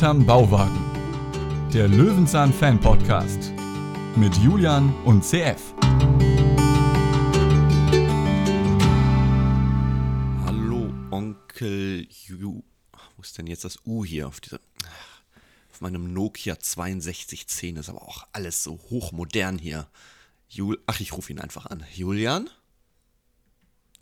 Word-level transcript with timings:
Hinterm 0.00 0.24
Bauwagen. 0.24 1.70
Der 1.74 1.86
Löwenzahn 1.86 2.54
Fan 2.54 2.80
Podcast 2.80 3.52
mit 4.16 4.34
Julian 4.38 4.94
und 5.04 5.22
CF. 5.22 5.74
Hallo 10.46 10.90
Onkel 11.10 12.06
Ju. 12.08 12.62
Wo 13.14 13.22
ist 13.22 13.36
denn 13.36 13.46
jetzt 13.46 13.66
das 13.66 13.78
U 13.84 14.02
hier 14.02 14.26
auf 14.26 14.40
dieser 14.40 14.58
auf 15.70 15.82
meinem 15.82 16.14
Nokia 16.14 16.54
6210 16.58 17.76
ist 17.76 17.90
aber 17.90 18.00
auch 18.00 18.26
alles 18.32 18.64
so 18.64 18.80
hochmodern 18.88 19.58
hier. 19.58 19.86
Jul 20.48 20.78
Ach, 20.86 20.98
ich 21.00 21.12
rufe 21.12 21.30
ihn 21.30 21.40
einfach 21.40 21.66
an. 21.66 21.84
Julian? 21.92 22.48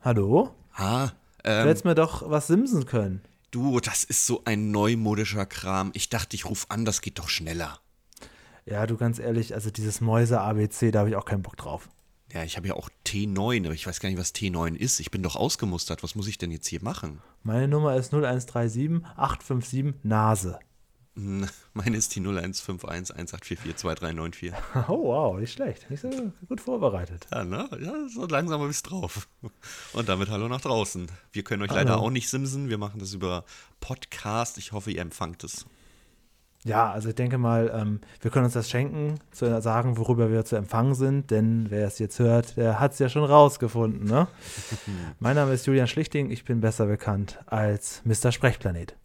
Hallo? 0.03 0.55
Ah, 0.75 1.09
Du 1.43 1.51
ähm, 1.51 1.67
hättest 1.67 1.85
mir 1.85 1.97
doch 1.97 2.31
was 2.31 2.47
simsen 2.47 2.87
können. 2.87 3.21
Du, 3.51 3.81
das 3.81 4.05
ist 4.05 4.27
so 4.27 4.43
ein 4.45 4.71
neumodischer 4.71 5.47
Kram. 5.47 5.91
Ich 5.95 6.09
dachte, 6.09 6.37
ich 6.37 6.47
rufe 6.47 6.67
an, 6.71 6.85
das 6.85 7.01
geht 7.01 7.19
doch 7.19 7.29
schneller. 7.29 7.81
Ja, 8.67 8.87
du 8.87 8.97
ganz 8.97 9.19
ehrlich, 9.19 9.55
also 9.55 9.71
dieses 9.71 10.01
Mäuse-ABC, 10.01 10.91
da 10.91 11.01
habe 11.01 11.11
ich 11.11 11.17
auch 11.17 11.25
keinen 11.25 11.43
Bock 11.43 11.57
drauf. 11.57 11.89
Ja, 12.33 12.45
ich 12.45 12.59
habe 12.59 12.69
ja 12.69 12.75
auch 12.75 12.91
T9, 13.07 13.65
aber 13.65 13.75
ich 13.75 13.87
weiß 13.87 14.01
gar 14.01 14.11
nicht, 14.11 14.19
was 14.19 14.35
T9 14.35 14.75
ist. 14.77 15.01
Ich 15.01 15.11
bin 15.11 15.23
doch 15.23 15.37
ausgemustert. 15.37 16.03
Was 16.03 16.15
muss 16.15 16.29
ich 16.29 16.37
denn 16.37 16.51
jetzt 16.51 16.67
hier 16.67 16.83
machen? 16.83 17.23
Meine 17.43 17.69
Nummer 17.69 17.97
ist 17.97 18.13
0137 18.13 19.03
857 19.17 20.05
Nase. 20.05 20.59
Meine 21.75 21.97
ist 21.97 22.15
die 22.15 22.21
0151 22.21 23.17
18442394. 23.17 24.53
Oh, 24.89 25.05
wow, 25.05 25.39
nicht 25.39 25.53
schlecht. 25.53 25.91
Nicht 25.91 26.01
so 26.01 26.11
gut 26.49 26.61
vorbereitet. 26.61 27.27
Ja, 27.33 27.45
ne? 27.45 27.69
Ja, 27.81 28.09
so 28.09 28.27
langsam 28.27 28.67
bist 28.67 28.91
drauf. 28.91 29.29
Und 29.93 30.09
damit 30.09 30.31
hallo 30.31 30.49
nach 30.49 30.61
draußen. 30.61 31.11
Wir 31.33 31.43
können 31.43 31.63
euch 31.63 31.71
leider 31.71 31.93
Hallo. 31.93 32.07
auch 32.07 32.11
nicht 32.11 32.29
simsen. 32.29 32.69
Wir 32.69 32.79
machen 32.79 33.01
das 33.01 33.13
über 33.15 33.45
Podcast. 33.81 34.59
Ich 34.59 34.73
hoffe, 34.73 34.91
ihr 34.91 35.01
empfangt 35.01 35.45
es. 35.45 35.67
Ja, 36.65 36.91
also 36.91 37.09
ich 37.09 37.15
denke 37.15 37.39
mal, 37.39 37.71
ähm, 37.73 38.01
wir 38.21 38.31
können 38.31 38.45
uns 38.45 38.55
das 38.55 38.69
schenken, 38.69 39.21
zu 39.31 39.61
sagen, 39.63 39.97
worüber 39.97 40.31
wir 40.31 40.45
zu 40.45 40.57
empfangen 40.57 40.95
sind, 40.95 41.31
denn 41.31 41.71
wer 41.71 41.87
es 41.87 42.01
jetzt 42.01 42.19
hört, 42.19 42.57
der 42.57 42.81
hat 42.81 42.95
es 42.95 42.99
ja 42.99 43.09
schon 43.09 43.23
rausgefunden, 43.23 44.05
ne? 44.05 44.27
mein 45.21 45.37
Name 45.37 45.53
ist 45.53 45.67
Julian 45.67 45.87
Schlichting, 45.87 46.31
ich 46.31 46.45
bin 46.45 46.61
besser 46.61 46.87
bekannt 46.87 47.39
als 47.47 48.03
Mr. 48.05 48.33
Sprechplanet. 48.33 48.97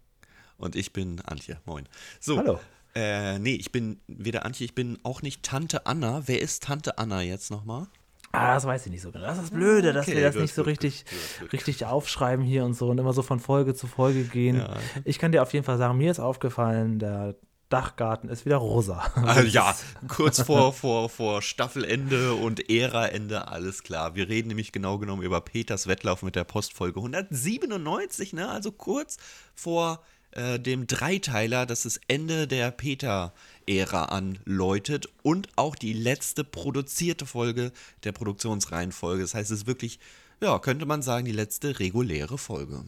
Und 0.57 0.75
ich 0.75 0.93
bin 0.93 1.21
Antje. 1.21 1.57
Moin. 1.65 1.87
So. 2.19 2.37
Hallo. 2.37 2.59
Äh, 2.95 3.39
nee, 3.39 3.55
ich 3.55 3.71
bin 3.71 3.99
weder 4.07 4.45
Antje, 4.45 4.65
ich 4.65 4.75
bin 4.75 4.99
auch 5.03 5.21
nicht 5.21 5.43
Tante 5.43 5.87
Anna. 5.87 6.23
Wer 6.27 6.41
ist 6.41 6.63
Tante 6.63 6.97
Anna 6.99 7.21
jetzt 7.21 7.49
nochmal? 7.49 7.87
Ah, 8.31 8.55
das 8.55 8.65
weiß 8.65 8.85
ich 8.87 8.91
nicht 8.91 9.01
so 9.01 9.11
genau. 9.11 9.25
Das 9.25 9.37
ist 9.37 9.53
Blöde, 9.53 9.93
dass 9.93 10.07
Okay, 10.07 10.17
wir 10.17 10.23
das 10.23 10.35
nicht 10.35 10.55
so 10.55 10.63
richtig, 10.63 11.05
gut, 11.39 11.53
richtig 11.53 11.85
aufschreiben 11.85 12.43
hier 12.43 12.65
und 12.65 12.73
so 12.73 12.89
und 12.89 12.97
immer 12.97 13.13
so 13.13 13.21
von 13.21 13.39
Folge 13.39 13.75
zu 13.75 13.85
Folge 13.85 14.23
gehen. 14.23 14.57
Ja. 14.57 14.75
Ich 15.05 15.19
kann 15.19 15.31
dir 15.31 15.43
auf 15.43 15.53
jeden 15.53 15.65
Fall 15.65 15.77
sagen, 15.77 15.97
mir 15.97 16.09
ist 16.09 16.19
aufgefallen, 16.19 16.97
der 16.97 17.35
Dachgarten 17.69 18.29
ist 18.29 18.45
wieder 18.45 18.57
rosa. 18.57 19.03
Ah, 19.15 19.41
ja, 19.41 19.75
kurz 20.07 20.41
vor, 20.41 20.73
vor, 20.73 21.09
vor 21.09 21.41
Staffelende 21.43 22.33
und 22.33 22.69
Äraende, 22.71 23.47
alles 23.47 23.83
klar. 23.83 24.15
Wir 24.15 24.29
reden 24.29 24.47
nämlich 24.47 24.71
genau 24.71 24.97
genommen 24.97 25.21
über 25.21 25.41
Peters 25.41 25.85
Wettlauf 25.88 26.23
mit 26.23 26.35
der 26.35 26.43
Postfolge 26.43 26.99
197, 26.99 28.33
ne? 28.33 28.49
Also 28.49 28.71
kurz 28.71 29.17
vor 29.53 30.03
äh, 30.35 30.59
dem 30.59 30.87
Dreiteiler, 30.87 31.65
das 31.65 31.83
das 31.83 31.99
Ende 32.07 32.47
der 32.47 32.71
Peter-Ära 32.71 34.05
anläutet 34.05 35.07
und 35.21 35.47
auch 35.55 35.75
die 35.75 35.93
letzte 35.93 36.43
produzierte 36.43 37.25
Folge 37.25 37.71
der 38.03 38.11
Produktionsreihenfolge. 38.11 39.21
Das 39.21 39.33
heißt, 39.33 39.51
es 39.51 39.59
ist 39.61 39.67
wirklich, 39.67 39.99
ja, 40.41 40.59
könnte 40.59 40.85
man 40.85 41.01
sagen, 41.01 41.25
die 41.25 41.31
letzte 41.31 41.79
reguläre 41.79 42.37
Folge. 42.37 42.83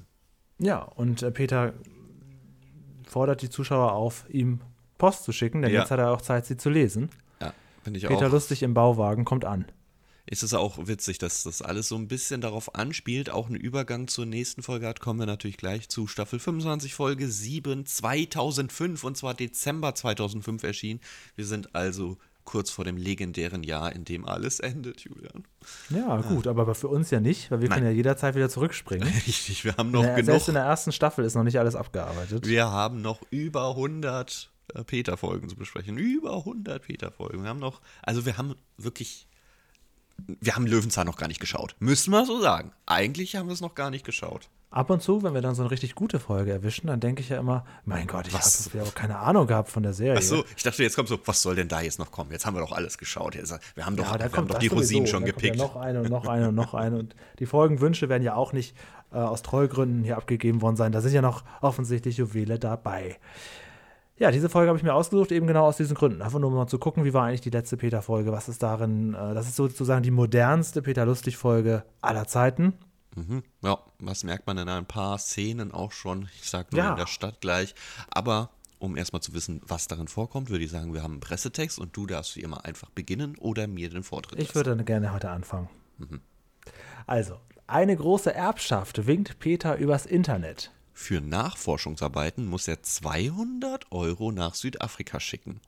Ja, 0.59 0.79
und 0.79 1.21
äh, 1.23 1.31
Peter 1.31 1.73
fordert 3.07 3.41
die 3.41 3.49
Zuschauer 3.49 3.91
auf, 3.93 4.25
ihm 4.29 4.61
Post 4.97 5.23
zu 5.25 5.31
schicken, 5.31 5.61
denn 5.61 5.71
Ja. 5.73 5.81
jetzt 5.81 5.91
hat 5.91 5.99
er 5.99 6.11
auch 6.11 6.21
Zeit, 6.21 6.45
sie 6.45 6.57
zu 6.57 6.69
lesen. 6.69 7.09
Ja, 7.41 7.53
finde 7.83 7.99
ich 7.99 8.07
Peter 8.07 8.27
auch. 8.27 8.31
Lustig 8.31 8.63
im 8.63 8.73
Bauwagen 8.73 9.25
kommt 9.25 9.45
an. 9.45 9.65
Ist 10.25 10.43
es 10.43 10.53
auch 10.53 10.87
witzig, 10.87 11.17
dass 11.17 11.43
das 11.43 11.61
alles 11.61 11.87
so 11.87 11.95
ein 11.95 12.07
bisschen 12.07 12.41
darauf 12.41 12.75
anspielt, 12.75 13.29
auch 13.29 13.47
einen 13.47 13.55
Übergang 13.55 14.07
zur 14.07 14.25
nächsten 14.25 14.63
Folge 14.63 14.87
hat, 14.87 14.99
kommen 14.99 15.19
wir 15.19 15.25
natürlich 15.25 15.57
gleich 15.57 15.89
zu 15.89 16.07
Staffel 16.07 16.39
25, 16.39 16.93
Folge 16.93 17.27
7, 17.29 17.85
2005 17.85 19.03
und 19.03 19.17
zwar 19.17 19.33
Dezember 19.33 19.93
2005 19.93 20.63
erschienen. 20.63 20.99
Wir 21.35 21.45
sind 21.45 21.75
also 21.75 22.17
kurz 22.45 22.69
vor 22.69 22.85
dem 22.85 22.95
legendären 22.95 23.63
Jahr, 23.63 23.91
in 23.91 24.05
dem 24.05 24.25
alles 24.25 24.59
endet, 24.59 25.01
Julian. 25.01 25.43
Ja, 25.89 26.21
gut, 26.21 26.47
aber 26.47 26.73
für 26.75 26.87
uns 26.87 27.09
ja 27.09 27.19
nicht, 27.19 27.51
weil 27.51 27.61
wir 27.61 27.69
Nein. 27.69 27.79
können 27.79 27.91
ja 27.91 27.95
jederzeit 27.95 28.35
wieder 28.35 28.49
zurückspringen. 28.49 29.07
Richtig, 29.27 29.65
wir 29.65 29.75
haben 29.77 29.91
noch 29.91 30.03
Ja, 30.03 30.13
genug. 30.15 30.25
Selbst 30.25 30.47
in 30.47 30.53
der 30.53 30.63
ersten 30.63 30.91
Staffel 30.91 31.25
ist 31.25 31.35
noch 31.35 31.43
nicht 31.43 31.59
alles 31.59 31.75
abgearbeitet. 31.75 32.47
Wir 32.47 32.71
haben 32.71 33.01
noch 33.01 33.19
über 33.31 33.69
100 33.69 34.51
äh, 34.73 34.83
Peter-Folgen 34.83 35.49
zu 35.49 35.55
besprechen. 35.55 35.97
Über 35.97 36.37
100 36.37 36.83
Peter-Folgen. 36.83 37.43
Wir 37.43 37.49
haben 37.49 37.59
noch, 37.59 37.81
also 38.03 38.25
wir 38.25 38.37
haben 38.37 38.55
wirklich, 38.77 39.27
wir 40.17 40.55
haben 40.55 40.65
Löwenzahn 40.65 41.05
noch 41.05 41.17
gar 41.17 41.27
nicht 41.27 41.39
geschaut. 41.39 41.75
Müssen 41.79 42.11
wir 42.11 42.25
so 42.25 42.41
sagen. 42.41 42.71
Eigentlich 42.85 43.35
haben 43.35 43.47
wir 43.47 43.53
es 43.53 43.61
noch 43.61 43.75
gar 43.75 43.89
nicht 43.89 44.05
geschaut. 44.05 44.49
Ab 44.71 44.89
und 44.89 45.01
zu, 45.01 45.23
wenn 45.23 45.33
wir 45.33 45.41
dann 45.41 45.55
so 45.55 45.61
eine 45.61 45.71
richtig 45.71 45.95
gute 45.95 46.19
Folge 46.19 46.51
erwischen, 46.51 46.87
dann 46.87 46.99
denke 46.99 47.21
ich 47.21 47.29
ja 47.29 47.39
immer, 47.39 47.65
mein 47.85 48.07
Gott, 48.07 48.27
ich 48.27 48.33
habe 48.33 48.83
auch 48.83 48.93
keine 48.93 49.19
Ahnung 49.19 49.47
gehabt 49.47 49.69
von 49.69 49.83
der 49.83 49.93
Serie. 49.93 50.17
Ach 50.17 50.21
so, 50.21 50.43
ich 50.57 50.63
dachte, 50.63 50.83
jetzt 50.83 50.95
kommt 50.97 51.07
so, 51.07 51.17
was 51.23 51.41
soll 51.41 51.55
denn 51.55 51.69
da 51.69 51.79
jetzt 51.79 51.97
noch 51.97 52.11
kommen? 52.11 52.31
Jetzt 52.31 52.45
haben 52.45 52.55
wir 52.55 52.59
doch 52.59 52.73
alles 52.73 52.97
geschaut. 52.97 53.35
Jetzt, 53.35 53.57
wir 53.75 53.85
haben 53.85 53.95
doch, 53.95 54.11
Ja, 54.11 54.19
wir 54.19 54.31
haben 54.33 54.47
doch 54.49 54.59
die 54.59 54.67
Rosinen 54.67 55.07
schon 55.07 55.23
gepickt. 55.23 55.55
Ja 55.55 55.63
noch 55.63 55.77
eine 55.77 56.01
und 56.01 56.09
noch 56.09 56.27
eine 56.27 56.49
und 56.49 56.55
noch 56.55 56.73
eine. 56.73 56.97
Und 56.97 57.15
die 57.39 57.45
Folgenwünsche 57.45 58.09
werden 58.09 58.23
ja 58.23 58.35
auch 58.35 58.51
nicht 58.51 58.75
äh, 59.13 59.17
aus 59.17 59.43
Treugründen 59.43 60.03
hier 60.03 60.17
abgegeben 60.17 60.61
worden 60.61 60.75
sein. 60.75 60.91
Da 60.91 60.99
sind 60.99 61.13
ja 61.13 61.21
noch 61.21 61.45
offensichtlich 61.61 62.17
Juwele 62.17 62.59
dabei. 62.59 63.17
Ja, 64.17 64.31
diese 64.31 64.47
Folge 64.47 64.69
habe 64.69 64.77
ich 64.77 64.83
mir 64.83 64.93
ausgesucht, 64.93 65.31
eben 65.33 65.45
genau 65.45 65.65
aus 65.65 65.77
diesen 65.77 65.95
Gründen. 65.95 66.21
Einfach 66.21 66.39
nur 66.39 66.49
mal 66.51 66.67
zu 66.67 66.79
gucken, 66.79 67.03
wie 67.03 67.13
war 67.13 67.25
eigentlich 67.25 67.41
die 67.41 67.49
letzte 67.49 67.75
Peter-Folge. 67.75 68.31
Was 68.31 68.47
ist 68.47 68.63
darin? 68.63 69.13
Äh, 69.13 69.33
das 69.33 69.47
ist 69.47 69.57
sozusagen 69.57 70.03
die 70.03 70.11
modernste 70.11 70.81
Peter-Lustig-Folge 70.81 71.83
aller 72.01 72.25
Zeiten. 72.25 72.73
Mhm. 73.15 73.43
Ja, 73.61 73.79
was 73.99 74.23
merkt 74.23 74.47
man 74.47 74.57
in 74.57 74.69
ein 74.69 74.85
paar 74.85 75.17
Szenen 75.17 75.71
auch 75.73 75.91
schon? 75.91 76.29
Ich 76.41 76.49
sag 76.49 76.71
nur 76.71 76.81
Ja. 76.81 76.91
in 76.91 76.97
der 76.97 77.07
Stadt 77.07 77.41
gleich. 77.41 77.75
Aber 78.09 78.51
um 78.79 78.95
erstmal 78.95 79.21
zu 79.21 79.33
wissen, 79.33 79.61
was 79.67 79.87
darin 79.87 80.07
vorkommt, 80.07 80.49
würde 80.49 80.63
ich 80.63 80.71
sagen, 80.71 80.93
wir 80.93 81.03
haben 81.03 81.13
einen 81.13 81.19
Pressetext 81.21 81.77
und 81.79 81.95
du 81.97 82.05
darfst 82.05 82.35
wie 82.37 82.41
immer 82.41 82.63
einfach 82.65 82.89
beginnen 82.91 83.37
oder 83.39 83.67
mir 83.67 83.89
den 83.89 84.03
Vortritt 84.03 84.39
Ich 84.39 84.53
lassen. 84.53 84.65
würde 84.65 84.83
gerne 84.85 85.11
heute 85.13 85.29
anfangen. 85.29 85.67
Also, 87.07 87.35
eine 87.67 87.95
große 87.95 88.33
Erbschaft 88.33 89.07
winkt 89.07 89.39
Peter 89.39 89.77
übers 89.77 90.05
Internet. 90.05 90.71
Für 90.97 91.19
Nachforschungsarbeiten 91.19 92.47
muss 92.47 92.69
er 92.69 92.81
200 92.81 93.91
Euro 93.91 94.31
nach 94.31 94.55
Südafrika 94.55 95.19
schicken. 95.19 95.59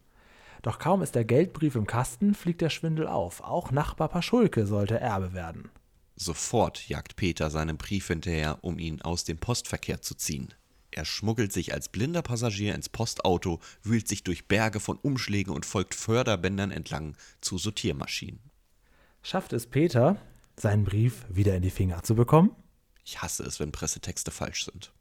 Doch 0.61 0.79
kaum 0.79 1.01
ist 1.01 1.15
der 1.15 1.25
Geldbrief 1.25 1.75
im 1.75 1.85
Kasten, 1.85 2.33
fliegt 2.33 2.61
der 2.61 2.69
Schwindel 2.69 3.07
auf. 3.07 3.41
Auch 3.41 3.69
Nachbar 3.69 4.07
Paschulke 4.07 4.65
sollte 4.65 4.99
Erbe 4.99 5.33
werden. 5.33 5.69
Sofort 6.15 6.87
jagt 6.87 7.17
Peter 7.17 7.49
seinem 7.49 7.77
Brief 7.77 8.07
hinterher, 8.07 8.59
um 8.61 8.79
ihn 8.79 9.01
aus 9.01 9.25
dem 9.25 9.37
Postverkehr 9.37 10.01
zu 10.01 10.15
ziehen. 10.15 10.53
Er 10.91 11.03
schmuggelt 11.03 11.51
sich 11.51 11.73
als 11.73 11.89
blinder 11.89 12.21
Passagier 12.21 12.73
ins 12.73 12.89
Postauto, 12.89 13.59
wühlt 13.83 14.07
sich 14.07 14.23
durch 14.23 14.47
Berge 14.47 14.79
von 14.79 14.97
Umschlägen 14.97 15.53
und 15.53 15.65
folgt 15.65 15.93
Förderbändern 15.93 16.71
entlang 16.71 17.17
zu 17.41 17.57
Sortiermaschinen. 17.57 18.39
Schafft 19.21 19.51
es 19.51 19.67
Peter, 19.67 20.15
seinen 20.55 20.85
Brief 20.85 21.25
wieder 21.27 21.53
in 21.55 21.61
die 21.61 21.69
Finger 21.69 22.01
zu 22.01 22.15
bekommen? 22.15 22.55
Ich 23.03 23.21
hasse 23.21 23.43
es, 23.43 23.59
wenn 23.59 23.73
Pressetexte 23.73 24.31
falsch 24.31 24.65
sind. 24.65 24.93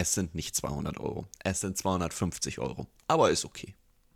Es 0.00 0.14
sind 0.14 0.34
nicht 0.34 0.56
200 0.56 0.98
Euro, 0.98 1.28
es 1.40 1.60
sind 1.60 1.76
250 1.76 2.58
Euro. 2.58 2.86
Aber 3.06 3.30
ist 3.30 3.44
okay. 3.44 3.74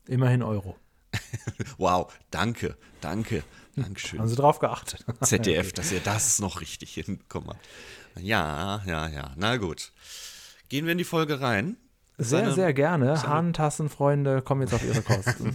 Immerhin 0.09 0.43
Euro. 0.43 0.77
Wow, 1.77 2.11
danke, 2.31 2.77
danke, 3.03 3.45
Dankeschön. 3.77 4.19
Haben 4.19 4.29
Sie 4.29 4.35
drauf 4.37 4.61
geachtet? 4.61 5.05
ZDF, 5.21 5.73
dass 5.75 5.93
ihr 5.93 6.01
das 6.01 6.39
noch 6.39 6.63
richtig 6.63 6.95
hinbekommen 6.95 7.51
habt. 7.51 7.61
Ja, 8.19 8.83
ja, 8.87 9.09
ja. 9.09 9.33
Na 9.37 9.59
gut. 9.59 9.93
Gehen 10.71 10.87
wir 10.87 10.93
in 10.93 10.99
die 10.99 11.05
Folge 11.05 11.43
rein. 11.43 11.77
Sehr, 12.17 12.45
eine- 12.45 12.55
sehr 12.55 12.73
gerne. 12.73 13.13
ist 13.13 13.25
eine- 13.25 13.35
Handtassenfreunde 13.35 14.41
kommen 14.41 14.63
jetzt 14.63 14.73
auf 14.73 14.83
ihre 14.85 15.03
Kosten. 15.03 15.55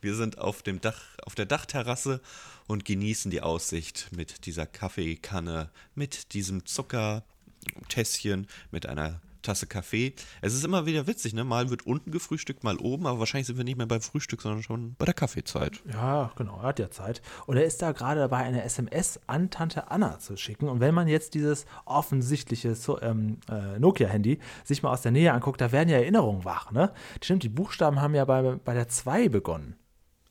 Wir 0.00 0.14
sind 0.14 0.38
auf 0.38 0.62
dem 0.62 0.80
Dach, 0.80 1.00
auf 1.24 1.34
der 1.34 1.46
Dachterrasse 1.46 2.20
und 2.68 2.84
genießen 2.84 3.30
die 3.32 3.40
Aussicht 3.40 4.08
mit 4.14 4.46
dieser 4.46 4.66
Kaffeekanne, 4.66 5.70
mit 5.96 6.32
diesem 6.34 6.64
Zuckertässchen, 6.64 8.46
mit 8.70 8.86
einer 8.86 9.20
Tasse 9.42 9.66
Kaffee. 9.66 10.14
Es 10.40 10.54
ist 10.54 10.64
immer 10.64 10.86
wieder 10.86 11.06
witzig, 11.06 11.34
ne? 11.34 11.44
Mal 11.44 11.70
wird 11.70 11.86
unten 11.86 12.10
gefrühstückt, 12.10 12.64
mal 12.64 12.76
oben, 12.78 13.06
aber 13.06 13.18
wahrscheinlich 13.18 13.46
sind 13.46 13.56
wir 13.56 13.64
nicht 13.64 13.78
mehr 13.78 13.86
beim 13.86 14.00
Frühstück, 14.00 14.42
sondern 14.42 14.62
schon 14.62 14.94
bei 14.98 15.04
der 15.04 15.14
Kaffeezeit. 15.14 15.82
ja, 15.92 16.32
genau, 16.36 16.58
er 16.58 16.68
hat 16.68 16.78
ja 16.78 16.90
Zeit. 16.90 17.22
Und 17.46 17.56
er 17.56 17.64
ist 17.64 17.82
da 17.82 17.92
gerade 17.92 18.20
dabei, 18.20 18.38
eine 18.38 18.62
SMS 18.62 19.20
an 19.26 19.50
Tante 19.50 19.90
Anna 19.90 20.18
zu 20.18 20.36
schicken. 20.36 20.68
Und 20.68 20.80
wenn 20.80 20.94
man 20.94 21.08
jetzt 21.08 21.34
dieses 21.34 21.66
offensichtliche 21.84 22.74
so, 22.74 23.00
ähm, 23.00 23.38
äh, 23.50 23.78
Nokia-Handy 23.78 24.38
sich 24.64 24.82
mal 24.82 24.92
aus 24.92 25.02
der 25.02 25.12
Nähe 25.12 25.32
anguckt, 25.32 25.60
da 25.60 25.72
werden 25.72 25.88
ja 25.88 25.96
Erinnerungen 25.96 26.44
wach, 26.44 26.70
ne? 26.72 26.92
Stimmt, 27.22 27.42
die 27.42 27.48
Buchstaben 27.48 28.00
haben 28.00 28.14
ja 28.14 28.24
bei, 28.24 28.56
bei 28.56 28.74
der 28.74 28.88
2 28.88 29.28
begonnen. 29.28 29.76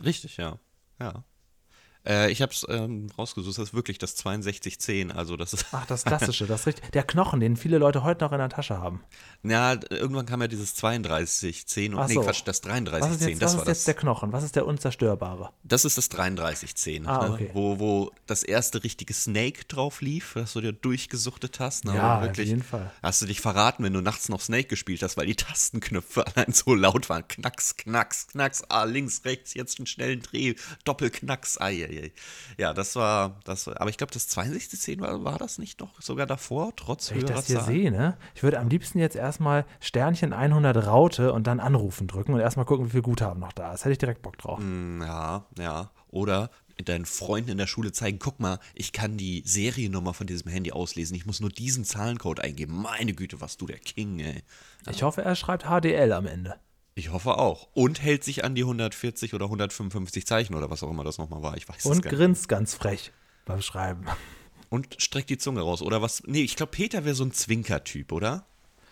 Richtig, 0.04 0.38
ja. 0.38 0.60
Ja. 1.00 1.24
Äh, 2.08 2.32
ich 2.32 2.42
habe 2.42 2.52
es 2.54 2.66
ähm, 2.70 3.08
rausgesucht, 3.18 3.58
das 3.58 3.70
ist 3.70 3.74
wirklich 3.74 3.98
das 3.98 4.12
6210, 4.18 5.12
also 5.12 5.36
das 5.36 5.54
ist. 5.54 5.66
Ach, 5.72 5.86
das 5.86 6.04
Klassische, 6.06 6.48
das 6.48 6.62
ist 6.62 6.68
richtig. 6.68 6.92
Der 6.94 7.04
Knochen, 7.04 7.40
den 7.40 7.58
viele 7.58 7.78
Leute 7.78 8.04
heute 8.04 8.24
noch 8.24 8.32
in 8.32 8.38
der 8.38 8.50
Tasche 8.50 8.78
haben. 8.80 9.04
Ja, 9.44 9.74
irgendwann 9.90 10.26
kam 10.26 10.42
ja 10.42 10.48
dieses 10.48 10.74
3210 10.76 11.94
und 11.94 12.00
Ach 12.00 12.08
nee, 12.08 12.14
so. 12.16 12.22
Quatsch, 12.22 12.42
das 12.46 12.48
Was 12.48 12.56
ist 12.58 12.66
3310, 12.66 13.30
jetzt, 13.30 13.42
das 13.42 13.52
was 13.52 13.56
war 13.58 13.62
ist 13.64 13.68
das. 13.68 13.78
jetzt 13.80 13.88
der 13.88 13.94
Knochen? 13.96 14.32
Was 14.34 14.44
ist 14.44 14.56
der 14.56 14.66
Unzerstörbare? 14.66 15.50
Das 15.64 15.86
ist 15.86 15.98
das 15.98 16.10
3310, 16.10 17.06
Ah, 17.08 17.28
ne? 17.28 17.34
okay. 17.34 17.50
wo, 17.54 17.80
wo 17.80 18.12
das 18.26 18.44
erste 18.44 18.84
richtige 18.84 19.14
Snake 19.14 19.66
drauf 19.68 20.02
lief, 20.02 20.32
das 20.36 20.54
du 20.54 20.62
dir 20.62 20.74
durchgesuchtet 20.74 21.60
hast. 21.60 21.86
Ne? 21.86 21.96
Ja, 21.96 22.22
wirklich, 22.22 22.48
auf 22.48 22.50
jeden 22.50 22.64
Fall. 22.64 22.92
Hast 23.04 23.22
du 23.22 23.26
dich 23.26 23.42
verraten, 23.42 23.84
wenn 23.84 23.94
du 23.94 24.02
nachts 24.02 24.30
noch 24.30 24.42
Snake 24.42 24.68
gespielt 24.68 25.04
hast, 25.04 25.18
weil 25.18 25.28
die 25.28 25.36
Tastenknöpfe 25.36 26.26
allein 26.36 26.54
so 26.54 26.74
laut 26.74 27.10
waren. 27.10 27.28
Knacks, 27.28 27.76
knacks, 27.76 28.28
knacks, 28.28 28.64
ah, 28.70 28.84
links, 28.86 29.24
rechts, 29.26 29.54
jetzt 29.54 29.80
einen 29.80 29.88
schnellen 29.88 30.22
Dreh, 30.22 30.56
Doppelknacks, 30.86 31.58
ai, 31.60 31.86
ai, 31.86 31.97
ai. 32.02 32.12
Ja, 32.58 32.74
das 32.74 32.96
war, 32.96 33.40
das 33.44 33.68
aber 33.68 33.90
ich 33.90 33.98
glaube, 33.98 34.14
das 34.14 34.24
6210 34.30 35.00
war, 35.02 35.24
war 35.24 35.38
das 35.38 35.58
nicht 35.58 35.80
noch 35.80 36.02
sogar 36.02 36.26
davor, 36.26 36.74
trotz 36.76 37.12
Wenn 37.12 37.20
ich 37.20 37.26
das 37.26 37.48
hier 37.48 37.58
Zahl? 37.58 37.66
sehe, 37.66 37.92
ne? 37.92 38.18
Ich 38.36 38.44
würde 38.44 38.60
am 38.60 38.70
liebsten 38.70 39.00
jetzt 39.00 39.16
erstmal 39.16 39.66
Sternchen 39.80 40.34
100 40.34 40.86
Raute 40.88 41.34
und 41.34 41.48
dann 41.48 41.60
anrufen 41.60 42.08
drücken 42.08 42.34
und 42.34 42.40
erstmal 42.40 42.66
gucken, 42.66 42.86
wie 42.88 42.92
viel 42.92 43.02
Guthaben 43.02 43.40
noch 43.40 43.54
da 43.54 43.74
ist. 43.74 43.86
Hätte 43.86 43.94
ich 43.94 43.98
direkt 43.98 44.22
Bock 44.22 44.38
drauf. 44.38 44.60
Mm, 44.60 45.02
Ja, 45.02 45.46
ja. 45.58 45.92
Oder 46.10 46.50
deinen 46.86 47.06
Freunden 47.06 47.50
in 47.50 47.58
der 47.58 47.66
Schule 47.68 47.92
zeigen, 47.92 48.20
guck 48.20 48.40
mal, 48.40 48.60
ich 48.76 48.92
kann 48.92 49.18
die 49.18 49.42
Seriennummer 49.46 50.14
von 50.14 50.28
diesem 50.28 50.52
Handy 50.52 50.72
auslesen. 50.72 51.16
Ich 51.16 51.26
muss 51.26 51.40
nur 51.40 51.50
diesen 51.50 51.86
Zahlencode 51.86 52.40
eingeben. 52.40 52.80
Meine 52.82 53.14
Güte, 53.14 53.42
was 53.42 53.58
du 53.58 53.66
der 53.66 53.80
King, 53.80 54.20
ey. 54.20 54.44
Ich 54.90 55.02
hoffe, 55.04 55.24
er 55.24 55.36
schreibt 55.36 55.64
HDL 55.66 56.14
am 56.14 56.28
Ende. 56.28 56.56
Ich 56.98 57.12
hoffe 57.12 57.38
auch. 57.38 57.68
Und 57.76 58.02
hält 58.02 58.24
sich 58.24 58.44
an 58.44 58.56
die 58.56 58.64
140 58.64 59.36
oder 59.36 59.46
155 59.46 60.26
Zeichen 60.26 60.56
oder 60.56 60.72
was 60.72 60.82
auch 60.82 60.90
immer 60.90 61.04
das 61.04 61.20
nochmal 61.20 61.44
war. 61.44 61.56
Ich 61.56 61.70
weiß 61.70 61.78
es 61.78 61.86
Und 61.86 62.02
grinst 62.02 62.50
ganz 62.50 62.74
frech 62.74 63.12
beim 63.46 63.62
Schreiben. 63.62 64.06
Und 64.70 64.96
streckt 64.98 65.30
die 65.30 65.38
Zunge 65.38 65.62
raus. 65.62 65.84
Oder 65.84 66.02
was? 66.02 66.24
Nee, 66.26 66.42
ich 66.42 66.56
glaube, 66.56 66.72
Peter 66.72 67.06
wäre 67.06 67.14
so 67.14 67.24
ein 67.24 67.32
Zwinker-Typ, 67.32 68.12
oder? 68.12 68.28
Ja, 68.30 68.44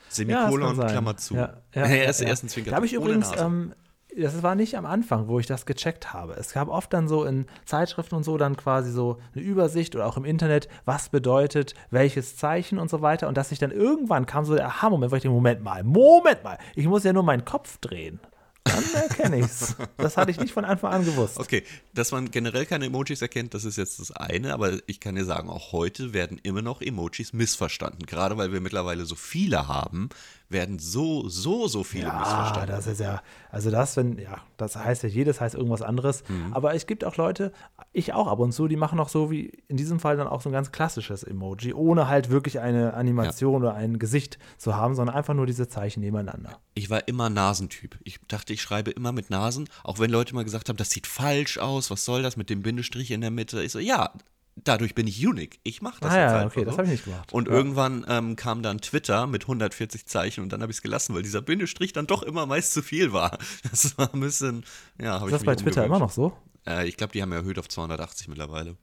Semikolon, 0.09 0.75
sein. 0.75 0.87
Klammer 0.87 1.17
zu. 1.17 1.33
Ja, 1.33 1.61
ja, 1.73 1.81
er 1.81 2.09
ist 2.11 2.21
ja, 2.21 2.27
er 2.27 2.33
ist 2.33 2.43
ein 2.43 2.47
ja. 2.47 2.53
Zwinker-Typ. 2.53 2.69
Da 2.69 2.75
habe 2.75 2.85
ich 2.85 2.93
übrigens, 2.93 3.31
ähm, 3.37 3.73
das 4.17 4.43
war 4.43 4.55
nicht 4.55 4.77
am 4.77 4.85
Anfang, 4.85 5.27
wo 5.27 5.39
ich 5.39 5.45
das 5.45 5.65
gecheckt 5.65 6.13
habe. 6.13 6.33
Es 6.33 6.53
gab 6.53 6.67
oft 6.67 6.91
dann 6.93 7.07
so 7.07 7.25
in 7.25 7.45
Zeitschriften 7.65 8.15
und 8.15 8.23
so 8.23 8.37
dann 8.37 8.57
quasi 8.57 8.91
so 8.91 9.19
eine 9.33 9.43
Übersicht 9.43 9.95
oder 9.95 10.05
auch 10.05 10.17
im 10.17 10.25
Internet, 10.25 10.67
was 10.85 11.09
bedeutet 11.09 11.73
welches 11.91 12.37
Zeichen 12.37 12.79
und 12.79 12.89
so 12.89 13.01
weiter. 13.01 13.27
Und 13.27 13.37
dass 13.37 13.51
ich 13.51 13.59
dann 13.59 13.71
irgendwann 13.71 14.25
kam 14.25 14.45
so 14.45 14.55
der 14.55 14.67
Aha-Moment, 14.67 15.11
wo 15.11 15.15
ich 15.15 15.21
denke, 15.21 15.35
Moment 15.35 15.63
mal, 15.63 15.83
Moment 15.83 16.43
mal, 16.43 16.57
ich 16.75 16.87
muss 16.87 17.03
ja 17.03 17.13
nur 17.13 17.23
meinen 17.23 17.45
Kopf 17.45 17.77
drehen. 17.79 18.19
Dann 18.65 18.83
erkenne 18.95 19.39
ich's. 19.39 19.75
Das 19.97 20.17
hatte 20.17 20.31
ich 20.31 20.39
nicht 20.39 20.51
von 20.51 20.65
Anfang 20.65 20.91
an 20.91 21.05
gewusst. 21.05 21.39
Okay, 21.39 21.63
dass 21.93 22.11
man 22.11 22.31
generell 22.31 22.65
keine 22.65 22.87
Emojis 22.87 23.21
erkennt, 23.21 23.53
das 23.53 23.63
ist 23.63 23.77
jetzt 23.77 23.99
das 23.99 24.11
eine, 24.11 24.53
aber 24.53 24.79
ich 24.87 24.99
kann 24.99 25.15
dir 25.15 25.23
sagen, 25.23 25.49
auch 25.49 25.71
heute 25.71 26.13
werden 26.13 26.39
immer 26.41 26.63
noch 26.63 26.81
Emojis 26.81 27.31
missverstanden. 27.31 28.07
Gerade 28.07 28.37
weil 28.37 28.51
wir 28.51 28.61
mittlerweile 28.61 29.05
so 29.05 29.13
viele 29.13 29.67
haben, 29.67 30.09
werden 30.49 30.79
so, 30.79 31.27
so, 31.27 31.67
so 31.67 31.83
viele 31.83 32.07
Ja, 32.07 32.19
missverstanden. 32.19 32.67
das 32.67 32.87
ist 32.87 32.99
ja, 32.99 33.21
also 33.51 33.71
das, 33.71 33.97
wenn, 33.97 34.17
ja, 34.19 34.41
das 34.57 34.75
heißt 34.75 35.03
ja, 35.03 35.09
jedes 35.09 35.41
heißt 35.41 35.55
irgendwas 35.55 35.81
anderes. 35.81 36.23
Mhm. 36.27 36.53
Aber 36.53 36.73
es 36.75 36.85
gibt 36.87 37.03
auch 37.03 37.15
Leute, 37.17 37.51
ich 37.93 38.13
auch 38.13 38.27
ab 38.27 38.39
und 38.39 38.51
zu, 38.51 38.67
die 38.67 38.75
machen 38.75 38.99
auch 38.99 39.09
so 39.09 39.31
wie 39.31 39.51
in 39.67 39.77
diesem 39.77 39.99
Fall 39.99 40.17
dann 40.17 40.27
auch 40.27 40.41
so 40.41 40.49
ein 40.49 40.53
ganz 40.53 40.71
klassisches 40.71 41.23
Emoji, 41.23 41.73
ohne 41.73 42.07
halt 42.07 42.29
wirklich 42.29 42.59
eine 42.59 42.93
Animation 42.93 43.55
oder 43.63 43.73
ein 43.73 43.99
Gesicht 43.99 44.37
zu 44.57 44.75
haben, 44.75 44.95
sondern 44.95 45.15
einfach 45.15 45.33
nur 45.33 45.45
diese 45.45 45.67
Zeichen 45.67 46.01
nebeneinander. 46.01 46.59
Ich 46.75 46.89
war 46.89 47.07
immer 47.07 47.29
Nasentyp. 47.29 47.97
Ich 48.03 48.19
dachte, 48.27 48.53
ich 48.53 48.61
schreibe 48.61 48.91
immer 48.91 49.11
mit 49.11 49.29
Nasen, 49.29 49.67
auch 49.83 49.99
wenn 49.99 50.11
Leute 50.11 50.35
mal 50.35 50.43
gesagt 50.43 50.69
haben, 50.69 50.77
das 50.77 50.89
sieht 50.89 51.07
falsch 51.07 51.57
aus, 51.57 51.89
was 51.89 52.05
soll 52.05 52.21
das 52.21 52.37
mit 52.37 52.49
dem 52.49 52.61
Bindestrich 52.61 53.11
in 53.11 53.21
der 53.21 53.31
Mitte? 53.31 53.63
Ich 53.63 53.71
so, 53.71 53.79
ja, 53.79 54.11
dadurch 54.55 54.95
bin 54.95 55.05
ich 55.07 55.25
unique. 55.25 55.59
Ich 55.63 55.81
mache 55.81 55.99
das 56.01 56.13
Ah 56.13 56.19
jetzt 56.19 56.31
ja, 56.31 56.37
einfach 56.39 56.51
okay, 56.51 56.59
so. 56.61 56.65
das 56.65 56.77
habe 56.77 56.85
ich 56.87 56.91
nicht 56.93 57.03
gemacht. 57.05 57.33
Und 57.33 57.47
Ja. 57.47 57.53
irgendwann 57.53 58.05
ähm, 58.07 58.35
kam 58.35 58.61
dann 58.63 58.79
Twitter 58.79 59.27
mit 59.27 59.43
140 59.43 60.05
Zeichen 60.05 60.41
und 60.41 60.51
dann 60.53 60.61
habe 60.61 60.71
ich 60.71 60.77
es 60.77 60.81
gelassen, 60.81 61.13
weil 61.15 61.23
dieser 61.23 61.41
Bindestrich 61.41 61.93
dann 61.93 62.07
doch 62.07 62.23
immer 62.23 62.45
meist 62.45 62.73
zu 62.73 62.81
viel 62.81 63.11
war. 63.13 63.37
Das 63.69 63.97
war 63.97 64.13
ein 64.13 64.19
bisschen, 64.21 64.63
ja, 64.99 65.19
habe 65.19 65.25
Ist 65.25 65.27
ich 65.27 65.31
das 65.31 65.41
mich 65.41 65.45
bei 65.45 65.55
Twitter 65.55 65.83
umgewöhnt. 65.83 65.87
immer 65.87 65.99
noch 65.99 66.11
so? 66.11 66.37
Äh, 66.65 66.87
ich 66.87 66.97
glaube, 66.97 67.13
die 67.13 67.21
haben 67.21 67.31
erhöht 67.31 67.59
auf 67.59 67.67
280 67.67 68.27
mittlerweile. 68.27 68.75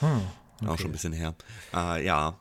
Hm, 0.00 0.22
Auch 0.68 0.78
schon 0.78 0.86
ein 0.90 0.92
bisschen 0.92 1.12
her. 1.12 1.34
Äh, 1.74 2.04
ja, 2.06 2.38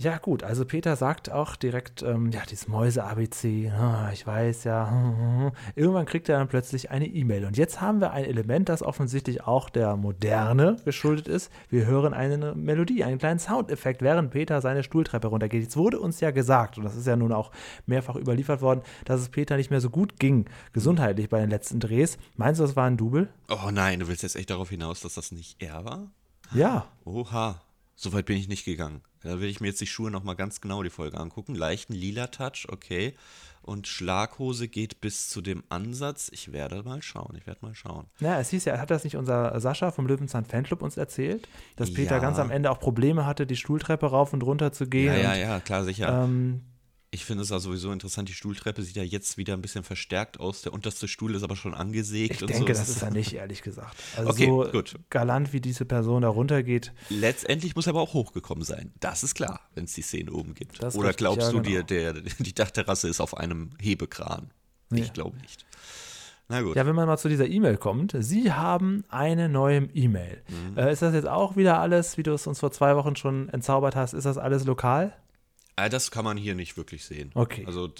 Ja, 0.00 0.16
gut, 0.16 0.42
also 0.44 0.64
Peter 0.64 0.96
sagt 0.96 1.30
auch 1.30 1.56
direkt, 1.56 2.00
ähm, 2.00 2.30
ja, 2.30 2.40
dieses 2.48 2.68
Mäuse-ABC, 2.68 3.70
ah, 3.70 4.08
ich 4.10 4.26
weiß 4.26 4.64
ja. 4.64 5.52
Irgendwann 5.74 6.06
kriegt 6.06 6.30
er 6.30 6.38
dann 6.38 6.48
plötzlich 6.48 6.90
eine 6.90 7.06
E-Mail. 7.06 7.44
Und 7.44 7.58
jetzt 7.58 7.82
haben 7.82 8.00
wir 8.00 8.10
ein 8.12 8.24
Element, 8.24 8.70
das 8.70 8.82
offensichtlich 8.82 9.44
auch 9.46 9.68
der 9.68 9.96
Moderne 9.96 10.76
geschuldet 10.86 11.28
ist. 11.28 11.52
Wir 11.68 11.84
hören 11.84 12.14
eine 12.14 12.54
Melodie, 12.54 13.04
einen 13.04 13.18
kleinen 13.18 13.38
Soundeffekt, 13.38 14.00
während 14.00 14.30
Peter 14.30 14.62
seine 14.62 14.84
Stuhltreppe 14.84 15.28
runtergeht. 15.28 15.64
Jetzt 15.64 15.76
wurde 15.76 16.00
uns 16.00 16.18
ja 16.20 16.30
gesagt, 16.30 16.78
und 16.78 16.84
das 16.84 16.96
ist 16.96 17.06
ja 17.06 17.16
nun 17.16 17.32
auch 17.32 17.50
mehrfach 17.84 18.16
überliefert 18.16 18.62
worden, 18.62 18.80
dass 19.04 19.20
es 19.20 19.28
Peter 19.28 19.58
nicht 19.58 19.70
mehr 19.70 19.82
so 19.82 19.90
gut 19.90 20.18
ging, 20.18 20.46
gesundheitlich 20.72 21.28
bei 21.28 21.40
den 21.40 21.50
letzten 21.50 21.78
Drehs. 21.78 22.16
Meinst 22.38 22.58
du, 22.58 22.64
das 22.64 22.74
war 22.74 22.86
ein 22.86 22.96
Double? 22.96 23.28
Oh 23.50 23.70
nein, 23.70 24.00
du 24.00 24.08
willst 24.08 24.22
jetzt 24.22 24.36
echt 24.36 24.48
darauf 24.48 24.70
hinaus, 24.70 25.00
dass 25.00 25.12
das 25.12 25.30
nicht 25.30 25.62
er 25.62 25.84
war? 25.84 26.10
Ja. 26.54 26.86
Oha, 27.04 27.60
so 28.02 28.14
weit 28.14 28.24
bin 28.24 28.38
ich 28.38 28.48
nicht 28.48 28.64
gegangen. 28.64 29.02
Da 29.22 29.40
will 29.40 29.48
ich 29.50 29.60
mir 29.60 29.68
jetzt 29.68 29.80
die 29.82 29.86
Schuhe 29.86 30.10
nochmal 30.10 30.34
ganz 30.34 30.62
genau 30.62 30.82
die 30.82 30.88
Folge 30.88 31.18
angucken. 31.18 31.54
Leichten 31.54 31.92
lila 31.92 32.28
Touch, 32.28 32.66
okay. 32.70 33.14
Und 33.60 33.86
Schlaghose 33.86 34.68
geht 34.68 35.02
bis 35.02 35.28
zu 35.28 35.42
dem 35.42 35.62
Ansatz. 35.68 36.30
Ich 36.32 36.50
werde 36.50 36.82
mal 36.82 37.02
schauen, 37.02 37.36
ich 37.36 37.46
werde 37.46 37.60
mal 37.60 37.74
schauen. 37.74 38.06
Ja, 38.18 38.40
es 38.40 38.48
hieß 38.48 38.64
ja, 38.64 38.78
hat 38.78 38.90
das 38.90 39.04
nicht 39.04 39.16
unser 39.16 39.60
Sascha 39.60 39.90
vom 39.90 40.06
Löwenzahn 40.06 40.46
Fanclub 40.46 40.80
uns 40.80 40.96
erzählt, 40.96 41.46
dass 41.76 41.92
Peter 41.92 42.16
Ja. 42.16 42.18
ganz 42.20 42.38
am 42.38 42.50
Ende 42.50 42.70
auch 42.70 42.80
Probleme 42.80 43.26
hatte, 43.26 43.46
die 43.46 43.56
Stuhltreppe 43.56 44.06
rauf 44.06 44.32
und 44.32 44.42
runter 44.42 44.72
zu 44.72 44.86
gehen. 44.86 45.12
Ja, 45.12 45.18
ja, 45.20 45.32
und, 45.32 45.38
ja, 45.40 45.60
klar, 45.60 45.84
sicher. 45.84 46.24
Ähm, 46.24 46.62
Ich 47.12 47.24
finde 47.24 47.42
es 47.42 47.50
ja 47.50 47.58
sowieso 47.58 47.90
interessant, 47.90 48.28
die 48.28 48.34
Stuhltreppe 48.34 48.82
sieht 48.82 48.94
ja 48.94 49.02
jetzt 49.02 49.36
wieder 49.36 49.54
ein 49.54 49.62
bisschen 49.62 49.82
verstärkt 49.82 50.38
aus. 50.38 50.62
Der 50.62 50.72
unterste 50.72 51.08
Stuhl 51.08 51.34
ist 51.34 51.42
aber 51.42 51.56
schon 51.56 51.74
angesägt 51.74 52.36
ich 52.36 52.42
und 52.42 52.50
denke, 52.50 52.72
so. 52.72 52.80
das 52.80 52.88
ist 52.88 53.02
er 53.02 53.10
nicht, 53.10 53.32
ehrlich 53.32 53.62
gesagt. 53.62 53.96
Also 54.16 54.30
Okay, 54.30 54.46
so 54.46 54.70
gut. 54.70 54.94
galant, 55.10 55.52
wie 55.52 55.60
diese 55.60 55.84
Person 55.84 56.22
da 56.22 56.28
runtergeht. 56.28 56.92
Letztendlich 57.08 57.74
muss 57.74 57.88
er 57.88 57.90
aber 57.90 58.00
auch 58.00 58.14
hochgekommen 58.14 58.62
sein. 58.62 58.92
Das 59.00 59.24
ist 59.24 59.34
klar, 59.34 59.60
wenn 59.74 59.84
es 59.84 59.94
die 59.94 60.02
Szene 60.02 60.30
oben 60.30 60.54
gibt. 60.54 60.80
Das 60.80 60.94
Oder 60.94 61.08
richtig, 61.08 61.18
glaubst 61.18 61.48
ja, 61.48 61.50
du, 61.50 61.62
genau. 61.62 61.82
dir, 61.82 61.82
der, 61.82 62.12
die 62.12 62.54
Dachterrasse 62.54 63.08
ist 63.08 63.20
auf 63.20 63.36
einem 63.36 63.70
Hebekran? 63.80 64.52
Nee. 64.90 65.00
Ich 65.00 65.12
glaube 65.12 65.36
nicht. 65.38 65.66
Na 66.48 66.62
gut. 66.62 66.76
Ja, 66.76 66.86
wenn 66.86 66.94
man 66.94 67.08
mal 67.08 67.16
zu 67.16 67.28
dieser 67.28 67.48
E-Mail 67.48 67.76
kommt, 67.76 68.14
Sie 68.20 68.52
haben 68.52 69.04
eine 69.08 69.48
neue 69.48 69.88
E-Mail. 69.94 70.42
Mhm. 70.48 70.78
Äh, 70.78 70.92
ist 70.92 71.02
das 71.02 71.14
jetzt 71.14 71.28
auch 71.28 71.56
wieder 71.56 71.80
alles, 71.80 72.18
wie 72.18 72.22
du 72.22 72.32
es 72.32 72.46
uns 72.46 72.60
vor 72.60 72.70
zwei 72.70 72.94
Wochen 72.94 73.16
schon 73.16 73.48
entzaubert 73.48 73.96
hast, 73.96 74.14
ist 74.14 74.26
das 74.26 74.38
alles 74.38 74.64
lokal? 74.64 75.12
Ah, 75.80 75.88
Das 75.88 76.10
kann 76.10 76.24
man 76.24 76.36
hier 76.36 76.54
nicht 76.54 76.76
wirklich 76.76 77.04
sehen. 77.04 77.30
Okay. 77.34 77.64
Also 77.66 77.90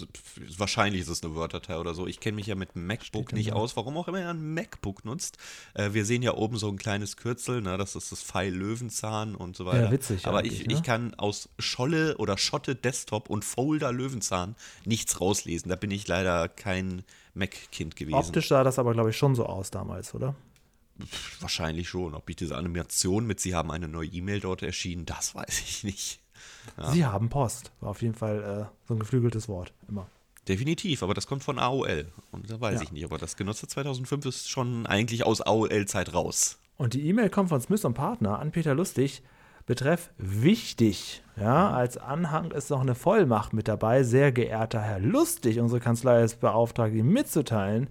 wahrscheinlich 0.57 1.01
ist 1.01 1.09
es 1.09 1.23
eine 1.23 1.35
Word-Datei 1.35 1.77
oder 1.77 1.93
so. 1.93 2.07
Ich 2.07 2.19
kenne 2.19 2.35
mich 2.35 2.47
ja 2.47 2.55
mit 2.55 2.75
MacBook 2.75 3.33
nicht 3.33 3.53
aus, 3.53 3.75
warum 3.75 3.97
auch 3.97 4.07
immer 4.07 4.19
er 4.19 4.29
ein 4.29 4.53
MacBook 4.53 5.03
nutzt. 5.05 5.37
Äh, 5.73 5.93
wir 5.93 6.05
sehen 6.05 6.21
ja 6.21 6.35
oben 6.35 6.57
so 6.57 6.69
ein 6.69 6.77
kleines 6.77 7.17
Kürzel, 7.17 7.61
ne? 7.61 7.77
das 7.77 7.95
ist 7.95 8.11
das 8.11 8.21
Pfeil 8.21 8.53
Löwenzahn 8.53 9.35
und 9.35 9.55
so 9.55 9.65
weiter. 9.65 9.91
witzig 9.91 10.27
Aber 10.27 10.45
ich, 10.45 10.65
ne? 10.65 10.73
ich 10.73 10.83
kann 10.83 11.13
aus 11.15 11.49
Scholle 11.59 12.17
oder 12.17 12.37
Schotte 12.37 12.75
Desktop 12.75 13.29
und 13.29 13.43
Folder 13.43 13.91
Löwenzahn 13.91 14.55
nichts 14.85 15.19
rauslesen. 15.19 15.69
Da 15.69 15.75
bin 15.75 15.91
ich 15.91 16.07
leider 16.07 16.47
kein 16.49 17.03
Mac-Kind 17.33 17.95
gewesen. 17.95 18.15
Optisch 18.15 18.49
sah 18.49 18.63
das 18.63 18.79
aber, 18.79 18.93
glaube 18.93 19.09
ich, 19.09 19.17
schon 19.17 19.35
so 19.35 19.45
aus 19.45 19.71
damals, 19.71 20.13
oder? 20.13 20.35
Wahrscheinlich 21.39 21.89
schon. 21.89 22.13
Ob 22.13 22.29
ich 22.29 22.35
diese 22.35 22.57
Animation 22.57 23.25
mit 23.25 23.39
Sie 23.39 23.55
haben 23.55 23.71
eine 23.71 23.87
neue 23.87 24.09
E-Mail 24.09 24.39
dort 24.39 24.61
erschienen, 24.61 25.05
das 25.05 25.33
weiß 25.35 25.61
ich 25.61 25.83
nicht. 25.83 26.20
Sie 26.91 27.05
haben 27.05 27.29
Post. 27.29 27.71
War 27.81 27.89
auf 27.91 28.01
jeden 28.01 28.13
Fall 28.15 28.67
äh, 28.71 28.87
so 28.87 28.93
ein 28.95 28.99
geflügeltes 28.99 29.47
Wort. 29.49 29.73
Immer. 29.89 30.07
Definitiv, 30.47 31.03
aber 31.03 31.13
das 31.13 31.27
kommt 31.27 31.43
von 31.43 31.59
AOL. 31.59 32.07
Und 32.31 32.49
da 32.49 32.59
weiß 32.59 32.75
Ja. 32.79 32.81
ich 32.83 32.91
nicht, 32.91 33.05
aber 33.05 33.17
das 33.17 33.35
genutzte 33.37 33.67
2005 33.67 34.25
ist 34.25 34.49
schon 34.49 34.85
eigentlich 34.87 35.25
aus 35.25 35.41
AOL-Zeit 35.41 36.13
raus. 36.13 36.57
Und 36.77 36.93
die 36.95 37.07
E-Mail 37.07 37.29
kommt 37.29 37.49
von 37.49 37.61
Smith 37.61 37.85
und 37.85 37.93
Partner 37.93 38.39
an 38.39 38.51
Peter 38.51 38.73
Lustig. 38.73 39.21
Betreff 39.71 40.09
wichtig. 40.17 41.23
Ja, 41.39 41.71
als 41.71 41.97
Anhang 41.97 42.51
ist 42.51 42.69
noch 42.71 42.81
eine 42.81 42.93
Vollmacht 42.93 43.53
mit 43.53 43.69
dabei. 43.69 44.03
Sehr 44.03 44.33
geehrter 44.33 44.81
Herr 44.81 44.99
Lustig, 44.99 45.61
unsere 45.61 45.79
Kanzlei 45.79 46.23
ist 46.23 46.41
beauftragt, 46.41 46.93
Ihnen 46.93 47.13
mitzuteilen, 47.13 47.87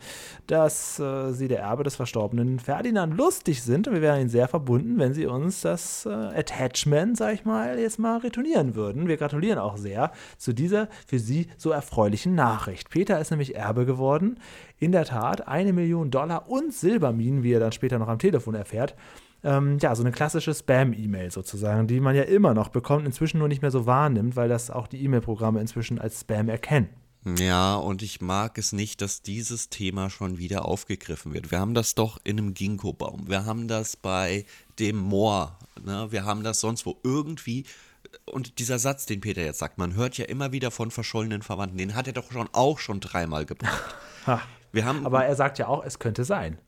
dass 0.46 0.98
äh, 0.98 1.32
Sie 1.32 1.48
der 1.48 1.60
Erbe 1.60 1.82
des 1.82 1.96
verstorbenen 1.96 2.58
Ferdinand 2.58 3.16
Lustig 3.16 3.62
sind. 3.62 3.88
Und 3.88 3.94
wir 3.94 4.02
wären 4.02 4.20
Ihnen 4.20 4.28
sehr 4.28 4.46
verbunden, 4.46 4.98
wenn 4.98 5.14
Sie 5.14 5.24
uns 5.24 5.62
das 5.62 6.04
äh, 6.04 6.10
Attachment, 6.10 7.16
sag 7.16 7.32
ich 7.32 7.46
mal, 7.46 7.78
jetzt 7.78 7.98
mal 7.98 8.18
retournieren 8.18 8.74
würden. 8.74 9.08
Wir 9.08 9.16
gratulieren 9.16 9.58
auch 9.58 9.78
sehr 9.78 10.12
zu 10.36 10.52
dieser 10.52 10.90
für 11.06 11.18
Sie 11.18 11.48
so 11.56 11.70
erfreulichen 11.70 12.34
Nachricht. 12.34 12.90
Peter 12.90 13.18
ist 13.18 13.30
nämlich 13.30 13.56
Erbe 13.56 13.86
geworden. 13.86 14.38
In 14.78 14.92
der 14.92 15.06
Tat, 15.06 15.48
eine 15.48 15.72
Million 15.72 16.10
Dollar 16.10 16.50
und 16.50 16.74
Silberminen, 16.74 17.42
wie 17.42 17.54
er 17.54 17.60
dann 17.60 17.72
später 17.72 17.98
noch 17.98 18.08
am 18.08 18.18
Telefon 18.18 18.54
erfährt. 18.54 18.94
Ähm, 19.42 19.78
ja, 19.78 19.94
so 19.94 20.02
eine 20.02 20.12
klassische 20.12 20.54
Spam-E-Mail 20.54 21.30
sozusagen, 21.30 21.86
die 21.86 22.00
man 22.00 22.14
ja 22.14 22.22
immer 22.22 22.54
noch 22.54 22.68
bekommt, 22.68 23.06
inzwischen 23.06 23.38
nur 23.38 23.48
nicht 23.48 23.62
mehr 23.62 23.70
so 23.70 23.86
wahrnimmt, 23.86 24.36
weil 24.36 24.48
das 24.48 24.70
auch 24.70 24.86
die 24.86 25.02
E-Mail-Programme 25.02 25.60
inzwischen 25.60 25.98
als 25.98 26.20
Spam 26.20 26.48
erkennen. 26.48 26.88
Ja, 27.38 27.76
und 27.76 28.02
ich 28.02 28.22
mag 28.22 28.56
es 28.56 28.72
nicht, 28.72 29.02
dass 29.02 29.20
dieses 29.20 29.68
Thema 29.68 30.08
schon 30.08 30.38
wieder 30.38 30.64
aufgegriffen 30.64 31.34
wird. 31.34 31.50
Wir 31.50 31.60
haben 31.60 31.74
das 31.74 31.94
doch 31.94 32.18
in 32.24 32.38
einem 32.38 32.54
Ginkgo-Baum. 32.54 33.28
Wir 33.28 33.44
haben 33.44 33.68
das 33.68 33.96
bei 33.96 34.46
dem 34.78 34.96
Moor. 34.96 35.58
Ne? 35.84 36.08
Wir 36.10 36.24
haben 36.24 36.42
das 36.42 36.60
sonst 36.60 36.86
wo 36.86 36.98
irgendwie. 37.04 37.64
Und 38.24 38.58
dieser 38.58 38.78
Satz, 38.78 39.04
den 39.04 39.20
Peter 39.20 39.42
jetzt 39.42 39.58
sagt, 39.58 39.76
man 39.76 39.94
hört 39.94 40.16
ja 40.16 40.24
immer 40.24 40.52
wieder 40.52 40.70
von 40.70 40.90
verschollenen 40.90 41.42
Verwandten, 41.42 41.76
den 41.76 41.94
hat 41.94 42.06
er 42.06 42.14
doch 42.14 42.32
schon 42.32 42.48
auch 42.52 42.78
schon 42.78 43.00
dreimal 43.00 43.44
gebracht. 43.44 43.94
Ha. 44.26 44.40
Wir 44.72 44.84
haben, 44.84 45.04
Aber 45.04 45.24
er 45.24 45.34
sagt 45.36 45.58
ja 45.58 45.66
auch, 45.66 45.84
es 45.84 45.98
könnte 45.98 46.24
sein. 46.24 46.58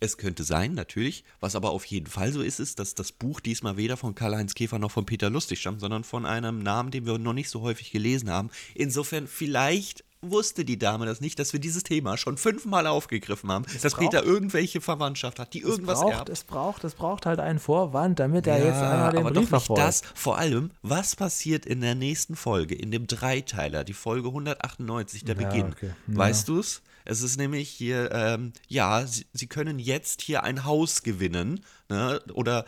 Es 0.00 0.18
könnte 0.18 0.44
sein, 0.44 0.74
natürlich. 0.74 1.24
Was 1.40 1.56
aber 1.56 1.70
auf 1.70 1.84
jeden 1.84 2.06
Fall 2.06 2.32
so 2.32 2.42
ist, 2.42 2.60
ist, 2.60 2.78
dass 2.78 2.94
das 2.94 3.12
Buch 3.12 3.40
diesmal 3.40 3.76
weder 3.76 3.96
von 3.96 4.14
Karl-Heinz 4.14 4.54
Käfer 4.54 4.78
noch 4.78 4.90
von 4.90 5.06
Peter 5.06 5.30
Lustig 5.30 5.60
stammt, 5.60 5.80
sondern 5.80 6.04
von 6.04 6.26
einem 6.26 6.62
Namen, 6.62 6.90
den 6.90 7.06
wir 7.06 7.18
noch 7.18 7.32
nicht 7.32 7.50
so 7.50 7.62
häufig 7.62 7.90
gelesen 7.90 8.30
haben. 8.30 8.50
Insofern, 8.74 9.26
vielleicht 9.26 10.04
wusste 10.20 10.64
die 10.64 10.78
Dame 10.78 11.06
das 11.06 11.20
nicht, 11.20 11.38
dass 11.38 11.52
wir 11.52 11.60
dieses 11.60 11.82
Thema 11.84 12.16
schon 12.16 12.36
fünfmal 12.38 12.86
aufgegriffen 12.86 13.50
haben, 13.52 13.64
dass 13.82 13.92
braucht- 13.94 14.00
Peter 14.10 14.24
irgendwelche 14.24 14.80
Verwandtschaft 14.80 15.38
hat, 15.38 15.54
die 15.54 15.60
irgendwas 15.60 15.98
es 15.98 16.02
braucht, 16.04 16.14
erbt. 16.14 16.28
es 16.28 16.44
braucht, 16.44 16.84
es 16.84 16.94
braucht 16.94 17.26
halt 17.26 17.38
einen 17.40 17.58
Vorwand, 17.58 18.18
damit 18.18 18.46
er 18.46 18.58
jetzt 18.58 18.76
einmal 18.82 19.12
den 19.12 19.20
aber 19.20 19.28
Brief 19.30 19.34
doch 19.34 19.40
nicht 19.42 19.48
verfolgt. 19.50 19.82
das. 19.82 20.02
Vor 20.14 20.38
allem, 20.38 20.70
was 20.82 21.14
passiert 21.16 21.66
in 21.66 21.80
der 21.80 21.94
nächsten 21.94 22.34
Folge, 22.36 22.74
in 22.74 22.90
dem 22.90 23.06
Dreiteiler, 23.06 23.84
die 23.84 23.92
Folge 23.94 24.28
198, 24.28 25.24
der 25.24 25.36
Ja, 25.40 25.48
Beginn? 25.48 25.66
okay. 25.72 25.90
Ja. 26.08 26.16
Weißt 26.16 26.48
du 26.48 26.58
es? 26.58 26.82
Es 27.04 27.22
ist 27.22 27.38
nämlich 27.38 27.70
hier, 27.70 28.10
ähm, 28.12 28.52
ja, 28.66 29.06
sie, 29.06 29.24
sie 29.32 29.46
können 29.46 29.78
jetzt 29.78 30.20
hier 30.20 30.42
ein 30.42 30.64
Haus 30.66 31.02
gewinnen, 31.02 31.64
ne? 31.88 32.20
oder 32.34 32.66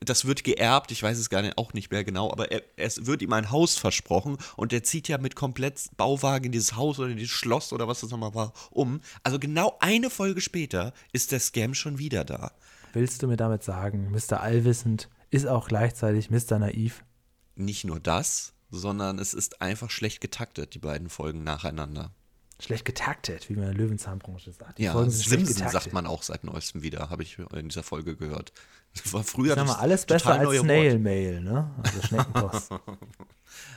das 0.00 0.24
wird 0.26 0.44
geerbt, 0.44 0.90
ich 0.90 1.02
weiß 1.02 1.18
es 1.18 1.30
gar 1.30 1.42
nicht, 1.42 1.56
auch 1.58 1.72
nicht 1.72 1.90
mehr 1.90 2.04
genau, 2.04 2.30
aber 2.30 2.50
er, 2.52 2.62
es 2.76 3.06
wird 3.06 3.22
ihm 3.22 3.32
ein 3.32 3.50
Haus 3.50 3.76
versprochen 3.76 4.36
und 4.56 4.72
er 4.72 4.82
zieht 4.82 5.08
ja 5.08 5.18
mit 5.18 5.34
komplett 5.36 5.80
Bauwagen 5.96 6.46
in 6.46 6.52
dieses 6.52 6.76
Haus 6.76 6.98
oder 6.98 7.08
in 7.10 7.16
dieses 7.16 7.32
Schloss 7.32 7.72
oder 7.72 7.88
was 7.88 8.00
das 8.00 8.10
nochmal 8.10 8.34
war, 8.34 8.52
um. 8.70 9.00
Also 9.22 9.38
genau 9.38 9.76
eine 9.80 10.10
Folge 10.10 10.40
später 10.40 10.92
ist 11.12 11.32
der 11.32 11.40
Scam 11.40 11.74
schon 11.74 11.98
wieder 11.98 12.24
da. 12.24 12.52
Willst 12.92 13.22
du 13.22 13.26
mir 13.28 13.36
damit 13.36 13.62
sagen, 13.62 14.10
Mr. 14.10 14.40
Allwissend 14.40 15.08
ist 15.30 15.46
auch 15.46 15.68
gleichzeitig 15.68 16.30
Mr. 16.30 16.58
Naiv? 16.58 17.02
nicht 17.58 17.84
nur 17.84 18.00
das, 18.00 18.52
sondern 18.70 19.18
es 19.18 19.32
ist 19.32 19.62
einfach 19.62 19.88
schlecht 19.90 20.20
getaktet, 20.20 20.74
die 20.74 20.78
beiden 20.78 21.08
Folgen 21.08 21.42
nacheinander. 21.42 22.12
Schlecht 22.60 22.84
getaktet, 22.84 23.48
wie 23.48 23.54
man 23.54 23.64
in 23.64 23.70
der 23.72 23.78
Löwenzahnbranche 23.78 24.52
sagt. 24.52 24.78
Die 24.78 24.84
Ja, 24.84 24.92
Folgen 24.92 25.10
sind 25.10 25.24
schlecht 25.24 25.46
Simpson 25.46 25.56
getaktet. 25.56 25.82
sagt 25.82 25.92
man 25.94 26.06
auch 26.06 26.22
seit 26.22 26.44
neuestem 26.44 26.82
wieder, 26.82 27.10
habe 27.10 27.22
ich 27.22 27.38
in 27.38 27.68
dieser 27.68 27.82
Folge 27.82 28.16
gehört. 28.16 28.52
Das 29.02 29.12
war 29.12 29.22
früher 29.24 29.54
Sag 29.54 29.66
mal, 29.66 29.74
alles 29.74 30.06
besser 30.06 30.34
als 30.38 30.58
Snail. 30.58 30.98
Mail, 30.98 31.40
ne? 31.40 31.70
Also 31.82 32.02
Schneckenpost. 32.02 32.70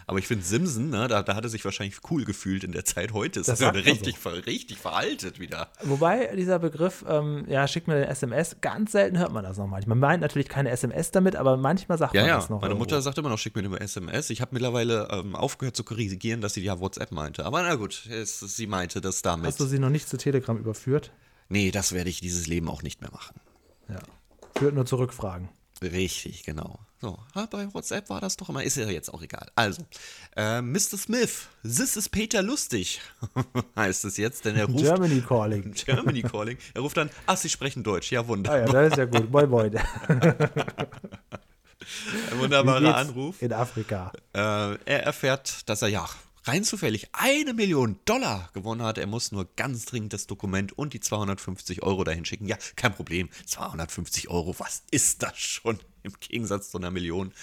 Aber 0.07 0.17
ich 0.17 0.25
finde 0.25 0.43
Simpson, 0.43 0.89
ne, 0.89 1.07
da, 1.07 1.21
da 1.21 1.35
hat 1.35 1.43
er 1.43 1.49
sich 1.49 1.63
wahrscheinlich 1.63 1.97
cool 2.09 2.25
gefühlt 2.25 2.63
in 2.63 2.71
der 2.71 2.83
Zeit. 2.83 3.13
Heute 3.13 3.41
ist 3.41 3.47
Das 3.47 3.61
er 3.61 3.75
richtig, 3.75 4.17
ver, 4.17 4.43
richtig 4.47 4.79
veraltet 4.79 5.39
wieder. 5.39 5.69
Wobei 5.83 6.35
dieser 6.35 6.57
Begriff, 6.57 7.05
ähm, 7.07 7.45
ja, 7.47 7.67
schickt 7.67 7.88
mir 7.88 7.93
eine 7.93 8.07
SMS, 8.07 8.57
ganz 8.59 8.93
selten 8.93 9.19
hört 9.19 9.31
man 9.31 9.43
das 9.43 9.57
noch 9.59 9.67
manchmal. 9.67 9.95
Man 9.95 10.09
meint 10.09 10.21
natürlich 10.21 10.49
keine 10.49 10.71
SMS 10.71 11.11
damit, 11.11 11.35
aber 11.35 11.57
manchmal 11.57 11.99
sagt 11.99 12.15
Ja, 12.15 12.21
man 12.21 12.27
ja, 12.29 12.35
das 12.38 12.49
noch. 12.49 12.61
meine 12.61 12.71
irgendwo. 12.71 12.85
Mutter 12.85 13.01
sagt 13.03 13.19
immer 13.19 13.29
noch, 13.29 13.38
schick 13.38 13.55
mir 13.55 13.63
eine 13.63 13.79
SMS. 13.79 14.31
Ich 14.31 14.41
habe 14.41 14.49
mittlerweile 14.53 15.07
ähm, 15.11 15.35
aufgehört 15.35 15.75
zu 15.75 15.83
korrigieren, 15.83 16.41
dass 16.41 16.55
sie 16.55 16.63
ja 16.63 16.79
WhatsApp 16.79 17.11
meinte. 17.11 17.45
Aber 17.45 17.61
na 17.61 17.75
gut, 17.75 18.07
es, 18.07 18.39
sie 18.39 18.65
meinte 18.65 19.01
das 19.01 19.21
damit. 19.21 19.45
Hast 19.45 19.59
du 19.59 19.65
sie 19.65 19.77
noch 19.77 19.91
nicht 19.91 20.09
zu 20.09 20.17
Telegram 20.17 20.57
überführt? 20.57 21.11
nee, 21.49 21.69
das 21.71 21.93
werde 21.93 22.09
ich 22.09 22.19
dieses 22.19 22.47
Leben 22.47 22.67
auch 22.67 22.81
nicht 22.83 23.01
mehr 23.01 23.11
machen. 23.11 23.39
Ja. 23.89 23.99
Führt 24.58 24.75
nur 24.75 24.86
zu 24.86 24.98
Rückfragen. 24.98 25.50
Richtig, 25.82 26.44
genau. 26.44 26.79
So, 27.01 27.18
ah, 27.34 27.46
bei 27.50 27.74
WhatsApp 27.74 28.10
war 28.10 28.20
das 28.20 28.36
doch 28.36 28.50
immer, 28.50 28.62
ist 28.62 28.75
ja 28.75 28.89
jetzt 28.89 29.13
auch 29.13 29.22
egal. 29.22 29.50
Also, 29.56 29.84
äh, 30.36 30.62
Mr. 30.62 30.98
Smith, 30.98 31.48
this 31.63 31.96
is 31.96 32.10
Peter 32.10 32.41
Lustig, 32.41 33.00
heißt 33.77 34.03
es 34.03 34.18
jetzt, 34.18 34.44
denn 34.44 34.58
er 34.58 34.65
ruft. 34.65 34.84
Germany 34.84 35.22
Calling. 35.22 35.72
Germany 35.86 36.22
Calling. 36.24 36.58
Er 36.74 36.82
ruft 36.82 36.98
dann, 36.98 37.10
ach, 37.25 37.38
Sie 37.38 37.48
sprechen 37.48 37.84
Deutsch, 37.84 38.12
ja, 38.12 38.22
Ah 38.22 38.27
wunderbar. 38.27 38.60
ja, 38.60 38.65
das 38.65 38.91
ist 38.91 38.98
ja 38.98 39.06
gut. 39.06 39.32
Moin, 39.32 39.50
moin. 39.50 39.77
Ein 42.32 42.39
wunderbarer 42.39 42.96
Anruf. 42.98 43.41
In 43.41 43.53
Afrika. 43.53 44.12
Äh, 44.34 44.39
er 44.86 45.03
erfährt, 45.03 45.70
dass 45.70 45.82
er 45.82 45.88
ja 45.88 46.06
rein 46.43 46.63
zufällig 46.63 47.10
eine 47.13 47.53
Million 47.53 48.00
Dollar 48.05 48.50
gewonnen 48.53 48.81
hat. 48.81 48.98
Er 48.98 49.08
muss 49.08 49.31
nur 49.31 49.48
ganz 49.55 49.86
dringend 49.86 50.13
das 50.13 50.27
Dokument 50.27 50.77
und 50.77 50.93
die 50.93 51.00
250 51.00 51.84
Euro 51.84 52.03
dahin 52.03 52.25
schicken. 52.25 52.48
Ja, 52.48 52.58
kein 52.75 52.93
Problem. 52.93 53.29
250 53.46 54.29
Euro, 54.29 54.55
was 54.60 54.84
ist 54.91 55.24
das 55.24 55.38
schon 55.38 55.79
im 56.03 56.13
Gegensatz 56.19 56.72
zu 56.72 56.77
einer 56.77 56.91
Million? 56.91 57.34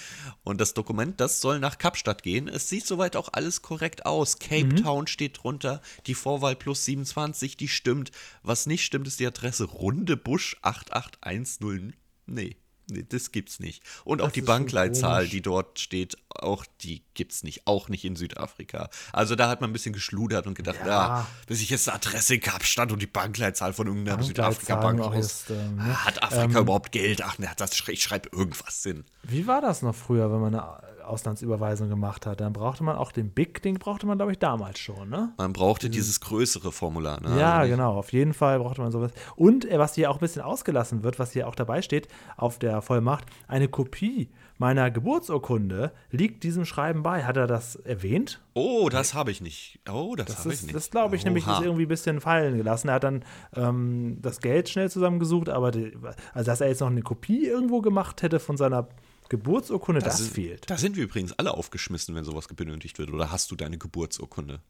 Und 0.45 0.61
das 0.61 0.75
Dokument, 0.75 1.21
das 1.21 1.41
soll 1.41 1.59
nach 1.59 1.79
Kapstadt 1.79 2.23
gehen. 2.23 2.49
Es 2.49 2.69
sieht 2.69 2.87
soweit 2.87 3.17
auch 3.17 3.31
alles 3.33 3.63
korrekt 3.63 4.07
aus. 4.07 4.39
Cape 4.39 4.75
Town 4.77 5.07
steht 5.07 5.43
drunter. 5.43 5.81
Die 6.07 6.15
Vorwahl 6.15 6.57
plus 6.57 6.85
27, 6.85 7.57
die 7.57 7.69
stimmt. 7.69 8.13
Was 8.43 8.67
nicht 8.67 8.85
stimmt, 8.85 9.07
ist 9.07 9.21
die 9.21 9.27
Adresse 9.27 9.65
Rundebusch 9.65 10.57
8810. 10.63 11.95
Nee. 12.27 12.57
Das 12.89 13.33
gibt's 13.33 13.59
nicht. 13.59 13.83
Und 14.05 14.21
auch 14.21 14.27
Das 14.27 14.35
die 14.35 14.41
ist 14.41 14.47
schon 14.47 14.55
Bankleitzahl, 14.59 15.27
die 15.27 15.43
dort 15.43 15.81
steht, 15.81 16.17
auch 16.29 16.65
die 16.83 17.03
gibt's 17.15 17.43
nicht. 17.43 17.67
Auch 17.67 17.89
nicht 17.89 18.05
in 18.05 18.15
Südafrika. 18.15 18.91
Also 19.13 19.35
da 19.35 19.49
hat 19.49 19.61
man 19.61 19.71
ein 19.71 19.73
bisschen 19.73 19.93
geschludert 19.93 20.47
und 20.47 20.55
gedacht, 20.55 20.79
ja, 20.81 20.87
Ja. 20.87 21.27
bis 21.49 21.61
ich 21.61 21.71
jetzt 21.71 21.89
eine 21.89 21.97
Adresse 21.97 22.35
in 22.37 22.41
Kapstadt 22.41 22.93
und 22.93 23.03
die 23.03 23.07
Bankleitzahl 23.09 23.73
von 23.73 23.89
irgendeiner 23.89 24.23
Südafrika-Bank 24.23 25.01
auch 25.01 25.15
ist, 25.15 25.51
ähm, 25.51 25.77
ne? 25.77 26.05
Hat 26.05 26.23
Afrika 26.23 26.61
überhaupt 26.61 26.93
Geld? 26.93 27.23
Ach, 27.23 27.39
ne, 27.39 27.51
das, 27.57 27.73
ich 27.89 28.03
schreibe 28.03 28.29
irgendwas 28.33 28.83
Sinn. 28.85 29.05
Wie 29.25 29.47
war 29.49 29.61
das 29.61 29.83
noch 29.83 29.95
früher, 29.95 30.31
wenn 30.33 30.41
man 30.41 30.55
eine 30.55 30.63
Auslandsüberweisung 31.07 31.89
gemacht 31.89 32.27
hat? 32.27 32.41
Dann 32.41 32.53
brauchte 32.53 32.85
man 32.85 32.97
auch 32.97 33.13
den 33.13 33.31
Big, 33.31 33.63
den 33.63 33.75
brauchte 33.79 34.07
man, 34.07 34.19
glaube 34.19 34.33
ich, 34.33 34.39
damals 34.39 34.79
schon, 34.79 35.09
ne? 35.09 35.33
Man 35.39 35.53
brauchte 35.53 35.89
dieses 35.91 36.21
größere 36.21 36.73
Formular. 36.73 37.21
Ne? 37.21 37.39
Ja, 37.41 37.59
Also 37.59 37.71
genau. 37.73 37.95
Auf 37.99 38.13
jeden 38.13 38.35
Fall 38.35 38.59
brauchte 38.59 38.81
man 38.81 38.93
sowas. 38.93 39.13
Und 39.37 39.65
äh, 39.71 39.79
was 39.79 39.95
hier 39.95 40.11
auch 40.11 40.17
ein 40.17 40.21
bisschen 40.21 40.43
ausgelassen 40.43 41.03
wird, 41.03 41.19
was 41.19 41.33
hier 41.33 41.49
auch 41.49 41.55
dabei 41.55 41.83
steht 41.83 42.09
auf 42.37 42.59
der 42.59 42.83
Vollmacht, 42.83 43.25
eine 43.49 43.69
Kopie 43.69 44.29
meiner 44.59 44.91
Geburtsurkunde 44.91 45.93
liegt 46.11 46.43
diesem 46.43 46.65
Schreiben 46.65 47.03
bei. 47.03 47.25
Hat 47.25 47.37
er 47.37 47.47
das 47.47 47.77
erwähnt? 47.77 48.41
Oh, 48.55 48.89
das 48.89 49.13
habe 49.13 49.31
ich 49.31 49.41
nicht. 49.43 49.81
Oh, 49.91 50.15
das, 50.17 50.27
Das, 50.29 50.39
habe 50.41 50.55
ich 50.55 50.63
nicht. 50.63 50.75
das 50.75 50.91
glaube 50.91 51.15
ich, 51.17 51.25
nämlich 51.25 51.47
Oha. 51.47 51.59
ist 51.59 51.65
irgendwie 51.65 51.83
ein 51.85 51.89
bisschen 51.89 52.21
fallen 52.23 52.57
gelassen. 52.57 52.89
Er 52.89 52.95
hat 52.95 53.05
dann 53.05 53.23
ähm, 53.55 54.19
das 54.23 54.41
Geld 54.41 54.69
schnell 54.71 54.91
zusammengesucht, 54.91 55.51
aber 55.51 55.73
die, 55.73 55.93
also 56.33 56.51
dass 56.51 56.61
er 56.63 56.69
jetzt 56.69 56.81
noch 56.81 56.87
eine 56.91 57.03
Kopie 57.03 57.47
irgendwo 57.47 57.83
gemacht 57.83 58.23
hätte 58.23 58.41
von 58.41 58.57
seiner 58.57 58.89
Geburtsurkunde, 59.29 60.01
das, 60.01 60.19
sind- 60.19 60.33
fehlt. 60.33 60.71
Da 60.71 60.77
sind 60.77 60.97
wir 60.97 61.05
übrigens 61.05 61.33
alle 61.33 61.53
aufgeschmissen, 61.55 62.15
wenn 62.15 62.25
sowas 62.25 62.47
benötigt 62.49 62.99
wird. 62.99 63.11
Oder 63.11 63.31
hast 63.31 63.51
du 63.51 63.57
deine 63.57 63.79
Geburtsurkunde? 63.79 64.61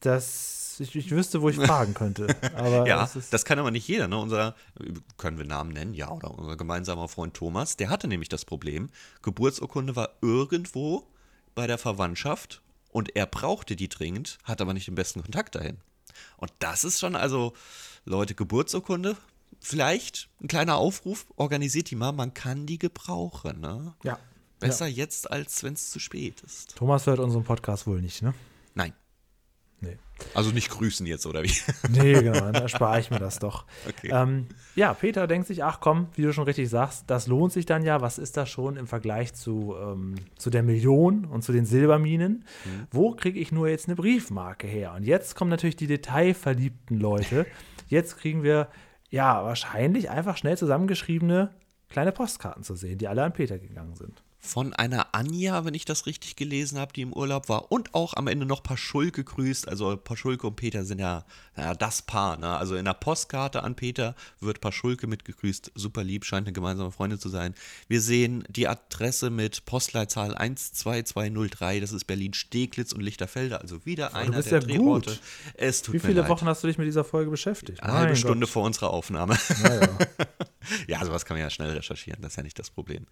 Das, 0.00 0.76
ich, 0.80 0.96
ich 0.96 1.10
wüsste, 1.10 1.42
wo 1.42 1.48
ich 1.48 1.56
fragen 1.66 1.94
könnte. 1.94 2.26
Aber 2.56 2.86
Ja, 2.88 3.08
das 3.30 3.44
kann 3.44 3.58
aber 3.58 3.70
nicht 3.70 3.86
jeder. 3.86 4.08
Ne? 4.08 4.18
Unser, 4.18 4.56
können 5.16 5.38
wir 5.38 5.44
Namen 5.44 5.72
nennen? 5.72 5.94
Ja, 5.94 6.10
oder 6.10 6.30
unser 6.36 6.56
gemeinsamer 6.56 7.08
Freund 7.08 7.34
Thomas, 7.34 7.76
der 7.76 7.88
hatte 7.90 8.08
nämlich 8.08 8.28
das 8.28 8.44
Problem, 8.44 8.90
Geburtsurkunde 9.22 9.94
war 9.94 10.10
irgendwo 10.20 11.06
bei 11.54 11.66
der 11.66 11.78
Verwandtschaft 11.78 12.62
und 12.90 13.14
er 13.14 13.26
brauchte 13.26 13.76
die 13.76 13.88
dringend, 13.88 14.38
hat 14.44 14.60
aber 14.60 14.74
nicht 14.74 14.86
den 14.88 14.94
besten 14.96 15.22
Kontakt 15.22 15.54
dahin. 15.54 15.78
Und 16.36 16.52
das 16.58 16.84
ist 16.84 16.98
schon, 17.00 17.14
also, 17.16 17.52
Leute, 18.04 18.34
Geburtsurkunde, 18.34 19.16
vielleicht 19.62 20.28
ein 20.42 20.48
kleiner 20.48 20.76
Aufruf, 20.76 21.26
organisiert 21.36 21.90
die 21.90 21.96
mal, 21.96 22.12
man 22.12 22.34
kann 22.34 22.66
die 22.66 22.78
gebrauchen. 22.78 23.60
Ne? 23.60 23.94
ja. 24.04 24.18
Besser 24.62 24.86
jetzt, 24.86 25.28
als 25.30 25.64
wenn 25.64 25.72
es 25.72 25.90
zu 25.90 25.98
spät 25.98 26.40
ist. 26.42 26.76
Thomas 26.76 27.06
hört 27.06 27.18
unseren 27.18 27.42
Podcast 27.42 27.86
wohl 27.88 28.00
nicht, 28.00 28.22
ne? 28.22 28.32
Nein. 28.74 28.92
Nee. 29.80 29.98
Also 30.34 30.52
nicht 30.52 30.70
grüßen 30.70 31.04
jetzt, 31.06 31.26
oder 31.26 31.42
wie? 31.42 31.50
Nee, 31.90 32.12
genau, 32.12 32.38
dann 32.38 32.54
erspare 32.54 33.00
ich 33.00 33.10
mir 33.10 33.18
das 33.18 33.40
doch. 33.40 33.64
Okay. 33.88 34.10
Ähm, 34.12 34.46
ja, 34.76 34.94
Peter 34.94 35.26
denkt 35.26 35.48
sich, 35.48 35.64
ach 35.64 35.80
komm, 35.80 36.06
wie 36.14 36.22
du 36.22 36.32
schon 36.32 36.44
richtig 36.44 36.70
sagst, 36.70 37.04
das 37.08 37.26
lohnt 37.26 37.52
sich 37.52 37.66
dann 37.66 37.82
ja. 37.82 38.00
Was 38.00 38.18
ist 38.18 38.36
das 38.36 38.48
schon 38.48 38.76
im 38.76 38.86
Vergleich 38.86 39.34
zu, 39.34 39.74
ähm, 39.76 40.14
zu 40.36 40.50
der 40.50 40.62
Million 40.62 41.24
und 41.24 41.42
zu 41.42 41.50
den 41.50 41.66
Silberminen? 41.66 42.44
Mhm. 42.64 42.86
Wo 42.92 43.16
kriege 43.16 43.40
ich 43.40 43.50
nur 43.50 43.68
jetzt 43.68 43.88
eine 43.88 43.96
Briefmarke 43.96 44.68
her? 44.68 44.92
Und 44.94 45.02
jetzt 45.02 45.34
kommen 45.34 45.50
natürlich 45.50 45.76
die 45.76 45.88
detailverliebten 45.88 46.98
Leute. 46.98 47.46
Jetzt 47.88 48.16
kriegen 48.16 48.42
wir 48.42 48.68
ja 49.12 49.44
wahrscheinlich 49.44 50.10
einfach 50.10 50.36
schnell 50.36 50.56
zusammengeschriebene 50.58 51.50
kleine 51.88 52.12
Postkarten 52.12 52.64
zu 52.64 52.74
sehen, 52.74 52.98
die 52.98 53.06
alle 53.06 53.22
an 53.22 53.32
Peter 53.32 53.58
gegangen 53.58 53.94
sind. 53.94 54.24
Von 54.44 54.72
einer 54.72 55.14
Anja, 55.14 55.64
wenn 55.64 55.72
ich 55.72 55.84
das 55.84 56.06
richtig 56.06 56.34
gelesen 56.34 56.76
habe, 56.78 56.92
die 56.92 57.02
im 57.02 57.12
Urlaub 57.12 57.48
war. 57.48 57.70
Und 57.70 57.94
auch 57.94 58.14
am 58.14 58.26
Ende 58.26 58.44
noch 58.44 58.64
Paschulke 58.64 59.22
grüßt. 59.22 59.68
Also 59.68 59.96
Paschulke 59.96 60.48
und 60.48 60.56
Peter 60.56 60.84
sind 60.84 60.98
ja, 60.98 61.24
naja, 61.56 61.74
das 61.74 62.02
Paar. 62.02 62.36
Ne? 62.38 62.48
Also 62.48 62.74
in 62.74 62.84
der 62.84 62.94
Postkarte 62.94 63.62
an 63.62 63.76
Peter 63.76 64.16
wird 64.40 64.60
Paschulke 64.60 65.06
mitgegrüßt. 65.06 65.70
Super 65.76 66.02
lieb, 66.02 66.24
scheint 66.24 66.48
eine 66.48 66.52
gemeinsame 66.52 66.90
Freundin 66.90 67.20
zu 67.20 67.28
sein. 67.28 67.54
Wir 67.86 68.00
sehen 68.00 68.42
die 68.48 68.66
Adresse 68.66 69.30
mit 69.30 69.64
Postleitzahl 69.64 70.34
12203. 70.34 71.78
Das 71.78 71.92
ist 71.92 72.04
Berlin-Steglitz 72.06 72.92
und 72.92 73.00
Lichterfelde. 73.00 73.60
Also 73.60 73.86
wieder 73.86 74.16
einer 74.16 74.38
bist 74.38 74.50
der 74.50 74.58
ja 74.60 74.66
Drehorte. 74.66 75.10
gut. 75.10 75.20
Es 75.54 75.82
tut 75.82 75.94
Wie 75.94 75.98
mir 75.98 76.04
viele 76.04 76.20
leid. 76.22 76.30
Wochen 76.30 76.46
hast 76.46 76.64
du 76.64 76.66
dich 76.66 76.78
mit 76.78 76.88
dieser 76.88 77.04
Folge 77.04 77.30
beschäftigt? 77.30 77.80
Eine 77.80 77.92
halbe 77.92 78.16
Stunde 78.16 78.46
Gott. 78.46 78.52
vor 78.52 78.64
unserer 78.64 78.90
Aufnahme. 78.90 79.38
Ja, 79.62 79.74
ja. 79.82 79.88
ja, 80.88 81.04
sowas 81.04 81.24
kann 81.24 81.36
man 81.36 81.42
ja 81.42 81.50
schnell 81.50 81.70
recherchieren, 81.70 82.20
das 82.22 82.32
ist 82.32 82.36
ja 82.36 82.42
nicht 82.42 82.58
das 82.58 82.70
Problem. 82.70 83.06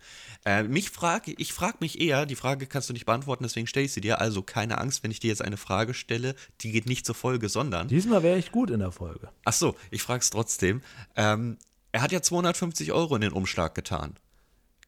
Äh, 0.44 0.64
mich 0.64 0.90
frage, 1.20 1.34
ich 1.38 1.52
frage 1.52 1.76
mich 1.80 2.00
eher, 2.00 2.26
die 2.26 2.36
Frage 2.36 2.66
kannst 2.66 2.88
du 2.88 2.92
nicht 2.92 3.06
beantworten, 3.06 3.44
deswegen 3.44 3.66
stelle 3.66 3.86
ich 3.86 3.92
sie 3.92 4.00
dir. 4.00 4.20
Also 4.20 4.42
keine 4.42 4.78
Angst, 4.78 5.02
wenn 5.02 5.10
ich 5.10 5.20
dir 5.20 5.28
jetzt 5.28 5.42
eine 5.42 5.56
Frage 5.56 5.94
stelle, 5.94 6.34
die 6.60 6.72
geht 6.72 6.86
nicht 6.86 7.06
zur 7.06 7.14
Folge, 7.14 7.48
sondern. 7.48 7.88
Diesmal 7.88 8.22
wäre 8.22 8.38
ich 8.38 8.52
gut 8.52 8.70
in 8.70 8.80
der 8.80 8.92
Folge. 8.92 9.28
Ach 9.44 9.52
so, 9.52 9.76
ich 9.90 10.02
frage 10.02 10.20
es 10.20 10.30
trotzdem. 10.30 10.82
Ähm, 11.16 11.58
er 11.92 12.02
hat 12.02 12.12
ja 12.12 12.22
250 12.22 12.92
Euro 12.92 13.14
in 13.16 13.20
den 13.22 13.32
Umschlag 13.32 13.74
getan. 13.74 14.14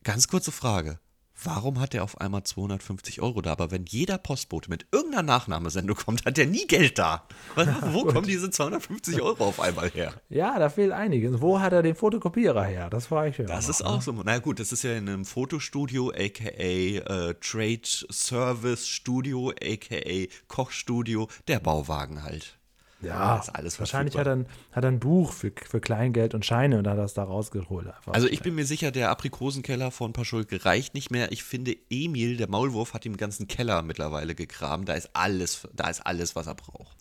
Ganz 0.04 0.28
kurze 0.28 0.52
Frage. 0.52 0.98
Warum 1.44 1.80
hat 1.80 1.94
er 1.94 2.04
auf 2.04 2.20
einmal 2.20 2.44
250 2.44 3.20
Euro 3.20 3.40
da? 3.40 3.52
Aber 3.52 3.70
wenn 3.70 3.84
jeder 3.86 4.18
Postbote 4.18 4.70
mit 4.70 4.86
irgendeiner 4.92 5.22
Nachnahmesendung 5.22 5.96
kommt, 5.96 6.24
hat 6.24 6.38
er 6.38 6.46
nie 6.46 6.66
Geld 6.66 6.98
da. 6.98 7.26
Wo 7.92 8.04
kommen 8.04 8.26
diese 8.26 8.50
250 8.50 9.20
Euro 9.20 9.46
auf 9.46 9.60
einmal 9.60 9.90
her? 9.90 10.14
Ja, 10.28 10.58
da 10.58 10.68
fehlt 10.68 10.92
einiges. 10.92 11.40
Wo 11.40 11.60
hat 11.60 11.72
er 11.72 11.82
den 11.82 11.94
Fotokopierer 11.94 12.64
her? 12.64 12.90
Das 12.90 13.10
war 13.10 13.26
ich 13.26 13.38
ja. 13.38 13.46
Das 13.46 13.68
ist 13.68 13.80
ne? 13.80 13.86
auch 13.86 14.02
so. 14.02 14.12
Na 14.12 14.38
gut, 14.38 14.60
das 14.60 14.72
ist 14.72 14.84
ja 14.84 14.92
in 14.92 15.08
einem 15.08 15.24
Fotostudio, 15.24 16.10
aka 16.10 16.48
äh, 16.48 17.34
Trade 17.40 17.82
Service 17.84 18.86
Studio, 18.86 19.50
aka 19.50 20.26
Kochstudio, 20.48 21.28
der 21.48 21.60
Bauwagen 21.60 22.22
halt. 22.22 22.58
Ja, 23.02 23.38
ist 23.38 23.48
alles 23.50 23.78
wahrscheinlich 23.78 24.16
hat 24.16 24.26
er, 24.26 24.34
ein, 24.36 24.46
hat 24.72 24.84
er 24.84 24.90
ein 24.90 25.00
Buch 25.00 25.32
für, 25.32 25.52
für 25.68 25.80
Kleingeld 25.80 26.34
und 26.34 26.44
Scheine 26.46 26.78
und 26.78 26.86
hat 26.86 26.98
das 26.98 27.14
da 27.14 27.24
rausgeholt. 27.24 27.86
Einfach. 27.88 28.12
Also 28.12 28.28
ich 28.28 28.42
bin 28.42 28.54
mir 28.54 28.64
sicher, 28.64 28.90
der 28.90 29.10
Aprikosenkeller 29.10 29.90
von 29.90 30.12
Paschulke 30.12 30.64
reicht 30.64 30.94
nicht 30.94 31.10
mehr. 31.10 31.32
Ich 31.32 31.42
finde, 31.42 31.76
Emil, 31.90 32.36
der 32.36 32.48
Maulwurf, 32.48 32.94
hat 32.94 33.04
im 33.06 33.16
ganzen 33.16 33.48
Keller 33.48 33.82
mittlerweile 33.82 34.34
gegraben. 34.34 34.84
Da 34.84 34.94
ist 34.94 35.10
alles, 35.14 35.66
da 35.74 35.88
ist 35.90 36.00
alles, 36.06 36.36
was 36.36 36.46
er 36.46 36.54
braucht. 36.54 36.96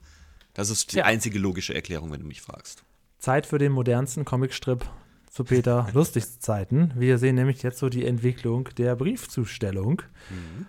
Das 0.54 0.70
ist 0.70 0.92
die 0.94 0.98
Ja. 0.98 1.06
einzige 1.06 1.40
logische 1.40 1.74
Erklärung, 1.74 2.12
wenn 2.12 2.22
du 2.22 2.28
mich 2.28 2.42
fragst. 2.42 2.84
Zeit 3.20 3.46
für 3.46 3.58
den 3.60 3.72
modernsten 3.72 4.26
Comicstrip 4.26 4.84
zu 5.30 5.44
Peter 5.44 5.88
lustigsten 5.94 6.42
Zeiten. 6.42 6.92
Wir 6.96 7.18
sehen 7.20 7.36
nämlich 7.36 7.64
jetzt 7.64 7.78
so 7.80 7.88
die 7.88 8.06
Entwicklung 8.06 8.66
der 8.78 8.96
Briefzustellung. 8.96 10.02
Mhm. 10.30 10.66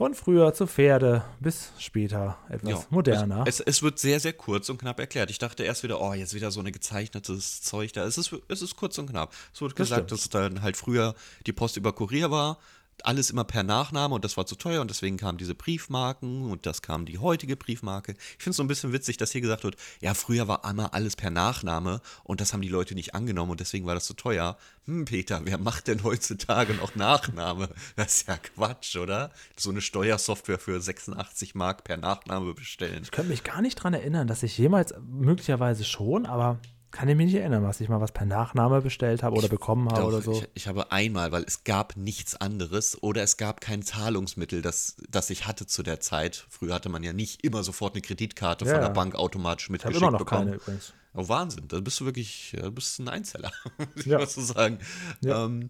Von 0.00 0.14
früher 0.14 0.54
zu 0.54 0.66
Pferde 0.66 1.24
bis 1.40 1.72
später 1.78 2.38
etwas 2.48 2.90
moderner. 2.90 3.44
Es, 3.46 3.60
es, 3.60 3.66
es 3.66 3.82
wird 3.82 3.98
sehr, 3.98 4.18
sehr 4.18 4.32
kurz 4.32 4.70
und 4.70 4.78
knapp 4.78 4.98
erklärt. 4.98 5.28
Ich 5.28 5.36
dachte 5.36 5.62
erst 5.62 5.82
wieder, 5.82 6.00
oh, 6.00 6.14
jetzt 6.14 6.32
wieder 6.32 6.50
so 6.50 6.60
ein 6.60 6.72
gezeichnetes 6.72 7.60
Zeug 7.60 7.92
da. 7.92 8.06
Es 8.06 8.16
ist, 8.16 8.34
es 8.48 8.62
ist 8.62 8.76
kurz 8.76 8.96
und 8.96 9.10
knapp. 9.10 9.34
Es 9.52 9.60
wird 9.60 9.76
gesagt, 9.76 10.08
stimmt. 10.08 10.12
dass 10.12 10.30
dann 10.30 10.62
halt 10.62 10.78
früher 10.78 11.14
die 11.46 11.52
Post 11.52 11.76
über 11.76 11.92
Kurier 11.92 12.30
war. 12.30 12.56
Alles 13.04 13.30
immer 13.30 13.44
per 13.44 13.62
Nachname 13.62 14.14
und 14.14 14.24
das 14.24 14.36
war 14.36 14.46
zu 14.46 14.56
teuer 14.56 14.80
und 14.80 14.90
deswegen 14.90 15.16
kamen 15.16 15.38
diese 15.38 15.54
Briefmarken 15.54 16.50
und 16.50 16.66
das 16.66 16.82
kam 16.82 17.06
die 17.06 17.18
heutige 17.18 17.56
Briefmarke. 17.56 18.12
Ich 18.12 18.42
finde 18.42 18.50
es 18.50 18.56
so 18.56 18.62
ein 18.62 18.68
bisschen 18.68 18.92
witzig, 18.92 19.16
dass 19.16 19.32
hier 19.32 19.40
gesagt 19.40 19.64
wird, 19.64 19.76
ja, 20.00 20.14
früher 20.14 20.48
war 20.48 20.64
einmal 20.64 20.88
alles 20.92 21.16
per 21.16 21.30
Nachname 21.30 22.00
und 22.24 22.40
das 22.40 22.52
haben 22.52 22.62
die 22.62 22.68
Leute 22.68 22.94
nicht 22.94 23.14
angenommen 23.14 23.50
und 23.50 23.60
deswegen 23.60 23.86
war 23.86 23.94
das 23.94 24.06
zu 24.06 24.14
teuer. 24.14 24.56
Hm, 24.86 25.04
Peter, 25.04 25.40
wer 25.44 25.58
macht 25.58 25.88
denn 25.88 26.02
heutzutage 26.04 26.74
noch 26.74 26.94
Nachname? 26.94 27.68
Das 27.96 28.16
ist 28.16 28.28
ja 28.28 28.36
Quatsch, 28.36 28.96
oder? 28.96 29.30
So 29.56 29.70
eine 29.70 29.80
Steuersoftware 29.80 30.58
für 30.58 30.80
86 30.80 31.54
Mark 31.54 31.84
per 31.84 31.96
Nachname 31.96 32.54
bestellen. 32.54 33.00
Ich 33.02 33.10
könnte 33.10 33.30
mich 33.30 33.44
gar 33.44 33.62
nicht 33.62 33.76
dran 33.76 33.94
erinnern, 33.94 34.26
dass 34.26 34.42
ich 34.42 34.56
jemals, 34.56 34.94
möglicherweise 35.06 35.84
schon, 35.84 36.26
aber 36.26 36.58
kann 36.90 37.08
ich 37.08 37.16
mich 37.16 37.26
nicht 37.26 37.36
erinnern, 37.36 37.62
was 37.62 37.80
ich 37.80 37.88
mal 37.88 38.00
was 38.00 38.12
per 38.12 38.26
Nachname 38.26 38.80
bestellt 38.82 39.22
habe 39.22 39.36
oder 39.36 39.48
bekommen 39.48 39.88
habe 39.88 40.00
Doch, 40.00 40.08
oder 40.08 40.22
so. 40.22 40.32
ich, 40.32 40.48
ich 40.54 40.66
habe 40.68 40.90
einmal, 40.92 41.32
weil 41.32 41.44
es 41.44 41.64
gab 41.64 41.96
nichts 41.96 42.36
anderes 42.40 43.02
oder 43.02 43.22
es 43.22 43.36
gab 43.36 43.60
kein 43.60 43.82
Zahlungsmittel, 43.82 44.62
das, 44.62 44.96
das 45.08 45.30
ich 45.30 45.46
hatte 45.46 45.66
zu 45.66 45.82
der 45.82 46.00
Zeit. 46.00 46.46
Früher 46.48 46.74
hatte 46.74 46.88
man 46.88 47.02
ja 47.02 47.12
nicht 47.12 47.44
immer 47.44 47.62
sofort 47.62 47.94
eine 47.94 48.02
Kreditkarte 48.02 48.64
Ja, 48.64 48.72
von 48.72 48.80
der 48.80 48.90
Bank 48.90 49.14
automatisch 49.14 49.66
ich 49.66 49.70
mitgeschickt 49.70 50.00
immer 50.02 50.10
noch 50.10 50.18
bekommen. 50.18 50.46
keine 50.46 50.56
übrigens. 50.56 50.92
Oh, 51.14 51.28
Wahnsinn, 51.28 51.66
da 51.66 51.80
bist 51.80 51.98
du 52.00 52.04
wirklich, 52.04 52.54
du 52.56 52.70
bist 52.70 52.98
ein 53.00 53.08
Einzeller, 53.08 53.50
muss 53.96 54.04
Ja. 54.06 54.18
ich 54.20 54.24
mal 54.24 54.28
so 54.28 54.42
sagen. 54.42 54.78
Ja. 55.22 55.44
Ähm, 55.44 55.62
äh, 55.62 55.68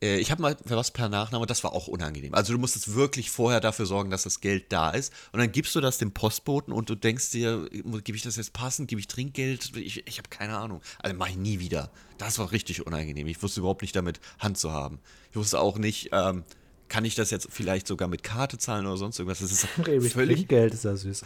ich 0.00 0.30
habe 0.30 0.42
mal 0.42 0.56
was 0.64 0.90
per 0.92 1.08
Nachname, 1.08 1.46
das 1.46 1.64
war 1.64 1.72
auch 1.72 1.88
unangenehm. 1.88 2.34
Also 2.34 2.52
du 2.52 2.58
musstest 2.58 2.94
wirklich 2.94 3.30
vorher 3.30 3.60
dafür 3.60 3.86
sorgen, 3.86 4.10
dass 4.10 4.22
das 4.22 4.40
Geld 4.40 4.72
da 4.72 4.90
ist. 4.90 5.12
Und 5.32 5.40
dann 5.40 5.50
gibst 5.50 5.74
du 5.74 5.80
das 5.80 5.98
dem 5.98 6.12
Postboten 6.12 6.72
und 6.72 6.88
du 6.88 6.94
denkst 6.94 7.30
dir, 7.30 7.68
gebe 7.70 8.16
ich 8.16 8.22
das 8.22 8.36
jetzt 8.36 8.52
passend, 8.52 8.88
gebe 8.88 9.00
ich 9.00 9.08
Trinkgeld? 9.08 9.76
Ich, 9.76 10.06
ich 10.06 10.18
habe 10.18 10.28
keine 10.28 10.56
Ahnung. 10.56 10.82
Also 11.00 11.16
mache 11.16 11.30
ich 11.30 11.36
nie 11.36 11.58
wieder. 11.58 11.90
Das 12.16 12.38
war 12.38 12.52
richtig 12.52 12.86
unangenehm. 12.86 13.26
Ich 13.26 13.42
wusste 13.42 13.60
überhaupt 13.60 13.82
nicht 13.82 13.96
damit 13.96 14.20
Hand 14.38 14.58
zu 14.58 14.72
haben. 14.72 15.00
Ich 15.30 15.36
wusste 15.36 15.60
auch 15.60 15.78
nicht, 15.78 16.10
ähm, 16.12 16.44
kann 16.88 17.04
ich 17.04 17.14
das 17.14 17.30
jetzt 17.30 17.48
vielleicht 17.50 17.86
sogar 17.86 18.08
mit 18.08 18.22
Karte 18.22 18.56
zahlen 18.58 18.86
oder 18.86 18.96
sonst 18.96 19.18
irgendwas? 19.18 19.40
Das 19.40 19.52
ist 19.52 19.66
völlig 20.12 20.48
Geld 20.48 20.74
ist 20.74 20.84
ja 20.84 20.96
süß. 20.96 21.24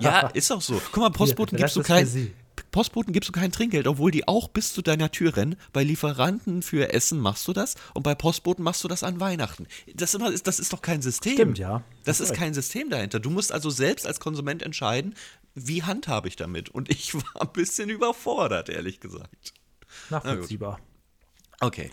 ja, 0.00 0.28
ist 0.28 0.52
auch 0.52 0.60
so. 0.60 0.80
Guck 0.92 1.02
mal, 1.02 1.10
Postboten 1.10 1.56
der 1.56 1.66
gibst 1.66 1.76
du 1.76 1.82
kein. 1.82 2.32
Postboten 2.70 3.12
gibst 3.12 3.28
du 3.28 3.32
kein 3.32 3.52
Trinkgeld, 3.52 3.86
obwohl 3.86 4.10
die 4.10 4.26
auch 4.28 4.48
bis 4.48 4.72
zu 4.72 4.82
deiner 4.82 5.10
Tür 5.10 5.36
rennen. 5.36 5.56
Bei 5.72 5.82
Lieferanten 5.82 6.62
für 6.62 6.92
Essen 6.92 7.18
machst 7.18 7.46
du 7.48 7.52
das 7.52 7.74
und 7.94 8.02
bei 8.02 8.14
Postboten 8.14 8.64
machst 8.64 8.82
du 8.84 8.88
das 8.88 9.02
an 9.02 9.20
Weihnachten. 9.20 9.66
Das, 9.94 10.14
immer, 10.14 10.30
ist, 10.30 10.46
das 10.46 10.58
ist 10.58 10.72
doch 10.72 10.82
kein 10.82 11.02
System. 11.02 11.34
Stimmt, 11.34 11.58
ja. 11.58 11.82
Das 12.04 12.20
ist 12.20 12.34
kein 12.34 12.54
System 12.54 12.90
dahinter. 12.90 13.20
Du 13.20 13.30
musst 13.30 13.52
also 13.52 13.70
selbst 13.70 14.06
als 14.06 14.20
Konsument 14.20 14.62
entscheiden, 14.62 15.14
wie 15.54 15.82
handhabe 15.82 16.28
ich 16.28 16.36
damit. 16.36 16.68
Und 16.68 16.90
ich 16.90 17.14
war 17.14 17.42
ein 17.42 17.52
bisschen 17.52 17.90
überfordert, 17.90 18.68
ehrlich 18.68 19.00
gesagt. 19.00 19.54
Nachvollziehbar. 20.10 20.80
Okay. 21.60 21.90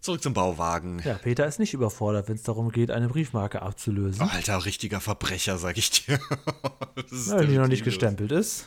Zurück 0.00 0.22
zum 0.22 0.34
Bauwagen. 0.34 1.02
Ja, 1.04 1.14
Peter 1.14 1.46
ist 1.46 1.58
nicht 1.58 1.74
überfordert, 1.74 2.28
wenn 2.28 2.36
es 2.36 2.44
darum 2.44 2.70
geht, 2.70 2.92
eine 2.92 3.08
Briefmarke 3.08 3.62
abzulösen. 3.62 4.22
Alter, 4.22 4.64
richtiger 4.64 5.00
Verbrecher, 5.00 5.58
sag 5.58 5.76
ich 5.78 5.90
dir. 5.90 6.20
Wenn 7.10 7.48
die 7.48 7.58
noch 7.58 7.66
nicht 7.66 7.82
gestempelt 7.82 8.30
ist. 8.30 8.66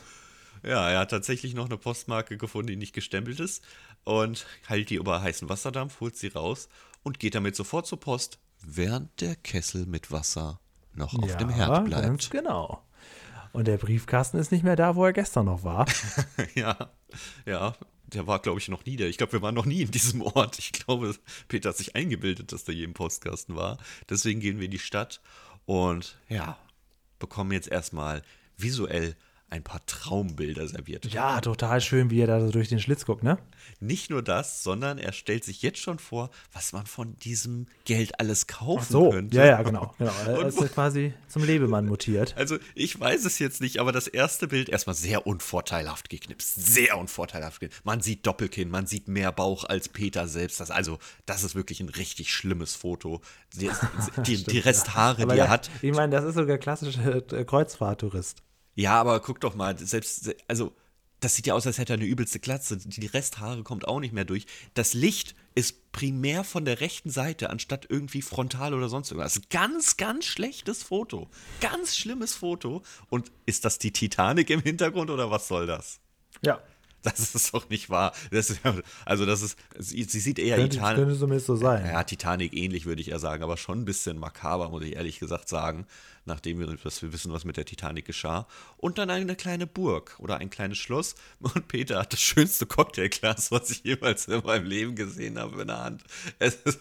Ja, 0.62 0.90
er 0.90 1.00
hat 1.00 1.10
tatsächlich 1.10 1.54
noch 1.54 1.66
eine 1.66 1.78
Postmarke 1.78 2.36
gefunden, 2.36 2.68
die 2.68 2.76
nicht 2.76 2.94
gestempelt 2.94 3.40
ist 3.40 3.64
und 4.04 4.46
hält 4.66 4.90
die 4.90 4.96
über 4.96 5.22
heißen 5.22 5.48
Wasserdampf, 5.48 6.00
holt 6.00 6.16
sie 6.16 6.28
raus 6.28 6.68
und 7.02 7.18
geht 7.18 7.34
damit 7.34 7.56
sofort 7.56 7.86
zur 7.86 8.00
Post, 8.00 8.38
während 8.62 9.20
der 9.20 9.36
Kessel 9.36 9.86
mit 9.86 10.10
Wasser 10.10 10.60
noch 10.94 11.14
auf 11.14 11.30
ja, 11.30 11.36
dem 11.36 11.48
Herd 11.48 11.90
Ganz 11.90 12.28
bleibt. 12.28 12.30
genau. 12.30 12.82
Und 13.52 13.66
der 13.66 13.78
Briefkasten 13.78 14.38
ist 14.38 14.52
nicht 14.52 14.62
mehr 14.62 14.76
da, 14.76 14.94
wo 14.94 15.04
er 15.04 15.12
gestern 15.12 15.46
noch 15.46 15.64
war. 15.64 15.86
ja, 16.54 16.90
ja, 17.46 17.74
der 18.06 18.26
war, 18.26 18.40
glaube 18.40 18.60
ich, 18.60 18.68
noch 18.68 18.84
nie 18.84 18.96
da. 18.96 19.04
Ich 19.04 19.18
glaube, 19.18 19.32
wir 19.32 19.42
waren 19.42 19.54
noch 19.54 19.66
nie 19.66 19.82
in 19.82 19.90
diesem 19.90 20.22
Ort. 20.22 20.58
Ich 20.58 20.72
glaube, 20.72 21.16
Peter 21.48 21.70
hat 21.70 21.76
sich 21.76 21.96
eingebildet, 21.96 22.52
dass 22.52 22.64
der 22.64 22.74
je 22.74 22.84
im 22.84 22.94
Postkasten 22.94 23.56
war. 23.56 23.78
Deswegen 24.08 24.40
gehen 24.40 24.58
wir 24.58 24.66
in 24.66 24.70
die 24.70 24.78
Stadt 24.78 25.20
und 25.64 26.18
ja, 26.28 26.58
bekommen 27.18 27.52
jetzt 27.52 27.68
erstmal 27.68 28.22
visuell 28.56 29.16
ein 29.50 29.62
paar 29.62 29.84
Traumbilder 29.86 30.66
serviert. 30.68 31.06
Ja, 31.12 31.40
total 31.40 31.80
schön, 31.80 32.10
wie 32.10 32.20
er 32.20 32.26
da 32.26 32.40
so 32.40 32.50
durch 32.50 32.68
den 32.68 32.78
Schlitz 32.80 33.04
guckt, 33.04 33.22
ne? 33.22 33.38
Nicht 33.80 34.10
nur 34.10 34.22
das, 34.22 34.62
sondern 34.62 34.98
er 34.98 35.12
stellt 35.12 35.44
sich 35.44 35.62
jetzt 35.62 35.78
schon 35.78 35.98
vor, 35.98 36.30
was 36.52 36.72
man 36.72 36.86
von 36.86 37.16
diesem 37.16 37.66
Geld 37.84 38.18
alles 38.20 38.46
kaufen 38.46 38.86
So, 38.88 39.10
könnte. 39.10 39.36
ja, 39.36 39.46
ja, 39.46 39.62
genau. 39.62 39.94
genau. 39.98 40.12
Er 40.26 40.46
ist 40.46 40.60
ja 40.60 40.68
quasi 40.68 41.14
zum 41.28 41.44
Lebemann 41.44 41.86
mutiert. 41.86 42.36
Also 42.36 42.58
ich 42.74 42.98
weiß 42.98 43.24
es 43.24 43.38
jetzt 43.38 43.60
nicht, 43.60 43.78
aber 43.78 43.92
das 43.92 44.06
erste 44.06 44.48
Bild 44.48 44.68
erstmal 44.68 44.94
sehr 44.94 45.26
unvorteilhaft 45.26 46.08
geknipst. 46.08 46.54
Sehr 46.54 46.96
unvorteilhaft 46.98 47.60
geknipst. 47.60 47.84
Man 47.84 48.00
sieht 48.00 48.26
Doppelkinn, 48.26 48.70
man 48.70 48.86
sieht 48.86 49.08
mehr 49.08 49.32
Bauch 49.32 49.64
als 49.64 49.88
Peter 49.88 50.28
selbst. 50.28 50.60
Das, 50.60 50.70
also, 50.70 50.98
das 51.26 51.42
ist 51.42 51.54
wirklich 51.54 51.80
ein 51.80 51.88
richtig 51.88 52.32
schlimmes 52.32 52.76
Foto. 52.76 53.20
Die, 53.54 53.70
die, 54.26 54.44
die 54.44 54.58
Resthaare, 54.58 55.22
Aber 55.22 55.34
die 55.34 55.40
er 55.40 55.48
hat. 55.48 55.70
Ich 55.82 55.92
meine, 55.92 56.12
das 56.14 56.24
ist 56.24 56.34
sogar 56.36 56.58
klassischer 56.58 57.32
äh, 57.32 57.44
Kreuzfahrttourist. 57.44 58.42
Ja, 58.80 58.98
aber 58.98 59.20
guck 59.20 59.40
doch 59.40 59.54
mal, 59.54 59.76
selbst, 59.78 60.34
also, 60.48 60.72
das 61.20 61.34
sieht 61.34 61.46
ja 61.46 61.52
aus, 61.52 61.66
als 61.66 61.76
hätte 61.76 61.92
er 61.92 61.98
eine 61.98 62.06
übelste 62.06 62.40
Glatze. 62.40 62.78
Die 62.78 63.06
Resthaare 63.06 63.62
kommt 63.62 63.86
auch 63.86 64.00
nicht 64.00 64.14
mehr 64.14 64.24
durch. 64.24 64.46
Das 64.72 64.94
Licht 64.94 65.34
ist 65.54 65.92
primär 65.92 66.44
von 66.44 66.64
der 66.64 66.80
rechten 66.80 67.10
Seite, 67.10 67.50
anstatt 67.50 67.86
irgendwie 67.90 68.22
frontal 68.22 68.72
oder 68.72 68.88
sonst 68.88 69.10
irgendwas. 69.10 69.42
Ganz, 69.50 69.98
ganz 69.98 70.24
schlechtes 70.24 70.82
Foto. 70.82 71.28
Ganz 71.60 71.94
schlimmes 71.94 72.34
Foto. 72.34 72.82
Und 73.10 73.30
ist 73.44 73.66
das 73.66 73.78
die 73.78 73.92
Titanic 73.92 74.48
im 74.48 74.62
Hintergrund 74.62 75.10
oder 75.10 75.30
was 75.30 75.46
soll 75.46 75.66
das? 75.66 76.00
Ja. 76.42 76.60
Das 77.02 77.34
ist 77.34 77.54
doch 77.54 77.68
nicht 77.70 77.88
wahr. 77.88 78.12
Das 78.30 78.50
ist, 78.50 78.60
also, 79.04 79.26
das 79.26 79.42
ist, 79.42 79.58
sie, 79.78 80.04
sie 80.04 80.20
sieht 80.20 80.38
eher 80.38 80.56
Könnte, 80.56 80.76
Titanic. 80.76 80.96
könnte 80.96 81.18
zumindest 81.18 81.46
so 81.46 81.56
sein. 81.56 81.86
Ja, 81.86 82.02
Titanic 82.04 82.54
ähnlich, 82.54 82.86
würde 82.86 83.00
ich 83.00 83.10
eher 83.10 83.18
sagen, 83.18 83.42
aber 83.42 83.56
schon 83.56 83.80
ein 83.80 83.84
bisschen 83.84 84.18
makaber, 84.18 84.68
muss 84.68 84.84
ich 84.84 84.96
ehrlich 84.96 85.18
gesagt 85.18 85.48
sagen, 85.48 85.86
nachdem 86.24 86.58
wir, 86.58 86.66
dass 86.66 87.02
wir 87.02 87.12
wissen, 87.12 87.32
was 87.32 87.44
mit 87.44 87.56
der 87.56 87.64
Titanic 87.64 88.04
geschah. 88.04 88.46
Und 88.76 88.98
dann 88.98 89.10
eine 89.10 89.36
kleine 89.36 89.66
Burg 89.66 90.16
oder 90.18 90.38
ein 90.38 90.50
kleines 90.50 90.78
Schloss. 90.78 91.14
Und 91.40 91.68
Peter 91.68 91.98
hat 91.98 92.12
das 92.12 92.20
schönste 92.20 92.66
Cocktailglas, 92.66 93.50
was 93.50 93.70
ich 93.70 93.84
jemals 93.84 94.28
in 94.28 94.42
meinem 94.44 94.66
Leben 94.66 94.94
gesehen 94.94 95.38
habe, 95.38 95.62
in 95.62 95.68
der 95.68 95.78
Hand. 95.78 96.04
Es 96.38 96.54
ist, 96.56 96.80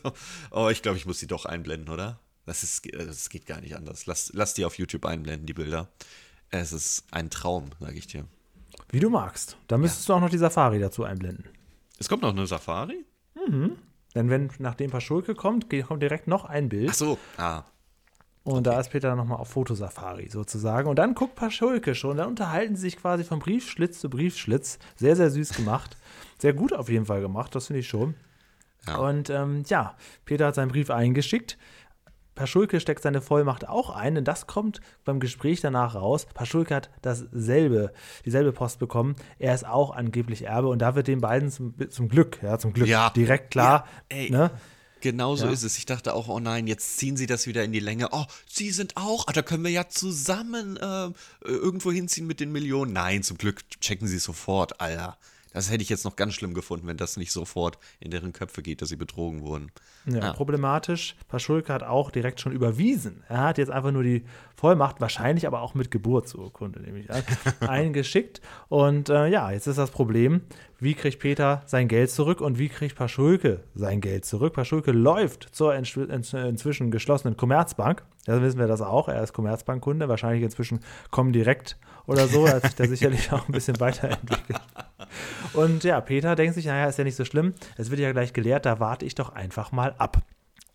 oh, 0.52 0.70
ich 0.70 0.82
glaube, 0.82 0.98
ich 0.98 1.06
muss 1.06 1.20
die 1.20 1.28
doch 1.28 1.46
einblenden, 1.46 1.94
oder? 1.94 2.20
Das, 2.46 2.64
ist, 2.64 2.88
das 2.94 3.30
geht 3.30 3.46
gar 3.46 3.62
nicht 3.62 3.76
anders. 3.76 4.06
Lass, 4.06 4.32
lass 4.34 4.54
die 4.54 4.66
auf 4.66 4.78
YouTube 4.78 5.06
einblenden, 5.06 5.46
die 5.46 5.54
Bilder. 5.54 5.90
Es 6.50 6.74
ist 6.74 7.06
ein 7.12 7.30
Traum, 7.30 7.70
sage 7.80 7.98
ich 7.98 8.08
dir. 8.08 8.26
Wie 8.90 9.00
du 9.00 9.10
magst. 9.10 9.58
Da 9.68 9.78
müsstest 9.78 10.10
du 10.10 10.14
auch 10.14 10.20
noch 10.20 10.30
die 10.30 10.38
Safari 10.38 10.80
dazu 10.80 11.04
einblenden. 11.04 11.46
Es 12.00 12.10
kommt 12.10 12.24
noch 12.24 12.32
eine 12.32 12.48
Safari? 12.48 13.06
Denn 14.16 14.30
wenn 14.30 14.50
nachdem 14.58 14.90
Paschulke 14.90 15.36
kommt, 15.36 15.68
kommt 15.70 16.02
direkt 16.02 16.28
noch 16.28 16.46
ein 16.46 16.70
Bild. 16.70 16.90
Ach 16.92 16.96
so. 16.96 17.20
Ah. 17.38 17.64
Und 18.54 18.68
da 18.68 18.80
ist 18.80 18.90
Peter 18.90 19.16
nochmal 19.16 19.38
auf 19.40 19.50
Fotosafari 19.50 20.30
sozusagen. 20.30 20.88
Und 20.90 20.98
dann 20.98 21.14
guckt 21.16 21.36
Paschulke 21.36 21.96
schon. 21.96 22.18
Dann 22.18 22.28
unterhalten 22.30 22.76
sie 22.76 22.82
sich 22.84 22.98
quasi 22.98 23.24
von 23.24 23.40
Briefschlitz 23.40 24.00
zu 24.00 24.10
Briefschlitz. 24.10 24.80
Sehr, 24.96 25.16
sehr 25.16 25.30
süß 25.30 25.54
gemacht. 25.54 25.98
Sehr 26.40 26.54
gut 26.54 26.74
auf 26.74 26.90
jeden 26.90 27.06
Fall 27.06 27.22
gemacht, 27.22 27.54
das 27.56 27.68
finde 27.68 27.82
ich 27.82 27.88
schon. 27.88 28.16
Ja. 28.88 28.98
Und 28.98 29.30
ähm, 29.30 29.64
ja, 29.68 29.96
Peter 30.26 30.48
hat 30.48 30.56
seinen 30.56 30.70
Brief 30.70 30.90
eingeschickt. 30.90 31.58
Paschulke 32.36 32.80
steckt 32.80 33.04
seine 33.04 33.22
Vollmacht 33.22 33.68
auch 33.68 33.90
ein, 33.90 34.16
denn 34.16 34.24
das 34.24 34.48
kommt 34.48 34.80
beim 35.04 35.20
Gespräch 35.20 35.60
danach 35.60 35.96
raus. 35.96 36.26
Paschulke 36.34 36.74
hat 36.74 36.90
dasselbe, 37.02 37.92
dieselbe 38.24 38.54
Post 38.54 38.80
bekommen. 38.80 39.18
Er 39.40 39.54
ist 39.54 39.68
auch 39.68 39.92
angeblich 39.94 40.46
Erbe 40.46 40.70
und 40.70 40.80
da 40.82 40.96
wird 40.96 41.08
den 41.10 41.20
beiden 41.20 41.52
zum, 41.52 41.74
zum 41.90 42.08
Glück, 42.08 42.42
ja, 42.42 42.58
zum 42.58 42.72
Glück 42.72 42.88
Ja. 42.88 43.10
direkt 43.10 43.52
klar, 43.52 43.86
Ja, 44.10 44.18
ey. 44.18 44.32
ne? 44.32 44.52
Genau 45.02 45.36
so 45.36 45.46
Ja. 45.46 45.52
ist 45.52 45.64
es. 45.64 45.78
Ich 45.78 45.86
dachte 45.86 46.14
auch, 46.14 46.28
oh 46.28 46.40
nein, 46.40 46.68
jetzt 46.68 46.98
ziehen 46.98 47.18
sie 47.18 47.26
das 47.28 47.48
wieder 47.48 47.64
in 47.64 47.72
die 47.72 47.80
Länge. 47.80 48.10
Oh, 48.12 48.26
sie 48.48 48.72
sind 48.72 48.98
auch, 48.98 49.26
ah, 49.28 49.32
da 49.34 49.42
können 49.42 49.64
wir 49.64 49.72
ja 49.72 49.88
zusammen 49.88 50.78
äh, 50.78 51.10
irgendwo 51.44 51.92
hinziehen 51.92 52.28
mit 52.28 52.40
den 52.40 52.52
Millionen. 52.52 52.94
Nein, 52.94 53.24
zum 53.24 53.38
Glück 53.38 53.62
checken 53.82 54.08
sie 54.08 54.18
es 54.18 54.24
sofort, 54.24 54.80
Alter. 54.82 55.18
Das 55.52 55.72
hätte 55.72 55.82
ich 55.82 55.90
jetzt 55.90 56.06
noch 56.06 56.16
ganz 56.16 56.36
schlimm 56.36 56.54
gefunden, 56.54 56.86
wenn 56.86 56.98
das 56.98 57.18
nicht 57.18 57.32
sofort 57.32 57.80
in 58.00 58.12
deren 58.12 58.34
Köpfe 58.34 58.62
geht, 58.62 58.84
dass 58.84 58.90
sie 58.90 58.96
betrogen 58.98 59.42
wurden. 59.42 59.72
Ja, 60.06 60.20
Ja. 60.20 60.34
problematisch. 60.34 61.16
Paschulke 61.28 61.74
hat 61.74 61.82
auch 61.82 62.12
direkt 62.12 62.40
schon 62.40 62.52
überwiesen. 62.52 63.24
Er 63.28 63.40
hat 63.46 63.58
jetzt 63.58 63.72
einfach 63.72 63.92
nur 63.92 64.04
die 64.04 64.24
Vollmacht, 64.56 65.02
wahrscheinlich 65.02 65.48
aber 65.48 65.62
auch 65.62 65.74
mit 65.74 65.90
Geburtsurkunde, 65.90 66.82
nehme 66.82 67.00
ich 67.00 67.10
an, 67.10 67.24
eingeschickt. 67.68 68.42
Und 68.68 69.10
äh, 69.10 69.26
ja, 69.28 69.50
jetzt 69.52 69.66
ist 69.66 69.78
das 69.78 69.90
Problem, 69.90 70.42
wie 70.80 70.94
kriegt 70.94 71.20
Peter 71.20 71.62
sein 71.66 71.88
Geld 71.88 72.10
zurück 72.12 72.42
und 72.42 72.58
wie 72.58 72.70
kriegt 72.70 72.96
Paschulke 72.96 73.62
sein 73.76 74.02
Geld 74.02 74.26
zurück? 74.26 74.54
Paschulke 74.54 74.92
läuft 74.92 75.50
zur 75.52 75.74
inzwi- 75.74 76.08
inz- 76.10 76.48
inzwischen 76.48 76.92
geschlossenen 76.92 77.36
Commerzbank. 77.38 78.04
Da 78.26 78.42
wissen 78.42 78.60
wir 78.60 78.68
das 78.68 78.82
auch. 78.82 79.08
Er 79.10 79.22
ist 79.24 79.34
Commerzbankkunde, 79.34 80.08
wahrscheinlich 80.08 80.44
inzwischen 80.44 80.80
Comdirect 81.12 81.78
oder 82.06 82.28
so. 82.28 82.46
Er 82.46 82.56
hat 82.56 82.64
sich 82.64 82.76
da 82.76 82.86
sicherlich 82.88 83.32
auch 83.32 83.48
ein 83.48 83.52
bisschen 83.52 83.80
weiterentwickelt. 83.80 84.60
Und 85.54 85.84
ja, 85.84 86.00
Peter 86.02 86.36
denkt 86.36 86.56
sich, 86.56 86.66
naja, 86.66 86.88
ist 86.88 86.98
ja 86.98 87.04
nicht 87.04 87.16
so 87.16 87.26
schlimm. 87.26 87.54
Es 87.78 87.90
wird 87.90 88.00
ja 88.00 88.12
gleich 88.12 88.34
gelehrt, 88.34 88.66
da 88.66 88.80
warte 88.80 89.06
ich 89.06 89.16
doch 89.16 89.34
einfach 89.34 89.72
mal 89.72 89.96
ab. 89.98 90.22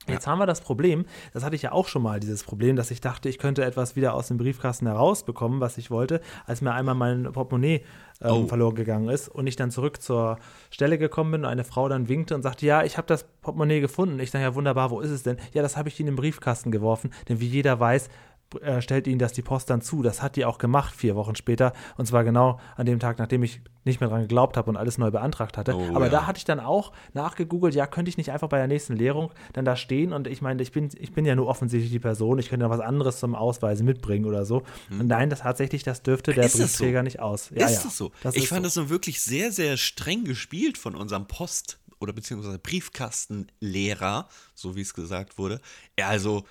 Jetzt 0.08 0.26
haben 0.26 0.38
wir 0.38 0.46
das 0.46 0.60
Problem, 0.60 1.06
das 1.32 1.44
hatte 1.44 1.56
ich 1.56 1.62
ja 1.62 1.72
auch 1.72 1.88
schon 1.88 2.02
mal, 2.02 2.20
dieses 2.20 2.44
Problem, 2.44 2.76
dass 2.76 2.90
ich 2.90 3.00
dachte, 3.00 3.28
ich 3.28 3.38
könnte 3.38 3.64
etwas 3.64 3.96
wieder 3.96 4.14
aus 4.14 4.28
dem 4.28 4.36
Briefkasten 4.36 4.86
herausbekommen, 4.86 5.60
was 5.60 5.78
ich 5.78 5.90
wollte, 5.90 6.20
als 6.46 6.60
mir 6.60 6.72
einmal 6.74 6.94
mein 6.94 7.32
Portemonnaie 7.32 7.82
ähm, 8.20 8.30
Oh. 8.30 8.46
verloren 8.46 8.74
gegangen 8.74 9.08
ist 9.08 9.28
und 9.28 9.46
ich 9.46 9.56
dann 9.56 9.70
zurück 9.70 10.00
zur 10.00 10.38
Stelle 10.70 10.98
gekommen 10.98 11.32
bin 11.32 11.40
und 11.44 11.50
eine 11.50 11.64
Frau 11.64 11.88
dann 11.88 12.08
winkte 12.08 12.34
und 12.34 12.42
sagte, 12.42 12.64
ja, 12.66 12.82
ich 12.84 12.96
habe 12.96 13.06
das 13.06 13.24
Portemonnaie 13.42 13.80
gefunden. 13.80 14.20
Ich 14.20 14.30
dachte, 14.30 14.44
ja, 14.44 14.54
wunderbar, 14.54 14.90
wo 14.90 15.00
ist 15.00 15.10
es 15.10 15.22
denn? 15.24 15.36
Ja, 15.52 15.62
das 15.62 15.76
habe 15.76 15.88
ich 15.88 15.98
in 15.98 16.06
den 16.06 16.16
Briefkasten 16.16 16.70
geworfen, 16.70 17.10
denn 17.28 17.40
wie 17.40 17.48
jeder 17.48 17.80
weiß, 17.80 18.08
äh, 18.60 18.80
stellt 18.80 19.06
ihnen 19.06 19.18
das 19.18 19.32
die 19.32 19.42
Post 19.42 19.70
dann 19.70 19.80
zu. 19.80 20.02
Das 20.02 20.22
hat 20.22 20.36
die 20.36 20.44
auch 20.44 20.58
gemacht, 20.58 20.94
vier 20.94 21.16
Wochen 21.16 21.34
später. 21.34 21.72
Und 21.96 22.06
zwar 22.06 22.24
genau 22.24 22.60
an 22.76 22.86
dem 22.86 23.00
Tag, 23.00 23.18
nachdem 23.18 23.42
ich 23.42 23.60
nicht 23.84 24.00
mehr 24.00 24.08
dran 24.08 24.22
geglaubt 24.22 24.56
habe 24.56 24.70
und 24.70 24.76
alles 24.76 24.98
neu 24.98 25.10
beantragt 25.10 25.58
hatte. 25.58 25.76
Oh, 25.76 25.88
Aber 25.94 26.06
ja. 26.06 26.10
da 26.10 26.26
hatte 26.26 26.38
ich 26.38 26.44
dann 26.44 26.60
auch 26.60 26.92
nachgegoogelt, 27.12 27.74
ja, 27.74 27.86
könnte 27.86 28.08
ich 28.08 28.16
nicht 28.16 28.30
einfach 28.30 28.48
bei 28.48 28.58
der 28.58 28.66
nächsten 28.66 28.96
Lehrung 28.96 29.30
dann 29.52 29.64
da 29.64 29.76
stehen 29.76 30.12
und 30.12 30.26
ich 30.26 30.40
meine, 30.40 30.62
ich 30.62 30.72
bin, 30.72 30.88
ich 30.96 31.12
bin 31.12 31.26
ja 31.26 31.34
nur 31.34 31.48
offensichtlich 31.48 31.92
die 31.92 31.98
Person, 31.98 32.38
ich 32.38 32.48
könnte 32.48 32.64
ja 32.64 32.70
was 32.70 32.80
anderes 32.80 33.18
zum 33.18 33.34
Ausweisen 33.34 33.84
mitbringen 33.84 34.24
oder 34.24 34.44
so. 34.44 34.62
Und 34.90 35.06
nein, 35.06 35.28
das 35.28 35.40
tatsächlich, 35.40 35.82
das 35.82 36.02
dürfte 36.02 36.32
der 36.32 36.44
Hm. 36.44 36.46
Ist 36.46 36.54
das 36.54 36.72
so? 36.72 36.84
Briefträger 36.84 37.02
nicht 37.02 37.20
aus. 37.20 37.50
Ja, 37.50 37.66
ist 37.66 37.76
ja, 37.76 37.82
das 37.84 37.96
so? 37.96 38.12
Das 38.22 38.36
ich 38.36 38.48
fand 38.48 38.60
so. 38.60 38.64
das 38.64 38.74
so 38.74 38.90
wirklich 38.90 39.20
sehr, 39.20 39.52
sehr 39.52 39.76
streng 39.76 40.24
gespielt 40.24 40.78
von 40.78 40.94
unserem 40.94 41.26
Post- 41.26 41.78
oder 42.00 42.12
beziehungsweise 42.12 42.58
Briefkastenlehrer, 42.58 44.28
so 44.54 44.76
wie 44.76 44.82
es 44.82 44.94
gesagt 44.94 45.38
wurde. 45.38 45.60
Ja, 45.98 46.08
also 46.08 46.44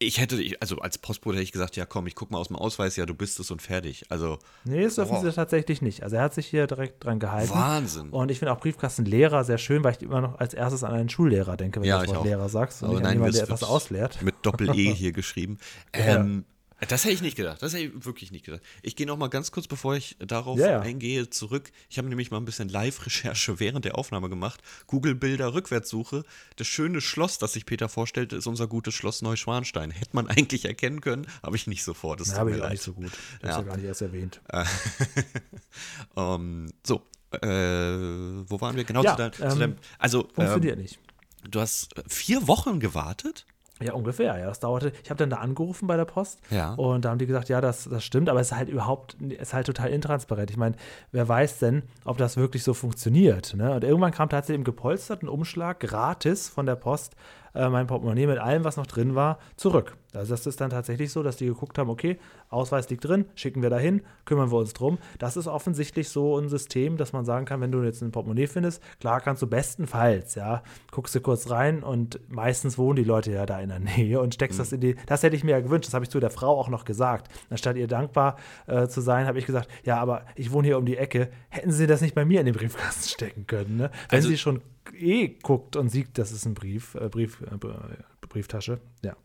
ich 0.00 0.20
hätte, 0.20 0.40
also 0.60 0.78
als 0.78 0.96
Postbote 0.98 1.36
hätte 1.36 1.42
ich 1.44 1.52
gesagt, 1.52 1.74
ja 1.76 1.84
komm, 1.84 2.06
ich 2.06 2.14
guck 2.14 2.30
mal 2.30 2.38
aus 2.38 2.48
dem 2.48 2.56
Ausweis, 2.56 2.94
ja, 2.96 3.04
du 3.04 3.14
bist 3.14 3.40
es 3.40 3.50
und 3.50 3.60
fertig. 3.60 4.04
Also 4.10 4.38
Nee, 4.64 4.84
das 4.84 4.94
dürfen 4.94 5.10
Boah. 5.10 5.22
sie 5.24 5.32
tatsächlich 5.32 5.82
nicht. 5.82 6.02
Also 6.04 6.16
er 6.16 6.22
hat 6.22 6.34
sich 6.34 6.46
hier 6.46 6.66
direkt 6.68 7.04
dran 7.04 7.18
gehalten. 7.18 7.50
Wahnsinn. 7.52 8.10
Und 8.10 8.30
ich 8.30 8.38
finde 8.38 8.52
auch 8.52 8.60
Briefkastenlehrer 8.60 9.42
sehr 9.44 9.58
schön, 9.58 9.82
weil 9.82 9.92
ich 9.94 10.02
immer 10.02 10.20
noch 10.20 10.38
als 10.38 10.54
erstes 10.54 10.84
an 10.84 10.92
einen 10.94 11.08
Schullehrer 11.08 11.56
denke, 11.56 11.80
wenn 11.80 11.88
Ja, 11.88 12.00
du 12.00 12.06
das 12.06 12.14
Wort. 12.14 12.26
Lehrer 12.26 12.48
sagst 12.48 12.82
und 12.82 12.90
Aber 12.90 12.94
nicht 12.98 13.04
an 13.06 13.10
nein, 13.10 13.16
jemanden, 13.16 13.34
der 13.34 13.42
etwas 13.44 13.60
wird 13.62 13.70
auslehrt. 13.70 14.22
Mit 14.22 14.34
Doppel-E 14.42 14.92
hier 14.94 15.12
geschrieben. 15.12 15.58
Ähm, 15.92 16.44
das 16.86 17.04
hätte 17.04 17.14
ich 17.14 17.22
nicht 17.22 17.36
gedacht. 17.36 17.62
Das 17.62 17.72
hätte 17.72 17.84
ich 17.84 18.04
wirklich 18.04 18.30
nicht 18.30 18.44
gedacht. 18.44 18.62
Ich 18.82 18.94
gehe 18.94 19.06
noch 19.06 19.16
mal 19.16 19.28
ganz 19.28 19.50
kurz, 19.50 19.66
bevor 19.66 19.96
ich 19.96 20.16
darauf 20.20 20.58
ja. 20.58 20.80
eingehe, 20.80 21.28
zurück. 21.28 21.70
Ich 21.88 21.98
habe 21.98 22.08
nämlich 22.08 22.30
mal 22.30 22.36
ein 22.36 22.44
bisschen 22.44 22.68
Live-Recherche 22.68 23.58
während 23.60 23.84
der 23.84 23.98
Aufnahme 23.98 24.28
gemacht. 24.28 24.62
Google-Bilder, 24.86 25.54
Rückwärtssuche. 25.54 26.24
Das 26.56 26.66
schöne 26.68 27.00
Schloss, 27.00 27.38
das 27.38 27.54
sich 27.54 27.66
Peter 27.66 27.88
vorstellte, 27.88 28.36
ist 28.36 28.46
unser 28.46 28.68
gutes 28.68 28.94
Schloss 28.94 29.22
Neuschwanstein. 29.22 29.90
Hätte 29.90 30.10
man 30.12 30.28
eigentlich 30.28 30.64
erkennen 30.66 31.00
können, 31.00 31.26
aber 31.42 31.56
ich 31.56 31.66
nicht 31.66 31.82
sofort. 31.82 32.20
Das 32.20 32.28
Ja, 32.28 32.36
habe 32.38 32.52
ich 32.52 32.58
leid. 32.58 32.72
nicht 32.72 32.82
so 32.82 32.92
gut. 32.92 33.10
Das 33.40 33.50
Ja. 33.50 33.58
ja 33.58 33.62
gar 33.62 33.76
nicht 33.76 33.86
erst 33.86 34.02
erwähnt. 34.02 34.40
Ähm, 36.16 36.72
so, 36.84 37.02
äh, 37.32 37.48
wo 37.48 38.60
waren 38.60 38.76
wir? 38.76 38.84
Genau 38.84 39.02
Ja, 39.02 39.12
zu, 39.12 39.16
dein, 39.16 39.32
zu 39.32 39.42
ähm, 39.42 39.58
deinem. 39.58 39.76
Also, 39.98 40.22
ähm, 40.22 40.34
Funktioniert 40.34 40.78
nicht. 40.78 40.98
du 41.48 41.60
hast 41.60 41.94
vier 42.08 42.46
Wochen 42.48 42.80
gewartet? 42.80 43.46
Ja, 43.80 43.92
ungefähr. 43.92 44.36
Ja, 44.38 44.46
das 44.46 44.60
dauerte. 44.60 44.92
Ich 45.04 45.10
habe 45.10 45.18
dann 45.18 45.30
da 45.30 45.36
angerufen 45.36 45.86
bei 45.86 45.96
der 45.96 46.04
Post 46.04 46.40
Ja. 46.50 46.74
und 46.74 47.04
da 47.04 47.10
haben 47.10 47.18
die 47.18 47.26
gesagt, 47.26 47.48
ja, 47.48 47.60
das, 47.60 47.84
das 47.88 48.02
stimmt, 48.04 48.28
aber 48.28 48.40
es 48.40 48.50
ist 48.50 48.56
halt 48.56 48.68
überhaupt, 48.68 49.16
es 49.36 49.48
ist 49.48 49.54
halt 49.54 49.66
total 49.66 49.90
intransparent. 49.90 50.50
Ich 50.50 50.56
meine, 50.56 50.74
wer 51.12 51.28
weiß 51.28 51.58
denn, 51.60 51.82
ob 52.04 52.18
das 52.18 52.36
wirklich 52.36 52.64
so 52.64 52.74
funktioniert? 52.74 53.54
Ne? 53.54 53.72
Und 53.74 53.84
irgendwann 53.84 54.12
kam 54.12 54.28
tatsächlich 54.28 54.58
im 54.58 54.64
gepolsterten 54.64 55.28
Umschlag 55.28 55.80
gratis 55.80 56.48
von 56.48 56.66
der 56.66 56.76
Post 56.76 57.14
äh, 57.58 57.68
mein 57.68 57.86
Portemonnaie 57.86 58.26
mit 58.26 58.38
allem, 58.38 58.64
was 58.64 58.76
noch 58.76 58.86
drin 58.86 59.14
war, 59.14 59.38
zurück. 59.56 59.96
Also 60.14 60.32
das 60.32 60.46
ist 60.46 60.60
dann 60.62 60.70
tatsächlich 60.70 61.12
so, 61.12 61.22
dass 61.22 61.36
die 61.36 61.46
geguckt 61.46 61.76
haben, 61.76 61.90
okay, 61.90 62.18
Ausweis 62.48 62.88
liegt 62.88 63.04
drin, 63.04 63.26
schicken 63.34 63.60
wir 63.62 63.68
dahin, 63.68 64.00
kümmern 64.24 64.50
wir 64.50 64.56
uns 64.56 64.72
drum. 64.72 64.96
Das 65.18 65.36
ist 65.36 65.46
offensichtlich 65.46 66.08
so 66.08 66.38
ein 66.38 66.48
System, 66.48 66.96
dass 66.96 67.12
man 67.12 67.26
sagen 67.26 67.44
kann, 67.44 67.60
wenn 67.60 67.70
du 67.70 67.82
jetzt 67.82 68.00
ein 68.00 68.10
Portemonnaie 68.10 68.46
findest, 68.46 68.82
klar 69.00 69.20
kannst 69.20 69.42
du 69.42 69.46
bestenfalls, 69.46 70.34
ja, 70.34 70.62
guckst 70.90 71.14
du 71.14 71.20
kurz 71.20 71.50
rein 71.50 71.82
und 71.82 72.20
meistens 72.28 72.78
wohnen 72.78 72.96
die 72.96 73.04
Leute 73.04 73.32
ja 73.32 73.44
da 73.44 73.60
in 73.60 73.68
der 73.68 73.78
Nähe 73.96 74.18
und 74.20 74.32
steckst 74.34 74.58
das 74.58 74.72
in 74.72 74.80
die, 74.80 74.96
das 75.06 75.22
hätte 75.22 75.36
ich 75.36 75.44
mir 75.44 75.50
ja 75.52 75.60
gewünscht, 75.60 75.86
das 75.88 75.94
habe 75.94 76.04
ich 76.04 76.10
zu 76.10 76.20
der 76.20 76.30
Frau 76.30 76.58
auch 76.58 76.68
noch 76.70 76.84
gesagt. 76.86 77.28
Anstatt 77.50 77.76
ihr 77.76 77.86
dankbar 77.86 78.36
äh, 78.66 78.88
zu 78.88 79.02
sein, 79.02 79.26
habe 79.26 79.38
ich 79.38 79.44
gesagt, 79.46 79.68
ja, 79.84 79.98
aber 79.98 80.22
ich 80.36 80.52
wohne 80.52 80.66
hier 80.68 80.78
um 80.78 80.86
die 80.86 80.96
Ecke, 80.96 81.28
hätten 81.50 81.70
sie 81.70 81.86
das 81.86 82.00
nicht 82.00 82.14
bei 82.14 82.24
mir 82.24 82.40
in 82.40 82.46
den 82.46 82.54
Briefkasten 82.54 83.08
stecken 83.08 83.46
können, 83.46 83.76
ne? 83.76 83.90
Wenn 84.08 84.16
Also- 84.16 84.28
sie 84.28 84.38
schon 84.38 84.62
eh 84.94 85.28
guckt 85.42 85.76
und 85.76 85.88
sieht, 85.90 86.18
das 86.18 86.32
ist 86.32 86.44
ein 86.46 86.54
Brief, 86.54 86.94
äh, 86.94 87.08
Brief, 87.08 87.40
äh, 87.42 88.26
Brieftasche, 88.28 88.80
ja. 89.02 89.16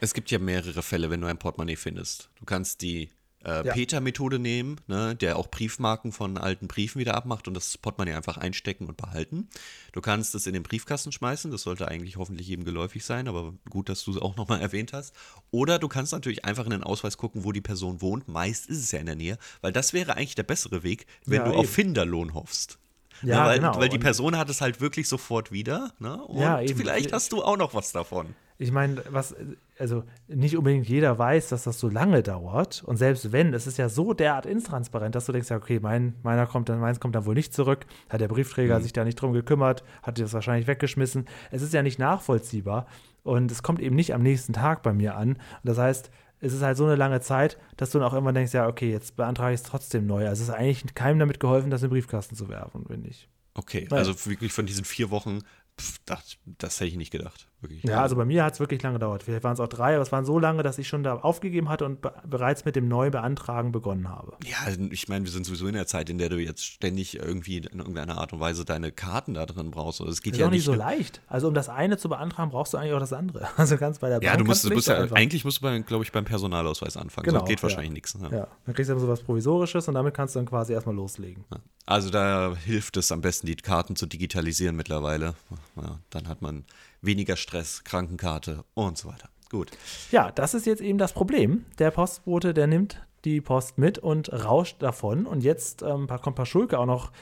Es 0.00 0.14
gibt 0.14 0.30
ja 0.30 0.38
mehrere 0.38 0.82
Fälle, 0.82 1.10
wenn 1.10 1.20
du 1.20 1.26
ein 1.26 1.38
Portemonnaie 1.38 1.76
findest. 1.76 2.30
Du 2.38 2.44
kannst 2.44 2.82
die 2.82 3.10
äh, 3.44 3.66
Ja. 3.66 3.72
Peter-Methode 3.72 4.38
nehmen, 4.38 4.80
ne, 4.86 5.14
der 5.16 5.36
auch 5.36 5.48
Briefmarken 5.48 6.12
von 6.12 6.38
alten 6.38 6.68
Briefen 6.68 6.98
wieder 7.00 7.14
abmacht 7.14 7.48
und 7.48 7.54
das 7.54 7.76
Portemonnaie 7.78 8.14
einfach 8.14 8.36
einstecken 8.36 8.86
und 8.86 8.96
behalten. 8.96 9.48
Du 9.92 10.00
kannst 10.00 10.34
es 10.36 10.46
in 10.46 10.52
den 10.54 10.62
Briefkasten 10.62 11.10
schmeißen, 11.12 11.50
das 11.50 11.62
sollte 11.62 11.88
eigentlich 11.88 12.16
hoffentlich 12.16 12.46
jedem 12.48 12.64
geläufig 12.64 13.04
sein, 13.04 13.26
aber 13.28 13.54
gut, 13.70 13.88
dass 13.88 14.04
du 14.04 14.12
es 14.12 14.18
auch 14.18 14.36
nochmal 14.36 14.60
erwähnt 14.60 14.92
hast. 14.92 15.14
Oder 15.50 15.78
du 15.80 15.88
kannst 15.88 16.12
natürlich 16.12 16.44
einfach 16.44 16.64
in 16.64 16.70
den 16.70 16.84
Ausweis 16.84 17.16
gucken, 17.16 17.42
wo 17.44 17.50
die 17.52 17.60
Person 17.60 18.00
wohnt. 18.00 18.28
Meist 18.28 18.66
ist 18.68 18.78
es 18.78 18.92
ja 18.92 19.00
in 19.00 19.06
der 19.06 19.16
Nähe, 19.16 19.38
weil 19.62 19.72
das 19.72 19.92
wäre 19.92 20.16
eigentlich 20.16 20.34
der 20.36 20.42
bessere 20.44 20.82
Weg, 20.84 21.06
wenn 21.24 21.38
Ja, 21.38 21.44
du 21.48 21.54
auf 21.54 21.64
eben. 21.64 21.72
Finderlohn 21.72 22.34
hoffst. 22.34 22.78
Ja, 23.22 23.42
ne, 23.42 23.48
weil, 23.48 23.58
genau. 23.58 23.76
weil 23.78 23.88
die 23.88 23.98
Person 23.98 24.36
hat 24.36 24.48
es 24.50 24.60
halt 24.60 24.80
wirklich 24.80 25.08
sofort 25.08 25.52
wieder. 25.52 25.92
Ne? 25.98 26.22
Und 26.24 26.40
Ja, 26.40 26.60
eben. 26.60 26.76
vielleicht 26.76 27.12
hast 27.12 27.32
du 27.32 27.42
auch 27.42 27.56
noch 27.56 27.74
was 27.74 27.92
davon. 27.92 28.34
Ich 28.60 28.72
meine, 28.72 29.02
was, 29.10 29.36
also 29.78 30.02
nicht 30.26 30.56
unbedingt 30.56 30.88
jeder 30.88 31.16
weiß, 31.16 31.48
dass 31.48 31.62
das 31.62 31.78
so 31.78 31.88
lange 31.88 32.24
dauert. 32.24 32.82
Und 32.84 32.96
selbst 32.96 33.30
wenn, 33.30 33.54
es 33.54 33.68
ist 33.68 33.78
ja 33.78 33.88
so 33.88 34.14
derart 34.14 34.46
intransparent, 34.46 35.14
dass 35.14 35.26
du 35.26 35.32
denkst, 35.32 35.48
ja, 35.48 35.56
okay, 35.56 35.78
mein, 35.80 36.16
meiner 36.24 36.46
kommt 36.46 36.68
dann, 36.68 36.80
meins 36.80 36.98
kommt 36.98 37.14
dann 37.14 37.24
wohl 37.24 37.36
nicht 37.36 37.54
zurück. 37.54 37.86
Hat 38.08 38.20
der 38.20 38.26
Briefträger 38.26 38.80
sich 38.80 38.92
da 38.92 39.04
nicht 39.04 39.14
drum 39.14 39.32
gekümmert, 39.32 39.84
hat 40.02 40.18
das 40.18 40.32
wahrscheinlich 40.32 40.66
weggeschmissen. 40.66 41.26
Es 41.52 41.62
ist 41.62 41.72
ja 41.72 41.82
nicht 41.82 42.00
nachvollziehbar. 42.00 42.86
Und 43.22 43.52
es 43.52 43.62
kommt 43.62 43.80
eben 43.80 43.94
nicht 43.94 44.12
am 44.14 44.22
nächsten 44.22 44.54
Tag 44.54 44.82
bei 44.82 44.92
mir 44.92 45.16
an. 45.16 45.30
Und 45.34 45.38
das 45.62 45.78
heißt, 45.78 46.10
es 46.40 46.52
ist 46.52 46.62
halt 46.62 46.76
so 46.76 46.84
eine 46.84 46.96
lange 46.96 47.20
Zeit, 47.20 47.58
dass 47.76 47.90
du 47.90 47.98
dann 47.98 48.08
auch 48.08 48.12
irgendwann 48.12 48.34
denkst, 48.34 48.52
ja, 48.54 48.66
okay, 48.68 48.90
jetzt 48.90 49.16
beantrage 49.16 49.54
ich 49.54 49.60
es 49.60 49.66
trotzdem 49.66 50.06
neu. 50.06 50.28
Also 50.28 50.42
es 50.42 50.48
ist 50.48 50.54
eigentlich 50.54 50.94
keinem 50.94 51.18
damit 51.18 51.40
geholfen, 51.40 51.70
das 51.70 51.82
in 51.82 51.88
den 51.88 51.94
Briefkasten 51.94 52.36
zu 52.36 52.48
werfen, 52.48 52.86
finde 52.86 53.08
ich. 53.08 53.28
Okay, 53.54 53.88
Naja. 53.90 54.04
also 54.04 54.26
wirklich 54.26 54.52
von 54.52 54.66
diesen 54.66 54.84
vier 54.84 55.10
Wochen, 55.10 55.40
pff, 55.80 55.98
das, 56.04 56.36
das 56.44 56.76
hätte 56.80 56.90
ich 56.90 56.96
nicht 56.96 57.10
gedacht. 57.10 57.48
Wirklich. 57.60 57.82
Ja, 57.82 58.02
also 58.02 58.14
bei 58.14 58.24
mir 58.24 58.44
hat 58.44 58.54
es 58.54 58.60
wirklich 58.60 58.80
lange 58.82 58.94
gedauert. 58.94 59.24
Vielleicht 59.24 59.42
waren 59.42 59.54
es 59.54 59.60
auch 59.60 59.68
drei, 59.68 59.94
aber 59.94 60.02
es 60.02 60.12
waren 60.12 60.24
so 60.24 60.38
lange, 60.38 60.62
dass 60.62 60.78
ich 60.78 60.86
schon 60.86 61.02
da 61.02 61.16
aufgegeben 61.16 61.68
hatte 61.68 61.84
und 61.86 62.00
be 62.00 62.12
bereits 62.24 62.64
mit 62.64 62.76
dem 62.76 62.86
Neubeantragen 62.86 63.72
begonnen 63.72 64.08
habe. 64.08 64.36
Ja, 64.44 64.58
ich 64.90 65.08
meine, 65.08 65.24
wir 65.24 65.32
sind 65.32 65.44
sowieso 65.44 65.66
in 65.66 65.74
der 65.74 65.86
Zeit, 65.88 66.08
in 66.08 66.18
der 66.18 66.28
du 66.28 66.36
jetzt 66.36 66.64
ständig 66.64 67.16
irgendwie 67.18 67.56
in 67.58 67.78
irgendeiner 67.80 68.18
Art 68.18 68.32
und 68.32 68.38
Weise 68.38 68.64
deine 68.64 68.92
Karten 68.92 69.34
da 69.34 69.44
drin 69.44 69.72
brauchst. 69.72 70.00
Also 70.00 70.12
es 70.12 70.22
geht 70.22 70.34
Ist 70.34 70.38
ja 70.38 70.46
auch 70.46 70.50
nicht 70.50 70.64
so 70.64 70.74
leicht. 70.74 71.20
Also 71.26 71.48
um 71.48 71.54
das 71.54 71.68
eine 71.68 71.96
zu 71.98 72.08
beantragen, 72.08 72.50
brauchst 72.50 72.74
du 72.74 72.78
eigentlich 72.78 72.92
auch 72.92 73.00
das 73.00 73.12
andere. 73.12 73.48
Also 73.56 73.76
ganz 73.76 73.98
bei 73.98 74.08
der 74.08 74.22
Ja, 74.22 74.30
Bank 74.30 74.38
du 74.38 74.44
musst, 74.44 74.64
du 74.64 74.70
musst 74.72 74.86
so 74.86 74.92
ja, 74.92 75.00
einfach. 75.02 75.16
eigentlich 75.16 75.44
musst 75.44 75.62
du, 75.62 75.82
glaube 75.82 76.04
ich, 76.04 76.12
beim 76.12 76.24
Personalausweis 76.24 76.96
anfangen. 76.96 77.24
Genau, 77.24 77.40
Sonst 77.40 77.48
geht 77.48 77.58
ja. 77.58 77.62
wahrscheinlich 77.64 77.92
nichts. 77.92 78.16
Ne? 78.16 78.28
Ja, 78.30 78.46
dann 78.66 78.74
kriegst 78.74 78.88
du 78.88 78.94
dann 78.94 79.00
sowas 79.00 79.20
Provisorisches 79.20 79.88
und 79.88 79.94
damit 79.94 80.14
kannst 80.14 80.34
du 80.36 80.38
dann 80.38 80.46
quasi 80.46 80.74
erstmal 80.74 80.94
loslegen. 80.94 81.44
Also 81.86 82.10
da 82.10 82.54
hilft 82.54 82.96
es 82.98 83.10
am 83.10 83.20
besten, 83.20 83.46
die 83.46 83.56
Karten 83.56 83.96
zu 83.96 84.06
digitalisieren 84.06 84.76
mittlerweile. 84.76 85.34
Ja, 85.76 85.98
dann 86.10 86.28
hat 86.28 86.40
man 86.40 86.64
weniger 87.02 87.36
Stress, 87.36 87.84
Krankenkarte 87.84 88.64
und 88.74 88.98
so 88.98 89.08
weiter. 89.08 89.28
Gut. 89.50 89.70
Ja, 90.10 90.30
das 90.30 90.54
ist 90.54 90.66
jetzt 90.66 90.82
eben 90.82 90.98
das 90.98 91.12
Problem. 91.12 91.64
Der 91.78 91.90
Postbote, 91.90 92.52
der 92.52 92.66
nimmt 92.66 93.00
die 93.24 93.40
Post 93.40 93.78
mit 93.78 93.98
und 93.98 94.32
rauscht 94.32 94.82
davon. 94.82 95.26
Und 95.26 95.42
jetzt 95.42 95.82
ähm, 95.82 96.06
kommt 96.22 96.36
Paschulke 96.36 96.78
auch 96.78 96.86
noch 96.86 97.12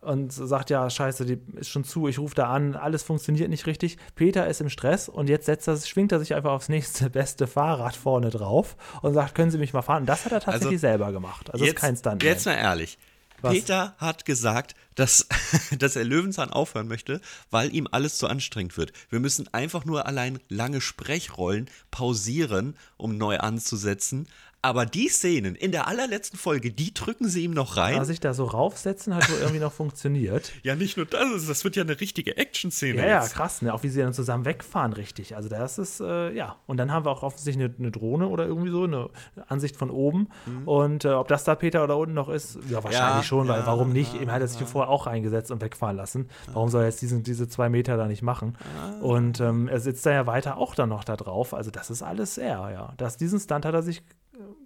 und 0.00 0.32
sagt, 0.32 0.70
ja, 0.70 0.88
scheiße, 0.88 1.24
die 1.24 1.38
ist 1.58 1.68
schon 1.68 1.84
zu, 1.84 2.06
ich 2.06 2.18
rufe 2.18 2.34
da 2.34 2.48
an, 2.48 2.76
alles 2.76 3.02
funktioniert 3.02 3.50
nicht 3.50 3.66
richtig. 3.66 3.96
Peter 4.14 4.46
ist 4.46 4.60
im 4.60 4.68
Stress 4.68 5.08
und 5.08 5.28
jetzt 5.28 5.46
setzt 5.46 5.66
er, 5.66 5.76
schwingt 5.76 6.12
er 6.12 6.20
sich 6.20 6.34
einfach 6.34 6.52
aufs 6.52 6.68
nächste 6.68 7.10
beste 7.10 7.46
Fahrrad 7.46 7.96
vorne 7.96 8.30
drauf 8.30 8.76
und 9.02 9.14
sagt, 9.14 9.34
können 9.34 9.50
Sie 9.50 9.58
mich 9.58 9.72
mal 9.72 9.82
fahren? 9.82 10.02
Und 10.02 10.06
das 10.06 10.24
hat 10.24 10.32
er 10.32 10.40
tatsächlich 10.40 10.76
also, 10.76 10.80
selber 10.80 11.12
gemacht. 11.12 11.52
Also 11.52 11.64
jetzt, 11.64 11.74
ist 11.74 11.80
kein 11.80 11.96
Stunt. 11.96 12.22
Jetzt 12.22 12.46
mal 12.46 12.54
ehrlich. 12.54 12.98
Was? 13.46 13.54
Peter 13.54 13.94
hat 13.98 14.24
gesagt, 14.24 14.74
dass, 14.94 15.26
dass 15.78 15.96
er 15.96 16.04
Löwenzahn 16.04 16.50
aufhören 16.50 16.88
möchte, 16.88 17.20
weil 17.50 17.74
ihm 17.74 17.88
alles 17.90 18.18
zu 18.18 18.26
anstrengend 18.26 18.76
wird. 18.76 18.92
Wir 19.08 19.20
müssen 19.20 19.52
einfach 19.54 19.84
nur 19.84 20.06
allein 20.06 20.40
lange 20.48 20.80
Sprechrollen 20.80 21.70
pausieren, 21.90 22.76
um 22.96 23.16
neu 23.16 23.38
anzusetzen. 23.38 24.28
Aber 24.66 24.84
die 24.84 25.08
Szenen 25.08 25.54
in 25.54 25.70
der 25.70 25.86
allerletzten 25.86 26.36
Folge, 26.36 26.72
die 26.72 26.92
drücken 26.92 27.28
sie 27.28 27.44
ihm 27.44 27.52
noch 27.52 27.76
rein. 27.76 27.94
Aber 27.94 28.04
sich 28.04 28.18
da 28.18 28.34
so 28.34 28.46
raufsetzen 28.46 29.14
hat 29.14 29.30
wohl 29.30 29.38
irgendwie 29.38 29.60
noch 29.60 29.72
funktioniert. 29.72 30.52
Ja, 30.62 30.74
nicht 30.74 30.96
nur 30.96 31.06
das, 31.06 31.46
das 31.46 31.62
wird 31.62 31.76
ja 31.76 31.84
eine 31.84 32.00
richtige 32.00 32.36
Action-Szene. 32.36 33.00
Ja, 33.00 33.06
ja, 33.06 33.28
krass, 33.28 33.62
ne? 33.62 33.72
Auch 33.72 33.84
wie 33.84 33.88
sie 33.88 34.00
dann 34.00 34.12
zusammen 34.12 34.44
wegfahren, 34.44 34.92
richtig. 34.92 35.36
Also 35.36 35.48
das 35.48 35.78
ist, 35.78 36.00
äh, 36.00 36.32
ja. 36.32 36.56
Und 36.66 36.78
dann 36.78 36.90
haben 36.90 37.04
wir 37.04 37.12
auch 37.12 37.22
offensichtlich 37.22 37.64
eine, 37.64 37.74
eine, 37.78 37.90
Drohne 37.92 38.26
oder 38.26 38.46
irgendwie 38.46 38.70
so, 38.70 38.82
eine 38.82 39.10
Ansicht 39.46 39.76
von 39.76 39.90
oben. 39.90 40.28
Mhm. 40.46 40.66
Und 40.66 41.04
äh, 41.04 41.10
ob 41.10 41.28
das 41.28 41.44
da 41.44 41.54
Peter 41.54 41.84
oder 41.84 41.96
unten 41.96 42.14
noch 42.14 42.28
ist, 42.28 42.58
ja, 42.68 42.82
wahrscheinlich 42.82 43.18
ja, 43.18 43.22
schon, 43.22 43.46
weil 43.46 43.60
ja, 43.60 43.66
warum 43.66 43.92
nicht? 43.92 44.14
Ja, 44.14 44.22
Eben 44.22 44.32
hat 44.32 44.40
er 44.40 44.48
sich 44.48 44.58
ja. 44.58 44.66
vorher 44.66 44.90
auch 44.90 45.06
reingesetzt 45.06 45.52
und 45.52 45.60
wegfahren 45.60 45.96
lassen. 45.96 46.28
Warum 46.52 46.68
soll 46.68 46.82
er 46.82 46.88
jetzt 46.88 47.02
diesen, 47.02 47.22
diese 47.22 47.48
zwei 47.48 47.68
Meter 47.68 47.96
da 47.96 48.08
nicht 48.08 48.22
machen? 48.22 48.56
Und 49.02 49.40
ähm, 49.40 49.68
er 49.68 49.78
sitzt 49.78 50.04
da 50.04 50.10
ja 50.10 50.26
weiter 50.26 50.56
auch 50.56 50.74
dann 50.74 50.88
noch 50.88 51.04
da 51.04 51.16
drauf. 51.16 51.54
Also 51.54 51.70
das 51.70 51.90
ist 51.90 52.02
alles 52.02 52.38
er, 52.38 52.70
ja. 52.72 52.94
Das, 52.96 53.16
diesen 53.16 53.38
Stunt 53.38 53.64
hat 53.64 53.74
er 53.74 53.82
sich 53.82 54.02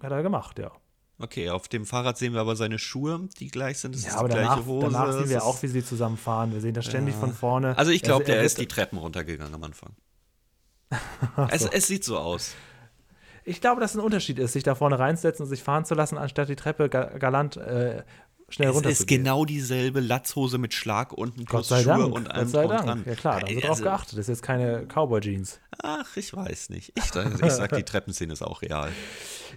hat 0.01 0.11
er 0.11 0.23
gemacht, 0.23 0.59
ja. 0.59 0.71
Okay, 1.19 1.49
auf 1.49 1.67
dem 1.67 1.85
Fahrrad 1.85 2.17
sehen 2.17 2.33
wir 2.33 2.41
aber 2.41 2.55
seine 2.55 2.79
Schuhe, 2.79 3.29
die 3.39 3.49
gleich 3.49 3.77
sind. 3.77 3.93
Das 3.93 4.03
ja, 4.03 4.09
ist 4.09 4.15
aber 4.15 4.29
die 4.29 4.35
danach, 4.35 4.55
gleiche 4.55 4.67
Hose. 4.67 4.89
danach 4.91 5.13
sehen 5.13 5.29
wir 5.29 5.43
auch, 5.43 5.61
wie 5.61 5.67
sie 5.67 5.83
zusammen 5.83 6.17
fahren. 6.17 6.51
Wir 6.51 6.61
sehen 6.61 6.73
das 6.73 6.85
ständig 6.85 7.13
ja. 7.13 7.19
von 7.19 7.33
vorne. 7.33 7.77
Also 7.77 7.91
ich 7.91 8.01
glaube, 8.01 8.25
der 8.25 8.41
ist 8.41 8.57
die 8.57 8.67
Treppen 8.67 8.97
runtergegangen 8.97 9.53
am 9.53 9.63
Anfang. 9.63 9.91
so. 11.35 11.47
es, 11.51 11.65
es 11.65 11.87
sieht 11.87 12.03
so 12.03 12.17
aus. 12.17 12.55
Ich 13.43 13.61
glaube, 13.61 13.81
dass 13.81 13.95
ein 13.95 14.01
Unterschied 14.01 14.39
ist, 14.39 14.53
sich 14.53 14.63
da 14.63 14.75
vorne 14.75 14.99
reinzusetzen 14.99 15.43
und 15.43 15.49
sich 15.49 15.63
fahren 15.63 15.85
zu 15.85 15.95
lassen, 15.95 16.17
anstatt 16.17 16.49
die 16.49 16.55
Treppe 16.55 16.89
galant 16.89 17.57
äh, 17.57 18.03
schnell 18.51 18.69
runter. 18.69 18.89
Es 18.89 19.01
ist 19.01 19.07
genau 19.07 19.45
dieselbe 19.45 19.99
Latzhose 19.99 20.57
mit 20.57 20.73
Schlag 20.73 21.13
unten 21.13 21.45
plus 21.45 21.47
Gott 21.47 21.65
sei 21.65 21.83
Schuhe 21.83 22.03
Dank, 22.03 22.15
und 22.15 22.31
einem 22.31 22.43
Gott 22.43 22.51
sei 22.51 22.67
Dank. 22.67 22.85
Dran. 22.85 23.03
Ja 23.05 23.15
klar, 23.15 23.39
da 23.39 23.47
wird 23.47 23.57
also, 23.57 23.67
drauf 23.67 23.81
geachtet. 23.81 24.13
Das 24.13 24.19
ist 24.19 24.27
jetzt 24.27 24.43
keine 24.43 24.85
Cowboy-Jeans. 24.87 25.59
Ach, 25.81 26.17
ich 26.17 26.35
weiß 26.35 26.69
nicht. 26.69 26.93
Ich, 26.95 27.03
ich 27.05 27.51
sag, 27.51 27.75
die 27.75 27.83
Treppenszene 27.83 28.33
ist 28.33 28.41
auch 28.41 28.61
real. 28.61 28.91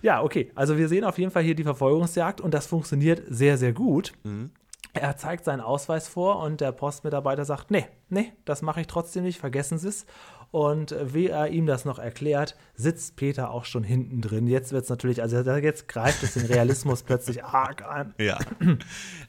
Ja, 0.02 0.22
okay. 0.22 0.50
Also 0.54 0.76
wir 0.78 0.88
sehen 0.88 1.04
auf 1.04 1.18
jeden 1.18 1.30
Fall 1.30 1.42
hier 1.42 1.54
die 1.54 1.64
Verfolgungsjagd 1.64 2.40
und 2.40 2.54
das 2.54 2.66
funktioniert 2.66 3.22
sehr, 3.28 3.59
sehr 3.59 3.72
gut. 3.72 4.12
Mhm. 4.24 4.50
Er 4.92 5.16
zeigt 5.16 5.44
seinen 5.44 5.61
Ausweis 5.61 6.07
vor 6.07 6.38
und 6.38 6.61
der 6.61 6.70
Postmitarbeiter 6.70 7.44
sagt, 7.44 7.72
nee, 7.72 7.87
nee, 8.11 8.33
das 8.44 8.62
mache 8.62 8.80
ich 8.80 8.87
trotzdem 8.87 9.24
nicht, 9.24 9.40
vergessen 9.40 9.76
Sie 9.76 9.88
es. 9.88 10.07
Und 10.54 10.94
wie 11.02 11.26
er 11.26 11.48
ihm 11.48 11.66
das 11.66 11.84
noch 11.84 11.98
erklärt, 11.98 12.54
sitzt 12.76 13.16
Peter 13.16 13.50
auch 13.50 13.64
schon 13.64 13.82
hinten 13.82 14.20
drin. 14.20 14.46
Jetzt 14.46 14.70
wird 14.70 14.84
es 14.84 14.88
natürlich, 14.88 15.20
also 15.20 15.36
jetzt 15.36 15.88
greift 15.88 16.22
es 16.22 16.34
den 16.34 16.46
Realismus 16.46 17.02
plötzlich 17.06 17.42
arg 17.42 17.82
an. 17.82 18.14
Ja. 18.20 18.38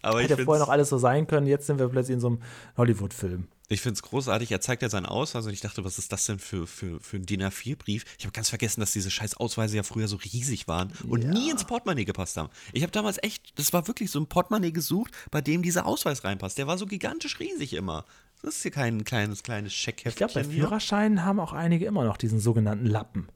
Aber 0.03 0.21
Hätte 0.21 0.37
vorher 0.45 0.63
noch 0.63 0.71
alles 0.71 0.89
so 0.89 0.99
sein 0.99 1.25
können, 1.25 1.47
jetzt 1.47 1.65
sind 1.65 1.79
wir 1.79 1.87
plötzlich 1.87 2.13
in 2.13 2.19
so 2.19 2.27
einem 2.27 2.41
Hollywood-Film. 2.77 3.47
Ich 3.69 3.81
finde 3.81 3.95
es 3.95 4.03
großartig. 4.03 4.51
Er 4.51 4.61
zeigt 4.61 4.83
ja 4.83 4.89
seinen 4.89 5.07
Ausweis 5.07 5.47
und 5.47 5.51
ich 5.51 5.61
dachte, 5.61 5.83
was 5.83 5.97
ist 5.97 6.11
das 6.11 6.27
denn 6.27 6.37
für, 6.37 6.67
für, 6.67 6.99
für 6.99 7.17
ein 7.17 7.25
DIN 7.25 7.41
A4-Brief? 7.41 8.05
Ich 8.19 8.25
habe 8.25 8.31
ganz 8.31 8.49
vergessen, 8.49 8.81
dass 8.81 8.91
diese 8.91 9.09
scheiß 9.09 9.37
Ausweise 9.37 9.77
ja 9.77 9.81
früher 9.81 10.07
so 10.07 10.17
riesig 10.17 10.67
waren 10.67 10.93
und 11.09 11.23
ja. 11.23 11.31
nie 11.31 11.49
ins 11.49 11.63
Portemonnaie 11.63 12.05
gepasst 12.05 12.37
haben. 12.37 12.49
Ich 12.71 12.83
habe 12.83 12.91
damals 12.91 13.17
echt, 13.23 13.57
das 13.57 13.73
war 13.73 13.87
wirklich 13.87 14.11
so 14.11 14.19
ein 14.19 14.27
Portemonnaie 14.27 14.71
gesucht, 14.71 15.11
bei 15.31 15.41
dem 15.41 15.63
dieser 15.63 15.87
Ausweis 15.87 16.23
reinpasst. 16.23 16.59
Der 16.59 16.67
war 16.67 16.77
so 16.77 16.85
gigantisch 16.85 17.39
riesig 17.39 17.73
immer. 17.73 18.05
Das 18.45 18.57
ist 18.57 18.61
hier 18.61 18.69
kein 18.69 19.03
kleines, 19.03 19.41
kleines 19.41 19.73
Scheckheft. 19.73 20.13
Ich 20.13 20.15
glaube, 20.17 20.33
bei 20.35 20.43
Führerscheinen 20.43 21.25
haben 21.25 21.39
auch 21.39 21.51
einige 21.51 21.85
immer 21.85 22.03
noch 22.03 22.15
diesen 22.15 22.39
sogenannten 22.39 22.85
Lappen. 22.85 23.27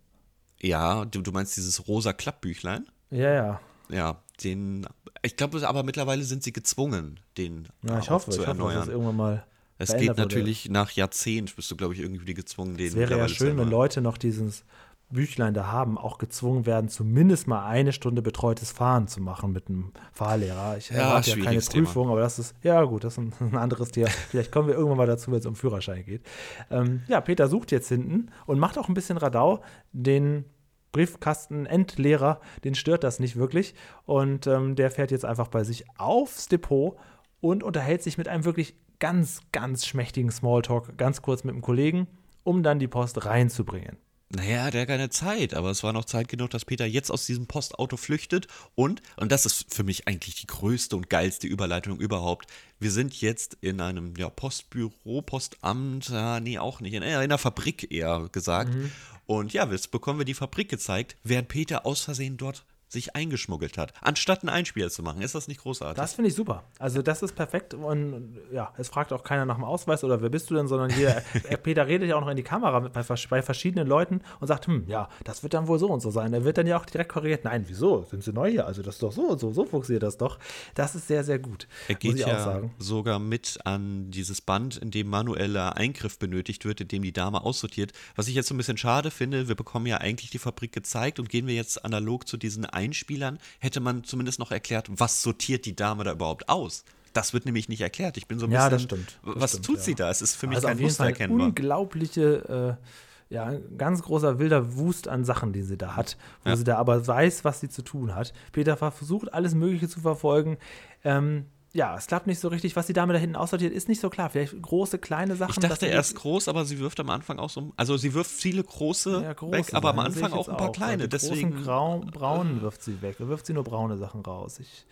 Ja, 0.62 1.04
du, 1.06 1.24
du 1.24 1.32
meinst 1.32 1.58
dieses 1.58 1.88
rosa 1.88 2.14
Klappbüchlein? 2.14 2.86
Ja, 3.10 3.34
ja. 3.34 3.60
Ja, 3.90 4.22
den. 4.44 4.86
Ich 5.24 5.36
glaube, 5.36 5.68
aber 5.68 5.82
mittlerweile 5.82 6.24
sind 6.24 6.44
sie 6.44 6.54
gezwungen, 6.54 7.20
den 7.40 7.68
ja, 7.82 7.98
ich 7.98 8.12
hoffe, 8.12 8.30
zu 8.30 8.42
ich 8.42 8.48
erneuern. 8.48 8.68
Hoffe, 8.68 8.74
dass 8.76 8.86
das 8.86 8.94
irgendwann 8.94 9.16
mal 9.16 9.46
es 9.80 9.96
geht 9.96 10.16
natürlich 10.16 10.66
wurde. 10.66 10.74
nach 10.74 10.92
Jahrzehnten, 10.92 11.56
bist 11.56 11.72
du, 11.72 11.76
glaube 11.76 11.96
ich, 11.96 12.02
irgendwie 12.02 12.36
gezwungen, 12.36 12.78
den. 12.78 12.90
Es 12.90 12.96
wäre 12.96 13.18
ja 13.18 13.28
schön, 13.28 13.58
wenn 13.58 13.70
Leute 13.70 14.02
noch 14.02 14.18
dieses 14.18 14.64
Büchlein 15.12 15.54
da 15.54 15.68
haben, 15.72 15.98
auch 15.98 16.18
gezwungen 16.20 16.66
werden, 16.66 16.88
zumindest 16.88 17.48
mal 17.48 17.66
eine 17.66 17.94
Stunde 17.94 18.22
betreutes 18.22 18.72
Fahren 18.72 19.08
zu 19.08 19.22
machen 19.22 19.52
mit 19.52 19.68
einem 19.68 19.92
Fahrlehrer. 20.14 20.78
Ich 20.78 20.90
ja, 20.90 21.16
habe 21.16 21.26
ja 21.26 21.36
keine 21.44 21.60
Prüfung, 21.60 22.04
Thema. 22.04 22.12
aber 22.12 22.22
das 22.22 22.38
ist, 22.38 22.56
ja 22.62 22.84
gut, 22.84 23.04
das 23.04 23.18
ist 23.18 23.42
ein, 23.42 23.58
anderes 23.58 23.90
Thema. 23.90 24.10
Vielleicht 24.30 24.52
kommen 24.52 24.68
wir 24.68 24.76
irgendwann 24.76 24.98
mal 24.98 25.08
dazu, 25.08 25.32
wenn 25.32 25.40
es 25.40 25.46
um 25.46 25.56
Führerschein 25.56 26.06
geht. 26.06 26.22
Ähm, 26.70 27.02
ja, 27.08 27.22
Peter 27.22 27.48
sucht 27.48 27.72
jetzt 27.72 27.90
hinten 27.90 28.30
und 28.46 28.60
macht 28.60 28.78
auch 28.78 28.88
ein 28.88 28.94
bisschen 28.94 29.18
Radau. 29.18 29.62
Den 29.92 30.46
Briefkasten-Endlehrer, 30.92 32.40
den 32.64 32.76
stört 32.76 33.04
das 33.04 33.20
nicht 33.20 33.36
wirklich. 33.36 33.74
Und 34.06 34.46
ähm, 34.46 34.76
der 34.76 34.92
fährt 34.92 35.12
jetzt 35.12 35.26
einfach 35.26 35.48
bei 35.48 35.64
sich 35.64 35.86
aufs 35.98 36.48
Depot 36.48 36.98
und 37.42 37.64
unterhält 37.64 38.04
sich 38.04 38.18
mit 38.18 38.28
einem 38.28 38.46
wirklich 38.46 38.76
ganz, 39.00 39.42
ganz 39.52 39.86
schmächtigen 39.86 40.30
Smalltalk, 40.30 40.98
ganz 40.98 41.22
kurz 41.22 41.44
mit 41.44 41.56
dem 41.56 41.62
Kollegen, 41.62 42.08
um 42.44 42.64
dann 42.64 42.80
die 42.80 42.88
Post 42.88 43.26
reinzubringen. 43.26 43.98
Naja, 44.32 44.70
der 44.70 44.82
hat 44.82 44.90
keine 44.90 45.10
Zeit, 45.10 45.56
aber 45.56 45.72
es 45.72 45.82
war 45.82 45.92
noch 45.92 46.06
Zeit 46.06 46.28
genug, 46.28 46.52
dass 46.52 46.64
Peter 46.64 46.86
jetzt 46.86 47.10
aus 47.10 47.26
diesem 47.26 47.48
Postauto 47.48 47.98
flüchtet 47.98 48.48
und, 48.76 49.02
und 49.18 49.32
das 49.32 49.48
ist 49.48 49.74
für 49.74 49.84
mich 49.84 50.08
eigentlich 50.08 50.36
die 50.36 50.46
größte 50.46 50.96
und 50.96 51.10
geilste 51.10 51.48
Überleitung 51.48 52.00
überhaupt, 52.00 52.48
wir 52.80 52.92
sind 52.92 53.20
jetzt 53.22 53.58
in 53.62 53.82
einem 53.82 54.14
ja, 54.18 54.30
Postbüro, 54.30 55.24
Postamt, 55.24 56.10
ja, 56.10 56.40
nee, 56.40 56.60
auch 56.60 56.80
nicht, 56.80 56.94
in, 56.94 57.02
in 57.02 57.16
einer 57.16 57.40
Fabrik 57.40 57.92
eher 57.92 58.30
gesagt. 58.32 58.76
Mhm. 58.76 58.92
Und 59.26 59.54
ja, 59.54 59.68
jetzt 59.72 59.90
bekommen 59.90 60.20
wir 60.20 60.26
die 60.26 60.36
Fabrik 60.36 60.70
gezeigt, 60.70 61.16
während 61.24 61.48
Peter 61.48 61.88
aus 61.88 62.02
Versehen 62.02 62.38
dort 62.38 62.66
sich 62.90 63.16
eingeschmuggelt 63.16 63.78
hat, 63.78 63.94
anstatt 64.02 64.42
einen 64.42 64.50
Einspieler 64.50 64.90
zu 64.90 65.04
machen. 65.04 65.22
Ist 65.22 65.36
das 65.36 65.48
nicht 65.48 65.62
großartig? 65.62 65.96
Das 65.96 66.14
finde 66.14 66.30
ich 66.30 66.36
super. 66.36 66.64
Also 66.80 67.02
das 67.02 67.22
ist 67.22 67.36
perfekt 67.36 67.74
und 67.74 68.38
ja, 68.52 68.74
es 68.78 68.90
fragt 68.90 69.14
auch 69.14 69.24
keiner 69.24 69.46
nach 69.46 69.56
dem 69.56 69.64
Ausweis 69.64 70.04
oder 70.04 70.22
wer 70.22 70.30
bist 70.30 70.50
du 70.50 70.56
denn, 70.56 70.68
sondern 70.68 70.90
hier, 70.90 71.24
Peter 71.64 71.88
redet 71.88 72.10
ja 72.10 72.16
auch 72.16 72.22
noch 72.22 72.30
in 72.30 72.38
die 72.38 72.44
Kamera 72.44 72.80
bei, 72.80 73.04
bei, 73.04 73.42
verschiedenen 73.42 73.88
Leuten 73.88 74.22
und 74.40 74.48
sagt, 74.48 74.68
hm, 74.68 74.86
ja, 74.88 75.08
das 75.24 75.44
wird 75.44 75.54
dann 75.54 75.68
wohl 75.68 75.80
so 75.80 75.88
und 75.88 76.02
so 76.02 76.10
sein. 76.12 76.34
Er 76.34 76.44
wird 76.44 76.58
dann 76.58 76.68
ja 76.68 76.78
auch 76.78 76.86
direkt 76.86 77.12
korrigiert, 77.12 77.44
nein, 77.44 77.66
wieso, 77.68 78.04
sind 78.04 78.24
sie 78.24 78.34
neu 78.34 78.50
hier? 78.50 78.66
Also 78.66 78.82
das 78.82 78.96
ist 78.96 79.04
doch 79.04 79.12
so 79.12 79.30
und 79.30 79.40
so, 79.40 79.54
so 79.54 79.66
funktioniert 79.66 80.04
das 80.04 80.18
doch. 80.18 80.40
Das 80.74 80.96
ist 80.96 81.08
sehr, 81.08 81.24
sehr 81.24 81.40
gut. 81.40 81.68
Er 81.88 81.96
geht 81.96 82.18
ja 82.18 82.62
sogar 82.80 83.20
mit 83.20 83.60
an 83.66 84.10
dieses 84.12 84.42
Band, 84.42 84.78
in 84.78 84.92
dem 84.92 85.08
manueller 85.08 85.78
Eingriff 85.78 86.18
benötigt 86.18 86.66
wird, 86.66 86.82
in 86.82 86.88
dem 86.88 87.04
die 87.04 87.14
Dame 87.14 87.44
aussortiert. 87.44 87.94
Was 88.16 88.28
ich 88.28 88.36
jetzt 88.36 88.48
so 88.48 88.56
ein 88.56 88.58
bisschen 88.58 88.78
schade 88.78 89.12
finde, 89.12 89.48
wir 89.48 89.56
bekommen 89.56 89.86
ja 89.86 89.98
eigentlich 89.98 90.30
die 90.30 90.40
Fabrik 90.40 90.72
gezeigt 90.72 91.20
und 91.20 91.30
gehen 91.30 91.48
wir 91.48 91.56
jetzt 91.56 91.86
analog 91.86 92.28
zu 92.28 92.38
diesen 92.38 92.66
Einspielern 92.80 93.40
hätte 93.60 93.80
man 93.80 94.04
zumindest 94.04 94.40
noch 94.40 94.52
erklärt, 94.52 94.90
was 94.90 95.22
sortiert 95.22 95.66
die 95.66 95.76
Dame 95.76 96.04
da 96.04 96.14
überhaupt 96.14 96.50
aus. 96.50 96.84
Das 97.14 97.34
wird 97.34 97.46
nämlich 97.46 97.70
nicht 97.70 97.82
erklärt. 97.82 98.18
Ich 98.18 98.28
bin 98.28 98.40
so 98.40 98.46
ein 98.46 98.52
ja, 98.52 98.70
bisschen. 98.70 98.88
das 98.88 99.00
stimmt. 99.00 99.20
Das 99.26 99.42
was 99.42 99.50
stimmt, 99.52 99.66
tut 99.66 99.76
ja. 99.78 99.82
sie 99.82 99.96
da? 99.96 100.10
Es 100.10 100.22
ist 100.22 100.36
für 100.36 100.48
mich 100.48 100.58
also 100.58 100.68
kein 100.68 100.80
Muster 100.80 101.06
erkennbar. 101.06 101.48
Unglaubliche. 101.48 102.78
Äh 102.80 102.86
ja, 103.32 103.54
ganz 103.78 104.02
großer 104.02 104.40
wilder 104.40 104.76
Wust 104.76 105.08
an 105.08 105.24
Sachen, 105.24 105.54
die 105.54 105.62
sie 105.62 105.78
da 105.78 105.96
hat, 105.96 106.18
wo 106.44 106.50
ja. 106.50 106.56
sie 106.56 106.64
da 106.64 106.78
aber 106.78 107.06
weiß, 107.06 107.46
was 107.46 107.60
sie 107.60 107.70
zu 107.70 107.84
tun 107.84 108.16
hat. 108.16 108.34
Peter 108.52 108.76
versucht, 108.76 109.32
alles 109.32 109.54
Mögliche 109.54 109.88
zu 109.88 110.00
verfolgen. 110.00 110.58
Ähm, 111.04 111.46
ja, 111.72 111.96
es 111.96 112.08
klappt 112.08 112.26
nicht 112.26 112.40
so 112.40 112.48
richtig. 112.48 112.76
Was 112.76 112.88
die 112.88 112.94
Dame 112.94 113.14
da 113.14 113.20
hinten 113.20 113.36
aussortiert, 113.36 113.74
ist 113.74 113.88
nicht 113.90 114.02
so 114.02 114.10
klar. 114.10 114.30
Vielleicht 114.30 114.60
große, 114.60 114.98
kleine 114.98 115.36
Sachen. 115.36 115.62
Ich 115.62 115.70
dachte 115.70 115.86
erst 115.86 116.16
groß, 116.16 116.48
aber 116.48 116.66
sie 116.66 116.80
wirft 116.80 117.00
am 117.00 117.10
Anfang 117.10 117.38
auch 117.38 117.50
so. 117.50 117.72
Also 117.78 117.96
sie 117.96 118.14
wirft 118.14 118.32
viele 118.32 118.64
große, 118.64 119.22
ja, 119.24 119.34
große 119.34 119.52
weg, 119.52 119.74
aber 119.74 119.90
am 119.90 120.00
Anfang 120.00 120.34
auch 120.34 120.48
ein 120.48 120.58
paar 120.58 120.70
auch. 120.70 120.74
kleine. 120.74 121.04
Die 121.04 121.10
deswegen. 121.10 121.52
Großen 121.52 121.64
Grau, 121.64 122.00
braunen 122.00 122.62
wirft 122.62 122.82
sie 122.82 123.02
weg. 123.02 123.18
Wirft 123.20 123.46
sie 123.46 123.54
nur 123.54 123.64
braune 123.64 123.98
Sachen 123.98 124.22
raus. 124.22 124.60
Ich 124.60 124.86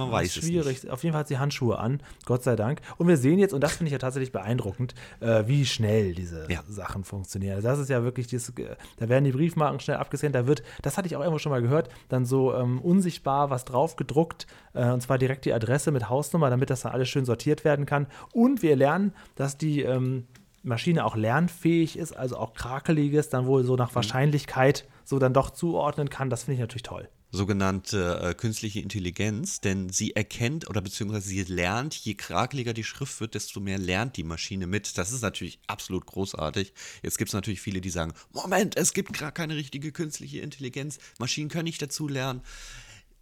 man 0.00 0.12
weiß 0.12 0.36
es 0.36 0.44
schwierig. 0.44 0.90
Auf 0.90 1.02
jeden 1.02 1.12
Fall 1.12 1.20
hat 1.20 1.28
sie 1.28 1.38
Handschuhe 1.38 1.78
an, 1.78 2.02
Gott 2.26 2.42
sei 2.42 2.56
Dank. 2.56 2.80
Und 2.98 3.08
wir 3.08 3.16
sehen 3.16 3.38
jetzt, 3.38 3.52
und 3.52 3.62
das 3.62 3.72
finde 3.72 3.88
ich 3.88 3.92
ja 3.92 3.98
tatsächlich 3.98 4.32
beeindruckend, 4.32 4.94
äh, 5.20 5.44
wie 5.46 5.66
schnell 5.66 6.14
diese 6.14 6.46
ja. 6.50 6.62
Sachen 6.68 7.04
funktionieren. 7.04 7.56
Also 7.56 7.68
das 7.68 7.78
ist 7.78 7.90
ja 7.90 8.02
wirklich, 8.02 8.26
dieses, 8.26 8.50
äh, 8.58 8.76
da 8.98 9.08
werden 9.08 9.24
die 9.24 9.32
Briefmarken 9.32 9.80
schnell 9.80 9.96
abgescannt, 9.96 10.34
da 10.34 10.46
wird, 10.46 10.62
das 10.82 10.96
hatte 10.96 11.06
ich 11.06 11.16
auch 11.16 11.20
irgendwo 11.20 11.38
schon 11.38 11.50
mal 11.50 11.62
gehört, 11.62 11.88
dann 12.08 12.24
so 12.24 12.54
ähm, 12.54 12.80
unsichtbar 12.80 13.50
was 13.50 13.64
drauf 13.64 13.96
gedruckt, 13.96 14.46
äh, 14.74 14.90
und 14.90 15.00
zwar 15.02 15.18
direkt 15.18 15.44
die 15.44 15.52
Adresse 15.52 15.90
mit 15.90 16.08
Hausnummer, 16.08 16.50
damit 16.50 16.70
das 16.70 16.82
dann 16.82 16.92
alles 16.92 17.08
schön 17.08 17.24
sortiert 17.24 17.64
werden 17.64 17.86
kann. 17.86 18.06
Und 18.32 18.62
wir 18.62 18.76
lernen, 18.76 19.12
dass 19.34 19.58
die 19.58 19.82
ähm, 19.82 20.26
Maschine 20.62 21.04
auch 21.04 21.16
lernfähig 21.16 21.96
ist, 21.98 22.12
also 22.12 22.36
auch 22.36 22.54
krakeliges, 22.54 23.28
dann 23.30 23.46
wohl 23.46 23.64
so 23.64 23.76
nach 23.76 23.90
mhm. 23.90 23.96
Wahrscheinlichkeit 23.96 24.86
so 25.04 25.18
dann 25.18 25.32
doch 25.32 25.50
zuordnen 25.50 26.10
kann. 26.10 26.30
Das 26.30 26.44
finde 26.44 26.54
ich 26.54 26.60
natürlich 26.60 26.82
toll. 26.82 27.08
Sogenannte 27.30 28.20
äh, 28.20 28.34
künstliche 28.34 28.80
Intelligenz, 28.80 29.60
denn 29.60 29.88
sie 29.90 30.16
erkennt 30.16 30.68
oder 30.68 30.80
beziehungsweise 30.80 31.28
sie 31.28 31.42
lernt, 31.44 31.94
je 31.94 32.14
krakeliger 32.14 32.72
die 32.72 32.84
Schrift 32.84 33.20
wird, 33.20 33.34
desto 33.34 33.60
mehr 33.60 33.78
lernt 33.78 34.16
die 34.16 34.24
Maschine 34.24 34.66
mit. 34.66 34.98
Das 34.98 35.12
ist 35.12 35.22
natürlich 35.22 35.60
absolut 35.66 36.06
großartig. 36.06 36.72
Jetzt 37.02 37.18
gibt 37.18 37.28
es 37.28 37.34
natürlich 37.34 37.60
viele, 37.60 37.80
die 37.80 37.90
sagen, 37.90 38.12
Moment, 38.32 38.76
es 38.76 38.92
gibt 38.92 39.18
gar 39.18 39.32
keine 39.32 39.56
richtige 39.56 39.92
künstliche 39.92 40.40
Intelligenz, 40.40 40.98
Maschinen 41.18 41.48
können 41.48 41.64
nicht 41.64 41.82
dazu 41.82 42.08
lernen. 42.08 42.42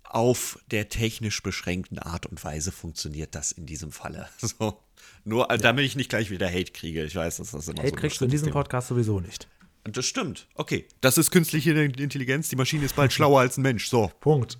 Auf 0.05 0.59
der 0.71 0.89
technisch 0.89 1.43
beschränkten 1.43 1.99
Art 1.99 2.25
und 2.25 2.43
Weise 2.43 2.73
funktioniert 2.73 3.35
das 3.35 3.53
in 3.53 3.67
diesem 3.67 3.93
Falle. 3.93 4.29
So. 4.41 4.83
Nur, 5.25 5.49
ja. 5.51 5.59
damit 5.59 5.85
ich 5.85 5.95
nicht 5.95 6.09
gleich 6.09 6.31
wieder 6.31 6.49
Hate 6.49 6.73
kriege. 6.73 7.05
Ich 7.05 7.15
weiß, 7.15 7.37
dass 7.37 7.51
das 7.51 7.69
immer 7.69 7.79
Hate 7.79 7.91
so 7.91 7.97
kriegst 7.97 8.21
du 8.21 8.25
in 8.25 8.31
diesem 8.31 8.47
Thema. 8.47 8.63
Podcast 8.63 8.89
sowieso 8.89 9.21
nicht. 9.21 9.47
Das 9.85 10.05
stimmt. 10.05 10.47
Okay. 10.55 10.87
Das 11.01 11.19
ist 11.19 11.31
künstliche 11.31 11.73
Intelligenz. 11.73 12.49
Die 12.49 12.57
Maschine 12.57 12.85
ist 12.85 12.97
bald 12.97 13.13
schlauer 13.15 13.41
als 13.41 13.57
ein 13.57 13.63
Mensch. 13.63 13.89
So. 13.89 14.11
Punkt. 14.21 14.59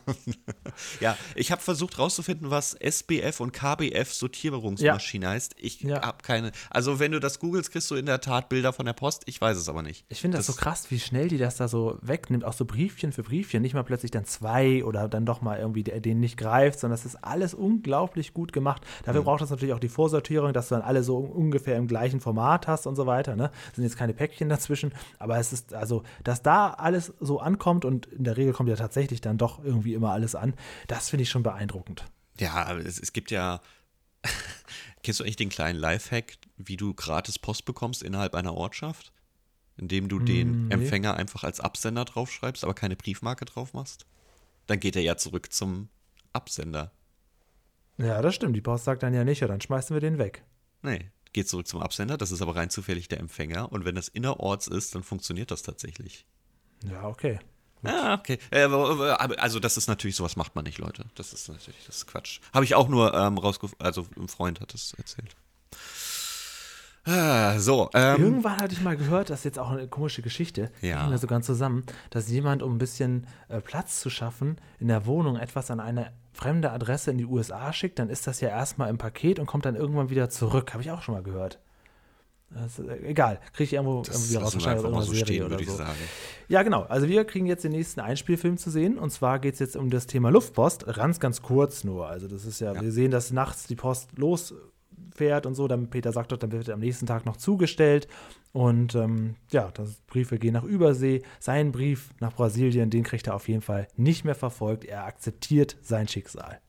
ja, 1.00 1.16
ich 1.34 1.52
habe 1.52 1.60
versucht 1.60 1.98
rauszufinden, 1.98 2.50
was 2.50 2.74
SBF 2.74 3.40
und 3.40 3.52
KBF 3.52 4.12
Sortierungsmaschine 4.12 5.26
ja. 5.26 5.32
heißt. 5.32 5.56
Ich 5.58 5.82
ja. 5.82 6.02
habe 6.02 6.18
keine. 6.22 6.52
Also, 6.70 6.98
wenn 6.98 7.12
du 7.12 7.20
das 7.20 7.38
googelst, 7.38 7.70
kriegst 7.70 7.90
du 7.90 7.96
in 7.96 8.06
der 8.06 8.20
Tat 8.20 8.48
Bilder 8.48 8.72
von 8.72 8.86
der 8.86 8.92
Post. 8.92 9.22
Ich 9.26 9.40
weiß 9.40 9.56
es 9.56 9.68
aber 9.68 9.82
nicht. 9.82 10.04
Ich 10.08 10.20
finde 10.20 10.38
das, 10.38 10.46
das, 10.46 10.56
so 10.56 10.60
krass, 10.60 10.90
wie 10.90 10.98
schnell 10.98 11.28
die 11.28 11.38
das 11.38 11.56
da 11.56 11.68
so 11.68 11.98
wegnimmt. 12.00 12.44
Auch 12.44 12.54
so 12.54 12.64
Briefchen 12.64 13.12
für 13.12 13.22
Briefchen. 13.22 13.62
Nicht 13.62 13.74
mal 13.74 13.84
plötzlich 13.84 14.10
dann 14.10 14.24
zwei 14.24 14.84
oder 14.84 15.08
dann 15.08 15.26
doch 15.26 15.42
mal 15.42 15.58
irgendwie 15.58 15.82
den 15.82 16.20
nicht 16.20 16.36
greift, 16.36 16.80
sondern 16.80 16.98
das 16.98 17.06
ist 17.06 17.16
alles 17.22 17.54
unglaublich 17.54 18.32
gut 18.32 18.52
gemacht. 18.52 18.82
Dafür 19.04 19.20
mhm. 19.20 19.26
braucht 19.26 19.42
das 19.42 19.50
natürlich 19.50 19.74
auch 19.74 19.80
die 19.80 19.88
Vorsortierung, 19.88 20.52
dass 20.52 20.68
du 20.68 20.76
dann 20.76 20.82
alle 20.82 21.02
so 21.02 21.18
ungefähr 21.18 21.76
im 21.76 21.86
gleichen 21.86 22.20
Format 22.20 22.66
hast 22.66 22.86
und 22.86 22.96
so 22.96 23.06
weiter. 23.06 23.36
Ne? 23.36 23.50
Das 23.66 23.76
sind 23.76 23.84
jetzt 23.84 23.96
keine 23.96 24.14
Päckchen 24.14 24.29
dazwischen. 24.38 24.92
Aber 25.18 25.38
es 25.38 25.52
ist, 25.52 25.74
also, 25.74 26.02
dass 26.24 26.42
da 26.42 26.70
alles 26.70 27.12
so 27.20 27.40
ankommt 27.40 27.84
und 27.84 28.06
in 28.06 28.24
der 28.24 28.36
Regel 28.36 28.52
kommt 28.52 28.68
ja 28.68 28.76
tatsächlich 28.76 29.20
dann 29.20 29.38
doch 29.38 29.62
irgendwie 29.62 29.94
immer 29.94 30.12
alles 30.12 30.34
an, 30.34 30.54
das 30.88 31.10
finde 31.10 31.22
ich 31.24 31.30
schon 31.30 31.42
beeindruckend. 31.42 32.04
Ja, 32.38 32.76
es, 32.78 32.98
es 32.98 33.12
gibt 33.12 33.30
ja. 33.30 33.60
Kennst 35.02 35.20
du 35.20 35.24
eigentlich 35.24 35.36
den 35.36 35.48
kleinen 35.48 35.78
Lifehack, 35.78 36.36
wie 36.58 36.76
du 36.76 36.92
gratis 36.92 37.38
Post 37.38 37.64
bekommst 37.64 38.02
innerhalb 38.02 38.34
einer 38.34 38.54
Ortschaft? 38.54 39.12
Indem 39.78 40.08
du 40.08 40.18
den 40.18 40.68
nee. 40.68 40.74
Empfänger 40.74 41.14
einfach 41.14 41.42
als 41.42 41.58
Absender 41.58 42.04
draufschreibst, 42.04 42.64
aber 42.64 42.74
keine 42.74 42.96
Briefmarke 42.96 43.46
drauf 43.46 43.72
machst? 43.72 44.04
Dann 44.66 44.78
geht 44.78 44.94
er 44.94 45.02
ja 45.02 45.16
zurück 45.16 45.52
zum 45.52 45.88
Absender. 46.34 46.92
Ja, 47.96 48.20
das 48.20 48.34
stimmt. 48.34 48.56
Die 48.56 48.60
Post 48.60 48.84
sagt 48.84 49.02
dann 49.02 49.14
ja 49.14 49.24
nicht, 49.24 49.40
ja, 49.40 49.48
dann 49.48 49.62
schmeißen 49.62 49.96
wir 49.96 50.00
den 50.00 50.18
weg. 50.18 50.44
Nee, 50.82 51.10
geht 51.32 51.48
zurück 51.48 51.66
zum 51.66 51.80
Absender, 51.80 52.16
das 52.16 52.32
ist 52.32 52.42
aber 52.42 52.56
rein 52.56 52.70
zufällig 52.70 53.08
der 53.08 53.20
Empfänger. 53.20 53.70
Und 53.72 53.84
wenn 53.84 53.94
das 53.94 54.08
innerorts 54.08 54.66
ist, 54.66 54.94
dann 54.94 55.02
funktioniert 55.02 55.50
das 55.50 55.62
tatsächlich. 55.62 56.26
Ja, 56.84 57.04
okay. 57.04 57.38
Ah, 57.82 58.14
okay. 58.14 58.38
Äh, 58.50 58.64
also 58.64 59.58
das 59.58 59.76
ist 59.76 59.88
natürlich, 59.88 60.16
sowas 60.16 60.36
macht 60.36 60.54
man 60.54 60.64
nicht, 60.64 60.78
Leute. 60.78 61.06
Das 61.14 61.32
ist 61.32 61.48
natürlich, 61.48 61.86
das 61.86 61.98
ist 61.98 62.06
Quatsch. 62.06 62.40
Habe 62.52 62.64
ich 62.64 62.74
auch 62.74 62.88
nur 62.88 63.14
ähm, 63.14 63.38
rausgefunden, 63.38 63.84
also 63.84 64.06
ein 64.18 64.28
Freund 64.28 64.60
hat 64.60 64.74
das 64.74 64.92
erzählt. 64.94 65.34
Ah, 67.10 67.58
so. 67.58 67.90
Ähm, 67.94 68.22
Irgendwann 68.22 68.56
hatte 68.58 68.72
ich 68.72 68.82
mal 68.82 68.96
gehört, 68.96 69.30
das 69.30 69.40
ist 69.40 69.44
jetzt 69.44 69.58
auch 69.58 69.70
eine 69.70 69.88
komische 69.88 70.22
Geschichte, 70.22 70.70
ja. 70.80 71.02
ging 71.02 71.10
mir 71.10 71.18
so 71.18 71.26
ganz 71.26 71.46
zusammen, 71.46 71.84
dass 72.10 72.28
jemand, 72.30 72.62
um 72.62 72.74
ein 72.74 72.78
bisschen 72.78 73.26
äh, 73.48 73.60
Platz 73.60 74.00
zu 74.00 74.10
schaffen, 74.10 74.56
in 74.78 74.88
der 74.88 75.06
Wohnung 75.06 75.36
etwas 75.36 75.70
an 75.70 75.80
eine 75.80 76.12
fremde 76.32 76.70
Adresse 76.70 77.10
in 77.10 77.18
die 77.18 77.26
USA 77.26 77.72
schickt, 77.72 77.98
dann 77.98 78.08
ist 78.08 78.26
das 78.26 78.40
ja 78.40 78.48
erstmal 78.48 78.88
im 78.90 78.98
Paket 78.98 79.38
und 79.38 79.46
kommt 79.46 79.64
dann 79.64 79.76
irgendwann 79.76 80.10
wieder 80.10 80.30
zurück. 80.30 80.72
Habe 80.72 80.82
ich 80.82 80.90
auch 80.90 81.02
schon 81.02 81.14
mal 81.14 81.22
gehört. 81.22 81.58
Ist, 82.66 82.80
äh, 82.80 82.96
egal, 83.06 83.38
kriege 83.52 83.64
ich 83.64 83.72
irgendwo 83.74 84.02
das, 84.02 84.16
irgendwie 84.16 84.36
raus, 84.36 84.54
wahrscheinlich 84.54 84.82
irgendeine 84.82 85.06
so 85.06 85.12
Serie 85.12 85.26
stehen, 85.26 85.44
oder 85.44 85.58
so. 85.64 85.84
Ja, 86.48 86.64
genau. 86.64 86.82
Also 86.82 87.06
wir 87.06 87.24
kriegen 87.24 87.46
jetzt 87.46 87.62
den 87.62 87.70
nächsten 87.70 88.00
Einspielfilm 88.00 88.58
zu 88.58 88.70
sehen 88.70 88.98
und 88.98 89.10
zwar 89.10 89.38
geht 89.38 89.54
es 89.54 89.60
jetzt 89.60 89.76
um 89.76 89.88
das 89.88 90.08
Thema 90.08 90.30
Luftpost. 90.30 90.84
Ganz, 90.86 91.20
ganz 91.20 91.42
kurz 91.42 91.84
nur. 91.84 92.08
Also 92.08 92.26
das 92.26 92.44
ist 92.44 92.60
ja, 92.60 92.72
ja, 92.72 92.80
wir 92.80 92.90
sehen, 92.90 93.12
dass 93.12 93.30
nachts 93.30 93.68
die 93.68 93.76
Post 93.76 94.18
losfährt 95.20 95.46
und 95.46 95.54
so. 95.54 95.68
Dann 95.68 95.90
Peter 95.90 96.12
sagt 96.12 96.32
doch, 96.32 96.38
dann 96.38 96.52
wird 96.52 96.68
er 96.68 96.74
am 96.74 96.80
nächsten 96.80 97.06
Tag 97.06 97.26
noch 97.26 97.36
zugestellt 97.36 98.08
und 98.52 98.94
ähm, 98.94 99.36
ja, 99.52 99.70
das 99.70 100.00
Briefe 100.06 100.38
gehen 100.38 100.54
nach 100.54 100.64
Übersee. 100.64 101.22
Sein 101.38 101.72
Brief 101.72 102.10
nach 102.20 102.34
Brasilien, 102.34 102.90
den 102.90 103.04
kriegt 103.04 103.26
er 103.26 103.34
auf 103.34 103.48
jeden 103.48 103.62
Fall 103.62 103.88
nicht 103.96 104.24
mehr 104.24 104.34
verfolgt. 104.34 104.84
Er 104.84 105.04
akzeptiert 105.04 105.76
sein 105.82 106.08
Schicksal. 106.08 106.60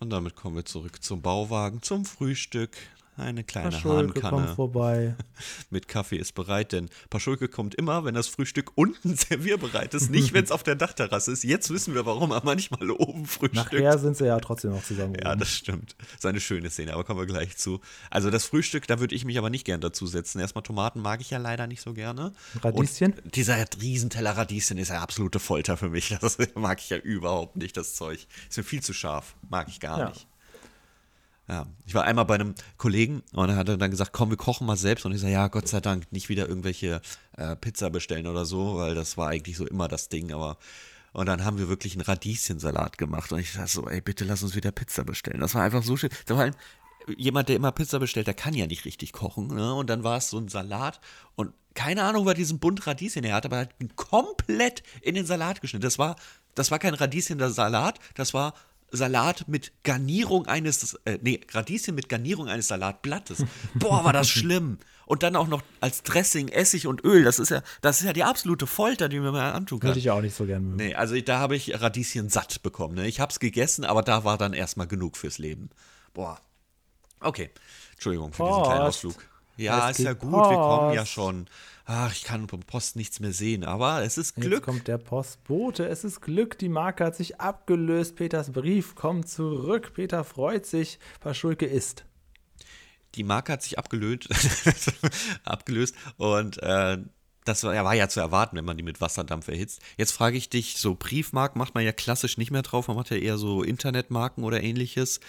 Und 0.00 0.10
damit 0.10 0.36
kommen 0.36 0.54
wir 0.54 0.64
zurück 0.64 1.02
zum 1.02 1.22
Bauwagen, 1.22 1.82
zum 1.82 2.04
Frühstück. 2.04 2.76
Eine 3.18 3.42
kleine 3.42 3.70
Paschulke 3.70 4.22
Hahnkanne 4.22 4.30
kommt 4.30 4.50
vorbei. 4.54 5.16
mit 5.70 5.88
Kaffee 5.88 6.18
ist 6.18 6.36
bereit, 6.36 6.70
denn 6.70 6.88
Paschulke 7.10 7.48
kommt 7.48 7.74
immer, 7.74 8.04
wenn 8.04 8.14
das 8.14 8.28
Frühstück 8.28 8.70
unten 8.76 9.16
servierbereit 9.16 9.92
ist, 9.94 10.08
nicht 10.10 10.32
wenn 10.32 10.44
es 10.44 10.52
auf 10.52 10.62
der 10.62 10.76
Dachterrasse 10.76 11.32
ist. 11.32 11.42
Jetzt 11.42 11.70
wissen 11.70 11.94
wir, 11.94 12.06
warum 12.06 12.30
er 12.30 12.42
manchmal 12.44 12.88
oben 12.92 13.26
frühstückt. 13.26 13.72
Nachher 13.72 13.98
sind 13.98 14.16
sie 14.16 14.26
ja 14.26 14.38
trotzdem 14.38 14.70
noch 14.70 14.84
zusammen. 14.84 15.16
Ja, 15.20 15.34
das 15.34 15.50
stimmt. 15.50 15.96
Das 15.98 16.18
ist 16.18 16.26
eine 16.26 16.40
schöne 16.40 16.70
Szene, 16.70 16.92
aber 16.94 17.02
kommen 17.02 17.18
wir 17.18 17.26
gleich 17.26 17.56
zu. 17.56 17.80
Also 18.08 18.30
das 18.30 18.44
Frühstück, 18.44 18.86
da 18.86 19.00
würde 19.00 19.16
ich 19.16 19.24
mich 19.24 19.36
aber 19.36 19.50
nicht 19.50 19.64
gern 19.64 19.80
dazu 19.80 20.06
setzen. 20.06 20.38
Erstmal 20.38 20.62
Tomaten 20.62 21.00
mag 21.00 21.20
ich 21.20 21.30
ja 21.30 21.38
leider 21.38 21.66
nicht 21.66 21.82
so 21.82 21.94
gerne. 21.94 22.32
Radieschen? 22.62 23.14
Und 23.14 23.34
dieser 23.34 23.56
Riesenteller 23.82 24.36
Radieschen 24.36 24.78
ist 24.78 24.90
ja 24.90 25.02
absolute 25.02 25.40
Folter 25.40 25.76
für 25.76 25.90
mich. 25.90 26.16
Das 26.28 26.36
mag 26.54 26.78
ich 26.80 26.90
ja 26.90 26.98
überhaupt 26.98 27.56
nicht, 27.56 27.76
das 27.76 27.94
Zeug. 27.94 28.26
Ist 28.48 28.58
mir 28.58 28.64
viel 28.64 28.82
zu 28.82 28.92
scharf. 28.92 29.34
Mag 29.48 29.68
ich 29.68 29.80
gar 29.80 29.98
ja. 29.98 30.08
nicht. 30.10 30.27
Ja, 31.48 31.66
ich 31.86 31.94
war 31.94 32.04
einmal 32.04 32.26
bei 32.26 32.34
einem 32.34 32.54
Kollegen 32.76 33.22
und 33.32 33.48
er 33.48 33.56
hat 33.56 33.68
dann 33.68 33.90
gesagt, 33.90 34.12
komm, 34.12 34.30
wir 34.30 34.36
kochen 34.36 34.66
mal 34.66 34.76
selbst. 34.76 35.06
Und 35.06 35.12
ich 35.12 35.20
sage, 35.20 35.32
ja, 35.32 35.48
Gott 35.48 35.66
sei 35.66 35.80
Dank, 35.80 36.10
nicht 36.12 36.28
wieder 36.28 36.46
irgendwelche 36.46 37.00
äh, 37.36 37.56
Pizza 37.56 37.88
bestellen 37.88 38.26
oder 38.26 38.44
so, 38.44 38.76
weil 38.76 38.94
das 38.94 39.16
war 39.16 39.28
eigentlich 39.28 39.56
so 39.56 39.66
immer 39.66 39.88
das 39.88 40.10
Ding. 40.10 40.32
Aber 40.32 40.58
und 41.12 41.26
dann 41.26 41.44
haben 41.44 41.58
wir 41.58 41.68
wirklich 41.68 41.94
einen 41.94 42.02
Radieschensalat 42.02 42.98
gemacht. 42.98 43.32
Und 43.32 43.38
ich 43.38 43.54
dachte 43.54 43.68
so, 43.68 43.88
ey, 43.88 44.00
bitte 44.02 44.24
lass 44.24 44.42
uns 44.42 44.54
wieder 44.54 44.72
Pizza 44.72 45.04
bestellen. 45.04 45.40
Das 45.40 45.54
war 45.54 45.62
einfach 45.62 45.82
so 45.82 45.96
schön. 45.96 46.10
Vor 46.26 46.38
allem, 46.38 46.54
jemand, 47.16 47.48
der 47.48 47.56
immer 47.56 47.72
Pizza 47.72 47.98
bestellt, 47.98 48.26
der 48.26 48.34
kann 48.34 48.54
ja 48.54 48.66
nicht 48.66 48.84
richtig 48.84 49.12
kochen. 49.12 49.48
Ne? 49.48 49.74
Und 49.74 49.88
dann 49.88 50.04
war 50.04 50.18
es 50.18 50.30
so 50.30 50.38
ein 50.38 50.48
Salat 50.48 51.00
und 51.34 51.52
keine 51.74 52.02
Ahnung, 52.02 52.26
wer 52.26 52.34
diesen 52.34 52.58
Bund 52.58 52.86
Radieschen 52.86 53.22
er 53.22 53.36
hat, 53.36 53.46
aber 53.46 53.56
er 53.56 53.62
hat 53.62 53.74
ihn 53.78 53.94
komplett 53.94 54.82
in 55.00 55.14
den 55.14 55.26
Salat 55.26 55.60
geschnitten. 55.60 55.84
Das 55.84 55.98
war, 55.98 56.16
das 56.56 56.72
war 56.72 56.80
kein 56.80 56.94
Radieschen 56.94 57.38
der 57.38 57.50
Salat, 57.50 58.00
das 58.14 58.34
war 58.34 58.54
Salat 58.90 59.48
mit 59.48 59.72
Garnierung 59.84 60.46
eines, 60.46 60.94
äh, 61.04 61.18
nee, 61.22 61.40
Radieschen 61.50 61.94
mit 61.94 62.08
Garnierung 62.08 62.48
eines 62.48 62.68
Salatblattes. 62.68 63.44
Boah, 63.74 64.04
war 64.04 64.12
das 64.12 64.28
schlimm. 64.28 64.78
Und 65.06 65.22
dann 65.22 65.36
auch 65.36 65.48
noch 65.48 65.62
als 65.80 66.02
Dressing 66.02 66.48
Essig 66.48 66.86
und 66.86 67.02
Öl. 67.04 67.24
Das 67.24 67.38
ist 67.38 67.50
ja, 67.50 67.62
das 67.80 68.00
ist 68.00 68.06
ja 68.06 68.12
die 68.12 68.24
absolute 68.24 68.66
Folter, 68.66 69.08
die 69.08 69.20
mir 69.20 69.32
mal 69.32 69.52
antun 69.52 69.80
kann. 69.80 69.88
Würde 69.88 70.00
ich 70.00 70.10
auch 70.10 70.20
nicht 70.20 70.34
so 70.34 70.44
gerne 70.44 70.64
mögen. 70.64 70.76
Nee, 70.76 70.94
also 70.94 71.18
da 71.20 71.38
habe 71.38 71.56
ich 71.56 71.80
Radieschen 71.80 72.28
satt 72.28 72.62
bekommen. 72.62 72.94
Ne? 72.94 73.06
Ich 73.06 73.20
habe 73.20 73.30
es 73.30 73.40
gegessen, 73.40 73.84
aber 73.84 74.02
da 74.02 74.24
war 74.24 74.36
dann 74.36 74.52
erstmal 74.52 74.86
genug 74.86 75.16
fürs 75.16 75.38
Leben. 75.38 75.70
Boah. 76.12 76.38
Okay. 77.20 77.50
Entschuldigung 77.92 78.32
für 78.32 78.44
diesen 78.44 78.62
kleinen 78.62 78.82
Ausflug. 78.82 79.14
Ja, 79.56 79.90
ist 79.90 79.98
ja 79.98 80.12
gut, 80.12 80.30
Post. 80.30 80.50
wir 80.50 80.56
kommen 80.56 80.94
ja 80.94 81.04
schon. 81.04 81.48
Ach, 81.90 82.12
ich 82.12 82.22
kann 82.22 82.48
vom 82.48 82.60
Post 82.60 82.96
nichts 82.96 83.18
mehr 83.18 83.32
sehen, 83.32 83.64
aber 83.64 84.02
es 84.02 84.18
ist 84.18 84.34
Glück. 84.34 84.52
Jetzt 84.52 84.62
kommt 84.62 84.88
der 84.88 84.98
Postbote, 84.98 85.88
es 85.88 86.04
ist 86.04 86.20
Glück, 86.20 86.58
die 86.58 86.68
Marke 86.68 87.02
hat 87.02 87.16
sich 87.16 87.40
abgelöst, 87.40 88.14
Peters 88.14 88.52
Brief 88.52 88.94
kommt 88.94 89.26
zurück, 89.26 89.94
Peter 89.94 90.22
freut 90.22 90.66
sich, 90.66 90.98
Paschulke 91.20 91.64
isst. 91.64 92.04
Die 93.14 93.24
Marke 93.24 93.54
hat 93.54 93.62
sich 93.62 93.78
abgelöst, 93.78 94.28
abgelöst 95.44 95.94
und 96.18 96.62
äh, 96.62 96.98
das 97.46 97.64
war, 97.64 97.72
war, 97.82 97.94
ja 97.94 98.10
zu 98.10 98.20
erwarten, 98.20 98.58
wenn 98.58 98.66
man 98.66 98.76
die 98.76 98.82
mit 98.82 99.00
Wasserdampf 99.00 99.48
erhitzt. 99.48 99.80
Jetzt 99.96 100.12
frage 100.12 100.36
ich 100.36 100.50
dich, 100.50 100.76
so 100.76 100.94
Briefmarken 100.94 101.58
macht 101.58 101.74
man 101.74 101.84
ja 101.84 101.92
klassisch 101.92 102.36
nicht 102.36 102.50
mehr 102.50 102.60
drauf, 102.60 102.88
man 102.88 102.98
macht 102.98 103.10
ja 103.10 103.16
eher 103.16 103.38
so 103.38 103.62
Internetmarken 103.62 104.44
oder 104.44 104.62
ähnliches. 104.62 105.20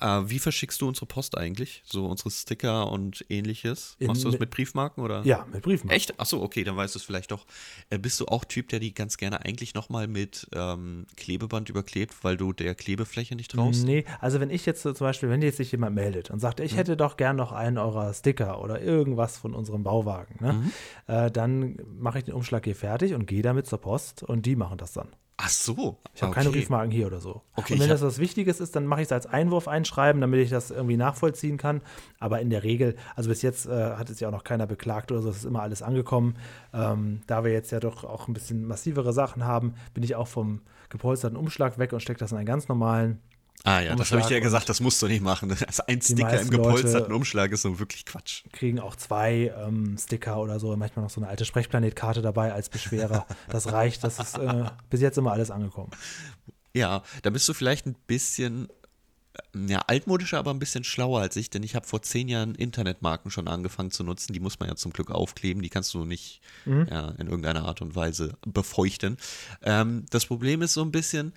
Äh, 0.00 0.28
wie 0.30 0.38
verschickst 0.38 0.80
du 0.80 0.88
unsere 0.88 1.06
Post 1.06 1.36
eigentlich? 1.36 1.82
So 1.84 2.06
unsere 2.06 2.30
Sticker 2.30 2.90
und 2.90 3.24
ähnliches? 3.28 3.96
In, 3.98 4.08
Machst 4.08 4.24
du 4.24 4.30
das 4.30 4.40
mit 4.40 4.50
Briefmarken 4.50 5.02
oder? 5.02 5.22
Ja, 5.24 5.46
mit 5.52 5.62
Briefmarken. 5.62 5.96
Echt? 5.96 6.18
Achso, 6.18 6.42
okay, 6.42 6.64
dann 6.64 6.76
weißt 6.76 6.94
du 6.94 6.98
es 6.98 7.04
vielleicht 7.04 7.30
doch. 7.30 7.46
Äh, 7.90 7.98
bist 7.98 8.18
du 8.20 8.26
auch 8.26 8.44
Typ, 8.44 8.68
der 8.68 8.80
die 8.80 8.94
ganz 8.94 9.16
gerne 9.16 9.44
eigentlich 9.44 9.74
nochmal 9.74 10.08
mit 10.08 10.48
ähm, 10.52 11.06
Klebeband 11.16 11.68
überklebt, 11.68 12.14
weil 12.22 12.36
du 12.36 12.52
der 12.52 12.74
Klebefläche 12.74 13.36
nicht 13.36 13.50
traust? 13.50 13.84
Nee, 13.84 14.04
also 14.20 14.40
wenn 14.40 14.50
ich 14.50 14.66
jetzt 14.66 14.82
so 14.82 14.92
zum 14.92 15.06
Beispiel, 15.06 15.28
wenn 15.28 15.42
jetzt 15.42 15.58
sich 15.58 15.72
jemand 15.72 15.94
meldet 15.94 16.30
und 16.30 16.40
sagt, 16.40 16.60
ich 16.60 16.72
hm. 16.72 16.78
hätte 16.78 16.96
doch 16.96 17.16
gern 17.16 17.36
noch 17.36 17.52
einen 17.52 17.78
eurer 17.78 18.12
Sticker 18.14 18.62
oder 18.62 18.80
irgendwas 18.80 19.36
von 19.36 19.54
unserem 19.54 19.82
Bauwagen, 19.82 20.36
ne? 20.40 20.52
Mhm. 20.54 20.72
Äh, 21.06 21.30
dann 21.30 21.78
mache 21.98 22.18
ich 22.18 22.24
den 22.24 22.34
Umschlag 22.34 22.64
hier 22.64 22.76
fertig 22.76 23.14
und 23.14 23.26
gehe 23.26 23.42
damit 23.42 23.66
zur 23.66 23.80
Post 23.80 24.22
und 24.22 24.46
die 24.46 24.56
machen 24.56 24.78
das 24.78 24.92
dann. 24.92 25.08
Ach 25.42 25.48
so. 25.48 25.96
Ich 26.14 26.22
habe 26.22 26.32
okay. 26.32 26.40
keine 26.40 26.50
Briefmarken 26.50 26.90
hier 26.90 27.06
oder 27.06 27.20
so. 27.20 27.40
Okay, 27.56 27.72
und 27.72 27.80
wenn 27.80 27.88
das 27.88 28.02
was 28.02 28.18
Wichtiges 28.18 28.60
ist, 28.60 28.76
dann 28.76 28.84
mache 28.84 29.00
ich 29.00 29.06
es 29.06 29.12
als 29.12 29.26
Einwurf 29.26 29.68
einschreiben, 29.68 30.20
damit 30.20 30.40
ich 30.40 30.50
das 30.50 30.70
irgendwie 30.70 30.98
nachvollziehen 30.98 31.56
kann. 31.56 31.80
Aber 32.18 32.40
in 32.40 32.50
der 32.50 32.62
Regel, 32.62 32.94
also 33.16 33.30
bis 33.30 33.40
jetzt 33.40 33.64
äh, 33.64 33.92
hat 33.96 34.10
es 34.10 34.20
ja 34.20 34.28
auch 34.28 34.32
noch 34.32 34.44
keiner 34.44 34.66
beklagt 34.66 35.10
oder 35.10 35.22
so, 35.22 35.30
es 35.30 35.38
ist 35.38 35.44
immer 35.44 35.62
alles 35.62 35.80
angekommen. 35.80 36.36
Ähm, 36.74 37.22
da 37.26 37.42
wir 37.42 37.52
jetzt 37.52 37.70
ja 37.70 37.80
doch 37.80 38.04
auch 38.04 38.28
ein 38.28 38.34
bisschen 38.34 38.66
massivere 38.66 39.14
Sachen 39.14 39.44
haben, 39.44 39.74
bin 39.94 40.04
ich 40.04 40.14
auch 40.14 40.28
vom 40.28 40.60
gepolsterten 40.90 41.38
Umschlag 41.38 41.78
weg 41.78 41.94
und 41.94 42.00
stecke 42.00 42.20
das 42.20 42.32
in 42.32 42.38
einen 42.38 42.46
ganz 42.46 42.68
normalen 42.68 43.20
Ah 43.64 43.80
ja, 43.80 43.94
das 43.94 44.10
habe 44.10 44.22
ich 44.22 44.26
dir 44.28 44.34
ja 44.34 44.40
gesagt, 44.40 44.68
das 44.68 44.80
musst 44.80 45.02
du 45.02 45.06
nicht 45.06 45.22
machen. 45.22 45.50
Also 45.66 45.82
ein 45.86 46.00
Sticker 46.00 46.40
im 46.40 46.48
gepolsterten 46.50 47.00
Leute- 47.00 47.14
Umschlag 47.14 47.52
ist 47.52 47.62
so 47.62 47.78
wirklich 47.78 48.06
Quatsch. 48.06 48.42
kriegen 48.52 48.80
auch 48.80 48.96
zwei 48.96 49.52
ähm, 49.56 49.96
Sticker 49.98 50.38
oder 50.38 50.58
so, 50.58 50.74
manchmal 50.76 51.04
noch 51.04 51.10
so 51.10 51.20
eine 51.20 51.28
alte 51.28 51.44
Sprechplanetkarte 51.44 52.22
dabei 52.22 52.52
als 52.52 52.68
Beschwerer. 52.70 53.26
Das 53.48 53.70
reicht, 53.72 54.02
das 54.02 54.18
ist 54.18 54.38
äh, 54.38 54.64
bis 54.88 55.00
jetzt 55.00 55.18
immer 55.18 55.32
alles 55.32 55.50
angekommen. 55.50 55.90
Ja, 56.72 57.02
da 57.22 57.30
bist 57.30 57.48
du 57.48 57.52
vielleicht 57.52 57.84
ein 57.86 57.96
bisschen 58.06 58.68
äh, 59.54 59.72
ja, 59.72 59.80
altmodischer, 59.86 60.38
aber 60.38 60.52
ein 60.52 60.58
bisschen 60.58 60.84
schlauer 60.84 61.20
als 61.20 61.36
ich, 61.36 61.50
denn 61.50 61.62
ich 61.62 61.74
habe 61.74 61.86
vor 61.86 62.00
zehn 62.00 62.28
Jahren 62.28 62.54
Internetmarken 62.54 63.30
schon 63.30 63.46
angefangen 63.48 63.90
zu 63.90 64.04
nutzen. 64.04 64.32
Die 64.32 64.40
muss 64.40 64.58
man 64.58 64.68
ja 64.70 64.76
zum 64.76 64.92
Glück 64.92 65.10
aufkleben, 65.10 65.62
die 65.62 65.68
kannst 65.68 65.92
du 65.92 66.04
nicht 66.06 66.40
ja, 66.64 67.08
in 67.18 67.26
irgendeiner 67.26 67.64
Art 67.66 67.82
und 67.82 67.94
Weise 67.94 68.38
befeuchten. 68.46 69.18
Ähm, 69.62 70.06
das 70.10 70.24
Problem 70.26 70.62
ist 70.62 70.72
so 70.72 70.82
ein 70.82 70.92
bisschen, 70.92 71.34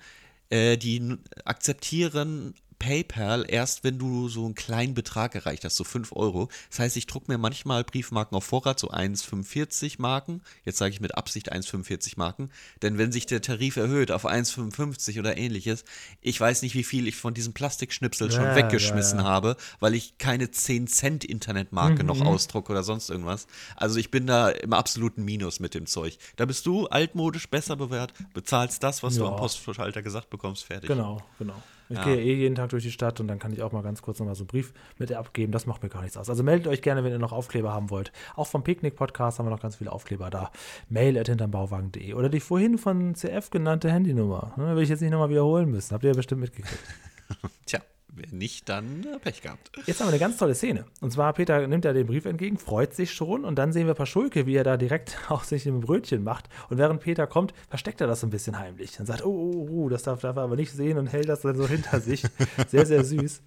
die 0.50 0.96
n- 0.96 1.24
akzeptieren 1.44 2.54
PayPal 2.78 3.44
erst, 3.48 3.84
wenn 3.84 3.98
du 3.98 4.28
so 4.28 4.44
einen 4.44 4.54
kleinen 4.54 4.94
Betrag 4.94 5.34
erreicht 5.34 5.64
hast, 5.64 5.76
so 5.76 5.84
5 5.84 6.12
Euro. 6.12 6.48
Das 6.70 6.78
heißt, 6.80 6.96
ich 6.96 7.06
drucke 7.06 7.30
mir 7.30 7.38
manchmal 7.38 7.84
Briefmarken 7.84 8.36
auf 8.36 8.44
Vorrat, 8.44 8.78
so 8.78 8.90
1,45 8.90 9.96
Marken. 9.98 10.42
Jetzt 10.64 10.78
sage 10.78 10.92
ich 10.92 11.00
mit 11.00 11.16
Absicht 11.16 11.52
1,45 11.52 12.14
Marken. 12.16 12.50
Denn 12.82 12.98
wenn 12.98 13.12
sich 13.12 13.26
der 13.26 13.42
Tarif 13.42 13.76
erhöht 13.76 14.10
auf 14.10 14.26
1,55 14.26 15.18
oder 15.18 15.36
ähnliches, 15.36 15.84
ich 16.20 16.40
weiß 16.40 16.62
nicht, 16.62 16.74
wie 16.74 16.84
viel 16.84 17.06
ich 17.08 17.16
von 17.16 17.34
diesem 17.34 17.52
Plastikschnipsel 17.52 18.30
schon 18.30 18.44
Ja, 18.44 18.56
weggeschmissen 18.56 19.18
ja, 19.18 19.24
ja. 19.24 19.30
habe, 19.30 19.56
weil 19.80 19.94
ich 19.94 20.18
keine 20.18 20.50
10 20.50 20.86
Cent 20.86 21.24
Internetmarke 21.24 22.04
noch 22.04 22.20
Mhm. 22.20 22.26
ausdrucke 22.26 22.72
oder 22.72 22.82
sonst 22.82 23.10
irgendwas. 23.10 23.46
Also 23.76 23.98
ich 23.98 24.10
bin 24.10 24.26
da 24.26 24.48
im 24.50 24.72
absoluten 24.72 25.24
Minus 25.24 25.60
mit 25.60 25.74
dem 25.74 25.86
Zeug. 25.86 26.18
Da 26.36 26.44
bist 26.44 26.66
du 26.66 26.86
altmodisch 26.86 27.48
besser 27.48 27.76
bewährt, 27.76 28.12
bezahlst 28.34 28.82
das, 28.82 29.02
was 29.02 29.16
du 29.16 29.26
am 29.26 29.36
Postschalter 29.36 30.02
gesagt 30.02 30.30
bekommst, 30.30 30.64
fertig. 30.64 30.88
Genau, 30.88 31.22
genau. 31.38 31.60
Ich 31.90 31.96
Ja. 31.98 32.04
gehe 32.04 32.16
eh 32.16 32.34
jeden 32.34 32.54
Tag 32.54 32.70
durch 32.70 32.82
die 32.82 32.90
Stadt 32.90 33.20
und 33.20 33.28
dann 33.28 33.38
kann 33.38 33.52
ich 33.52 33.62
auch 33.62 33.72
mal 33.72 33.82
ganz 33.82 34.00
kurz 34.00 34.18
nochmal 34.18 34.34
so 34.34 34.42
einen 34.44 34.48
Brief 34.48 34.72
mit 34.98 35.12
abgeben. 35.12 35.52
Das 35.52 35.66
macht 35.66 35.82
mir 35.82 35.88
gar 35.90 36.00
nichts 36.02 36.16
aus. 36.16 36.30
Also 36.30 36.42
meldet 36.42 36.66
euch 36.66 36.80
gerne, 36.82 37.04
wenn 37.04 37.12
ihr 37.12 37.18
noch 37.18 37.32
Aufkleber 37.32 37.72
haben 37.72 37.90
wollt. 37.90 38.10
Auch 38.36 38.46
vom 38.46 38.64
Picknick-Podcast 38.64 39.38
haben 39.38 39.46
wir 39.46 39.50
noch 39.50 39.60
ganz 39.62 39.76
viele 39.76 39.92
Aufkleber 39.92 40.30
da. 40.30 40.50
Mail 40.88 41.18
at 41.18 41.28
hintermbauwagen.de 41.28 42.14
oder 42.14 42.28
die 42.28 42.40
vorhin 42.40 42.78
von 42.78 43.14
CF 43.14 43.50
genannte 43.50 43.90
Handynummer. 43.92 44.52
Ne, 44.56 44.74
will 44.76 44.82
ich 44.82 44.88
jetzt 44.88 45.00
nicht 45.02 45.10
nochmal 45.10 45.30
wiederholen 45.30 45.70
müssen. 45.70 45.92
Habt 45.92 46.04
ihr 46.04 46.10
ja 46.10 46.16
bestimmt 46.16 46.40
mitgekriegt. 46.40 46.82
Tja, 47.66 47.80
wer 48.16 48.32
nicht, 48.32 48.68
dann 48.68 49.04
äh, 49.04 49.18
Pech 49.18 49.42
gehabt. 49.42 49.70
Jetzt 49.86 50.00
haben 50.00 50.08
wir 50.08 50.12
eine 50.12 50.18
ganz 50.18 50.36
tolle 50.36 50.54
Szene. 50.54 50.84
Und 51.00 51.12
zwar, 51.12 51.32
Peter 51.32 51.66
nimmt 51.66 51.84
ja 51.84 51.92
den 51.92 52.06
Brief 52.06 52.24
entgegen, 52.24 52.58
freut 52.58 52.94
sich 52.94 53.12
schon 53.12 53.44
und 53.44 53.56
dann 53.56 53.72
sehen 53.72 53.86
wir 53.86 53.94
Paschulke, 53.94 54.46
wie 54.46 54.56
er 54.56 54.64
da 54.64 54.76
direkt 54.76 55.18
auch 55.28 55.44
sich 55.44 55.66
ein 55.66 55.80
Brötchen 55.80 56.22
macht. 56.22 56.48
Und 56.68 56.78
während 56.78 57.00
Peter 57.00 57.26
kommt, 57.26 57.54
versteckt 57.68 58.00
er 58.00 58.06
das 58.06 58.20
so 58.20 58.26
ein 58.26 58.30
bisschen 58.30 58.58
heimlich. 58.58 58.98
Und 58.98 59.06
sagt, 59.06 59.24
oh, 59.24 59.28
oh, 59.30 59.68
oh, 59.70 59.88
das 59.88 60.02
darf, 60.02 60.20
darf 60.20 60.36
er 60.36 60.42
aber 60.42 60.56
nicht 60.56 60.72
sehen 60.72 60.98
und 60.98 61.06
hält 61.06 61.28
das 61.28 61.42
dann 61.42 61.56
so 61.56 61.66
hinter 61.66 62.00
sich. 62.00 62.24
Sehr, 62.68 62.86
sehr 62.86 63.04
süß. 63.04 63.42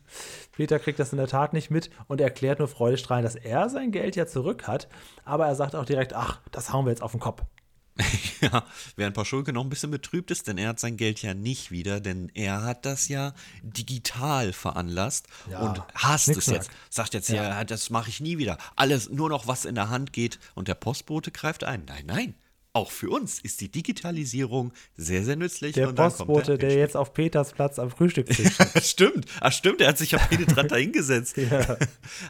Peter 0.54 0.80
kriegt 0.80 1.00
das 1.00 1.12
in 1.12 1.18
der 1.18 1.28
Tat 1.28 1.54
nicht 1.54 1.72
mit 1.72 1.90
und 2.08 2.22
erklärt 2.22 2.60
nur 2.60 2.68
freudestrahlend, 2.68 3.26
dass 3.26 3.36
er 3.36 3.70
sein 3.70 3.92
Geld 3.92 4.16
ja 4.16 4.26
zurück 4.26 4.68
hat. 4.68 4.88
Aber 5.26 5.48
er 5.48 5.56
sagt 5.56 5.76
auch 5.76 5.86
direkt, 5.86 6.14
ach, 6.14 6.40
das 6.52 6.72
hauen 6.74 6.86
wir 6.86 6.92
jetzt 6.92 7.02
auf 7.02 7.12
den 7.12 7.20
Kopf. 7.20 7.44
Ja, 8.42 8.64
während 8.96 9.16
Paschulke 9.16 9.52
noch 9.52 9.64
ein 9.64 9.70
bisschen 9.70 9.90
betrübt 9.90 10.30
ist, 10.30 10.48
denn 10.48 10.60
er 10.60 10.70
hat 10.70 10.80
sein 10.80 10.96
Geld 10.96 11.24
ja 11.24 11.34
nicht 11.34 11.72
wieder, 11.72 12.00
denn 12.00 12.32
er 12.36 12.64
hat 12.64 12.86
das 12.86 13.08
ja 13.08 13.34
digital 13.64 14.54
veranlasst 14.54 15.28
Ja, 15.50 15.60
und 15.60 15.82
hasst 15.96 16.30
es 16.30 16.46
jetzt. 16.46 16.70
Sagt 16.90 17.16
jetzt, 17.16 17.30
ja, 17.30 17.64
das 17.64 17.90
mache 17.90 18.10
ich 18.10 18.20
nie 18.20 18.38
wieder. 18.38 18.58
Alles 18.76 19.10
nur 19.10 19.30
noch, 19.30 19.48
was 19.48 19.66
in 19.66 19.76
der 19.76 19.90
Hand 19.90 20.14
geht. 20.14 20.40
Und 20.54 20.68
der 20.68 20.76
Postbote 20.76 21.32
greift 21.32 21.64
ein. 21.64 21.86
Nein, 21.86 22.06
nein. 22.06 22.36
Auch 22.78 22.92
für 22.92 23.10
uns 23.10 23.40
ist 23.40 23.62
die 23.62 23.72
Digitalisierung 23.72 24.72
sehr, 24.96 25.24
sehr 25.24 25.36
nützlich. 25.36 25.74
Der 25.74 25.88
Postbote, 25.88 26.60
der 26.60 26.76
jetzt 26.76 26.96
auf 26.96 27.12
Peters 27.12 27.54
Platz 27.54 27.80
am 27.80 27.90
Frühstückstisch 27.90 28.54
stimmt, 28.88 29.26
ach 29.42 29.52
stimmt, 29.52 29.82
er 29.82 29.88
hat 29.88 29.98
sich 29.98 30.12
ja 30.12 30.20
penetrant 30.20 30.72
dahingesetzt. 30.72 31.38
Ja. 31.48 31.78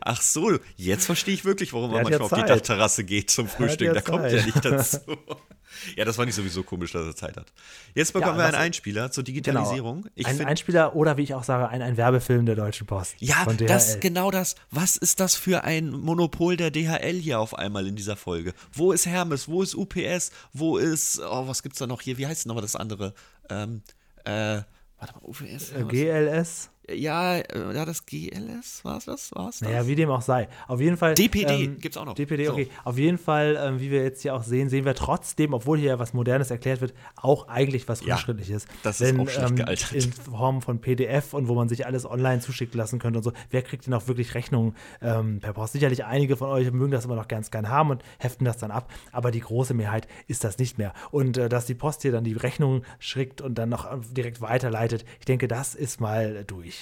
Ach 0.02 0.22
so, 0.22 0.60
jetzt 0.76 1.06
verstehe 1.06 1.34
ich 1.34 1.44
wirklich, 1.44 1.74
warum 1.74 1.90
Der 1.92 2.00
er 2.02 2.12
ja 2.12 2.20
manchmal 2.20 2.40
auf 2.40 2.46
die. 2.46 2.54
Dachterrasse 2.54 3.04
geht 3.04 3.32
zum 3.32 3.48
Frühstück. 3.48 3.88
ja 3.88 3.94
da 3.94 4.02
kommt 4.02 4.26
er 4.26 4.46
nicht 4.46 4.64
dazu. 4.64 5.00
ja, 5.96 6.06
das 6.06 6.16
fand 6.18 6.30
ich 6.30 6.36
sowieso 6.36 6.62
komisch, 6.64 6.92
dass 6.92 7.06
er 7.06 7.16
Zeit 7.16 7.36
hat. 7.36 7.52
Jetzt 7.96 8.14
bekommen 8.14 8.38
Ja, 8.38 8.44
wir 8.44 8.46
einen 8.46 8.56
Einspieler 8.56 9.12
zur 9.12 9.24
Digitalisierung. 9.24 10.04
Genau. 10.04 10.14
Ich 10.16 10.28
ein 10.28 10.46
Einspieler 10.46 10.96
oder 10.96 11.18
wie 11.18 11.24
ich 11.24 11.34
auch 11.34 11.44
sage, 11.44 11.70
ein, 11.70 11.82
ein 11.82 11.98
Werbefilm 11.98 12.46
der 12.46 12.56
Deutschen 12.56 12.86
Post. 12.86 13.16
ja, 13.20 13.46
das 13.46 14.00
genau 14.00 14.30
das. 14.30 14.56
Was 14.70 14.98
ist 14.98 15.20
das 15.20 15.36
für 15.36 15.64
ein 15.64 15.90
Monopol 15.90 16.58
der 16.58 16.70
DHL 16.70 17.20
hier 17.20 17.40
auf 17.40 17.58
einmal 17.58 17.88
in 17.88 17.96
dieser 17.96 18.16
Folge? 18.16 18.54
Wo 18.74 18.92
ist 18.92 19.06
Hermes? 19.08 19.48
Wo 19.48 19.64
ist 19.64 19.74
UPS? 19.76 20.32
Wo 20.54 20.78
ist, 20.78 21.20
oh, 21.20 21.48
was 21.48 21.64
gibt's 21.64 21.80
da 21.80 21.88
noch 21.88 22.02
hier? 22.02 22.18
Wie 22.18 22.28
heißt 22.28 22.46
denn 22.46 22.50
nochmal 22.50 22.62
das 22.62 22.76
andere? 22.76 23.14
Ähm, 23.50 23.82
äh, 24.26 24.62
warte 24.98 25.14
mal, 25.16 25.22
UPS? 25.24 25.72
Äh, 25.72 25.84
GLS. 25.84 26.70
Ja, 26.94 27.36
äh, 27.38 27.76
ja, 27.76 27.86
das 27.86 28.06
GLS, 28.06 28.84
war 28.86 28.98
es 28.98 29.06
das? 29.06 29.32
War 29.36 29.50
es 29.50 29.60
das? 29.60 29.68
Naja, 29.70 29.88
wie 29.88 29.96
dem 29.96 30.10
auch 30.10 30.22
sei. 30.22 30.48
Auf 30.68 30.80
jeden 30.80 30.98
Fall. 30.98 31.14
DPD 31.16 31.64
ähm, 31.66 31.78
gibt's 31.80 31.98
auch 31.98 32.06
noch. 32.06 32.16
DPD, 32.16 32.46
So. 32.46 32.54
okay. 32.54 32.70
Auf 32.84 32.98
jeden 32.98 33.18
Fall, 33.18 33.58
ähm, 33.62 33.80
wie 33.80 33.92
wir 33.92 34.04
jetzt 34.04 34.22
hier 34.22 34.36
auch 34.36 34.44
sehen, 34.44 34.70
sehen 34.70 34.86
wir 34.86 34.96
trotzdem, 34.96 35.54
obwohl 35.54 35.78
hier 35.78 35.90
ja 35.90 36.00
was 36.00 36.14
Modernes 36.14 36.52
erklärt 36.52 36.82
wird, 36.82 36.94
auch 37.16 37.48
eigentlich 37.48 37.88
was 37.88 38.04
Ja, 38.06 38.16
Rückschrittliches. 38.16 38.66
das 38.84 39.02
ist 39.02 39.08
Denn, 39.12 39.20
auch 39.20 39.30
schlecht 39.30 39.50
ähm, 39.50 39.56
gealtert. 39.58 39.92
In 39.92 40.14
Form 40.14 40.62
von 40.62 40.80
PDF 40.80 41.34
und 41.34 41.48
wo 41.48 41.56
man 41.56 41.70
sich 41.70 41.86
alles 41.86 42.06
online 42.06 42.40
zuschicken 42.42 42.78
lassen 42.78 43.00
könnte 43.00 43.18
und 43.20 43.24
so. 43.24 43.34
Wer 43.50 43.62
kriegt 43.62 43.86
denn 43.86 43.94
auch 43.94 44.08
wirklich 44.08 44.34
Rechnungen 44.34 44.76
ähm, 45.02 45.40
per 45.40 45.54
Post? 45.54 45.74
Sicherlich 45.74 46.06
einige 46.06 46.38
von 46.38 46.50
euch 46.50 46.72
mögen 46.72 46.92
das 46.92 47.06
immer 47.06 47.16
noch 47.16 47.28
ganz 47.28 47.52
gern 47.52 47.70
haben 47.70 47.90
und 47.90 48.04
heften 48.20 48.46
das 48.46 48.58
dann 48.58 48.72
ab, 48.72 48.90
aber 49.12 49.32
die 49.32 49.42
große 49.42 49.74
Mehrheit 49.74 50.08
ist 50.28 50.44
das 50.44 50.58
nicht 50.58 50.78
mehr. 50.78 50.94
Und 51.12 51.38
äh, 51.38 51.50
dass 51.50 51.66
die 51.66 51.76
Post 51.76 52.04
hier 52.04 52.12
dann 52.12 52.24
die 52.24 52.34
Rechnung 52.34 52.84
schickt 53.00 53.42
und 53.42 53.56
dann 53.56 53.70
noch 53.70 53.88
direkt 54.12 54.42
weiterleitet, 54.42 55.06
ich 55.20 55.26
denke, 55.26 55.48
das 55.48 55.76
ist 55.76 56.00
mal 56.00 56.44
durch. 56.46 56.77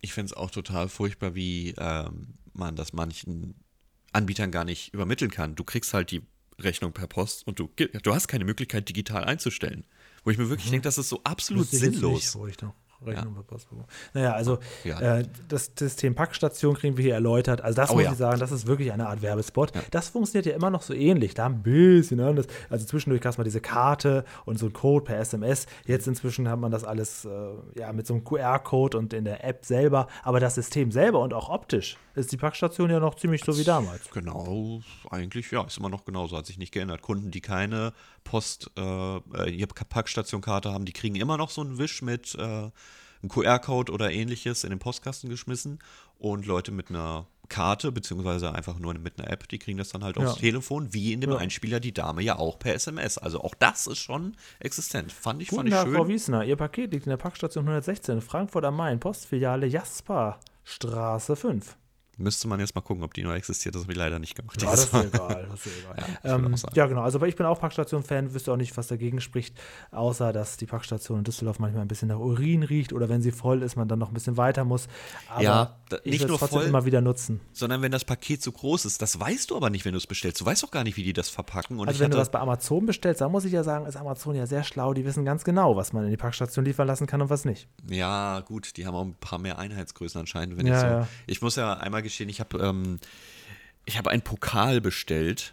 Ich 0.00 0.12
finde 0.12 0.26
es 0.26 0.32
auch 0.32 0.50
total 0.50 0.88
furchtbar, 0.88 1.34
wie 1.34 1.74
ähm, 1.78 2.34
man 2.52 2.76
das 2.76 2.92
manchen 2.92 3.54
Anbietern 4.12 4.50
gar 4.50 4.64
nicht 4.64 4.92
übermitteln 4.94 5.30
kann. 5.30 5.54
Du 5.54 5.64
kriegst 5.64 5.94
halt 5.94 6.10
die 6.10 6.22
Rechnung 6.58 6.92
per 6.92 7.06
Post 7.06 7.46
und 7.46 7.58
du, 7.58 7.70
du 7.76 8.14
hast 8.14 8.28
keine 8.28 8.44
Möglichkeit, 8.44 8.88
digital 8.88 9.24
einzustellen. 9.24 9.86
Wo 10.24 10.30
ich 10.30 10.38
mir 10.38 10.48
wirklich 10.50 10.70
denke, 10.70 10.84
das 10.84 10.98
ist 10.98 11.08
so 11.08 11.22
absolut 11.24 11.68
sinnlos. 11.68 12.34
Nicht, 12.34 12.64
Rechnung 13.04 13.34
per 13.34 13.42
Post 13.44 13.68
bekomme. 13.68 13.86
Naja, 14.14 14.32
also 14.32 14.58
Ja. 14.84 15.00
äh, 15.18 15.24
das 15.48 15.72
System 15.78 16.14
Packstation 16.14 16.74
kriegen 16.74 16.96
wir 16.96 17.04
hier 17.04 17.14
erläutert. 17.14 17.60
Also 17.60 17.76
das 17.76 17.90
Oh 17.90 17.94
muss 17.94 18.04
ja. 18.04 18.12
ich 18.12 18.18
sagen, 18.18 18.38
das 18.40 18.52
ist 18.52 18.66
wirklich 18.66 18.92
eine 18.92 19.08
Art 19.08 19.22
Werbespot. 19.22 19.72
Das 19.90 20.08
funktioniert 20.10 20.46
ja 20.46 20.54
immer 20.54 20.70
noch 20.70 20.82
so 20.82 20.92
ähnlich. 20.94 21.34
Da 21.34 21.46
ein 21.46 21.62
bisschen 21.62 22.20
anders. 22.20 22.46
Also 22.68 22.86
zwischendurch 22.86 23.20
gab 23.22 23.32
es 23.32 23.38
mal 23.38 23.44
diese 23.44 23.60
Karte 23.60 24.24
und 24.44 24.58
so 24.58 24.66
ein 24.66 24.72
Code 24.72 25.04
per 25.04 25.18
SMS. 25.18 25.66
Jetzt 25.86 26.06
inzwischen 26.06 26.48
hat 26.48 26.58
man 26.58 26.70
das 26.70 26.84
alles 26.84 27.24
äh, 27.24 27.30
ja, 27.78 27.92
mit 27.92 28.06
so 28.06 28.14
einem 28.14 28.24
QR-Code 28.24 28.98
und 28.98 29.12
in 29.12 29.24
der 29.24 29.44
App 29.44 29.64
selber. 29.64 30.06
Aber 30.22 30.40
das 30.40 30.54
System 30.56 30.90
selber 30.92 31.20
und 31.20 31.34
auch 31.34 31.48
optisch 31.48 31.96
ist 32.14 32.32
die 32.32 32.36
Packstation 32.36 32.90
ja 32.90 32.98
noch 33.00 33.14
ziemlich 33.14 33.42
so 33.44 33.56
wie 33.56 33.64
damals. 33.64 34.10
Genau, 34.10 34.80
eigentlich, 35.10 35.50
ja, 35.52 35.62
ist 35.64 35.78
immer 35.78 35.88
noch 35.88 36.04
genauso, 36.04 36.36
hat 36.36 36.44
sich 36.46 36.58
nicht 36.58 36.72
geändert. 36.72 37.02
Kunden, 37.02 37.30
die 37.30 37.40
keine 37.40 37.92
Post, 38.24 38.70
äh, 38.76 39.16
äh, 39.16 39.50
ihre 39.50 39.68
Packstationkarte 39.68 40.72
haben, 40.72 40.84
die 40.84 40.92
kriegen 40.92 41.14
immer 41.14 41.36
noch 41.36 41.50
so 41.50 41.60
einen 41.60 41.78
Wisch 41.78 42.02
mit 42.02 42.34
äh, 42.34 42.70
einem 43.22 43.30
QR-Code 43.30 43.92
oder 43.92 44.10
ähnliches 44.10 44.64
in 44.64 44.70
den 44.70 44.78
Postkasten 44.78 45.28
geschmissen. 45.30 45.78
Und 46.18 46.46
Leute 46.46 46.70
mit 46.72 46.90
einer 46.90 47.26
Karte, 47.48 47.90
beziehungsweise 47.92 48.54
einfach 48.54 48.78
nur 48.78 48.94
mit 48.94 49.18
einer 49.18 49.28
App, 49.30 49.48
die 49.48 49.58
kriegen 49.58 49.78
das 49.78 49.88
dann 49.88 50.04
halt 50.04 50.16
aufs 50.18 50.34
Ja. 50.36 50.40
Telefon, 50.40 50.92
wie 50.94 51.12
in 51.12 51.20
dem 51.20 51.30
Ja. 51.30 51.36
Einspieler 51.38 51.80
die 51.80 51.92
Dame 51.92 52.22
ja 52.22 52.38
auch 52.38 52.58
per 52.58 52.74
SMS. 52.74 53.18
Also 53.18 53.40
auch 53.42 53.54
das 53.58 53.86
ist 53.86 53.98
schon 53.98 54.36
existent. 54.60 55.10
Fand 55.12 55.42
ich, 55.42 55.48
fand 55.48 55.58
Guten 55.60 55.68
ich 55.68 55.74
Tag, 55.74 55.86
schön. 55.86 55.96
Frau 55.96 56.08
Wiesner. 56.08 56.44
Ihr 56.44 56.56
Paket 56.56 56.92
liegt 56.92 57.06
in 57.06 57.10
der 57.10 57.16
Packstation 57.16 57.64
116, 57.64 58.20
Frankfurt 58.20 58.64
am 58.64 58.76
Main, 58.76 59.00
Postfiliale 59.00 59.66
Jasperstraße 59.66 61.34
5. 61.36 61.76
Müsste 62.20 62.48
man 62.48 62.60
jetzt 62.60 62.74
mal 62.74 62.82
gucken, 62.82 63.02
ob 63.02 63.14
die 63.14 63.22
noch 63.22 63.32
existiert. 63.32 63.74
Das 63.74 63.82
habe 63.82 63.92
ich 63.92 63.98
leider 63.98 64.18
nicht 64.18 64.34
gemacht. 64.34 64.60
Ja, 64.62 64.70
das 64.70 64.84
ist 64.84 64.94
egal. 64.94 65.46
Das 65.50 65.66
ist 65.66 65.72
egal. 65.78 65.96
Ja, 66.22 66.34
ähm, 66.36 66.54
auch 66.54 66.76
ja, 66.76 66.86
genau. 66.86 67.00
Also, 67.02 67.18
aber 67.18 67.28
ich 67.28 67.36
bin 67.36 67.46
auch 67.46 67.58
Packstation-Fan, 67.60 68.34
wüsste 68.34 68.52
auch 68.52 68.56
nicht, 68.56 68.76
was 68.76 68.88
dagegen 68.88 69.20
spricht, 69.20 69.56
außer 69.90 70.32
dass 70.32 70.56
die 70.56 70.66
Packstation 70.66 71.18
in 71.18 71.24
Düsseldorf 71.24 71.58
manchmal 71.58 71.82
ein 71.82 71.88
bisschen 71.88 72.08
nach 72.08 72.18
Urin 72.18 72.62
riecht 72.62 72.92
oder 72.92 73.08
wenn 73.08 73.22
sie 73.22 73.32
voll 73.32 73.62
ist, 73.62 73.76
man 73.76 73.88
dann 73.88 73.98
noch 73.98 74.08
ein 74.08 74.14
bisschen 74.14 74.36
weiter 74.36 74.64
muss. 74.64 74.86
Aber 75.28 75.42
Ja, 75.42 75.76
da- 75.88 75.98
ich 76.04 76.12
nicht 76.12 76.28
nur 76.28 76.38
voll. 76.38 76.64
immer 76.64 76.84
wieder 76.84 77.00
nutzen. 77.00 77.40
Sondern 77.52 77.82
wenn 77.82 77.90
das 77.92 78.04
Paket 78.04 78.42
zu 78.42 78.52
groß 78.52 78.84
ist, 78.84 79.00
das 79.02 79.18
weißt 79.18 79.50
du 79.50 79.56
aber 79.56 79.70
nicht, 79.70 79.84
wenn 79.84 79.92
du 79.92 79.98
es 79.98 80.06
bestellst. 80.06 80.40
Du 80.40 80.44
weißt 80.46 80.62
doch 80.62 80.70
gar 80.70 80.84
nicht, 80.84 80.96
wie 80.96 81.02
die 81.02 81.12
das 81.12 81.28
verpacken. 81.30 81.78
Und 81.78 81.88
Also, 81.88 82.00
wenn 82.00 82.10
du 82.10 82.18
was 82.18 82.30
bei 82.30 82.38
Amazon 82.40 82.86
bestellst, 82.86 83.20
dann 83.22 83.32
muss 83.32 83.44
ich 83.44 83.52
ja 83.52 83.62
sagen, 83.64 83.86
ist 83.86 83.96
Amazon 83.96 84.34
ja 84.34 84.46
sehr 84.46 84.62
schlau. 84.64 84.92
Die 84.94 85.04
wissen 85.04 85.24
ganz 85.24 85.44
genau, 85.44 85.76
was 85.76 85.92
man 85.92 86.04
in 86.04 86.10
die 86.10 86.16
Packstation 86.16 86.64
liefern 86.64 86.86
lassen 86.86 87.06
kann 87.06 87.22
und 87.22 87.30
was 87.30 87.44
nicht. 87.44 87.68
Ja, 87.88 88.40
gut, 88.40 88.76
die 88.76 88.86
haben 88.86 88.94
auch 88.94 89.04
ein 89.04 89.14
paar 89.14 89.38
mehr 89.38 89.58
Einheitsgrößen 89.58 90.20
anscheinend. 90.20 90.56
Wenn 90.58 90.66
Ja, 90.66 90.74
ich, 90.74 90.80
so, 90.80 90.86
ja. 90.86 91.08
ich 91.26 91.42
muss 91.42 91.56
ja 91.56 91.74
einmal 91.74 92.02
gestehen, 92.10 92.28
ich 92.28 92.40
habe 92.40 92.58
ähm, 92.58 92.98
ich 93.86 93.98
habe 93.98 94.10
einen 94.10 94.22
Pokal 94.22 94.80
bestellt 94.80 95.52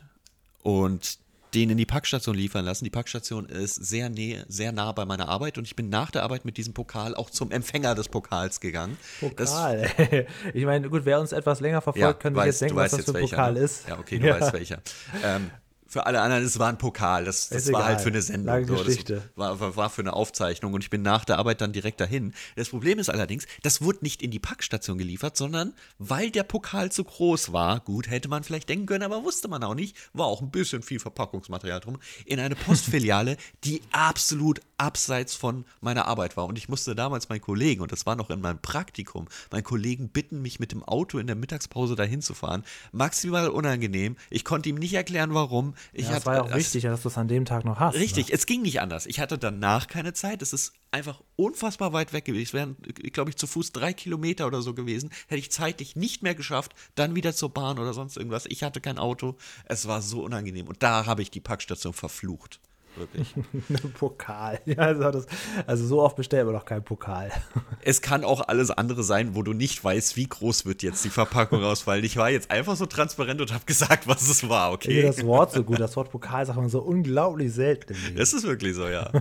und 0.63 1.19
den 1.53 1.69
in 1.69 1.77
die 1.77 1.85
Packstation 1.85 2.35
liefern 2.35 2.65
lassen. 2.65 2.83
Die 2.83 2.89
Packstation 2.89 3.47
ist 3.47 3.75
sehr, 3.75 4.09
nähe, 4.09 4.45
sehr 4.49 4.71
nah 4.71 4.91
bei 4.91 5.05
meiner 5.05 5.29
Arbeit 5.29 5.57
und 5.57 5.65
ich 5.65 5.75
bin 5.75 5.89
nach 5.89 6.11
der 6.11 6.23
Arbeit 6.23 6.45
mit 6.45 6.57
diesem 6.57 6.73
Pokal 6.73 7.15
auch 7.15 7.29
zum 7.29 7.51
Empfänger 7.51 7.95
des 7.95 8.09
Pokals 8.09 8.59
gegangen. 8.59 8.97
Das, 9.37 9.51
Pokal. 9.51 9.89
ich 10.53 10.65
meine, 10.65 10.89
gut, 10.89 11.05
wer 11.05 11.19
uns 11.19 11.31
etwas 11.31 11.59
länger 11.61 11.81
verfolgt, 11.81 12.01
ja, 12.01 12.13
kann 12.13 12.35
weiß, 12.35 12.43
sich 12.43 12.47
jetzt 12.47 12.61
denken, 12.61 12.75
was 12.75 12.91
das 12.91 13.05
für 13.05 13.11
ein 13.11 13.15
jetzt 13.15 13.21
welcher, 13.21 13.35
Pokal 13.35 13.53
ne? 13.53 13.59
ist. 13.59 13.87
Ja, 13.87 13.97
okay, 13.97 14.19
du 14.19 14.29
weißt 14.29 14.53
welcher. 14.53 14.81
Ähm, 15.23 15.49
Für 15.87 16.05
alle 16.05 16.21
anderen, 16.21 16.43
es 16.43 16.59
war 16.59 16.69
ein 16.69 16.77
Pokal. 16.77 17.25
Das, 17.25 17.49
das 17.49 17.71
war 17.71 17.85
halt 17.85 18.01
für 18.01 18.09
eine 18.09 18.21
Sendung. 18.21 18.47
Lange 18.47 18.67
so. 18.67 18.83
Geschichte. 18.83 19.21
war, 19.35 19.59
war, 19.59 19.75
war 19.75 19.89
für 19.89 20.01
eine 20.01 20.13
Aufzeichnung 20.13 20.73
und 20.73 20.83
ich 20.83 20.89
bin 20.89 21.01
nach 21.01 21.25
der 21.25 21.39
Arbeit 21.39 21.61
dann 21.61 21.71
direkt 21.71 22.01
dahin. 22.01 22.33
Das 22.55 22.69
Problem 22.69 22.99
ist 22.99 23.09
allerdings, 23.09 23.45
das 23.63 23.81
wurde 23.81 23.99
nicht 24.01 24.21
in 24.21 24.31
die 24.31 24.39
Packstation 24.39 24.97
geliefert, 24.97 25.37
sondern 25.37 25.73
weil 25.97 26.31
der 26.31 26.43
Pokal 26.43 26.91
zu 26.91 27.03
groß 27.03 27.53
war, 27.53 27.79
gut, 27.79 28.09
hätte 28.09 28.27
man 28.27 28.43
vielleicht 28.43 28.69
denken 28.69 28.85
können, 28.85 29.03
aber 29.03 29.23
wusste 29.23 29.47
man 29.47 29.63
auch 29.63 29.75
nicht, 29.75 29.95
war 30.13 30.25
auch 30.25 30.41
ein 30.41 30.51
bisschen 30.51 30.81
viel 30.83 30.99
Verpackungsmaterial 30.99 31.79
drum, 31.79 31.99
in 32.25 32.39
eine 32.39 32.55
Postfiliale, 32.67 33.37
die 33.63 33.81
absolut 33.91 34.61
abseits 34.77 35.33
von 35.35 35.65
meiner 35.81 36.05
Arbeit 36.05 36.37
war. 36.37 36.45
Und 36.45 36.57
ich 36.57 36.69
musste 36.69 36.93
damals 36.95 37.29
meinen 37.29 37.41
Kollegen, 37.41 37.81
und 37.81 37.91
das 37.91 38.05
war 38.05 38.15
noch 38.15 38.29
in 38.29 38.41
meinem 38.41 38.59
Praktikum, 38.61 39.27
meinen 39.51 39.63
Kollegen 39.63 40.09
bitten, 40.09 40.41
mich 40.41 40.59
mit 40.59 40.71
dem 40.71 40.83
Auto 40.83 41.17
in 41.17 41.27
der 41.27 41.35
Mittagspause 41.35 41.95
dahin 41.95 42.21
zu 42.21 42.33
fahren. 42.33 42.63
Maximal 42.91 43.49
unangenehm. 43.49 44.15
Ich 44.29 44.45
konnte 44.45 44.69
ihm 44.69 44.75
nicht 44.75 44.93
erklären, 44.93 45.33
warum. 45.33 45.73
Ich 45.93 46.03
Ja, 46.03 46.09
das 46.09 46.15
hatte- 46.17 46.25
war 46.27 46.33
ja 46.35 46.41
auch 46.43 46.47
das- 46.49 46.57
wichtig, 46.57 46.83
dass 46.83 47.01
du 47.01 47.07
es 47.09 47.17
an 47.17 47.27
dem 47.27 47.45
Tag 47.45 47.65
noch 47.65 47.79
hast. 47.79 47.95
Richtig, 47.95 48.27
Ne? 48.29 48.33
es 48.35 48.45
ging 48.45 48.61
nicht 48.61 48.81
anders. 48.81 49.05
Ich 49.07 49.19
hatte 49.19 49.37
danach 49.37 49.87
keine 49.87 50.13
Zeit. 50.13 50.41
Es 50.41 50.53
ist 50.53 50.73
einfach 50.91 51.21
unfassbar 51.35 51.93
weit 51.93 52.13
weg 52.13 52.25
gewesen. 52.25 52.43
Es 52.47 52.53
wären, 52.53 52.77
glaube 53.11 53.29
ich, 53.31 53.35
zu 53.35 53.47
Fuß 53.47 53.71
drei 53.71 53.93
Kilometer 53.93 54.47
oder 54.47 54.61
so 54.61 54.73
gewesen. 54.73 55.09
Hätte 55.27 55.39
ich 55.39 55.51
zeitlich 55.51 55.95
nicht 55.95 56.23
mehr 56.23 56.35
geschafft, 56.35 56.73
dann 56.95 57.15
wieder 57.15 57.33
zur 57.33 57.49
Bahn 57.49 57.79
oder 57.79 57.93
sonst 57.93 58.15
irgendwas. 58.17 58.45
Ich 58.45 58.63
hatte 58.63 58.79
kein 58.79 58.97
Auto. 58.99 59.35
Es 59.65 59.87
war 59.87 60.01
so 60.01 60.23
unangenehm. 60.23 60.67
Und 60.67 60.83
da 60.83 61.05
habe 61.05 61.21
ich 61.21 61.31
die 61.31 61.41
Packstation 61.41 61.93
verflucht. 61.93 62.59
Wirklich. 62.95 63.35
Ein 63.69 63.91
Pokal. 63.93 64.59
Ja, 64.65 64.77
also, 64.79 65.11
das, 65.11 65.27
also 65.65 65.85
so 65.85 66.01
oft 66.01 66.15
bestellt 66.15 66.45
man 66.45 66.53
doch 66.53 66.65
keinen 66.65 66.83
Pokal. 66.83 67.31
es 67.81 68.01
kann 68.01 68.23
auch 68.23 68.47
alles 68.47 68.71
andere 68.71 69.03
sein, 69.03 69.35
wo 69.35 69.43
du 69.43 69.53
nicht 69.53 69.83
weißt, 69.83 70.15
wie 70.15 70.27
groß 70.27 70.65
wird 70.65 70.83
jetzt 70.83 71.03
die 71.05 71.09
Verpackung 71.09 71.63
ausfallen. 71.63 72.03
Ich 72.03 72.17
war 72.17 72.29
jetzt 72.29 72.51
einfach 72.51 72.75
so 72.75 72.85
transparent 72.85 73.41
und 73.41 73.53
habe 73.53 73.65
gesagt, 73.65 74.07
was 74.07 74.27
es 74.27 74.47
war, 74.49 74.73
Ich 74.75 74.85
finde 74.85 75.07
okay? 75.07 75.17
das 75.17 75.25
Wort 75.25 75.53
so 75.53 75.63
gut. 75.63 75.79
Das 75.79 75.95
Wort 75.95 76.11
Pokal 76.11 76.45
sagt 76.45 76.57
man 76.57 76.69
so 76.69 76.81
unglaublich 76.81 77.53
selten. 77.53 77.95
Das 78.15 78.33
ist 78.33 78.43
wirklich 78.43 78.75
so, 78.75 78.87
ja. 78.87 79.11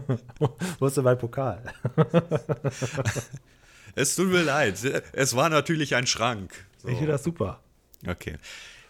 Wo 0.78 0.86
ist 0.86 0.96
denn 0.96 1.04
mein 1.04 1.18
Pokal? 1.18 1.62
Es 3.94 4.14
tut 4.14 4.28
mir 4.28 4.42
leid. 4.42 4.78
Es 5.12 5.34
war 5.34 5.48
natürlich 5.48 5.94
ein 5.94 6.06
Schrank. 6.06 6.52
So. 6.76 6.88
Ich 6.88 6.96
finde 6.96 7.12
das 7.12 7.24
super. 7.24 7.60
Okay. 8.06 8.36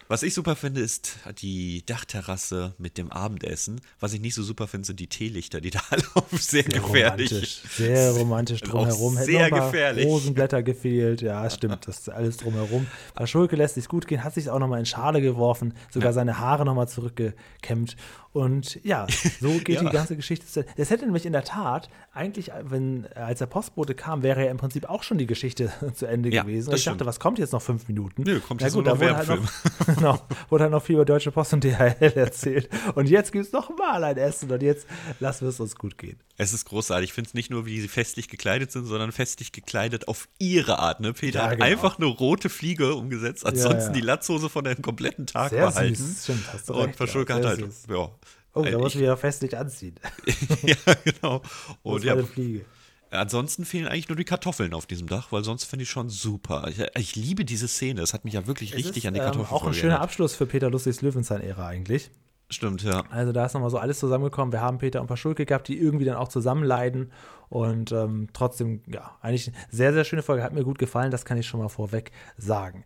Was 0.09 0.23
ich 0.23 0.35
super 0.35 0.55
finde, 0.55 0.81
ist 0.81 1.17
die 1.41 1.85
Dachterrasse 1.85 2.75
mit 2.79 2.97
dem 2.97 3.11
Abendessen. 3.11 3.81
Was 3.99 4.13
ich 4.13 4.21
nicht 4.21 4.35
so 4.35 4.43
super 4.45 4.69
finde, 4.69 4.87
sind 4.87 5.01
die 5.01 5.09
Teelichter, 5.09 5.61
die 5.61 5.71
da 5.71 5.81
auf 6.15 6.31
sehr, 6.33 6.63
Sehr 6.63 6.81
gefährlich. 6.81 7.31
romantisch. 7.33 7.63
Sehr 7.77 8.11
romantisch 8.13 8.61
drumherum. 8.61 9.17
Hätten 9.17 9.27
sehr 9.31 9.49
paar 9.49 9.71
gefährlich. 9.73 10.07
Rosenblätter 10.07 10.63
gefehlt. 10.63 11.23
Ja, 11.23 11.49
stimmt. 11.51 11.89
Das 11.89 11.99
ist 11.99 12.09
alles 12.09 12.37
drumherum. 12.37 12.87
Bei 13.15 13.27
Schulke 13.27 13.57
lässt 13.57 13.75
sich 13.75 13.89
gut 13.89 14.07
gehen, 14.07 14.23
hat 14.23 14.35
sich 14.35 14.49
auch 14.49 14.59
nochmal 14.61 14.79
in 14.79 14.87
Schale 14.87 15.21
geworfen, 15.21 15.75
sogar 15.91 16.13
seine 16.13 16.39
Haare 16.39 16.65
nochmal 16.65 16.89
zurückgekämmt. 16.89 17.97
Und 18.37 18.79
ja, 18.85 19.07
so 19.41 19.49
geht 19.65 19.77
Ja. 19.77 19.85
die 19.85 19.89
ganze 19.91 20.15
Geschichte 20.15 20.47
zu 20.47 20.63
Das 20.77 20.91
hätte 20.91 21.07
nämlich 21.07 21.25
in 21.25 21.33
der 21.33 21.43
Tat, 21.45 21.89
eigentlich, 22.13 22.51
wenn, 22.65 23.07
als 23.15 23.39
der 23.39 23.47
Postbote 23.47 23.95
kam, 23.95 24.23
wäre 24.23 24.45
ja 24.45 24.51
im 24.51 24.59
Prinzip 24.59 24.91
auch 24.91 25.03
schon 25.03 25.17
die 25.17 25.27
Geschichte 25.27 25.73
zu 25.95 26.05
Ende 26.07 26.29
Ja, 26.29 26.43
gewesen. 26.43 26.69
Und 26.69 26.77
ich 26.77 26.85
dachte, 26.85 26.97
stimmt. 26.99 27.09
was 27.09 27.19
kommt 27.19 27.39
jetzt 27.39 27.53
noch 27.53 27.63
fünf 27.63 27.89
Minuten? 27.89 28.25
Nö, 28.25 28.41
kommt 28.41 28.61
Na 28.61 28.67
jetzt 28.67 28.75
gut, 28.75 28.85
nur 28.85 28.95
da 28.97 29.05
noch 29.15 29.27
wurde 29.27 29.41
halt 29.41 29.41
noch, 29.87 29.87
genau, 29.97 30.21
wurde 30.51 30.65
halt 30.65 30.73
noch 30.73 30.83
viel 30.83 30.97
über 30.97 31.07
Deutsche 31.07 31.31
Post 31.33 31.55
und 31.55 31.65
DHL 31.65 32.13
erzählt. 32.17 32.69
Und 32.95 33.09
jetzt 33.09 33.33
gibt 33.33 33.47
es 33.47 33.53
noch 33.53 33.71
mal 33.77 34.05
ein 34.05 34.19
Essen 34.19 34.51
und 34.51 34.63
jetzt 34.63 34.87
lassen 35.19 35.43
wir 35.47 35.49
es 35.49 35.59
uns 35.59 35.75
gut 35.75 35.97
gehen. 35.97 36.19
Es 36.37 36.53
ist 36.53 36.67
großartig. 36.67 37.09
Ich 37.09 37.15
finde 37.15 37.29
es 37.29 37.35
nicht 37.35 37.51
nur, 37.51 37.65
wie 37.65 37.81
sie 37.81 37.89
festlich 37.89 38.29
gekleidet 38.29 38.71
sind, 38.71 38.85
sondern 38.85 39.13
festlich 39.13 39.53
gekleidet 39.53 40.09
auf 40.09 40.29
ihre 40.39 40.79
Art. 40.79 41.01
Ne? 41.01 41.15
Peter 41.15 41.39
Ja, 41.39 41.45
hat 41.47 41.53
genau. 41.53 41.65
einfach 41.65 41.97
eine 41.97 42.05
rote 42.07 42.51
Fliege 42.51 42.95
umgesetzt, 42.95 43.47
ansonsten 43.47 43.95
die 43.95 44.03
Latzhose 44.03 44.51
von 44.51 44.65
dem 44.65 44.83
kompletten 44.83 45.27
Tag 45.27 45.49
Sehr 45.49 45.67
behalten. 45.67 45.95
süß, 45.95 46.25
stimmt, 46.25 46.53
hast 46.53 46.69
du 46.69 46.75
Und 46.75 46.85
recht, 46.89 46.97
Verschulke 46.97 47.33
hat 47.33 47.45
halt, 47.47 47.61
süß. 47.61 47.85
ja. 47.89 48.11
Oh, 48.57 48.63
da 48.63 48.71
Äh, 48.71 48.77
muss 48.79 48.95
ich- 48.95 49.01
wieder 49.01 49.17
festlich 49.17 49.57
anziehen. 49.57 49.95
ja, 50.63 50.75
genau. 51.05 51.39
Das 51.41 51.77
Und 51.83 52.05
ja, 52.05 52.17
Fliege. 52.25 52.65
Ansonsten 53.11 53.65
fehlen 53.65 53.87
eigentlich 53.87 54.09
nur 54.09 54.17
die 54.17 54.25
Kartoffeln 54.25 54.75
auf 54.75 54.87
diesem 54.87 55.07
Dach, 55.07 55.31
weil 55.31 55.45
sonst 55.45 55.65
finde 55.65 55.85
ich 55.85 55.91
schon 55.91 56.09
super. 56.09 56.67
Ich, 56.69 56.81
ich 56.97 57.15
liebe 57.17 57.45
diese 57.45 57.69
Szene. 57.69 58.01
Es 58.03 58.13
hat 58.13 58.25
mich 58.25 58.35
ja 58.35 58.47
wirklich 58.47 58.73
Es 58.73 58.79
richtig 58.79 59.05
ist, 59.05 59.07
an 59.07 59.15
die 59.15 59.21
ähm, 59.21 59.27
Kartoffeln 59.27 59.55
Auch 59.55 59.67
ein 59.67 59.75
schöner 59.75 60.01
Abschluss 60.01 60.35
für 60.35 60.47
Peter 60.47 60.71
Lustigs 60.71 61.03
Löwenzahn-Ära 61.03 61.67
eigentlich. 61.69 62.11
Stimmt, 62.49 62.83
ja. 62.83 63.05
Also 63.11 63.33
da 63.33 63.45
ist 63.47 63.55
nochmal 63.55 63.71
so 63.71 63.79
alles 63.79 63.99
zusammengekommen. 63.99 64.53
Wir 64.53 64.61
haben 64.61 64.79
Peter 64.79 65.01
und 65.01 65.09
Paschulke 65.09 65.47
gehabt, 65.47 65.67
die 65.67 65.79
irgendwie 65.79 66.05
dann 66.05 66.17
auch 66.17 66.29
zusammenleiden. 66.29 67.11
Und 67.49 67.91
ähm, 67.93 68.29
trotzdem, 68.33 68.83
ja, 68.87 69.17
eigentlich 69.21 69.49
eine 69.49 69.57
sehr, 69.71 69.93
sehr 69.93 70.05
schöne 70.05 70.23
Folge. 70.23 70.43
Hat 70.45 70.53
mir 70.53 70.63
gut 70.65 70.79
gefallen, 70.79 71.11
das 71.11 71.25
kann 71.25 71.39
ich 71.39 71.47
schon 71.47 71.61
mal 71.61 71.69
vorweg 71.69 72.13
sagen. 72.37 72.85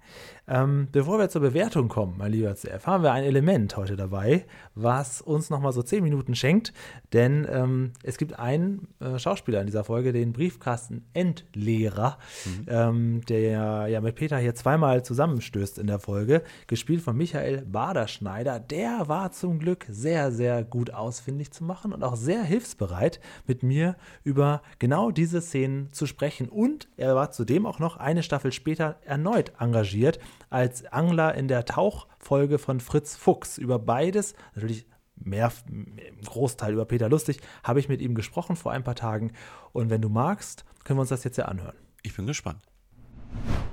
Ähm, 0.49 0.89
bevor 0.91 1.19
wir 1.19 1.29
zur 1.29 1.43
Bewertung 1.43 1.89
kommen, 1.89 2.15
mein 2.19 2.33
lieber 2.33 2.55
CF, 2.55 2.87
haben 2.87 3.03
wir 3.05 3.13
ein 3.13 3.25
Element 3.25 3.77
heute 3.77 3.97
dabei, 3.97 4.47
was 4.75 5.21
uns 5.21 5.51
nochmal 5.51 5.73
so 5.73 5.83
zehn 5.83 6.03
Minuten 6.03 6.35
schenkt. 6.35 6.73
Denn 7.13 7.47
ähm, 7.51 7.93
es 8.03 8.19
gibt 8.19 8.39
einen 8.39 8.89
äh, 9.01 9.19
Schauspieler 9.19 9.61
in 9.61 9.67
dieser 9.67 9.85
Folge, 9.85 10.13
den 10.13 10.33
Briefkasten-Endlehrer, 10.33 12.19
ähm, 12.67 13.21
der 13.29 13.89
ja 13.89 14.01
mit 14.01 14.17
Peter 14.17 14.39
hier 14.39 14.55
zweimal 14.55 15.05
zusammenstößt 15.05 15.79
in 15.79 15.87
der 15.87 15.99
Folge, 15.99 16.43
gespielt 16.67 17.03
von 17.03 17.17
Michael 17.17 17.63
Baderschneider. 17.63 18.61
Der 18.61 19.09
war 19.09 19.33
zum 19.33 19.59
Glück 19.59 19.87
sehr, 19.89 20.33
sehr 20.33 20.65
gut 20.65 20.93
ausfindig 20.93 21.53
zu 21.53 21.65
machen 21.65 21.93
und 21.93 22.03
auch 22.03 22.17
sehr 22.17 22.43
hilfsbereit, 22.43 23.21
mit 23.47 23.63
mir 23.63 23.97
über 24.25 24.63
genau 24.79 25.11
diese 25.11 25.41
Szenen 25.41 25.93
zu 25.93 26.07
sprechen. 26.07 26.49
Und 26.49 26.89
er 26.97 27.15
war 27.15 27.31
zudem 27.31 27.67
auch 27.67 27.79
noch 27.79 27.97
eine 27.97 28.23
Staffel 28.23 28.53
später 28.53 28.97
erneut 29.05 29.53
engagiert 29.59 30.19
als 30.49 30.85
Angler 30.87 31.35
in 31.35 31.49
der 31.49 31.65
Tauchfolge 31.65 32.59
von 32.59 32.81
Fritz 32.81 33.17
Fuchs. 33.17 33.59
Über 33.59 33.79
beides, 33.79 34.35
natürlich 34.55 34.87
mehr 35.17 35.53
im 35.69 36.21
Großteil 36.25 36.73
über 36.73 36.85
Peter 36.85 37.09
Lustig, 37.09 37.41
habe 37.63 37.81
ich 37.81 37.89
mit 37.89 38.01
ihm 38.01 38.15
gesprochen 38.15 38.57
vor 38.57 38.73
ein 38.73 38.85
paar 38.85 38.95
Tagen. 38.95 39.33
Und 39.73 39.91
wenn 39.91 40.03
du 40.03 40.09
magst, 40.09 40.65
können 40.85 40.99
wir 40.99 41.03
uns 41.03 41.11
das 41.11 41.25
jetzt 41.25 41.37
ja 41.37 41.45
anhören. 41.47 41.77
Ich 42.03 42.17
bin 42.17 42.27
gespannt. 42.27 42.61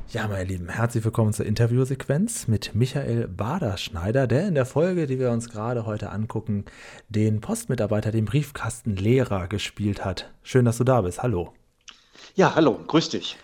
Ja, 0.09 0.27
meine 0.27 0.45
Lieben, 0.45 0.69
herzlich 0.69 1.03
willkommen 1.03 1.33
zur 1.33 1.45
Interviewsequenz 1.45 2.47
mit 2.47 2.73
Michael 2.75 3.27
Baderschneider, 3.27 4.25
der 4.25 4.47
in 4.47 4.55
der 4.55 4.65
Folge, 4.65 5.05
die 5.05 5.19
wir 5.19 5.31
uns 5.31 5.49
gerade 5.49 5.85
heute 5.85 6.11
angucken, 6.11 6.63
den 7.09 7.41
Postmitarbeiter, 7.41 8.11
den 8.11 8.25
Briefkastenlehrer 8.25 9.47
gespielt 9.47 10.05
hat. 10.05 10.31
Schön, 10.43 10.63
dass 10.63 10.77
du 10.77 10.85
da 10.85 11.01
bist. 11.01 11.23
Hallo. 11.23 11.53
Ja, 12.35 12.55
hallo, 12.55 12.79
grüß 12.87 13.09
dich. 13.09 13.37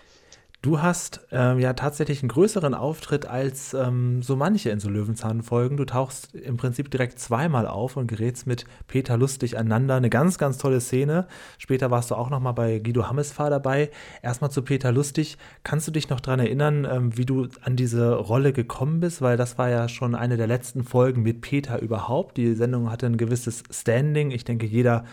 Du 0.64 0.80
hast 0.80 1.20
ähm, 1.30 1.58
ja 1.58 1.74
tatsächlich 1.74 2.22
einen 2.22 2.30
größeren 2.30 2.72
Auftritt 2.72 3.26
als 3.26 3.74
ähm, 3.74 4.22
so 4.22 4.34
manche 4.34 4.70
in 4.70 4.80
so 4.80 4.88
Löwenzahn-Folgen. 4.88 5.76
Du 5.76 5.84
tauchst 5.84 6.34
im 6.34 6.56
Prinzip 6.56 6.90
direkt 6.90 7.18
zweimal 7.18 7.66
auf 7.66 7.98
und 7.98 8.06
gerätst 8.06 8.46
mit 8.46 8.64
Peter 8.86 9.18
lustig 9.18 9.58
aneinander. 9.58 9.96
Eine 9.96 10.08
ganz, 10.08 10.38
ganz 10.38 10.56
tolle 10.56 10.80
Szene. 10.80 11.26
Später 11.58 11.90
warst 11.90 12.10
du 12.10 12.14
auch 12.14 12.30
noch 12.30 12.40
mal 12.40 12.52
bei 12.52 12.78
Guido 12.78 13.06
Hammesfahr 13.06 13.50
dabei. 13.50 13.90
Erstmal 14.22 14.50
zu 14.50 14.62
Peter 14.62 14.90
lustig. 14.90 15.36
Kannst 15.64 15.86
du 15.86 15.92
dich 15.92 16.08
noch 16.08 16.20
daran 16.20 16.40
erinnern, 16.40 16.88
ähm, 16.90 17.14
wie 17.14 17.26
du 17.26 17.46
an 17.60 17.76
diese 17.76 18.14
Rolle 18.14 18.54
gekommen 18.54 19.00
bist? 19.00 19.20
Weil 19.20 19.36
das 19.36 19.58
war 19.58 19.68
ja 19.68 19.86
schon 19.90 20.14
eine 20.14 20.38
der 20.38 20.46
letzten 20.46 20.82
Folgen 20.82 21.22
mit 21.22 21.42
Peter 21.42 21.82
überhaupt. 21.82 22.38
Die 22.38 22.54
Sendung 22.54 22.90
hatte 22.90 23.04
ein 23.04 23.18
gewisses 23.18 23.64
Standing. 23.70 24.30
Ich 24.30 24.44
denke, 24.44 24.64
jeder 24.64 25.04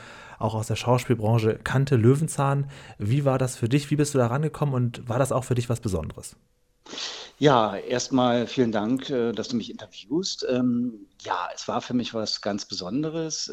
auch 0.41 0.53
aus 0.53 0.67
der 0.67 0.75
Schauspielbranche 0.75 1.59
kannte 1.63 1.95
Löwenzahn. 1.95 2.69
Wie 2.97 3.25
war 3.25 3.37
das 3.37 3.55
für 3.55 3.69
dich? 3.69 3.91
Wie 3.91 3.95
bist 3.95 4.13
du 4.13 4.17
da 4.17 4.27
rangekommen 4.27 4.75
und 4.75 5.07
war 5.07 5.19
das 5.19 5.31
auch 5.31 5.43
für 5.43 5.55
dich 5.55 5.69
was 5.69 5.79
Besonderes? 5.79 6.35
Ja, 7.37 7.75
erstmal 7.75 8.45
vielen 8.45 8.71
Dank, 8.71 9.09
äh, 9.09 9.31
dass 9.31 9.47
du 9.47 9.55
mich 9.55 9.71
interviewst. 9.71 10.45
Ähm, 10.47 11.07
ja, 11.21 11.49
es 11.55 11.67
war 11.67 11.81
für 11.81 11.93
mich 11.93 12.13
was 12.13 12.41
ganz 12.41 12.65
Besonderes. 12.65 13.51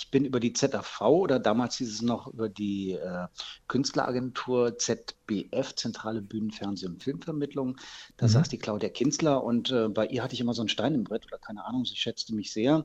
Ich 0.00 0.10
bin 0.10 0.24
über 0.24 0.40
die 0.40 0.54
ZAV 0.54 1.02
oder 1.02 1.38
damals 1.38 1.76
hieß 1.76 1.92
es 1.92 2.00
noch 2.02 2.26
über 2.28 2.48
die 2.48 2.92
äh, 2.92 3.26
Künstleragentur 3.68 4.78
ZBF, 4.78 5.74
Zentrale 5.74 6.22
Bühnen, 6.22 6.50
Fernseh- 6.50 6.86
und 6.86 7.02
Filmvermittlung. 7.02 7.76
Da 8.16 8.26
Mhm. 8.26 8.28
saß 8.28 8.48
die 8.48 8.58
Claudia 8.58 8.88
Kinzler 8.88 9.44
und 9.44 9.70
äh, 9.70 9.88
bei 9.88 10.06
ihr 10.06 10.22
hatte 10.22 10.32
ich 10.34 10.40
immer 10.40 10.54
so 10.54 10.62
einen 10.62 10.70
Stein 10.70 10.94
im 10.94 11.04
Brett 11.04 11.26
oder 11.26 11.38
keine 11.38 11.64
Ahnung, 11.66 11.84
sie 11.84 11.96
schätzte 11.96 12.34
mich 12.34 12.50
sehr. 12.52 12.82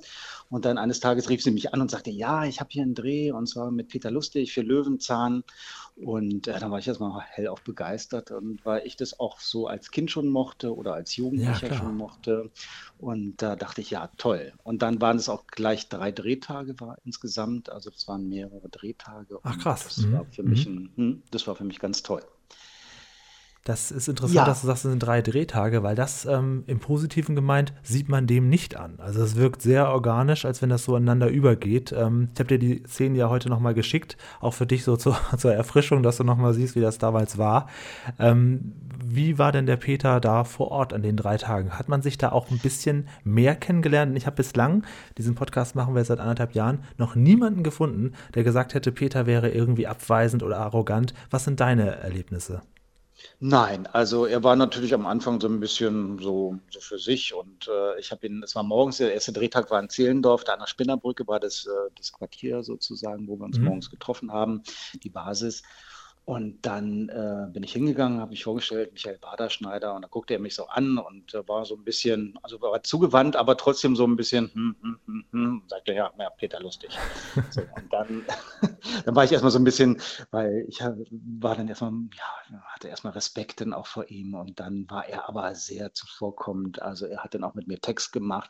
Und 0.49 0.65
dann 0.65 0.77
eines 0.77 0.99
Tages 0.99 1.29
rief 1.29 1.41
sie 1.41 1.51
mich 1.51 1.73
an 1.73 1.81
und 1.81 1.89
sagte, 1.89 2.11
ja, 2.11 2.43
ich 2.45 2.59
habe 2.59 2.69
hier 2.71 2.83
einen 2.83 2.95
Dreh 2.95 3.31
und 3.31 3.47
zwar 3.47 3.71
mit 3.71 3.87
Peter 3.87 4.11
Lustig 4.11 4.53
für 4.53 4.61
Löwenzahn. 4.61 5.43
Und 5.97 6.47
äh, 6.47 6.59
dann 6.59 6.71
war 6.71 6.79
ich 6.79 6.87
erstmal 6.87 7.21
hellauf 7.23 7.61
begeistert 7.63 8.31
und 8.31 8.65
weil 8.65 8.85
ich 8.85 8.97
das 8.97 9.17
auch 9.19 9.39
so 9.39 9.67
als 9.67 9.91
Kind 9.91 10.11
schon 10.11 10.27
mochte 10.27 10.75
oder 10.75 10.93
als 10.93 11.15
Jugendlicher 11.15 11.67
klar. 11.67 11.79
schon 11.79 11.95
mochte. 11.95 12.51
Und 12.97 13.41
da 13.41 13.55
dachte 13.55 13.79
ich, 13.81 13.91
ja, 13.91 14.07
toll. 14.17 14.53
Und 14.63 14.81
dann 14.81 14.99
waren 14.99 15.15
es 15.17 15.29
auch 15.29 15.47
gleich 15.47 15.87
drei 15.87 16.11
Drehtage 16.11 16.77
war 16.81 16.97
insgesamt. 17.05 17.69
Also 17.69 17.89
es 17.95 18.07
waren 18.09 18.27
mehrere 18.27 18.67
Drehtage. 18.69 19.39
Ach, 19.43 19.57
krass. 19.57 19.83
Das 19.85 19.97
Mhm. 19.99 20.11
war 20.11 20.25
für 20.25 20.43
mich 20.43 20.65
ein, 20.65 20.91
hm, 20.95 21.23
das 21.31 21.47
war 21.47 21.55
für 21.55 21.63
mich 21.63 21.79
ganz 21.79 22.03
toll. 22.03 22.23
Das 23.65 23.89
ist 23.89 24.07
interessant, 24.07 24.35
ja. 24.35 24.45
dass 24.45 24.61
du 24.61 24.67
sagst, 24.67 24.85
es 24.85 24.91
sind 24.91 24.99
drei 24.99 25.23
Drehtage, 25.23 25.81
weil 25.81 25.95
das 25.95 26.25
ähm, 26.25 26.63
im 26.67 26.77
Positiven 26.77 27.35
gemeint 27.35 27.73
sieht 27.81 28.09
man 28.09 28.27
dem 28.27 28.47
nicht 28.47 28.77
an. 28.77 28.99
Also 28.99 29.23
es 29.23 29.37
wirkt 29.37 29.63
sehr 29.63 29.89
organisch, 29.89 30.45
als 30.45 30.61
wenn 30.61 30.69
das 30.69 30.83
so 30.83 30.93
aneinander 30.93 31.29
übergeht. 31.29 31.91
Ähm, 31.91 32.29
ich 32.31 32.39
habe 32.39 32.47
dir 32.47 32.59
die 32.59 32.83
Szenen 32.87 33.15
ja 33.15 33.27
heute 33.27 33.49
nochmal 33.49 33.73
geschickt, 33.73 34.17
auch 34.39 34.53
für 34.53 34.67
dich 34.67 34.83
so 34.83 34.95
zur, 34.97 35.17
zur 35.35 35.51
Erfrischung, 35.51 36.03
dass 36.03 36.17
du 36.17 36.23
nochmal 36.23 36.53
siehst, 36.53 36.75
wie 36.75 36.79
das 36.79 36.99
damals 36.99 37.39
war. 37.39 37.67
Ähm, 38.19 38.73
wie 39.03 39.39
war 39.39 39.51
denn 39.51 39.65
der 39.65 39.77
Peter 39.77 40.19
da 40.19 40.43
vor 40.43 40.69
Ort 40.69 40.93
an 40.93 41.01
den 41.01 41.17
drei 41.17 41.37
Tagen? 41.37 41.71
Hat 41.71 41.89
man 41.89 42.03
sich 42.03 42.19
da 42.19 42.31
auch 42.33 42.51
ein 42.51 42.59
bisschen 42.59 43.07
mehr 43.23 43.55
kennengelernt? 43.55 44.15
Ich 44.15 44.27
habe 44.27 44.35
bislang, 44.35 44.83
diesen 45.17 45.33
Podcast 45.33 45.75
machen 45.75 45.95
wir 45.95 46.05
seit 46.05 46.19
anderthalb 46.19 46.53
Jahren, 46.53 46.83
noch 46.99 47.15
niemanden 47.15 47.63
gefunden, 47.63 48.11
der 48.35 48.43
gesagt 48.43 48.75
hätte, 48.75 48.91
Peter 48.91 49.25
wäre 49.25 49.49
irgendwie 49.49 49.87
abweisend 49.87 50.43
oder 50.43 50.59
arrogant. 50.59 51.15
Was 51.31 51.45
sind 51.45 51.59
deine 51.59 51.95
Erlebnisse? 51.95 52.61
Nein, 53.39 53.87
also 53.87 54.25
er 54.25 54.43
war 54.43 54.55
natürlich 54.55 54.93
am 54.93 55.05
Anfang 55.05 55.39
so 55.39 55.47
ein 55.47 55.59
bisschen 55.59 56.19
so, 56.19 56.59
so 56.69 56.79
für 56.79 56.99
sich 56.99 57.33
und 57.33 57.67
äh, 57.67 57.99
ich 57.99 58.11
habe 58.11 58.27
ihn, 58.27 58.43
es 58.43 58.55
war 58.55 58.63
morgens, 58.63 58.97
der 58.97 59.13
erste 59.13 59.31
Drehtag 59.33 59.71
war 59.71 59.79
in 59.79 59.89
Zehlendorf, 59.89 60.43
da 60.43 60.53
an 60.53 60.59
der 60.59 60.67
Spinnerbrücke 60.67 61.27
war 61.27 61.39
das, 61.39 61.65
äh, 61.65 61.91
das 61.95 62.11
Quartier 62.11 62.63
sozusagen, 62.63 63.27
wo 63.27 63.37
wir 63.37 63.45
uns 63.45 63.57
mhm. 63.57 63.65
morgens 63.65 63.89
getroffen 63.89 64.31
haben, 64.31 64.63
die 65.03 65.09
Basis. 65.09 65.63
Und 66.25 66.65
dann 66.65 67.09
äh, 67.09 67.51
bin 67.53 67.61
ich 67.61 67.73
hingegangen, 67.73 68.19
habe 68.19 68.31
mich 68.31 68.43
vorgestellt, 68.43 68.91
Michael 68.93 69.19
Baderschneider, 69.19 69.93
und 69.93 70.01
da 70.01 70.07
guckte 70.07 70.33
er 70.33 70.39
mich 70.39 70.55
so 70.55 70.65
an 70.65 70.97
und 70.97 71.35
äh, 71.35 71.47
war 71.47 71.65
so 71.65 71.75
ein 71.75 71.83
bisschen, 71.83 72.35
also 72.41 72.59
war 72.61 72.81
zugewandt, 72.81 73.35
aber 73.35 73.57
trotzdem 73.57 73.95
so 73.95 74.05
ein 74.05 74.15
bisschen, 74.15 74.49
hm, 74.51 74.75
hm, 74.81 74.99
hm, 75.05 75.25
hm, 75.31 75.63
sagte 75.67 75.93
ja, 75.93 76.11
ja, 76.17 76.29
Peter 76.31 76.59
lustig. 76.59 76.97
so, 77.51 77.61
und 77.61 77.93
dann, 77.93 78.25
dann 79.05 79.15
war 79.15 79.23
ich 79.23 79.31
erstmal 79.31 79.51
so 79.51 79.59
ein 79.59 79.63
bisschen, 79.63 80.01
weil 80.31 80.65
ich 80.67 80.79
war 80.81 81.55
dann 81.55 81.67
erstmal, 81.67 81.91
ja, 81.91 82.59
hatte 82.73 82.87
erstmal 82.87 83.13
Respekt 83.13 83.61
dann 83.61 83.73
auch 83.73 83.85
vor 83.85 84.09
ihm 84.09 84.33
und 84.33 84.59
dann 84.59 84.89
war 84.89 85.07
er 85.07 85.29
aber 85.29 85.53
sehr 85.53 85.93
zuvorkommend. 85.93 86.81
Also 86.81 87.05
er 87.05 87.23
hat 87.23 87.35
dann 87.35 87.43
auch 87.43 87.53
mit 87.53 87.67
mir 87.67 87.79
Text 87.79 88.11
gemacht 88.11 88.49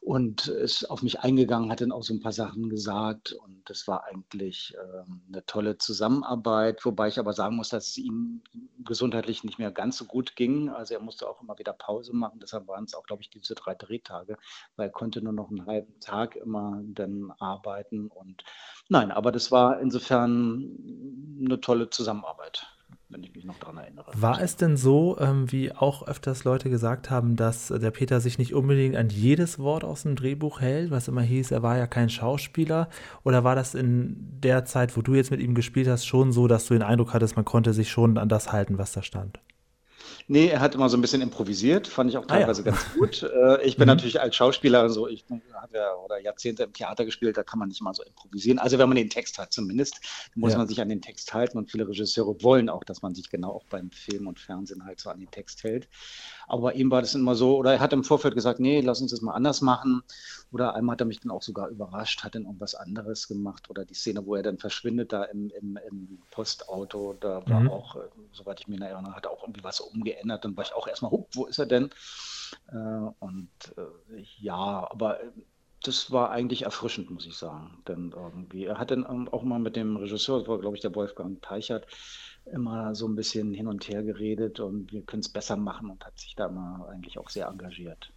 und 0.00 0.48
ist 0.48 0.90
auf 0.90 1.02
mich 1.02 1.20
eingegangen, 1.20 1.70
hat 1.70 1.80
dann 1.80 1.92
auch 1.92 2.02
so 2.02 2.12
ein 2.12 2.20
paar 2.20 2.32
Sachen 2.32 2.68
gesagt 2.68 3.32
und 3.32 3.62
das 3.64 3.88
war 3.88 4.04
eigentlich 4.04 4.74
ähm, 4.78 5.22
eine 5.28 5.44
tolle 5.46 5.78
Zusammenarbeit, 5.78 6.84
wobei 6.94 7.08
ich 7.08 7.18
aber 7.18 7.32
sagen 7.32 7.56
muss, 7.56 7.70
dass 7.70 7.88
es 7.88 7.98
ihm 7.98 8.40
gesundheitlich 8.84 9.42
nicht 9.42 9.58
mehr 9.58 9.72
ganz 9.72 9.96
so 9.96 10.04
gut 10.04 10.36
ging. 10.36 10.68
Also 10.68 10.94
er 10.94 11.00
musste 11.00 11.28
auch 11.28 11.42
immer 11.42 11.58
wieder 11.58 11.72
Pause 11.72 12.14
machen, 12.14 12.38
deshalb 12.40 12.68
waren 12.68 12.84
es 12.84 12.94
auch, 12.94 13.02
glaube 13.02 13.22
ich, 13.22 13.30
diese 13.30 13.56
drei 13.56 13.74
Drehtage, 13.74 14.38
weil 14.76 14.86
er 14.86 14.92
konnte 14.92 15.20
nur 15.20 15.32
noch 15.32 15.50
einen 15.50 15.66
halben 15.66 15.98
Tag 15.98 16.36
immer 16.36 16.80
dann 16.84 17.32
arbeiten 17.40 18.06
und 18.06 18.44
nein, 18.88 19.10
aber 19.10 19.32
das 19.32 19.50
war 19.50 19.80
insofern 19.80 21.36
eine 21.44 21.60
tolle 21.60 21.90
Zusammenarbeit 21.90 22.64
wenn 23.08 23.22
ich 23.22 23.34
mich 23.34 23.44
noch 23.44 23.58
daran 23.58 23.78
erinnere. 23.78 24.10
War 24.14 24.40
es 24.40 24.56
denn 24.56 24.76
so, 24.76 25.16
ähm, 25.18 25.50
wie 25.52 25.72
auch 25.72 26.06
öfters 26.06 26.44
Leute 26.44 26.70
gesagt 26.70 27.10
haben, 27.10 27.36
dass 27.36 27.68
der 27.68 27.90
Peter 27.90 28.20
sich 28.20 28.38
nicht 28.38 28.54
unbedingt 28.54 28.96
an 28.96 29.08
jedes 29.08 29.58
Wort 29.58 29.84
aus 29.84 30.02
dem 30.02 30.16
Drehbuch 30.16 30.60
hält, 30.60 30.90
was 30.90 31.08
immer 31.08 31.22
hieß, 31.22 31.50
er 31.50 31.62
war 31.62 31.76
ja 31.76 31.86
kein 31.86 32.08
Schauspieler? 32.08 32.88
Oder 33.22 33.44
war 33.44 33.54
das 33.54 33.74
in 33.74 34.16
der 34.40 34.64
Zeit, 34.64 34.96
wo 34.96 35.02
du 35.02 35.14
jetzt 35.14 35.30
mit 35.30 35.40
ihm 35.40 35.54
gespielt 35.54 35.88
hast, 35.88 36.06
schon 36.06 36.32
so, 36.32 36.48
dass 36.48 36.66
du 36.66 36.74
den 36.74 36.82
Eindruck 36.82 37.12
hattest, 37.14 37.36
man 37.36 37.44
konnte 37.44 37.72
sich 37.72 37.90
schon 37.90 38.18
an 38.18 38.28
das 38.28 38.52
halten, 38.52 38.78
was 38.78 38.92
da 38.92 39.02
stand? 39.02 39.38
Nee, 40.26 40.48
er 40.48 40.60
hat 40.60 40.74
immer 40.74 40.88
so 40.88 40.96
ein 40.96 41.02
bisschen 41.02 41.20
improvisiert, 41.20 41.86
fand 41.86 42.10
ich 42.10 42.16
auch 42.16 42.26
teilweise 42.26 42.62
ah, 42.62 42.66
ja. 42.66 42.70
ganz 42.70 42.94
gut. 42.98 43.22
Äh, 43.22 43.62
ich 43.62 43.76
bin 43.76 43.84
mhm. 43.84 43.94
natürlich 43.94 44.20
als 44.20 44.34
Schauspieler, 44.34 44.80
also 44.80 45.06
ich 45.06 45.24
habe 45.64 45.76
ja 45.78 45.94
oder 45.94 46.20
Jahrzehnte 46.20 46.62
im 46.62 46.72
Theater 46.72 47.04
gespielt, 47.04 47.36
da 47.36 47.42
kann 47.42 47.58
man 47.58 47.68
nicht 47.68 47.82
mal 47.82 47.94
so 47.94 48.02
improvisieren. 48.02 48.58
Also 48.58 48.78
wenn 48.78 48.88
man 48.88 48.96
den 48.96 49.10
Text 49.10 49.38
hat 49.38 49.52
zumindest, 49.52 50.00
muss 50.34 50.52
ja. 50.52 50.58
man 50.58 50.68
sich 50.68 50.80
an 50.80 50.88
den 50.88 51.02
Text 51.02 51.34
halten 51.34 51.58
und 51.58 51.70
viele 51.70 51.88
Regisseure 51.88 52.42
wollen 52.42 52.68
auch, 52.68 52.84
dass 52.84 53.02
man 53.02 53.14
sich 53.14 53.30
genau 53.30 53.50
auch 53.50 53.64
beim 53.64 53.90
Film 53.90 54.26
und 54.26 54.38
Fernsehen 54.38 54.84
halt 54.84 55.00
so 55.00 55.10
an 55.10 55.18
den 55.18 55.30
Text 55.30 55.64
hält. 55.64 55.88
Aber 56.46 56.62
bei 56.62 56.72
ihm 56.74 56.90
war 56.90 57.00
das 57.00 57.14
immer 57.14 57.34
so, 57.34 57.56
oder 57.56 57.74
er 57.74 57.80
hat 57.80 57.92
im 57.92 58.04
Vorfeld 58.04 58.34
gesagt, 58.34 58.60
nee, 58.60 58.80
lass 58.80 59.00
uns 59.00 59.10
das 59.10 59.22
mal 59.22 59.34
anders 59.34 59.60
machen. 59.60 60.02
Oder 60.52 60.74
einmal 60.74 60.94
hat 60.94 61.00
er 61.00 61.06
mich 61.06 61.20
dann 61.20 61.30
auch 61.30 61.42
sogar 61.42 61.68
überrascht, 61.68 62.22
hat 62.22 62.34
dann 62.34 62.44
irgendwas 62.44 62.74
anderes 62.74 63.26
gemacht. 63.26 63.70
Oder 63.70 63.84
die 63.84 63.94
Szene, 63.94 64.24
wo 64.26 64.34
er 64.34 64.42
dann 64.42 64.58
verschwindet 64.58 65.12
da 65.12 65.24
im, 65.24 65.50
im, 65.50 65.78
im 65.88 66.18
Postauto, 66.30 67.14
da 67.18 67.42
war 67.48 67.60
mhm. 67.60 67.70
auch, 67.70 67.96
äh, 67.96 68.00
soweit 68.32 68.60
ich 68.60 68.68
mich 68.68 68.80
erinnere, 68.80 69.14
hat 69.16 69.24
er 69.24 69.30
auch 69.30 69.42
irgendwie 69.42 69.64
was 69.64 69.80
umgeändert. 69.80 70.44
Dann 70.44 70.56
war 70.56 70.64
ich 70.64 70.74
auch 70.74 70.86
erstmal, 70.86 71.12
wo 71.32 71.46
ist 71.46 71.58
er 71.58 71.66
denn? 71.66 71.90
Äh, 72.68 72.76
und 73.18 73.48
äh, 73.76 74.20
ja, 74.38 74.88
aber 74.90 75.20
das 75.86 76.10
war 76.10 76.30
eigentlich 76.30 76.62
erfrischend, 76.62 77.10
muss 77.10 77.26
ich 77.26 77.36
sagen. 77.36 77.82
Denn 77.88 78.12
irgendwie, 78.14 78.64
er 78.64 78.78
hat 78.78 78.90
dann 78.90 79.04
auch 79.06 79.42
mal 79.42 79.58
mit 79.58 79.76
dem 79.76 79.96
Regisseur, 79.96 80.40
das 80.40 80.48
war 80.48 80.58
glaube 80.58 80.76
ich 80.76 80.82
der 80.82 80.94
Wolfgang 80.94 81.40
Teichert, 81.42 81.86
immer 82.46 82.94
so 82.94 83.06
ein 83.08 83.16
bisschen 83.16 83.54
hin 83.54 83.68
und 83.68 83.88
her 83.88 84.02
geredet 84.02 84.60
und 84.60 84.92
wir 84.92 85.02
können 85.02 85.20
es 85.20 85.28
besser 85.28 85.56
machen 85.56 85.90
und 85.90 86.04
hat 86.04 86.18
sich 86.18 86.34
da 86.34 86.46
immer 86.46 86.88
eigentlich 86.90 87.18
auch 87.18 87.30
sehr 87.30 87.46
engagiert. 87.48 88.12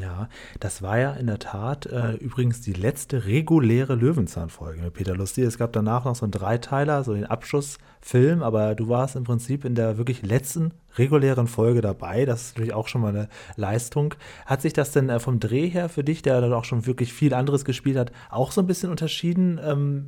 Ja, 0.00 0.28
das 0.58 0.80
war 0.80 0.98
ja 0.98 1.12
in 1.12 1.26
der 1.26 1.38
Tat 1.38 1.84
äh, 1.84 2.12
übrigens 2.14 2.62
die 2.62 2.72
letzte 2.72 3.26
reguläre 3.26 3.94
Löwenzahn-Folge 3.94 4.80
mit 4.80 4.94
Peter 4.94 5.14
Lustig. 5.14 5.44
Es 5.44 5.58
gab 5.58 5.74
danach 5.74 6.06
noch 6.06 6.16
so 6.16 6.24
einen 6.24 6.32
Dreiteiler, 6.32 7.04
so 7.04 7.12
den 7.12 7.26
Abschlussfilm, 7.26 8.42
aber 8.42 8.74
du 8.74 8.88
warst 8.88 9.16
im 9.16 9.24
Prinzip 9.24 9.66
in 9.66 9.74
der 9.74 9.98
wirklich 9.98 10.22
letzten 10.22 10.72
regulären 10.96 11.46
Folge 11.46 11.82
dabei. 11.82 12.24
Das 12.24 12.42
ist 12.42 12.54
natürlich 12.54 12.72
auch 12.72 12.88
schon 12.88 13.02
mal 13.02 13.08
eine 13.08 13.28
Leistung. 13.56 14.14
Hat 14.46 14.62
sich 14.62 14.72
das 14.72 14.92
denn 14.92 15.10
äh, 15.10 15.20
vom 15.20 15.40
Dreh 15.40 15.68
her 15.68 15.90
für 15.90 16.04
dich, 16.04 16.22
der 16.22 16.40
dann 16.40 16.54
auch 16.54 16.64
schon 16.64 16.86
wirklich 16.86 17.12
viel 17.12 17.34
anderes 17.34 17.66
gespielt 17.66 17.98
hat, 17.98 18.12
auch 18.30 18.50
so 18.50 18.62
ein 18.62 18.66
bisschen 18.66 18.90
unterschieden? 18.90 19.60
Ähm, 19.62 20.06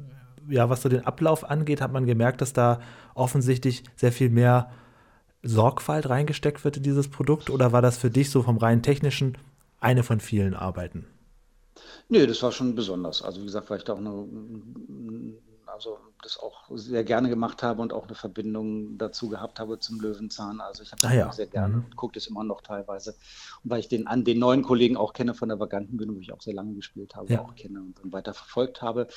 ja, 0.49 0.71
was 0.71 0.81
so 0.81 0.89
den 0.89 1.05
Ablauf 1.05 1.49
angeht, 1.49 1.83
hat 1.83 1.93
man 1.93 2.07
gemerkt, 2.07 2.41
dass 2.41 2.55
da 2.55 2.81
offensichtlich 3.15 3.85
sehr 3.97 4.13
viel 4.13 4.31
mehr 4.31 4.71
Sorgfalt 5.43 6.09
reingesteckt 6.09 6.65
wird 6.65 6.79
in 6.79 6.83
dieses 6.83 7.09
Produkt? 7.09 7.51
Oder 7.51 7.73
war 7.73 7.83
das 7.83 7.99
für 7.99 8.11
dich 8.11 8.31
so 8.31 8.43
vom 8.43 8.57
rein 8.57 8.83
technischen 8.83 9.37
eine 9.85 10.03
von 10.03 10.21
vielen 10.21 10.55
Arbeiten? 10.55 11.07
Nee, 12.09 12.27
das 12.27 12.43
war 12.43 12.53
schon 12.53 12.75
besonders. 12.75 13.23
Also 13.23 13.41
wie 13.41 13.47
gesagt, 13.47 13.71
weil 13.71 13.79
ich 13.79 13.85
da 13.85 13.95
auch 13.95 13.99
eine, 13.99 14.27
also 15.67 15.99
das 16.23 16.39
auch 16.39 16.71
sehr 16.75 17.05
gerne 17.05 17.29
gemacht 17.29 17.63
habe 17.63 17.83
und 17.83 17.93
auch 17.93 18.07
eine 18.07 18.15
Verbindung 18.15 18.97
dazu 18.97 19.29
gehabt 19.29 19.61
habe 19.61 19.79
zum 19.79 20.01
Löwenzahn. 20.01 20.61
Also 20.61 20.83
ich 20.83 20.93
habe 20.93 21.03
das 21.03 21.11
ah, 21.11 21.15
ja. 21.15 21.33
sehr 21.33 21.47
gerne 21.47 21.77
mhm. 21.77 21.85
und 21.85 21.97
gucke 21.97 22.15
das 22.15 22.27
immer 22.27 22.45
noch 22.45 22.63
teilweise. 22.63 23.15
Und 23.63 23.71
weil 23.71 23.81
ich 23.81 23.89
den 23.89 24.07
an 24.07 24.25
den 24.25 24.39
neuen 24.39 24.63
Kollegen 24.63 24.97
auch 24.97 25.13
kenne 25.13 25.35
von 25.35 25.49
der 25.49 25.61
Vagantenbühne, 25.61 26.15
wo 26.15 26.21
ich 26.21 26.33
auch 26.33 26.41
sehr 26.41 26.55
lange 26.55 26.75
gespielt 26.75 27.15
habe, 27.15 27.33
ja. 27.33 27.41
auch 27.41 27.55
kenne 27.55 27.81
und 27.81 27.99
dann 28.01 28.13
weiter 28.13 28.35
verfolgt 28.35 28.83
habe. 28.83 29.09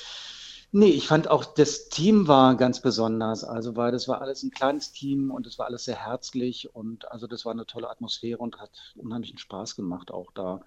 Nee, 0.70 0.90
ich 0.90 1.06
fand 1.08 1.28
auch, 1.28 1.44
das 1.46 1.88
Team 1.88 2.28
war 2.28 2.54
ganz 2.56 2.80
besonders. 2.82 3.42
Also, 3.44 3.76
weil 3.76 3.90
das 3.92 4.06
war 4.06 4.20
alles 4.20 4.42
ein 4.42 4.50
kleines 4.50 4.92
Team 4.92 5.30
und 5.30 5.46
es 5.46 5.58
war 5.58 5.66
alles 5.66 5.84
sehr 5.84 5.96
herzlich 5.96 6.74
und 6.74 7.10
also 7.10 7.26
das 7.26 7.44
war 7.46 7.52
eine 7.52 7.64
tolle 7.66 7.88
Atmosphäre 7.90 8.38
und 8.38 8.58
hat 8.60 8.70
unheimlichen 8.96 9.38
Spaß 9.38 9.76
gemacht 9.76 10.10
auch 10.10 10.30
da. 10.32 10.60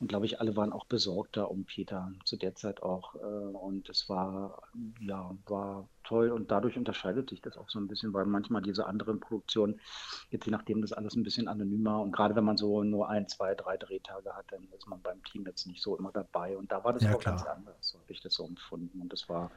Und 0.00 0.08
glaube 0.08 0.24
ich, 0.26 0.40
alle 0.40 0.56
waren 0.56 0.72
auch 0.72 0.86
besorgt 0.86 1.36
da 1.36 1.44
um 1.44 1.64
Peter 1.66 2.12
zu 2.24 2.36
der 2.36 2.54
Zeit 2.54 2.82
auch. 2.82 3.14
Äh, 3.16 3.18
und 3.18 3.88
es 3.90 4.08
war, 4.08 4.62
ja, 5.00 5.36
war 5.46 5.88
toll 6.02 6.30
und 6.30 6.50
dadurch 6.50 6.76
unterscheidet 6.76 7.30
sich 7.30 7.40
das 7.40 7.56
auch 7.56 7.68
so 7.70 7.78
ein 7.78 7.88
bisschen, 7.88 8.12
weil 8.12 8.26
manchmal 8.26 8.62
diese 8.62 8.86
anderen 8.86 9.20
Produktionen, 9.20 9.80
jetzt 10.30 10.46
je 10.46 10.52
nachdem, 10.52 10.80
das 10.80 10.92
alles 10.92 11.14
ein 11.14 11.22
bisschen 11.22 11.48
anonymer 11.48 12.00
und 12.00 12.12
gerade 12.12 12.34
wenn 12.34 12.44
man 12.44 12.56
so 12.56 12.82
nur 12.82 13.08
ein, 13.08 13.28
zwei, 13.28 13.54
drei 13.54 13.76
Drehtage 13.76 14.34
hat, 14.34 14.46
dann 14.50 14.68
ist 14.76 14.86
man 14.86 15.00
beim 15.02 15.22
Team 15.24 15.44
jetzt 15.46 15.66
nicht 15.66 15.82
so 15.82 15.96
immer 15.96 16.12
dabei 16.12 16.56
und 16.56 16.70
da 16.70 16.84
war 16.84 16.92
das 16.92 17.04
ja, 17.04 17.14
auch 17.14 17.20
klar. 17.20 17.36
ganz 17.36 17.46
anders, 17.46 17.76
so 17.80 17.98
habe 17.98 18.12
ich 18.12 18.20
das 18.20 18.34
so 18.34 18.46
empfunden 18.46 19.00
und 19.00 19.12
das 19.12 19.28
war 19.28 19.50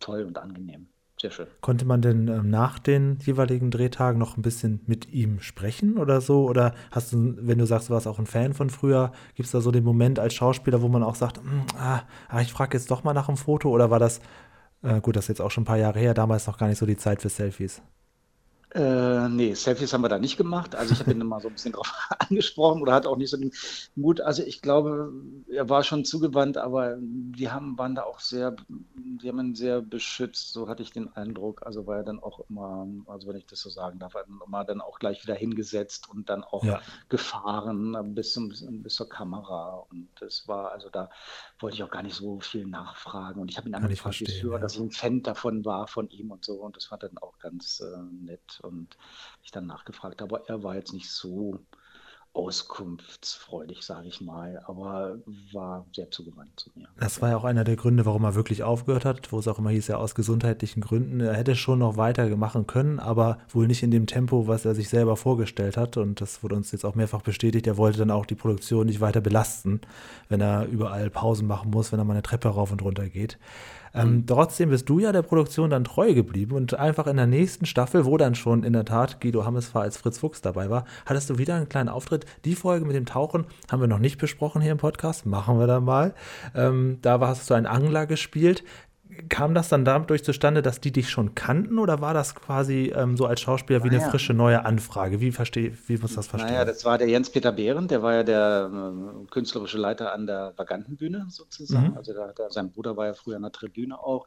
toll 0.00 0.24
und 0.24 0.38
angenehm. 0.38 0.88
Sehr 1.20 1.32
schön. 1.32 1.48
Konnte 1.60 1.84
man 1.84 2.00
denn 2.00 2.28
ähm, 2.28 2.48
nach 2.48 2.78
den 2.78 3.18
jeweiligen 3.20 3.72
Drehtagen 3.72 4.20
noch 4.20 4.36
ein 4.36 4.42
bisschen 4.42 4.80
mit 4.86 5.12
ihm 5.12 5.40
sprechen 5.40 5.98
oder 5.98 6.20
so? 6.20 6.48
Oder 6.48 6.74
hast 6.92 7.12
du, 7.12 7.34
wenn 7.38 7.58
du 7.58 7.66
sagst, 7.66 7.88
du 7.88 7.94
warst 7.94 8.06
auch 8.06 8.20
ein 8.20 8.26
Fan 8.26 8.54
von 8.54 8.70
früher, 8.70 9.10
gibt 9.34 9.46
es 9.46 9.52
da 9.52 9.60
so 9.60 9.72
den 9.72 9.82
Moment 9.82 10.20
als 10.20 10.34
Schauspieler, 10.34 10.80
wo 10.80 10.86
man 10.88 11.02
auch 11.02 11.16
sagt, 11.16 11.38
hm, 11.38 11.64
ah, 11.76 12.02
ah, 12.28 12.40
ich 12.40 12.52
frage 12.52 12.76
jetzt 12.76 12.90
doch 12.92 13.02
mal 13.02 13.14
nach 13.14 13.28
einem 13.28 13.36
Foto? 13.36 13.68
Oder 13.70 13.90
war 13.90 13.98
das 13.98 14.20
äh, 14.82 15.00
gut, 15.00 15.16
das 15.16 15.24
ist 15.24 15.28
jetzt 15.28 15.40
auch 15.40 15.50
schon 15.50 15.62
ein 15.62 15.66
paar 15.66 15.76
Jahre 15.78 15.98
her, 15.98 16.14
damals 16.14 16.46
noch 16.46 16.58
gar 16.58 16.68
nicht 16.68 16.78
so 16.78 16.86
die 16.86 16.96
Zeit 16.96 17.22
für 17.22 17.28
Selfies. 17.28 17.82
Äh, 18.74 19.28
nee, 19.30 19.54
Selfies 19.54 19.94
haben 19.94 20.02
wir 20.02 20.10
da 20.10 20.18
nicht 20.18 20.36
gemacht. 20.36 20.74
Also 20.74 20.92
ich 20.92 21.00
habe 21.00 21.12
ihn 21.12 21.20
immer 21.22 21.40
so 21.40 21.48
ein 21.48 21.54
bisschen 21.54 21.72
drauf 21.72 21.90
angesprochen 22.18 22.82
oder 22.82 22.92
hat 22.92 23.06
auch 23.06 23.16
nicht 23.16 23.30
so 23.30 23.38
den 23.38 23.52
Mut. 23.94 24.20
Also 24.20 24.42
ich 24.42 24.60
glaube, 24.60 25.12
er 25.50 25.68
war 25.68 25.82
schon 25.82 26.04
zugewandt, 26.04 26.58
aber 26.58 26.98
die 27.00 27.50
haben, 27.50 27.78
waren 27.78 27.94
da 27.94 28.02
auch 28.02 28.20
sehr, 28.20 28.56
die 28.68 29.28
haben 29.28 29.40
ihn 29.40 29.54
sehr 29.54 29.80
beschützt, 29.80 30.52
so 30.52 30.68
hatte 30.68 30.82
ich 30.82 30.92
den 30.92 31.08
Eindruck. 31.14 31.64
Also 31.64 31.86
war 31.86 31.96
er 31.98 32.04
dann 32.04 32.20
auch 32.20 32.40
immer, 32.50 32.86
also 33.06 33.28
wenn 33.28 33.36
ich 33.36 33.46
das 33.46 33.60
so 33.60 33.70
sagen 33.70 33.98
darf, 33.98 34.14
immer 34.46 34.64
dann 34.64 34.82
auch 34.82 34.98
gleich 34.98 35.22
wieder 35.22 35.34
hingesetzt 35.34 36.10
und 36.10 36.28
dann 36.28 36.44
auch 36.44 36.64
ja. 36.64 36.80
gefahren 37.08 38.14
bis, 38.14 38.32
zum, 38.34 38.52
bis 38.82 38.94
zur 38.96 39.08
Kamera. 39.08 39.86
Und 39.90 40.08
das 40.20 40.46
war, 40.46 40.72
also 40.72 40.90
da 40.90 41.08
wollte 41.58 41.76
ich 41.76 41.82
auch 41.82 41.90
gar 41.90 42.02
nicht 42.02 42.16
so 42.16 42.40
viel 42.40 42.66
nachfragen. 42.66 43.40
Und 43.40 43.50
ich 43.50 43.56
habe 43.56 43.68
ihn 43.68 43.74
angefragt, 43.74 44.20
ja. 44.20 44.58
dass 44.58 44.74
ich 44.74 44.80
ein 44.80 44.90
Fan 44.90 45.22
davon 45.22 45.64
war, 45.64 45.86
von 45.88 46.10
ihm 46.10 46.30
und 46.30 46.44
so. 46.44 46.56
Und 46.56 46.76
das 46.76 46.90
war 46.90 46.98
dann 46.98 47.16
auch 47.18 47.38
ganz 47.38 47.80
äh, 47.80 48.02
nett 48.24 48.57
und 48.60 48.96
ich 49.42 49.50
dann 49.50 49.66
nachgefragt. 49.66 50.22
Aber 50.22 50.48
er 50.48 50.62
war 50.62 50.74
jetzt 50.74 50.92
nicht 50.92 51.10
so 51.10 51.60
auskunftsfreudig, 52.38 53.82
sage 53.82 54.06
ich 54.06 54.20
mal, 54.20 54.62
aber 54.66 55.18
war 55.52 55.86
sehr 55.92 56.10
zugewandt 56.10 56.60
zu 56.60 56.70
mir. 56.76 56.86
Das 57.00 57.20
war 57.20 57.30
ja 57.30 57.36
auch 57.36 57.44
einer 57.44 57.64
der 57.64 57.74
Gründe, 57.74 58.06
warum 58.06 58.22
er 58.22 58.36
wirklich 58.36 58.62
aufgehört 58.62 59.04
hat, 59.04 59.32
wo 59.32 59.40
es 59.40 59.48
auch 59.48 59.58
immer 59.58 59.70
hieß, 59.70 59.88
ja 59.88 59.96
aus 59.96 60.14
gesundheitlichen 60.14 60.80
Gründen. 60.80 61.18
Er 61.20 61.34
hätte 61.34 61.56
schon 61.56 61.80
noch 61.80 61.96
weiter 61.96 62.28
machen 62.36 62.68
können, 62.68 63.00
aber 63.00 63.38
wohl 63.48 63.66
nicht 63.66 63.82
in 63.82 63.90
dem 63.90 64.06
Tempo, 64.06 64.46
was 64.46 64.64
er 64.64 64.76
sich 64.76 64.88
selber 64.88 65.16
vorgestellt 65.16 65.76
hat. 65.76 65.96
Und 65.96 66.20
das 66.20 66.42
wurde 66.42 66.54
uns 66.54 66.70
jetzt 66.70 66.84
auch 66.84 66.94
mehrfach 66.94 67.22
bestätigt. 67.22 67.66
Er 67.66 67.76
wollte 67.76 67.98
dann 67.98 68.12
auch 68.12 68.26
die 68.26 68.36
Produktion 68.36 68.86
nicht 68.86 69.00
weiter 69.00 69.20
belasten, 69.20 69.80
wenn 70.28 70.40
er 70.40 70.66
überall 70.66 71.10
Pausen 71.10 71.48
machen 71.48 71.70
muss, 71.70 71.90
wenn 71.90 71.98
er 71.98 72.04
mal 72.04 72.12
eine 72.12 72.22
Treppe 72.22 72.48
rauf 72.48 72.70
und 72.70 72.82
runter 72.82 73.08
geht. 73.08 73.38
Ähm. 73.94 74.24
Trotzdem 74.26 74.70
bist 74.70 74.88
du 74.88 74.98
ja 74.98 75.12
der 75.12 75.22
Produktion 75.22 75.70
dann 75.70 75.84
treu 75.84 76.14
geblieben 76.14 76.54
und 76.54 76.74
einfach 76.74 77.06
in 77.06 77.16
der 77.16 77.26
nächsten 77.26 77.66
Staffel, 77.66 78.04
wo 78.04 78.16
dann 78.16 78.34
schon 78.34 78.62
in 78.62 78.72
der 78.72 78.84
Tat 78.84 79.20
Guido 79.20 79.44
Hammesfahr 79.44 79.82
als 79.82 79.96
Fritz 79.96 80.18
Fuchs 80.18 80.40
dabei 80.40 80.70
war, 80.70 80.84
hattest 81.06 81.30
du 81.30 81.38
wieder 81.38 81.54
einen 81.54 81.68
kleinen 81.68 81.88
Auftritt. 81.88 82.26
Die 82.44 82.54
Folge 82.54 82.84
mit 82.84 82.96
dem 82.96 83.06
Tauchen 83.06 83.46
haben 83.70 83.80
wir 83.80 83.88
noch 83.88 83.98
nicht 83.98 84.18
besprochen 84.18 84.62
hier 84.62 84.72
im 84.72 84.78
Podcast, 84.78 85.26
machen 85.26 85.58
wir 85.58 85.66
dann 85.66 85.84
mal. 85.84 86.14
Ähm, 86.54 86.98
da 87.02 87.18
hast 87.20 87.48
du 87.50 87.54
einen 87.54 87.66
Angler 87.66 88.06
gespielt 88.06 88.64
kam 89.28 89.54
das 89.54 89.68
dann 89.68 89.84
dadurch 89.84 90.24
zustande, 90.24 90.62
dass 90.62 90.80
die 90.80 90.92
dich 90.92 91.10
schon 91.10 91.34
kannten 91.34 91.78
oder 91.78 92.00
war 92.00 92.14
das 92.14 92.34
quasi 92.34 92.92
ähm, 92.94 93.16
so 93.16 93.26
als 93.26 93.40
Schauspieler 93.40 93.84
wie 93.84 93.88
naja. 93.88 94.02
eine 94.02 94.10
frische 94.10 94.34
neue 94.34 94.64
Anfrage? 94.64 95.20
Wie, 95.20 95.32
versteh, 95.32 95.72
wie 95.86 95.98
muss 95.98 96.14
das 96.14 96.26
verstehen? 96.26 96.52
Naja, 96.52 96.64
das 96.64 96.84
war 96.84 96.98
der 96.98 97.08
Jens-Peter 97.08 97.52
Behren, 97.52 97.88
der 97.88 98.02
war 98.02 98.14
ja 98.14 98.22
der 98.22 98.70
äh, 98.72 99.26
künstlerische 99.30 99.78
Leiter 99.78 100.12
an 100.12 100.26
der 100.26 100.52
Vagantenbühne 100.56 101.26
sozusagen. 101.28 101.90
Mhm. 101.90 101.96
Also 101.96 102.12
der, 102.12 102.32
der, 102.32 102.50
sein 102.50 102.70
Bruder 102.70 102.96
war 102.96 103.06
ja 103.06 103.14
früher 103.14 103.36
an 103.36 103.42
der 103.42 103.52
Tribüne 103.52 103.98
auch. 103.98 104.26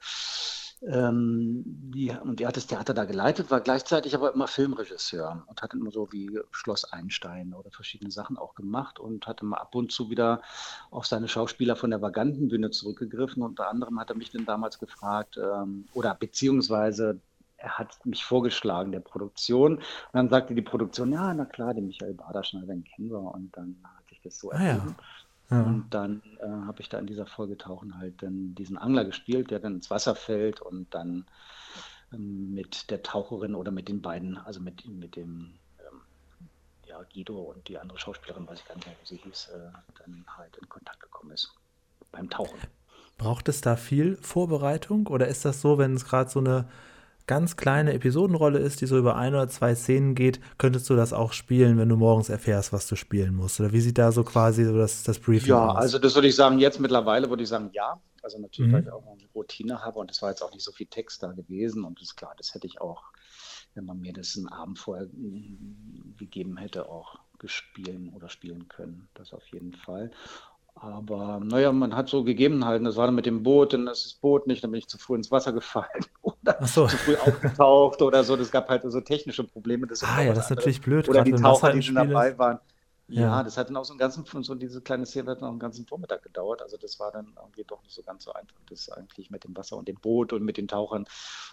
Ähm, 0.84 1.64
die, 1.66 2.10
und 2.10 2.42
er 2.42 2.48
hat 2.48 2.58
das 2.58 2.66
Theater 2.66 2.96
da 2.96 3.06
geleitet, 3.06 3.52
war 3.52 3.62
gleichzeitig 3.62 4.16
aber 4.16 4.34
immer 4.34 4.48
Filmregisseur 4.48 5.44
und 5.46 5.62
hat 5.62 5.74
immer 5.74 5.92
so 5.92 6.12
wie 6.12 6.40
Schloss 6.50 6.92
Einstein 6.92 7.54
oder 7.54 7.70
verschiedene 7.70 8.10
Sachen 8.10 8.38
auch 8.38 8.56
gemacht 8.56 9.00
und 9.00 9.28
hat 9.28 9.42
immer 9.42 9.62
ab 9.62 9.76
und 9.76 9.92
zu 9.92 10.10
wieder 10.10 10.42
auf 10.90 11.06
seine 11.06 11.28
Schauspieler 11.28 11.76
von 11.76 11.92
der 11.92 12.02
Vagantenbühne 12.02 12.72
zurückgegriffen. 12.72 13.44
Unter 13.44 13.70
anderem 13.70 14.00
hat 14.00 14.10
er 14.10 14.16
mich 14.16 14.32
dann 14.32 14.46
damals 14.46 14.80
gefragt, 14.80 15.38
ähm, 15.38 15.86
oder 15.94 16.16
beziehungsweise 16.16 17.20
er 17.58 17.78
hat 17.78 18.04
mich 18.06 18.26
vorgeschlagen, 18.26 18.92
der 18.92 19.02
Produktion. 19.02 19.76
Und 19.76 19.84
dann 20.14 20.30
sagte 20.30 20.56
die 20.56 20.64
Produktion, 20.64 21.14
ja, 21.14 21.32
na 21.34 21.46
klar, 21.46 21.76
den 21.76 21.88
Michael 21.88 22.16
Baderschneider, 22.16 22.68
den 22.68 22.84
kennen 22.84 23.10
wir. 23.10 23.20
Und 23.20 23.56
dann 23.56 23.76
hatte 23.84 24.14
ich 24.14 24.22
das 24.22 24.40
so 24.40 24.52
ah, 24.52 24.64
ja. 24.64 24.88
Ja. 25.52 25.64
Und 25.64 25.90
dann 25.90 26.22
äh, 26.40 26.48
habe 26.48 26.82
ich 26.82 26.88
da 26.88 26.98
in 26.98 27.08
dieser 27.08 27.26
Folge 27.26 27.58
Tauchen 27.58 27.98
halt 27.98 28.24
dann 28.24 28.56
diesen 28.56 28.78
Angler 28.78 29.04
gespielt, 29.04 29.52
der 29.52 29.60
dann 29.60 29.76
ins 29.76 29.90
Wasser 29.90 30.16
fällt 30.16 30.62
und 30.62 30.94
dann 30.94 31.26
ähm, 32.14 32.54
mit 32.54 32.90
der 32.90 33.04
Taucherin 33.04 33.54
oder 33.54 33.72
mit 33.72 33.90
den 33.90 34.02
beiden, 34.02 34.38
also 34.38 34.62
mit, 34.62 34.88
mit 34.88 35.18
dem 35.18 35.60
ähm, 35.80 36.02
ja, 36.88 37.04
Guido 37.14 37.38
und 37.42 37.68
die 37.68 37.78
andere 37.78 38.00
Schauspielerin, 38.00 38.48
weiß 38.48 38.60
ich 38.60 38.66
gar 38.66 38.76
nicht 38.76 38.88
mehr, 38.88 38.96
wie 39.02 39.08
sie 39.08 39.18
hieß, 39.18 39.50
äh, 39.50 39.72
dann 40.00 40.26
halt 40.38 40.56
in 40.56 40.70
Kontakt 40.70 41.02
gekommen 41.02 41.32
ist 41.32 41.54
beim 42.14 42.30
Tauchen. 42.30 42.60
Braucht 43.18 43.50
es 43.50 43.60
da 43.60 43.76
viel 43.76 44.16
Vorbereitung 44.16 45.08
oder 45.08 45.28
ist 45.28 45.44
das 45.44 45.60
so, 45.60 45.78
wenn 45.78 45.96
es 45.96 46.06
gerade 46.06 46.30
so 46.30 46.40
eine 46.40 46.70
ganz 47.28 47.58
kleine 47.58 47.94
Episodenrolle 47.94 48.60
ist, 48.60 48.82
die 48.82 48.86
so 48.86 48.98
über 48.98 49.16
ein 49.16 49.34
oder 49.34 49.48
zwei 49.48 49.76
Szenen 49.76 50.16
geht, 50.16 50.40
könntest 50.58 50.90
du 50.90 50.96
das 50.96 51.14
auch 51.14 51.34
spielen, 51.34 51.78
wenn 51.78 51.90
du 51.90 51.96
morgens 51.96 52.30
erfährst, 52.30 52.74
was 52.74 52.88
du 52.88 52.96
spielen 52.96 53.36
musst? 53.36 53.60
Oder 53.60 53.72
wie 53.72 53.82
sieht 53.82 53.98
da 53.98 54.12
so 54.12 54.24
quasi 54.24 54.66
so 54.66 54.78
das, 54.78 55.04
das 55.04 55.20
Briefing 55.20 55.50
ja, 55.50 55.68
aus? 55.68 55.74
Ja, 55.74 55.80
also 55.80 56.00
das 56.00 56.16
würde 56.16 56.28
ich 56.28 56.36
sagen, 56.36 56.60
jetzt 56.60 56.80
mittlerweile 56.80 57.30
würde 57.30 57.44
ich 57.44 57.50
sagen, 57.50 57.70
ja. 57.74 58.00
Also 58.24 58.40
natürlich, 58.40 58.72
mhm. 58.72 58.76
weil 58.76 58.84
ich 58.84 58.92
auch 58.92 59.06
eine 59.08 59.28
Routine 59.34 59.84
habe 59.84 60.00
und 60.00 60.12
es 60.12 60.22
war 60.22 60.30
jetzt 60.30 60.44
auch 60.44 60.52
nicht 60.52 60.64
so 60.64 60.72
viel 60.72 60.88
Text 60.88 61.24
da 61.24 61.32
gewesen 61.32 61.84
und 61.84 62.00
das 62.00 62.10
ist 62.10 62.16
klar, 62.16 62.34
das 62.38 62.54
hätte 62.54 62.68
ich 62.68 62.80
auch, 62.80 63.04
wenn 63.74 63.86
man 63.86 64.00
mir 64.00 64.14
das 64.14 64.38
einen 64.38 64.48
Abend 64.48 64.78
vorher 64.78 65.08
gegeben 66.18 66.58
hätte, 66.58 66.88
auch 66.88 67.20
gespielt 67.40 68.14
oder 68.14 68.30
spielen 68.30 68.68
können. 68.68 69.10
Das 69.16 69.34
auf 69.34 69.46
jeden 69.48 69.74
Fall. 69.74 70.12
Aber 70.76 71.40
naja, 71.44 71.72
man 71.72 71.96
hat 71.96 72.10
so 72.10 72.24
Gegebenheiten. 72.24 72.86
Das 72.86 72.96
war 72.96 73.06
dann 73.06 73.16
mit 73.16 73.26
dem 73.26 73.44
Boot, 73.44 73.74
dann 73.74 73.88
ist 73.88 74.06
das 74.06 74.14
Boot 74.14 74.48
nicht, 74.48 74.64
dann 74.64 74.72
bin 74.72 74.80
ich 74.80 74.88
zu 74.88 74.98
früh 74.98 75.16
ins 75.16 75.30
Wasser 75.30 75.54
gefallen 75.54 76.06
oder 76.22 76.58
so. 76.66 76.88
zu 76.88 76.98
früh 76.98 77.16
aufgetaucht 77.16 78.02
oder 78.02 78.24
so. 78.24 78.36
Das 78.36 78.52
gab 78.52 78.70
halt 78.70 78.84
so 78.84 79.02
technische 79.02 79.44
Probleme. 79.44 79.86
Das 79.86 80.04
ah 80.04 80.22
ja, 80.22 80.34
das 80.34 80.46
ist 80.46 80.50
natürlich 80.56 80.82
blöd. 80.82 81.08
Oder 81.08 81.24
die 81.24 81.34
Taucher, 81.34 81.72
die 81.72 81.84
schon 81.84 81.96
dabei 81.96 82.38
waren. 82.38 82.60
Ja. 83.12 83.22
ja, 83.22 83.44
das 83.44 83.58
hat 83.58 83.68
dann 83.68 83.76
auch 83.76 83.84
so 83.84 83.92
einen 83.92 84.00
ganzen, 84.00 84.26
so 84.42 84.56
diese 84.56 84.80
kleine 84.80 85.06
Szene 85.06 85.32
hat 85.32 85.42
noch 85.42 85.50
einen 85.50 85.60
ganzen 85.60 85.86
Vormittag 85.86 86.24
gedauert. 86.24 86.62
Also 86.62 86.78
das 86.78 86.98
war 86.98 87.12
dann 87.12 87.34
irgendwie 87.38 87.66
doch 87.66 87.84
nicht 87.84 87.94
so 87.94 88.02
ganz 88.04 88.24
so 88.24 88.32
einfach, 88.32 88.56
das 88.70 88.90
eigentlich 88.90 89.30
mit 89.30 89.44
dem 89.44 89.56
Wasser 89.56 89.76
und 89.76 89.90
dem 89.90 89.98
Boot 89.98 90.32
und 90.32 90.44
mit 90.44 90.56
den 90.56 90.70
Tauchern, 90.70 91.06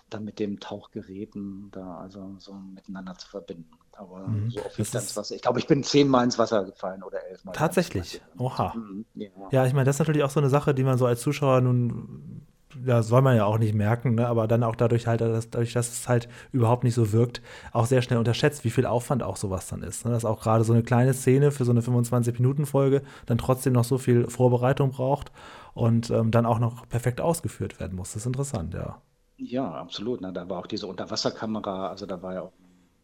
dann 0.09 0.25
mit 0.25 0.39
dem 0.39 0.61
Tauchgeräten 0.61 1.71
da 1.73 1.99
also 1.99 2.37
so 2.39 2.55
miteinander 2.55 3.17
zu 3.19 3.29
verbinden. 3.29 3.73
Aber 3.99 4.29
mhm. 4.29 4.51
so 4.51 4.61
offiziell 4.65 5.03
ins 5.03 5.17
Wasser. 5.17 5.35
Ich 5.35 5.43
glaube, 5.43 5.59
ich 5.59 5.67
bin 5.67 5.83
zehnmal 5.83 6.25
ins 6.25 6.39
Wasser 6.39 6.65
gefallen 6.65 7.03
oder 7.03 7.19
elfmal. 7.27 7.55
Tatsächlich. 7.55 8.21
Oha. 8.39 8.73
Mhm. 8.77 9.05
Ja. 9.15 9.29
ja, 9.51 9.67
ich 9.67 9.73
meine, 9.73 9.85
das 9.85 9.97
ist 9.97 10.01
natürlich 10.01 10.23
auch 10.23 10.31
so 10.31 10.41
eine 10.41 10.49
Sache, 10.49 10.73
die 10.73 10.85
man 10.85 10.99
so 10.99 11.07
als 11.07 11.21
Zuschauer 11.21 11.61
nun 11.61 12.47
ja, 12.85 13.03
soll 13.03 13.23
man 13.23 13.37
ja 13.37 13.45
auch 13.45 13.59
nicht 13.59 13.75
merken, 13.75 14.15
ne? 14.15 14.29
aber 14.29 14.47
dann 14.47 14.63
auch 14.63 14.77
dadurch 14.77 15.07
halt, 15.07 15.21
dass, 15.21 15.51
dadurch, 15.51 15.73
dass 15.73 15.89
es 15.89 16.09
halt 16.09 16.29
überhaupt 16.53 16.85
nicht 16.85 16.95
so 16.95 17.13
wirkt, 17.13 17.43
auch 17.73 17.87
sehr 17.87 18.03
schnell 18.03 18.19
unterschätzt, 18.19 18.65
wie 18.65 18.71
viel 18.71 18.87
Aufwand 18.87 19.23
auch 19.23 19.37
sowas 19.37 19.69
dann 19.69 19.83
ist. 19.83 20.05
Ne? 20.05 20.11
Dass 20.13 20.25
auch 20.25 20.41
gerade 20.41 20.65
so 20.65 20.73
eine 20.73 20.83
kleine 20.83 21.15
Szene 21.15 21.51
für 21.51 21.65
so 21.65 21.73
eine 21.73 21.81
25-Minuten-Folge 21.81 23.03
dann 23.27 23.39
trotzdem 23.39 23.73
noch 23.73 23.85
so 23.85 23.99
viel 23.99 24.29
Vorbereitung 24.29 24.91
braucht 24.91 25.33
und 25.75 26.11
ähm, 26.11 26.31
dann 26.31 26.47
auch 26.47 26.59
noch 26.59 26.89
perfekt 26.89 27.21
ausgeführt 27.21 27.81
werden 27.81 27.97
muss. 27.97 28.13
Das 28.13 28.23
ist 28.23 28.27
interessant, 28.27 28.75
ja. 28.75 29.01
Ja, 29.37 29.71
absolut. 29.71 30.21
Ne? 30.21 30.33
Da 30.33 30.49
war 30.49 30.59
auch 30.59 30.67
diese 30.67 30.87
Unterwasserkamera, 30.87 31.89
also 31.89 32.07
da 32.07 32.21
war 32.23 32.35
ja 32.35 32.43
auch 32.43 32.53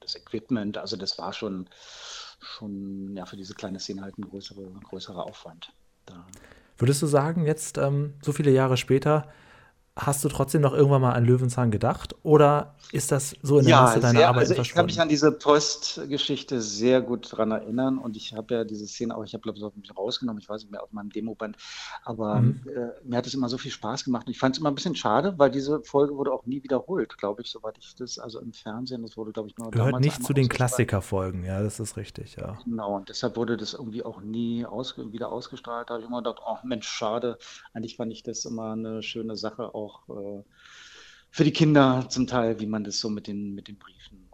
das 0.05 0.15
Equipment, 0.15 0.79
also 0.79 0.97
das 0.97 1.19
war 1.19 1.33
schon, 1.33 1.69
schon 2.41 3.17
ja, 3.17 3.27
für 3.27 3.37
diese 3.37 3.55
kleine 3.55 3.81
Szene 3.81 4.03
halt 4.03 4.19
ein 4.19 4.29
größere, 4.29 4.71
größerer 4.89 5.25
Aufwand. 5.25 5.73
Da. 6.07 6.27
Würdest 6.77 7.03
du 7.03 7.07
sagen, 7.07 7.47
jetzt 7.47 7.79
ähm, 7.79 8.15
so 8.23 8.33
viele 8.33 8.51
Jahre 8.51 8.77
später, 8.77 9.29
Hast 9.97 10.25
du 10.25 10.29
trotzdem 10.29 10.61
noch 10.61 10.73
irgendwann 10.73 11.03
mal 11.03 11.13
an 11.13 11.25
Löwenzahn 11.25 11.71
gedacht? 11.71 12.17
Oder 12.25 12.75
ist 12.91 13.13
das 13.13 13.37
so 13.43 13.59
in 13.59 13.67
der 13.67 13.77
ja, 13.77 13.83
Masse 13.83 14.01
deiner 14.01 14.19
sehr, 14.19 14.29
Arbeit 14.29 14.49
also 14.51 14.61
Ich 14.61 14.75
kann 14.75 14.87
mich 14.87 15.01
an 15.01 15.09
diese 15.09 15.31
Postgeschichte 15.31 16.61
sehr 16.61 17.01
gut 17.01 17.33
daran 17.33 17.53
erinnern 17.53 17.99
und 17.99 18.17
ich 18.17 18.35
habe 18.35 18.55
ja 18.55 18.65
diese 18.65 18.89
Szene 18.89 19.17
auch, 19.17 19.23
ich 19.23 19.35
habe 19.35 19.43
glaube 19.43 19.59
ich 19.59 19.65
auch 19.65 19.73
ein 19.73 19.81
bisschen 19.81 19.97
rausgenommen, 19.97 20.41
ich 20.43 20.49
weiß 20.49 20.63
nicht 20.63 20.73
mehr 20.73 20.83
auf 20.83 20.93
meinem 20.93 21.11
Demoband, 21.11 21.57
aber 22.05 22.41
mhm. 22.41 22.61
äh, 22.67 23.09
mir 23.09 23.19
hat 23.19 23.27
es 23.29 23.35
immer 23.35 23.49
so 23.49 23.57
viel 23.57 23.71
Spaß 23.71 24.05
gemacht 24.05 24.27
und 24.27 24.33
ich 24.33 24.39
fand 24.39 24.57
es 24.57 24.61
immer 24.61 24.71
ein 24.71 24.75
bisschen 24.75 24.97
schade, 24.97 25.35
weil 25.39 25.53
diese 25.53 25.81
Folge 25.83 26.17
wurde 26.17 26.33
auch 26.33 26.45
nie 26.45 26.61
wiederholt, 26.65 27.17
glaube 27.17 27.43
ich, 27.43 27.51
soweit 27.51 27.79
ich 27.79 27.95
das, 27.95 28.19
also 28.19 28.41
im 28.41 28.53
Fernsehen, 28.53 29.03
das 29.03 29.17
wurde 29.17 29.33
glaube 29.33 29.49
ich 29.49 29.57
nur 29.57 29.71
Gehört 29.71 30.01
nicht 30.01 30.25
zu 30.25 30.33
den 30.33 30.49
Klassikerfolgen, 30.49 31.45
ja, 31.45 31.63
das 31.63 31.79
ist 31.79 31.97
richtig, 31.97 32.35
ja. 32.35 32.59
Genau 32.65 32.97
und 32.97 33.11
deshalb 33.11 33.37
wurde 33.37 33.57
das 33.57 33.75
irgendwie 33.75 34.05
auch 34.05 34.21
nie 34.21 34.67
aus, 34.67 34.97
wieder 34.99 35.31
ausgestrahlt, 35.31 35.89
da 35.89 35.95
habe 35.95 36.03
ich 36.03 36.09
immer 36.09 36.19
gedacht, 36.19 36.41
oh 36.45 36.59
Mensch, 36.65 36.89
schade, 36.89 37.39
eigentlich 37.75 37.97
fand 37.97 38.13
ich 38.13 38.25
das 38.25 38.45
immer 38.45 38.73
eine 38.73 39.05
schöne 39.05 39.37
Sache 39.37 39.73
auch 39.75 39.84
auch 39.85 40.09
äh, 40.09 40.43
für 41.31 41.45
die 41.45 41.53
Kinder 41.53 42.07
zum 42.09 42.27
Teil, 42.27 42.61
wie 42.61 42.67
man 42.67 42.85
das 42.85 42.99
so 43.01 43.11
mit 43.11 43.27
den, 43.27 43.55
mit 43.55 43.69
den 43.69 43.77
Briefen 43.77 44.25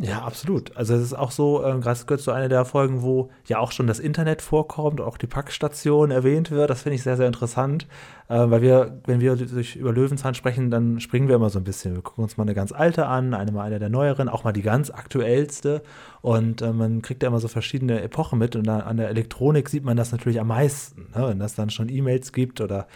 ja, 0.00 0.22
absolut. 0.22 0.76
Also 0.76 0.94
es 0.94 1.02
ist 1.02 1.14
auch 1.14 1.32
so, 1.32 1.64
äh, 1.64 1.78
gerade 1.80 1.98
gehört 2.04 2.20
zu 2.20 2.30
einer 2.30 2.48
der 2.48 2.64
Folgen, 2.64 3.02
wo 3.02 3.30
ja 3.46 3.58
auch 3.58 3.72
schon 3.72 3.88
das 3.88 3.98
Internet 3.98 4.42
vorkommt, 4.42 5.00
auch 5.00 5.18
die 5.18 5.26
Packstation 5.26 6.12
erwähnt 6.12 6.52
wird. 6.52 6.70
Das 6.70 6.82
finde 6.82 6.94
ich 6.94 7.02
sehr, 7.02 7.16
sehr 7.16 7.26
interessant, 7.26 7.88
äh, 8.28 8.48
weil 8.48 8.62
wir, 8.62 9.00
wenn 9.06 9.20
wir 9.20 9.34
durch, 9.34 9.74
über 9.74 9.92
Löwenzahn 9.92 10.34
sprechen, 10.34 10.70
dann 10.70 11.00
springen 11.00 11.26
wir 11.26 11.34
immer 11.34 11.50
so 11.50 11.58
ein 11.58 11.64
bisschen. 11.64 11.94
Wir 11.94 12.02
gucken 12.02 12.22
uns 12.22 12.36
mal 12.36 12.44
eine 12.44 12.54
ganz 12.54 12.70
alte 12.70 13.06
an, 13.06 13.34
eine 13.34 13.50
mal 13.50 13.64
eine 13.64 13.80
der 13.80 13.88
neueren, 13.88 14.28
auch 14.28 14.44
mal 14.44 14.52
die 14.52 14.62
ganz 14.62 14.90
aktuellste. 14.90 15.82
Und 16.20 16.62
äh, 16.62 16.72
man 16.72 17.02
kriegt 17.02 17.24
ja 17.24 17.28
immer 17.28 17.40
so 17.40 17.48
verschiedene 17.48 18.00
Epochen 18.00 18.38
mit. 18.38 18.54
Und 18.54 18.68
an 18.68 18.98
der 18.98 19.08
Elektronik 19.08 19.68
sieht 19.68 19.84
man 19.84 19.96
das 19.96 20.12
natürlich 20.12 20.38
am 20.38 20.48
meisten, 20.48 21.08
ne? 21.16 21.28
wenn 21.28 21.40
das 21.40 21.56
dann 21.56 21.70
schon 21.70 21.88
E-Mails 21.88 22.32
gibt 22.32 22.60
oder 22.60 22.86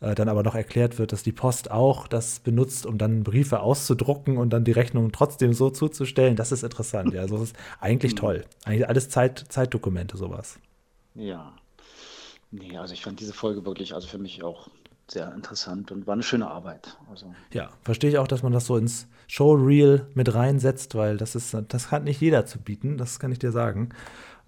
äh, 0.00 0.14
dann 0.14 0.28
aber 0.28 0.42
noch 0.42 0.54
erklärt 0.54 0.98
wird, 0.98 1.12
dass 1.12 1.22
die 1.22 1.32
Post 1.32 1.70
auch 1.70 2.08
das 2.08 2.40
benutzt, 2.40 2.86
um 2.86 2.98
dann 2.98 3.22
Briefe 3.22 3.60
auszudrucken 3.60 4.38
und 4.38 4.50
dann 4.50 4.64
die 4.64 4.72
Rechnung 4.72 5.12
trotzdem 5.12 5.52
so 5.52 5.70
zuzustellen. 5.70 6.36
Das 6.36 6.52
ist 6.52 6.62
interessant. 6.62 7.12
Ja, 7.12 7.20
also 7.22 7.36
das 7.36 7.50
ist 7.50 7.56
eigentlich 7.80 8.14
toll. 8.16 8.44
Eigentlich 8.64 8.88
alles 8.88 9.08
Zeit, 9.08 9.44
Zeitdokumente, 9.48 10.16
sowas. 10.16 10.58
Ja. 11.14 11.52
Nee, 12.50 12.76
also 12.78 12.94
ich 12.94 13.02
fand 13.02 13.20
diese 13.20 13.32
Folge 13.32 13.64
wirklich, 13.64 13.94
also 13.94 14.08
für 14.08 14.18
mich 14.18 14.42
auch 14.42 14.68
sehr 15.06 15.32
interessant 15.34 15.90
und 15.90 16.06
war 16.06 16.14
eine 16.14 16.22
schöne 16.22 16.48
Arbeit. 16.48 16.96
Also. 17.10 17.34
Ja, 17.52 17.70
verstehe 17.82 18.10
ich 18.10 18.18
auch, 18.18 18.28
dass 18.28 18.42
man 18.42 18.52
das 18.52 18.66
so 18.66 18.76
ins 18.76 19.08
Showreel 19.26 20.06
mit 20.14 20.34
reinsetzt, 20.34 20.94
weil 20.94 21.16
das 21.16 21.34
ist, 21.34 21.54
das 21.68 21.90
hat 21.90 22.04
nicht 22.04 22.20
jeder 22.20 22.46
zu 22.46 22.58
bieten, 22.58 22.96
das 22.96 23.18
kann 23.18 23.32
ich 23.32 23.38
dir 23.38 23.52
sagen. 23.52 23.90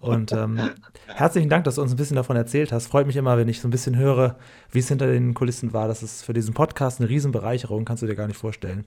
Und 0.03 0.33
ähm, 0.33 0.59
herzlichen 1.07 1.49
Dank, 1.49 1.63
dass 1.63 1.75
du 1.75 1.81
uns 1.81 1.91
ein 1.91 1.97
bisschen 1.97 2.17
davon 2.17 2.35
erzählt 2.35 2.73
hast. 2.73 2.87
Freut 2.87 3.07
mich 3.07 3.15
immer, 3.15 3.37
wenn 3.37 3.47
ich 3.47 3.61
so 3.61 3.67
ein 3.67 3.71
bisschen 3.71 3.95
höre, 3.95 4.37
wie 4.69 4.79
es 4.79 4.89
hinter 4.89 5.07
den 5.07 5.33
Kulissen 5.33 5.71
war. 5.71 5.87
Das 5.87 6.03
ist 6.03 6.23
für 6.23 6.33
diesen 6.33 6.53
Podcast 6.53 6.99
eine 6.99 7.09
Riesenbereicherung, 7.09 7.85
kannst 7.85 8.03
du 8.03 8.07
dir 8.07 8.15
gar 8.15 8.27
nicht 8.27 8.37
vorstellen. 8.37 8.85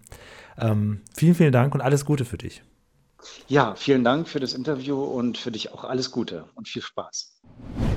Ähm, 0.58 1.00
vielen, 1.14 1.34
vielen 1.34 1.52
Dank 1.52 1.74
und 1.74 1.80
alles 1.80 2.04
Gute 2.04 2.26
für 2.26 2.36
dich. 2.36 2.62
Ja, 3.48 3.74
vielen 3.76 4.04
Dank 4.04 4.28
für 4.28 4.40
das 4.40 4.52
Interview 4.52 5.02
und 5.02 5.38
für 5.38 5.50
dich 5.50 5.72
auch 5.72 5.84
alles 5.84 6.10
Gute 6.10 6.44
und 6.54 6.68
viel 6.68 6.82
Spaß. 6.82 7.40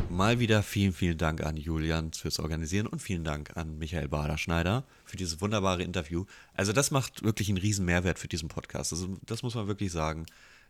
Mal 0.09 0.39
wieder 0.39 0.63
vielen, 0.63 0.93
vielen 0.93 1.17
Dank 1.17 1.45
an 1.45 1.57
Julian 1.57 2.13
fürs 2.13 2.39
Organisieren 2.39 2.87
und 2.87 3.01
vielen 3.01 3.23
Dank 3.23 3.55
an 3.57 3.77
Michael 3.77 4.07
Baderschneider 4.07 4.85
für 5.05 5.17
dieses 5.17 5.41
wunderbare 5.41 5.83
Interview. 5.83 6.25
Also 6.53 6.73
das 6.73 6.89
macht 6.89 7.23
wirklich 7.23 7.49
einen 7.49 7.57
riesen 7.57 7.85
Mehrwert 7.85 8.17
für 8.17 8.27
diesen 8.27 8.47
Podcast. 8.47 8.93
Also 8.93 9.17
das 9.25 9.43
muss 9.43 9.55
man 9.55 9.67
wirklich 9.67 9.91
sagen. 9.91 10.25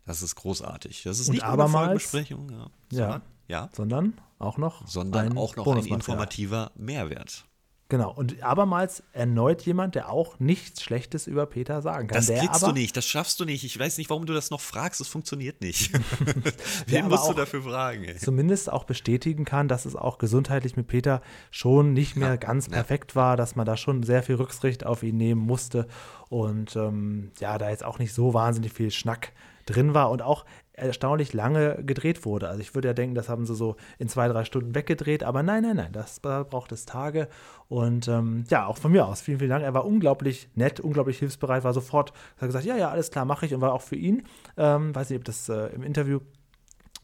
Das 0.09 0.23
ist 0.23 0.33
großartig. 0.33 1.03
Das 1.03 1.19
ist 1.19 1.27
Und 1.27 1.35
nicht 1.35 1.45
nur 1.45 1.53
eine 1.53 1.69
Folgenbesprechung, 1.69 2.49
ja. 2.49 2.71
Ja. 2.91 3.05
Sondern, 3.05 3.21
ja, 3.47 3.69
Sondern 3.73 4.13
auch 4.39 4.57
noch 4.57 4.87
sondern 4.87 5.33
ein 5.33 5.37
auch 5.37 5.55
noch 5.55 5.67
ein 5.67 5.85
informativer 5.85 6.71
Mehrwert. 6.73 7.45
Genau. 7.89 8.11
Und 8.11 8.41
abermals 8.41 9.03
erneut 9.13 9.63
jemand, 9.63 9.93
der 9.93 10.09
auch 10.09 10.39
nichts 10.39 10.81
Schlechtes 10.81 11.27
über 11.27 11.45
Peter 11.45 11.83
sagen 11.83 12.07
kann. 12.07 12.17
Das 12.17 12.25
der 12.25 12.39
kriegst 12.39 12.63
aber, 12.63 12.73
du 12.73 12.79
nicht, 12.79 12.97
das 12.97 13.05
schaffst 13.05 13.39
du 13.39 13.45
nicht. 13.45 13.63
Ich 13.63 13.77
weiß 13.77 13.99
nicht, 13.99 14.09
warum 14.09 14.25
du 14.25 14.33
das 14.33 14.49
noch 14.49 14.61
fragst. 14.61 14.99
Es 14.99 15.07
funktioniert 15.07 15.61
nicht. 15.61 15.91
Wen 16.87 17.07
musst 17.07 17.29
du 17.29 17.33
dafür 17.33 17.61
fragen? 17.61 18.05
Ey? 18.05 18.17
zumindest 18.17 18.71
auch 18.71 18.85
bestätigen 18.85 19.45
kann, 19.45 19.67
dass 19.67 19.85
es 19.85 19.95
auch 19.95 20.17
gesundheitlich 20.17 20.75
mit 20.75 20.87
Peter 20.87 21.21
schon 21.51 21.93
nicht 21.93 22.15
mehr 22.15 22.29
Ja, 22.29 22.35
ganz 22.37 22.65
ja. 22.65 22.73
perfekt 22.73 23.15
war, 23.15 23.37
dass 23.37 23.55
man 23.55 23.67
da 23.67 23.77
schon 23.77 24.01
sehr 24.01 24.23
viel 24.23 24.35
Rücksicht 24.35 24.87
auf 24.87 25.03
ihn 25.03 25.17
nehmen 25.17 25.41
musste 25.41 25.87
und 26.29 26.75
ähm, 26.75 27.31
ja, 27.39 27.59
da 27.59 27.69
jetzt 27.69 27.85
auch 27.85 27.99
nicht 27.99 28.13
so 28.13 28.33
wahnsinnig 28.33 28.73
viel 28.73 28.89
Schnack 28.89 29.33
drin 29.69 29.93
war 29.93 30.09
und 30.09 30.21
auch 30.21 30.45
erstaunlich 30.73 31.33
lange 31.33 31.83
gedreht 31.83 32.25
wurde. 32.25 32.47
Also 32.47 32.61
ich 32.61 32.73
würde 32.73 32.87
ja 32.87 32.93
denken, 32.93 33.15
das 33.15 33.29
haben 33.29 33.45
sie 33.45 33.55
so 33.55 33.75
in 33.97 34.07
zwei, 34.07 34.27
drei 34.27 34.45
Stunden 34.45 34.75
weggedreht, 34.75 35.23
aber 35.23 35.43
nein, 35.43 35.63
nein, 35.63 35.75
nein, 35.75 35.91
das 35.91 36.21
da 36.21 36.43
braucht 36.43 36.71
es 36.71 36.85
Tage 36.85 37.27
und 37.67 38.07
ähm, 38.07 38.45
ja, 38.49 38.65
auch 38.65 38.77
von 38.77 38.91
mir 38.91 39.05
aus, 39.05 39.21
vielen, 39.21 39.39
vielen 39.39 39.51
Dank. 39.51 39.63
Er 39.63 39.73
war 39.73 39.85
unglaublich 39.85 40.49
nett, 40.55 40.79
unglaublich 40.79 41.19
hilfsbereit, 41.19 41.63
war 41.63 41.73
sofort, 41.73 42.13
hat 42.37 42.47
gesagt, 42.47 42.65
ja, 42.65 42.77
ja, 42.77 42.89
alles 42.89 43.11
klar, 43.11 43.25
mache 43.25 43.45
ich 43.45 43.53
und 43.53 43.61
war 43.61 43.73
auch 43.73 43.81
für 43.81 43.95
ihn, 43.95 44.23
ähm, 44.57 44.95
weiß 44.95 45.09
nicht, 45.09 45.19
ob 45.19 45.25
das 45.25 45.49
äh, 45.49 45.67
im 45.67 45.83
Interview 45.83 46.19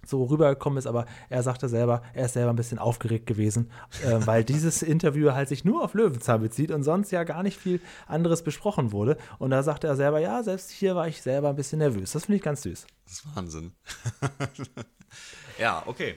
so 0.07 0.23
rübergekommen 0.23 0.77
ist, 0.77 0.87
aber 0.87 1.05
er 1.29 1.43
sagte 1.43 1.69
selber, 1.69 2.01
er 2.13 2.25
ist 2.25 2.33
selber 2.33 2.51
ein 2.51 2.55
bisschen 2.55 2.79
aufgeregt 2.79 3.25
gewesen, 3.25 3.71
äh, 4.03 4.25
weil 4.25 4.43
dieses 4.45 4.81
Interview 4.81 5.31
halt 5.31 5.49
sich 5.49 5.65
nur 5.65 5.83
auf 5.83 5.93
Löwenzahn 5.93 6.41
bezieht 6.41 6.71
und 6.71 6.83
sonst 6.83 7.11
ja 7.11 7.23
gar 7.23 7.43
nicht 7.43 7.57
viel 7.57 7.79
anderes 8.07 8.43
besprochen 8.43 8.91
wurde. 8.91 9.17
Und 9.39 9.51
da 9.51 9.63
sagte 9.63 9.87
er 9.87 9.95
selber, 9.95 10.19
ja, 10.19 10.43
selbst 10.43 10.71
hier 10.71 10.95
war 10.95 11.07
ich 11.07 11.21
selber 11.21 11.49
ein 11.49 11.55
bisschen 11.55 11.79
nervös. 11.79 12.11
Das 12.11 12.25
finde 12.25 12.37
ich 12.37 12.43
ganz 12.43 12.61
süß. 12.63 12.85
Das 13.05 13.13
ist 13.13 13.35
Wahnsinn. 13.35 13.71
ja, 15.59 15.83
okay. 15.85 16.15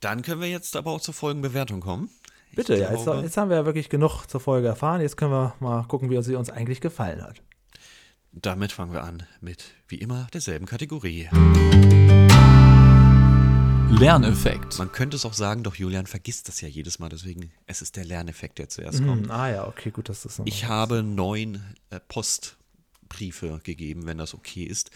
Dann 0.00 0.22
können 0.22 0.40
wir 0.40 0.48
jetzt 0.48 0.76
aber 0.76 0.90
auch 0.90 1.00
zur 1.00 1.14
Folgenbewertung 1.14 1.80
kommen. 1.80 2.10
Ich 2.50 2.56
Bitte, 2.56 2.76
ja, 2.76 2.92
jetzt, 2.92 3.06
jetzt 3.06 3.36
haben 3.36 3.50
wir 3.50 3.56
ja 3.56 3.66
wirklich 3.66 3.88
genug 3.88 4.26
zur 4.26 4.40
Folge 4.40 4.68
erfahren. 4.68 5.00
Jetzt 5.00 5.16
können 5.16 5.32
wir 5.32 5.54
mal 5.60 5.84
gucken, 5.84 6.10
wie 6.10 6.22
sie 6.22 6.36
uns 6.36 6.50
eigentlich 6.50 6.80
gefallen 6.80 7.22
hat. 7.22 7.42
Damit 8.32 8.72
fangen 8.72 8.92
wir 8.92 9.02
an 9.02 9.22
mit, 9.40 9.74
wie 9.88 9.96
immer, 9.96 10.26
derselben 10.32 10.66
Kategorie. 10.66 11.28
Lerneffekt. 13.88 14.78
Man 14.78 14.90
könnte 14.90 15.16
es 15.16 15.24
auch 15.24 15.32
sagen, 15.32 15.62
doch 15.62 15.76
Julian 15.76 16.06
vergisst 16.06 16.48
das 16.48 16.60
ja 16.60 16.68
jedes 16.68 16.98
Mal, 16.98 17.08
deswegen 17.08 17.52
es 17.66 17.82
ist 17.82 17.96
der 17.96 18.04
Lerneffekt, 18.04 18.58
der 18.58 18.68
zuerst 18.68 19.04
kommt. 19.04 19.26
Hm, 19.26 19.30
ah 19.30 19.48
ja, 19.48 19.66
okay, 19.66 19.90
gut, 19.90 20.08
dass 20.08 20.22
das 20.22 20.38
noch 20.38 20.46
Ich 20.46 20.66
habe 20.66 21.02
neun 21.02 21.62
äh, 21.90 22.00
Postbriefe 22.08 23.60
gegeben, 23.62 24.06
wenn 24.06 24.18
das 24.18 24.34
okay 24.34 24.64
ist. 24.64 24.90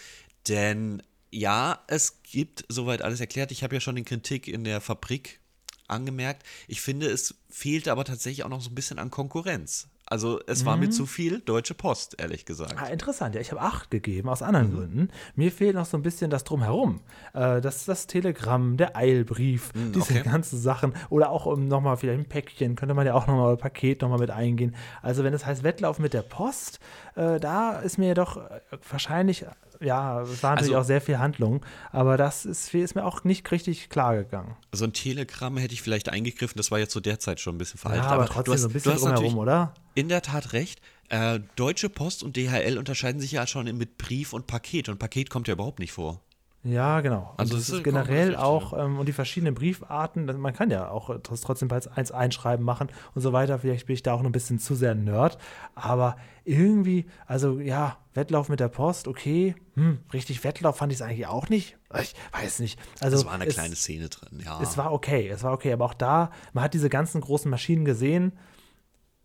Denn 0.48 1.02
ja, 1.30 1.82
es 1.86 2.22
gibt 2.22 2.64
soweit 2.68 3.02
alles 3.02 3.20
erklärt. 3.20 3.52
Ich 3.52 3.62
habe 3.62 3.74
ja 3.74 3.80
schon 3.80 3.94
den 3.94 4.04
Kritik 4.04 4.48
in 4.48 4.64
der 4.64 4.80
Fabrik 4.80 5.40
angemerkt. 5.86 6.44
Ich 6.66 6.80
finde, 6.80 7.06
es 7.06 7.34
fehlte 7.48 7.92
aber 7.92 8.04
tatsächlich 8.04 8.44
auch 8.44 8.50
noch 8.50 8.60
so 8.60 8.70
ein 8.70 8.74
bisschen 8.74 8.98
an 8.98 9.10
Konkurrenz. 9.10 9.88
Also 10.10 10.40
es 10.48 10.64
war 10.64 10.76
mir 10.76 10.90
zu 10.90 11.06
viel 11.06 11.38
Deutsche 11.38 11.72
Post, 11.74 12.16
ehrlich 12.20 12.44
gesagt. 12.44 12.74
Ah, 12.76 12.86
interessant. 12.86 13.36
Ja, 13.36 13.40
ich 13.40 13.52
habe 13.52 13.60
acht 13.60 13.92
gegeben, 13.92 14.28
aus 14.28 14.42
anderen 14.42 14.74
Gründen. 14.74 15.08
Mir 15.36 15.52
fehlt 15.52 15.76
noch 15.76 15.86
so 15.86 15.96
ein 15.96 16.02
bisschen 16.02 16.30
das 16.32 16.42
Drumherum. 16.42 17.00
Äh, 17.32 17.60
das, 17.60 17.84
das 17.84 18.08
Telegramm, 18.08 18.76
der 18.76 18.96
Eilbrief, 18.96 19.70
diese 19.94 20.14
okay. 20.14 20.22
ganzen 20.24 20.58
Sachen. 20.58 20.94
Oder 21.10 21.30
auch 21.30 21.46
um 21.46 21.68
nochmal 21.68 21.96
vielleicht 21.96 22.18
ein 22.18 22.28
Päckchen, 22.28 22.74
könnte 22.74 22.94
man 22.94 23.06
ja 23.06 23.14
auch 23.14 23.28
nochmal 23.28 23.52
ein 23.52 23.58
Paket 23.58 24.02
nochmal 24.02 24.18
mit 24.18 24.30
eingehen. 24.32 24.74
Also 25.00 25.22
wenn 25.22 25.32
es 25.32 25.46
heißt 25.46 25.62
Wettlauf 25.62 26.00
mit 26.00 26.12
der 26.12 26.22
Post, 26.22 26.80
äh, 27.14 27.38
da 27.38 27.78
ist 27.78 27.96
mir 27.96 28.14
doch 28.14 28.36
äh, 28.36 28.60
wahrscheinlich, 28.90 29.44
ja, 29.80 30.22
es 30.22 30.42
war 30.42 30.56
natürlich 30.56 30.74
Also- 30.74 30.80
auch 30.80 30.86
sehr 30.86 31.00
viel 31.00 31.18
Handlung, 31.20 31.64
aber 31.92 32.16
das 32.16 32.44
ist, 32.44 32.74
ist 32.74 32.96
mir 32.96 33.04
auch 33.04 33.22
nicht 33.22 33.48
richtig 33.52 33.88
klar 33.90 34.16
gegangen. 34.16 34.56
So 34.72 34.84
ein 34.86 34.92
Telegramm 34.92 35.56
hätte 35.56 35.72
ich 35.72 35.82
vielleicht 35.82 36.08
eingegriffen, 36.08 36.56
das 36.56 36.72
war 36.72 36.80
jetzt 36.80 36.92
zu 36.92 37.00
der 37.00 37.20
Zeit 37.20 37.38
schon 37.38 37.54
ein 37.54 37.58
bisschen 37.58 37.78
veraltet. 37.78 38.06
Ja, 38.06 38.10
aber 38.10 38.24
du 38.24 38.32
trotzdem 38.32 38.54
hast, 38.54 38.62
so 38.62 38.68
ein 38.68 38.72
bisschen 38.72 38.96
drumherum, 38.96 39.38
oder? 39.38 39.72
In 40.00 40.08
der 40.08 40.22
Tat 40.22 40.52
recht. 40.52 40.80
Äh, 41.08 41.40
Deutsche 41.56 41.88
Post 41.88 42.22
und 42.22 42.36
DHL 42.36 42.78
unterscheiden 42.78 43.20
sich 43.20 43.32
ja 43.32 43.46
schon 43.46 43.66
mit 43.76 43.98
Brief 43.98 44.32
und 44.32 44.46
Paket. 44.46 44.88
Und 44.88 44.98
Paket 44.98 45.30
kommt 45.30 45.48
ja 45.48 45.54
überhaupt 45.54 45.78
nicht 45.78 45.92
vor. 45.92 46.20
Ja, 46.62 47.00
genau. 47.00 47.32
Also 47.38 47.56
das 47.56 47.68
das 47.68 47.76
ist 47.78 47.84
generell 47.84 48.36
auch, 48.36 48.74
ähm, 48.78 48.98
und 48.98 49.06
die 49.06 49.14
verschiedenen 49.14 49.54
Briefarten, 49.54 50.26
man 50.38 50.52
kann 50.52 50.70
ja 50.70 50.90
auch 50.90 51.18
das 51.20 51.40
trotzdem 51.40 51.72
als 51.72 51.88
eins 51.88 52.12
einschreiben 52.12 52.64
machen 52.64 52.88
und 53.14 53.22
so 53.22 53.32
weiter. 53.32 53.58
Vielleicht 53.58 53.86
bin 53.86 53.94
ich 53.94 54.02
da 54.02 54.12
auch 54.12 54.20
noch 54.20 54.28
ein 54.28 54.32
bisschen 54.32 54.58
zu 54.58 54.74
sehr 54.74 54.94
Nerd. 54.94 55.38
Aber 55.74 56.16
irgendwie, 56.44 57.06
also 57.26 57.60
ja, 57.60 57.96
Wettlauf 58.12 58.50
mit 58.50 58.60
der 58.60 58.68
Post, 58.68 59.08
okay. 59.08 59.54
Hm, 59.74 60.00
richtig 60.12 60.44
Wettlauf 60.44 60.76
fand 60.76 60.92
ich 60.92 60.98
es 60.98 61.02
eigentlich 61.02 61.26
auch 61.26 61.48
nicht. 61.48 61.78
Ich 61.98 62.14
weiß 62.32 62.60
nicht. 62.60 62.78
Also 63.00 63.16
Es 63.16 63.24
war 63.24 63.32
eine 63.32 63.46
es, 63.46 63.54
kleine 63.54 63.74
Szene 63.74 64.10
drin, 64.10 64.42
ja. 64.44 64.60
Es 64.60 64.76
war 64.76 64.92
okay, 64.92 65.28
es 65.28 65.42
war 65.42 65.54
okay. 65.54 65.72
Aber 65.72 65.86
auch 65.86 65.94
da, 65.94 66.30
man 66.52 66.64
hat 66.64 66.74
diese 66.74 66.90
ganzen 66.90 67.22
großen 67.22 67.50
Maschinen 67.50 67.86
gesehen. 67.86 68.32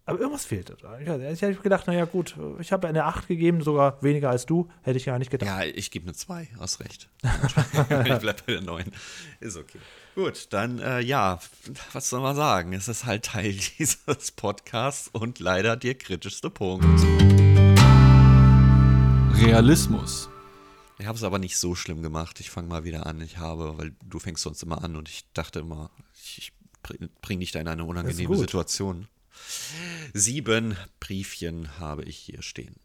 Aber 0.08 0.20
irgendwas 0.20 0.46
fehlte. 0.46 0.78
da. 0.80 1.00
Ich, 1.00 1.08
ich 1.08 1.42
hätte 1.42 1.56
gedacht, 1.62 1.88
naja, 1.88 2.06
gut, 2.06 2.36
ich 2.60 2.72
habe 2.72 2.88
eine 2.88 3.06
8 3.06 3.28
gegeben, 3.28 3.64
sogar 3.64 4.02
weniger 4.04 4.30
als 4.30 4.46
du. 4.46 4.70
Hätte 4.84 4.98
ich 4.98 5.06
ja 5.06 5.18
nicht 5.18 5.32
gedacht. 5.32 5.50
ja, 5.50 5.64
ich 5.64 5.90
gebe 5.90 6.06
eine 6.06 6.14
2, 6.14 6.50
hast 6.60 6.80
recht. 6.80 7.10
ich 7.24 8.18
bleibe 8.20 8.44
bei 8.46 8.54
der 8.54 8.62
9. 8.62 8.86
Ist 9.40 9.58
okay. 9.58 9.80
Gut, 10.14 10.48
dann 10.52 10.78
äh, 10.78 11.00
ja, 11.00 11.40
was 11.92 12.10
soll 12.10 12.22
man 12.22 12.36
sagen? 12.36 12.74
Es 12.74 12.88
ist 12.88 13.06
halt 13.06 13.26
Teil 13.26 13.54
dieses 13.80 14.32
Podcasts 14.32 15.10
und 15.12 15.40
leider 15.40 15.76
der 15.76 15.96
kritischste 15.96 16.52
Punkt. 16.52 16.86
Realismus. 19.42 20.30
Ich 21.00 21.08
habe 21.08 21.18
es 21.18 21.24
aber 21.24 21.40
nicht 21.40 21.58
so 21.58 21.74
schlimm 21.74 22.04
gemacht. 22.04 22.40
Ich 22.40 22.52
fange 22.52 22.68
mal 22.68 22.84
wieder 22.84 23.08
an. 23.08 23.22
Ich 23.22 23.40
habe, 23.40 23.78
weil 23.80 23.96
du 24.06 24.20
fängst 24.20 24.44
sonst 24.44 24.62
immer 24.62 24.84
an 24.84 24.96
und 24.96 25.10
ich 25.10 25.26
dachte 25.34 25.60
immer, 25.62 25.90
ich, 26.14 26.38
ich 26.38 26.54
bring, 26.84 27.10
bring 27.22 27.40
dich 27.40 27.52
da 27.52 27.60
in 27.60 27.68
eine 27.68 27.84
unangenehme 27.84 28.28
gut. 28.28 28.38
Situation. 28.38 29.08
Sieben 30.14 30.76
Briefchen 31.00 31.80
habe 31.80 32.04
ich 32.04 32.18
hier 32.18 32.42
stehen. 32.42 32.76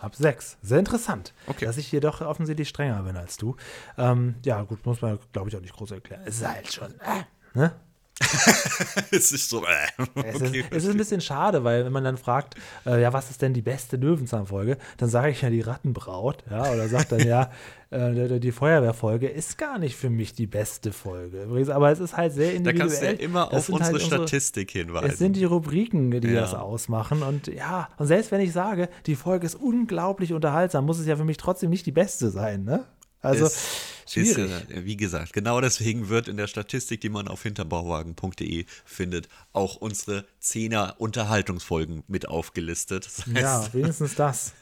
Hab 0.00 0.14
sechs. 0.16 0.58
Sehr 0.62 0.78
interessant, 0.80 1.32
Okay. 1.46 1.64
dass 1.66 1.76
ich 1.76 1.86
hier 1.86 2.00
doch 2.00 2.20
offensichtlich 2.20 2.68
strenger 2.68 3.02
bin 3.02 3.16
als 3.16 3.36
du. 3.36 3.56
Ähm, 3.96 4.34
ja, 4.44 4.62
gut, 4.62 4.84
muss 4.86 5.00
man, 5.02 5.18
glaube 5.32 5.48
ich, 5.48 5.56
auch 5.56 5.60
nicht 5.60 5.74
groß 5.74 5.92
erklären. 5.92 6.22
Es 6.26 6.36
ist 6.36 6.46
halt 6.48 6.72
schon, 6.72 6.92
äh, 7.00 7.24
ne? 7.54 7.74
es 9.10 9.32
ist 9.32 9.48
so. 9.50 9.64
Äh, 9.64 10.02
Es, 10.28 10.36
okay, 10.42 10.60
ist, 10.60 10.66
es 10.70 10.84
ist 10.84 10.90
ein 10.90 10.96
bisschen 10.96 11.20
schade, 11.20 11.64
weil 11.64 11.84
wenn 11.84 11.92
man 11.92 12.04
dann 12.04 12.16
fragt, 12.16 12.54
äh, 12.86 13.00
ja, 13.02 13.12
was 13.12 13.30
ist 13.30 13.42
denn 13.42 13.54
die 13.54 13.62
beste 13.62 13.96
Löwenzahnfolge, 13.96 14.78
dann 14.98 15.08
sage 15.08 15.30
ich 15.30 15.42
ja 15.42 15.50
die 15.50 15.60
Rattenbraut, 15.60 16.44
ja, 16.50 16.70
oder 16.72 16.88
sagt 16.88 17.12
dann 17.12 17.26
ja, 17.26 17.50
äh, 17.90 18.38
die, 18.38 18.52
Feuerwehrfolge 18.52 19.28
ist 19.28 19.58
gar 19.58 19.78
nicht 19.78 19.96
für 19.96 20.10
mich 20.10 20.32
die 20.32 20.46
beste 20.46 20.92
Folge. 20.92 21.42
Übrigens, 21.44 21.70
aber 21.70 21.90
es 21.90 22.00
ist 22.00 22.16
halt 22.16 22.32
sehr 22.34 22.50
da 22.50 22.56
individuell. 22.56 22.88
kannst 22.88 23.02
du 23.02 23.06
ja 23.06 23.12
immer 23.12 23.48
Das 23.50 23.68
auf 23.70 23.76
unsere 23.76 23.92
halt 23.98 24.02
Statistik 24.02 24.70
hinweisen. 24.70 25.10
Es 25.10 25.18
sind 25.18 25.34
die 25.36 25.44
Rubriken, 25.44 26.10
die 26.10 26.28
Ja. 26.28 26.42
das 26.42 26.54
ausmachen. 26.54 27.22
Und 27.22 27.48
ja, 27.48 27.88
und 27.98 28.06
selbst 28.06 28.30
wenn 28.30 28.40
ich 28.40 28.52
sage, 28.52 28.88
die 29.06 29.16
Folge 29.16 29.46
ist 29.46 29.56
unglaublich 29.56 30.32
unterhaltsam, 30.32 30.86
muss 30.86 30.98
es 30.98 31.06
ja 31.06 31.16
für 31.16 31.24
mich 31.24 31.36
trotzdem 31.36 31.70
nicht 31.70 31.86
die 31.86 31.92
beste 31.92 32.30
sein, 32.30 32.64
ne? 32.64 32.84
Also, 33.24 33.46
Ist- 33.46 33.58
schwierig. 34.06 34.50
Ist, 34.50 34.70
äh, 34.70 34.84
wie 34.84 34.96
gesagt, 34.96 35.32
genau 35.32 35.60
deswegen 35.60 36.08
wird 36.08 36.28
in 36.28 36.36
der 36.36 36.46
Statistik, 36.46 37.00
die 37.00 37.08
man 37.08 37.26
auf 37.26 37.42
hinterbauwagen.de 37.42 38.66
findet, 38.84 39.28
auch 39.52 39.76
unsere 39.76 40.24
10er 40.42 40.96
Unterhaltungsfolgen 40.98 42.04
mit 42.06 42.28
aufgelistet. 42.28 43.06
Das 43.06 43.26
heißt, 43.26 43.36
ja, 43.36 43.68
wenigstens 43.72 44.14
das. 44.16 44.52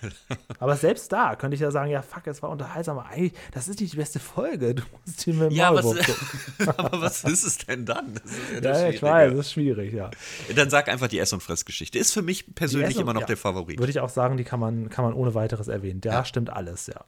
Aber 0.58 0.76
selbst 0.76 1.10
da 1.12 1.34
könnte 1.36 1.56
ich 1.56 1.60
ja 1.60 1.70
sagen, 1.70 1.90
ja, 1.90 2.02
fuck, 2.02 2.26
es 2.28 2.40
war 2.42 2.50
unterhaltsam, 2.50 2.98
aber 2.98 3.08
eigentlich, 3.08 3.32
das 3.52 3.66
ist 3.68 3.80
nicht 3.80 3.92
die 3.92 3.96
beste 3.96 4.20
Folge. 4.20 4.74
Du 4.76 4.82
musst 5.04 5.26
dir 5.26 5.34
mit 5.34 5.50
dem 5.50 5.56
ja, 5.56 5.74
was, 5.74 5.82
gucken. 5.84 6.14
aber 6.76 7.00
was 7.00 7.24
ist 7.24 7.42
es 7.44 7.58
denn 7.58 7.84
dann? 7.84 8.20
Ja, 8.62 8.78
Ja, 8.78 8.88
ja, 8.90 9.02
weiß, 9.02 9.32
das 9.32 9.46
ist 9.46 9.52
schwierig, 9.52 9.92
ja. 9.92 10.10
Dann 10.54 10.70
sag 10.70 10.88
einfach 10.88 11.08
die 11.08 11.18
Ess- 11.18 11.32
und 11.32 11.42
Fressgeschichte. 11.42 11.98
Ist 11.98 12.12
für 12.12 12.22
mich 12.22 12.54
persönlich 12.54 12.96
immer 12.98 13.12
noch 13.12 13.22
ja, 13.22 13.26
der 13.26 13.36
Favorit. 13.36 13.78
Würde 13.78 13.90
ich 13.90 13.98
auch 14.00 14.08
sagen, 14.08 14.36
die 14.36 14.44
kann 14.44 14.60
man, 14.60 14.88
kann 14.88 15.04
man 15.04 15.14
ohne 15.14 15.34
weiteres 15.34 15.66
erwähnen. 15.68 16.00
Da 16.00 16.12
Ja. 16.12 16.24
stimmt 16.24 16.50
alles, 16.50 16.86
ja. 16.86 17.04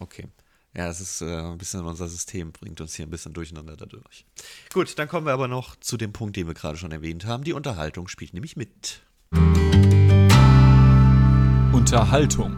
Okay. 0.00 0.26
Ja, 0.76 0.86
das 0.86 1.00
ist 1.00 1.20
äh, 1.20 1.24
ein 1.24 1.58
bisschen 1.58 1.84
unser 1.84 2.06
System, 2.06 2.52
bringt 2.52 2.80
uns 2.80 2.94
hier 2.94 3.04
ein 3.04 3.10
bisschen 3.10 3.32
durcheinander 3.32 3.76
dadurch. 3.76 4.24
Gut, 4.72 4.96
dann 4.98 5.08
kommen 5.08 5.26
wir 5.26 5.32
aber 5.32 5.48
noch 5.48 5.74
zu 5.76 5.96
dem 5.96 6.12
Punkt, 6.12 6.36
den 6.36 6.46
wir 6.46 6.54
gerade 6.54 6.78
schon 6.78 6.92
erwähnt 6.92 7.26
haben. 7.26 7.42
Die 7.42 7.52
Unterhaltung 7.52 8.06
spielt 8.06 8.34
nämlich 8.34 8.56
mit. 8.56 9.02
Unterhaltung. 11.72 12.56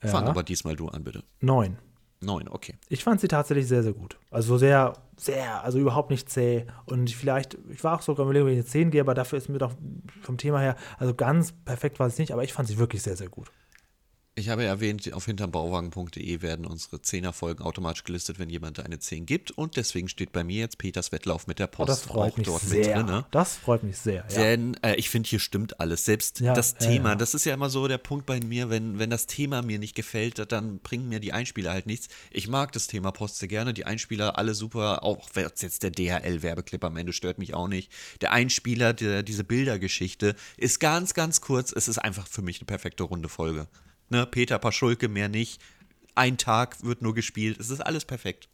Fang 0.00 0.24
ja. 0.24 0.30
aber 0.30 0.42
diesmal 0.42 0.76
du 0.76 0.88
an, 0.88 1.04
bitte. 1.04 1.24
Neun. 1.40 1.78
Neun, 2.22 2.48
okay. 2.48 2.74
Ich 2.90 3.04
fand 3.04 3.22
sie 3.22 3.28
tatsächlich 3.28 3.66
sehr, 3.66 3.82
sehr 3.82 3.94
gut. 3.94 4.18
Also 4.30 4.58
sehr, 4.58 4.92
sehr, 5.16 5.64
also 5.64 5.78
überhaupt 5.78 6.10
nicht 6.10 6.28
zäh. 6.28 6.66
Und 6.84 7.10
vielleicht, 7.10 7.56
ich 7.70 7.82
war 7.82 7.96
auch 7.96 8.02
sogar 8.02 8.26
überlegen, 8.26 8.44
wenn 8.44 8.52
ich 8.52 8.58
eine 8.58 8.66
10 8.66 8.90
gehe, 8.90 9.00
aber 9.00 9.14
dafür 9.14 9.38
ist 9.38 9.48
mir 9.48 9.56
doch 9.56 9.72
vom 10.20 10.36
Thema 10.36 10.60
her, 10.60 10.76
also 10.98 11.14
ganz 11.14 11.52
perfekt 11.64 11.98
war 11.98 12.06
es 12.06 12.18
nicht, 12.18 12.32
aber 12.32 12.44
ich 12.44 12.52
fand 12.52 12.68
sie 12.68 12.76
wirklich 12.76 13.02
sehr, 13.02 13.16
sehr 13.16 13.30
gut. 13.30 13.50
Ich 14.36 14.48
habe 14.48 14.64
erwähnt, 14.64 15.12
auf 15.12 15.26
hintermbauwagen.de 15.26 16.40
werden 16.40 16.64
unsere 16.64 17.02
Zehner-Folgen 17.02 17.62
automatisch 17.62 18.04
gelistet, 18.04 18.38
wenn 18.38 18.48
jemand 18.48 18.78
eine 18.78 18.98
10 19.00 19.26
gibt. 19.26 19.50
Und 19.50 19.76
deswegen 19.76 20.08
steht 20.08 20.32
bei 20.32 20.44
mir 20.44 20.60
jetzt 20.60 20.78
Peters 20.78 21.10
Wettlauf 21.12 21.46
mit 21.48 21.58
der 21.58 21.66
Oh, 21.66 21.76
Post 21.76 21.88
das 21.90 22.00
freut 22.02 22.32
auch 22.32 22.36
mich 22.38 22.46
dort 22.46 22.62
sehr. 22.62 22.98
mit 22.98 23.08
drin. 23.08 23.24
Das 23.32 23.56
freut 23.56 23.82
mich 23.82 23.98
sehr. 23.98 24.24
Ja. 24.30 24.36
Denn 24.36 24.74
äh, 24.82 24.94
ich 24.94 25.10
finde, 25.10 25.28
hier 25.28 25.40
stimmt 25.40 25.80
alles. 25.80 26.04
Selbst 26.04 26.40
Ja, 26.40 26.54
das 26.54 26.76
ja, 26.80 26.86
Thema, 26.86 27.10
ja. 27.10 27.14
das 27.16 27.34
ist 27.34 27.44
ja 27.44 27.52
immer 27.52 27.70
so 27.70 27.86
der 27.88 27.98
Punkt 27.98 28.24
bei 28.24 28.40
mir, 28.40 28.70
wenn, 28.70 28.98
wenn 29.00 29.10
das 29.10 29.26
Thema 29.26 29.62
mir 29.62 29.80
nicht 29.80 29.96
gefällt, 29.96 30.38
dann 30.52 30.78
bringen 30.78 31.08
mir 31.08 31.18
die 31.20 31.32
Einspieler 31.32 31.72
halt 31.72 31.86
nichts. 31.86 32.08
Ich 32.30 32.46
mag 32.48 32.70
das 32.72 32.86
Thema 32.86 33.10
Post 33.10 33.38
sehr 33.38 33.48
gerne, 33.48 33.74
die 33.74 33.84
Einspieler 33.84 34.38
alle 34.38 34.54
super, 34.54 35.02
auch 35.02 35.28
jetzt 35.34 35.82
der 35.82 35.90
DHL-Werbeclip 35.90 36.84
am 36.84 36.96
Ende 36.96 37.12
stört 37.12 37.38
mich 37.38 37.52
auch 37.52 37.68
nicht. 37.68 37.92
Der 38.20 38.32
Einspieler, 38.32 38.94
der, 38.94 39.22
diese 39.24 39.44
Bildergeschichte 39.44 40.36
ist 40.56 40.78
ganz, 40.78 41.14
ganz 41.14 41.40
kurz. 41.40 41.72
Es 41.72 41.88
ist 41.88 41.98
einfach 41.98 42.28
für 42.28 42.42
mich 42.42 42.60
eine 42.60 42.66
perfekte 42.66 43.02
runde 43.02 43.28
Folge. 43.28 43.66
Ne, 44.10 44.26
Peter 44.26 44.58
Paschulke, 44.58 45.08
mehr 45.08 45.28
nicht. 45.28 45.60
Ein 46.14 46.36
Tag 46.36 46.82
wird 46.82 47.00
nur 47.02 47.14
gespielt. 47.14 47.58
Es 47.58 47.70
ist 47.70 47.80
alles 47.80 48.04
perfekt. 48.04 48.48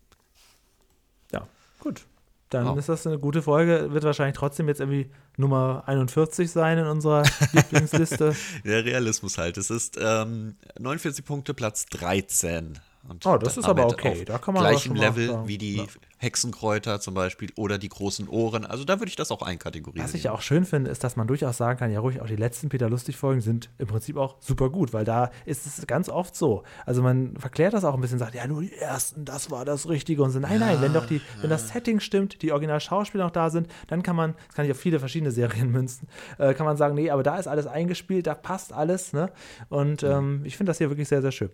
Ja, 1.33 1.47
gut. 1.81 2.05
Dann 2.51 2.67
Ja. 2.67 2.75
ist 2.77 2.89
das 2.89 3.07
eine 3.07 3.19
gute 3.19 3.43
Folge. 3.43 3.93
Wird 3.93 4.05
wahrscheinlich 4.05 4.37
trotzdem 4.37 4.69
jetzt 4.69 4.81
irgendwie 4.81 5.11
Nummer 5.37 5.83
41 5.87 6.49
sein 6.51 6.79
in 6.79 6.87
unserer 6.87 7.25
Lieblingsliste. 7.53 8.37
Der 8.65 8.85
Realismus 8.85 9.37
halt. 9.39 9.57
Es 9.57 9.71
ist 9.71 9.99
ähm, 10.01 10.55
49 10.79 11.25
Punkte, 11.25 11.55
Platz 11.55 11.87
13. 11.87 12.79
Und 13.09 13.27
Oh, 13.27 13.37
das 13.37 13.57
ist 13.57 13.69
aber 13.69 13.87
okay. 13.87 14.21
auf 14.21 14.25
Da 14.25 14.39
kann 14.39 14.55
man 14.55 14.63
gleichem 14.63 14.95
Level 14.95 15.29
sagen, 15.29 15.49
wie 15.49 15.59
die 15.59 15.77
ja. 15.77 15.85
Hexenkräuter 16.19 16.99
zum 17.01 17.15
Beispiel 17.15 17.51
oder 17.57 17.79
die 17.79 17.89
großen 17.89 18.29
Ohren. 18.29 18.65
Also 18.65 18.85
da 18.85 19.01
würde 19.01 19.11
ich 19.11 19.17
das 19.17 19.31
auch 19.31 19.43
einkategorisieren. 19.43 20.07
Was 20.09 20.15
ich 20.15 20.25
ja 20.25 20.33
auch 20.33 20.41
schön 20.41 20.65
finde, 20.65 20.91
ist, 20.91 21.05
dass 21.05 21.17
man 21.17 21.27
durchaus 21.27 21.59
sagen 21.59 21.79
kann, 21.79 21.93
ja 21.93 22.01
ruhig, 22.01 22.21
auch 22.21 22.27
die 22.27 22.37
letzten 22.37 22.71
Peter 22.71 22.89
Lustig-Folgen 22.89 23.43
sind 23.43 23.71
im 23.79 23.87
Prinzip 23.87 24.17
auch 24.17 24.37
super 24.41 24.71
gut, 24.71 24.93
weil 24.93 25.05
da 25.05 25.31
ist 25.45 25.67
es 25.67 25.87
ganz 25.87 26.09
oft 26.09 26.35
so. 26.35 26.63
Also 26.87 27.03
man 27.03 27.37
verklärt 27.37 27.75
das 27.75 27.85
auch 27.85 27.95
ein 27.95 28.01
bisschen, 28.01 28.19
sagt, 28.19 28.35
ja, 28.35 28.47
nur 28.47 28.63
die 28.63 28.73
ersten, 28.73 29.25
das 29.25 29.51
war 29.51 29.65
das 29.65 29.89
Richtige 29.89 30.23
und 30.23 30.31
so. 30.31 30.39
Nein, 30.39 30.61
nein, 30.61 30.81
wenn 30.81 30.95
doch 30.95 31.07
die, 31.07 31.21
wenn 31.43 31.51
das 31.51 31.69
Setting 31.69 32.01
stimmt, 32.01 32.41
die 32.43 32.53
Original-Schauspieler 32.53 33.25
noch 33.25 33.31
da 33.31 33.51
sind, 33.51 33.69
dann 33.89 34.03
kann 34.03 34.17
man, 34.17 34.35
das 34.47 34.57
kann 34.57 34.65
ich 34.65 34.71
auf 34.71 34.79
viele 34.79 34.99
verschiedene 34.99 35.31
Serien 35.31 35.71
münzen, 35.73 36.09
äh, 36.39 36.55
kann 36.55 36.65
man 36.65 36.79
sagen, 36.79 36.95
nee, 36.95 37.11
aber 37.11 37.23
da 37.23 37.37
ist 37.37 37.47
alles 37.47 37.67
eingespielt, 37.67 38.27
da 38.27 38.35
passt 38.35 38.73
alles, 38.73 39.13
ne? 39.13 39.31
Und 39.69 40.03
ähm, 40.03 40.43
ich 40.45 40.57
finde 40.57 40.71
das 40.71 40.79
hier 40.79 40.89
wirklich 40.89 41.09
sehr, 41.09 41.21
sehr 41.21 41.33
schön. 41.33 41.51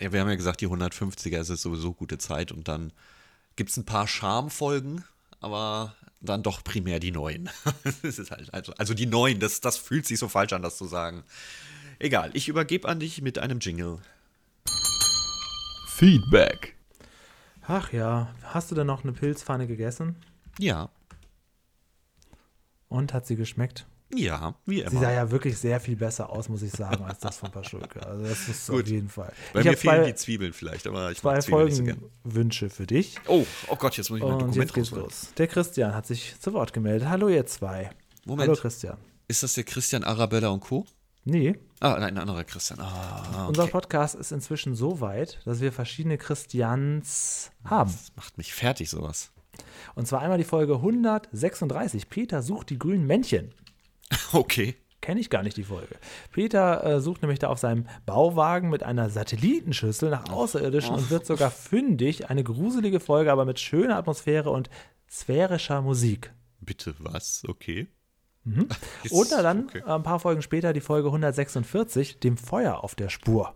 Ja, 0.00 0.12
wir 0.12 0.20
haben 0.20 0.28
ja 0.28 0.34
gesagt, 0.34 0.60
die 0.60 0.68
150er 0.68 1.38
ist 1.38 1.50
es 1.50 1.62
sowieso 1.62 1.92
gute 1.92 2.18
Zeit 2.18 2.52
und 2.52 2.68
dann 2.68 2.92
gibt 3.56 3.70
es 3.70 3.76
ein 3.76 3.84
paar 3.84 4.08
Charmfolgen, 4.08 5.04
aber 5.40 5.94
dann 6.20 6.42
doch 6.42 6.64
primär 6.64 6.98
die 7.00 7.12
neuen. 7.12 7.48
das 8.02 8.18
ist 8.18 8.30
halt, 8.30 8.52
also, 8.52 8.72
also 8.74 8.94
die 8.94 9.06
neuen, 9.06 9.38
das, 9.40 9.60
das 9.60 9.76
fühlt 9.76 10.06
sich 10.06 10.18
so 10.18 10.28
falsch 10.28 10.52
an, 10.52 10.62
das 10.62 10.76
zu 10.76 10.86
sagen. 10.86 11.22
Egal, 11.98 12.30
ich 12.34 12.48
übergebe 12.48 12.88
an 12.88 12.98
dich 12.98 13.22
mit 13.22 13.38
einem 13.38 13.60
Jingle. 13.60 13.98
Feedback. 15.88 16.74
Ach 17.66 17.92
ja, 17.92 18.34
hast 18.42 18.70
du 18.70 18.74
denn 18.74 18.86
noch 18.86 19.04
eine 19.04 19.12
Pilzpfanne 19.12 19.66
gegessen? 19.66 20.16
Ja, 20.58 20.90
Und 22.88 23.12
hat 23.12 23.26
sie 23.26 23.36
geschmeckt? 23.36 23.86
Ja, 24.16 24.54
wie 24.66 24.80
immer. 24.80 24.90
Sie 24.90 24.98
sah 24.98 25.12
ja 25.12 25.30
wirklich 25.30 25.56
sehr 25.58 25.80
viel 25.80 25.96
besser 25.96 26.30
aus, 26.30 26.48
muss 26.48 26.62
ich 26.62 26.72
sagen, 26.72 27.04
als 27.04 27.18
das 27.18 27.36
von 27.38 27.50
Paschulke. 27.50 28.04
Also 28.06 28.24
das 28.24 28.48
ist 28.48 28.70
auf 28.70 28.76
Gut. 28.76 28.88
jeden 28.88 29.08
Fall. 29.08 29.32
Bei 29.52 29.60
ich 29.60 29.64
mir 29.64 29.70
habe 29.72 29.80
fehlen 29.80 30.02
zwei, 30.02 30.06
die 30.06 30.14
Zwiebeln 30.14 30.52
vielleicht, 30.52 30.86
aber 30.86 31.10
ich 31.12 31.18
zwei 31.18 31.36
nicht 31.36 31.46
so. 31.46 31.50
Folgenwünsche 31.52 32.70
für 32.70 32.86
dich. 32.86 33.16
Oh, 33.26 33.44
oh 33.68 33.76
Gott, 33.76 33.96
jetzt 33.96 34.10
muss 34.10 34.18
ich 34.18 34.24
mein 34.24 34.32
Und 34.34 34.40
Dokument 34.42 34.76
jetzt 34.76 34.90
los. 34.92 35.28
Der 35.36 35.46
Christian 35.46 35.94
hat 35.94 36.06
sich 36.06 36.38
zu 36.40 36.52
Wort 36.52 36.72
gemeldet. 36.72 37.08
Hallo 37.08 37.28
ihr 37.28 37.46
zwei. 37.46 37.90
Moment. 38.24 38.48
Hallo 38.48 38.60
Christian. 38.60 38.96
Ist 39.28 39.42
das 39.42 39.54
der 39.54 39.64
Christian 39.64 40.04
Arabella 40.04 40.48
und 40.48 40.60
Co.? 40.60 40.84
Nee, 41.26 41.54
Ah, 41.80 41.92
nein, 41.98 42.14
ein 42.14 42.18
anderer 42.18 42.44
Christian. 42.44 42.80
Ah, 42.80 43.46
unser 43.48 43.64
okay. 43.64 43.72
Podcast 43.72 44.14
ist 44.14 44.32
inzwischen 44.32 44.74
so 44.74 45.00
weit, 45.00 45.38
dass 45.44 45.60
wir 45.60 45.70
verschiedene 45.72 46.16
Christians 46.18 47.50
haben. 47.64 47.90
Das 47.90 48.12
macht 48.16 48.38
mich 48.38 48.54
fertig, 48.54 48.88
sowas. 48.88 49.30
Und 49.94 50.06
zwar 50.08 50.20
einmal 50.22 50.38
die 50.38 50.44
Folge 50.44 50.74
136. 50.76 52.08
Peter 52.08 52.42
sucht 52.42 52.70
die 52.70 52.78
grünen 52.78 53.06
Männchen. 53.06 53.52
Okay. 54.32 54.76
Kenne 55.00 55.20
ich 55.20 55.28
gar 55.28 55.42
nicht 55.42 55.58
die 55.58 55.64
Folge. 55.64 55.96
Peter 56.32 56.82
äh, 56.84 57.00
sucht 57.00 57.20
nämlich 57.20 57.38
da 57.38 57.48
auf 57.48 57.58
seinem 57.58 57.86
Bauwagen 58.06 58.70
mit 58.70 58.82
einer 58.82 59.10
Satellitenschüssel 59.10 60.08
nach 60.08 60.30
Außerirdischen 60.30 60.94
und 60.94 61.10
wird 61.10 61.26
sogar 61.26 61.50
fündig. 61.50 62.30
Eine 62.30 62.42
gruselige 62.42 63.00
Folge, 63.00 63.30
aber 63.30 63.44
mit 63.44 63.60
schöner 63.60 63.96
Atmosphäre 63.98 64.48
und 64.50 64.70
sphärischer 65.10 65.82
Musik. 65.82 66.32
Bitte 66.60 66.94
was? 67.00 67.42
Okay. 67.46 67.88
Ist- 69.04 69.12
Und 69.12 69.30
dann 69.30 69.64
okay. 69.66 69.82
äh, 69.86 69.90
ein 69.90 70.02
paar 70.02 70.20
Folgen 70.20 70.40
später 70.40 70.72
die 70.72 70.80
Folge 70.80 71.08
146, 71.08 72.20
dem 72.20 72.38
Feuer 72.38 72.82
auf 72.82 72.94
der 72.94 73.10
Spur. 73.10 73.54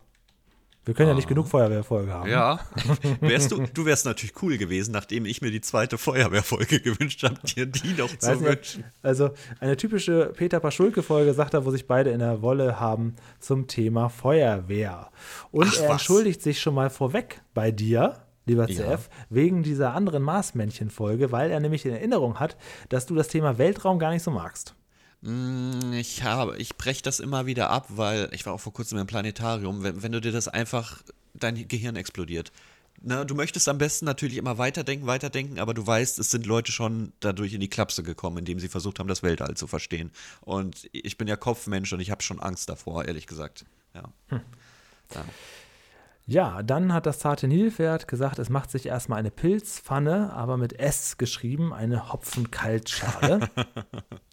Wir 0.89 0.95
können 0.95 1.11
ja 1.11 1.14
nicht 1.14 1.28
genug 1.28 1.49
Feuerwehrfolge 1.49 2.11
haben. 2.11 2.30
Ah. 2.30 2.32
Ja. 2.32 2.61
wärst 3.20 3.53
du, 3.53 3.66
du 3.74 3.84
wärst 3.84 4.07
natürlich 4.07 4.32
cool 4.41 4.57
gewesen, 4.57 4.93
nachdem 4.93 5.26
ich 5.26 5.43
mir 5.43 5.51
die 5.51 5.61
zweite 5.61 5.99
Feuerwehrfolge 5.99 6.80
gewünscht 6.82 7.22
habe, 7.24 7.34
dir 7.47 7.66
die 7.66 7.93
noch 7.93 8.09
zu 8.16 8.30
nicht, 8.30 8.41
wünschen. 8.43 8.84
also 9.03 9.28
eine 9.61 9.76
typische 9.76 10.32
Peter 10.34 10.61
Paschulke-Folge, 10.61 11.34
sagt 11.34 11.53
er, 11.53 11.66
wo 11.66 11.70
sich 11.70 11.86
beide 11.86 12.09
in 12.09 12.20
der 12.20 12.41
Wolle 12.41 12.80
haben 12.80 13.16
zum 13.39 13.66
Thema 13.66 14.09
Feuerwehr. 14.09 15.11
Und 15.51 15.68
Ach, 15.68 15.76
er 15.76 15.82
was. 15.84 15.91
entschuldigt 15.91 16.41
sich 16.41 16.59
schon 16.59 16.72
mal 16.74 16.89
vorweg 16.89 17.43
bei 17.53 17.70
dir, 17.70 18.14
lieber 18.47 18.66
Ja. 18.70 18.97
CF, 18.97 19.11
wegen 19.28 19.62
dieser 19.62 19.93
anderen 19.93 20.22
Marsmännchen-Folge, 20.22 21.32
weil 21.32 21.51
er 21.51 21.61
nämlich 21.61 21.84
in 21.84 21.93
Erinnerung 21.93 22.41
hat, 22.41 22.57
dass 22.89 23.05
du 23.05 23.14
das 23.14 23.28
Thema 23.28 23.59
Weltraum 23.59 23.99
gar 23.99 24.11
nicht 24.11 24.22
so 24.22 24.30
magst. 24.30 24.74
Mm, 25.22 25.92
Ich 25.94 26.22
habe, 26.22 26.56
ich 26.58 26.76
breche 26.76 27.02
das 27.02 27.20
immer 27.20 27.46
wieder 27.46 27.70
ab, 27.70 27.86
weil 27.88 28.28
ich 28.32 28.46
war 28.46 28.52
auch 28.52 28.60
vor 28.60 28.72
kurzem 28.72 28.98
im 28.98 29.06
Planetarium. 29.06 29.82
Wenn, 29.82 30.02
wenn 30.02 30.12
du 30.12 30.20
dir 30.20 30.32
das 30.32 30.48
einfach, 30.48 31.02
dein 31.34 31.66
Gehirn 31.68 31.96
explodiert. 31.96 32.52
Na, 33.00 33.24
du 33.24 33.36
möchtest 33.36 33.68
am 33.68 33.78
besten 33.78 34.06
natürlich 34.06 34.36
immer 34.38 34.58
weiterdenken, 34.58 35.06
weiterdenken, 35.06 35.60
aber 35.60 35.72
du 35.72 35.86
weißt, 35.86 36.18
es 36.18 36.30
sind 36.32 36.46
Leute 36.46 36.72
schon 36.72 37.12
dadurch 37.20 37.52
in 37.52 37.60
die 37.60 37.68
Klapse 37.68 38.02
gekommen, 38.02 38.38
indem 38.38 38.58
sie 38.58 38.68
versucht 38.68 38.98
haben, 38.98 39.06
das 39.06 39.22
Weltall 39.22 39.54
zu 39.56 39.68
verstehen. 39.68 40.10
Und 40.40 40.88
ich 40.92 41.16
bin 41.16 41.28
ja 41.28 41.36
Kopfmensch 41.36 41.92
und 41.92 42.00
ich 42.00 42.10
habe 42.10 42.22
schon 42.24 42.40
Angst 42.40 42.68
davor, 42.68 43.04
ehrlich 43.04 43.28
gesagt. 43.28 43.66
Ja. 43.94 44.02
ja. 45.14 45.24
Ja, 46.26 46.62
dann 46.62 46.92
hat 46.92 47.06
das 47.06 47.20
zarte 47.20 47.48
Nilpferd 47.48 48.06
gesagt, 48.06 48.38
es 48.38 48.50
macht 48.50 48.70
sich 48.70 48.84
erstmal 48.86 49.18
eine 49.20 49.30
Pilzpfanne, 49.30 50.32
aber 50.34 50.58
mit 50.58 50.78
S 50.78 51.16
geschrieben, 51.16 51.72
eine 51.72 52.12
Hopfenkaltschale. 52.12 53.48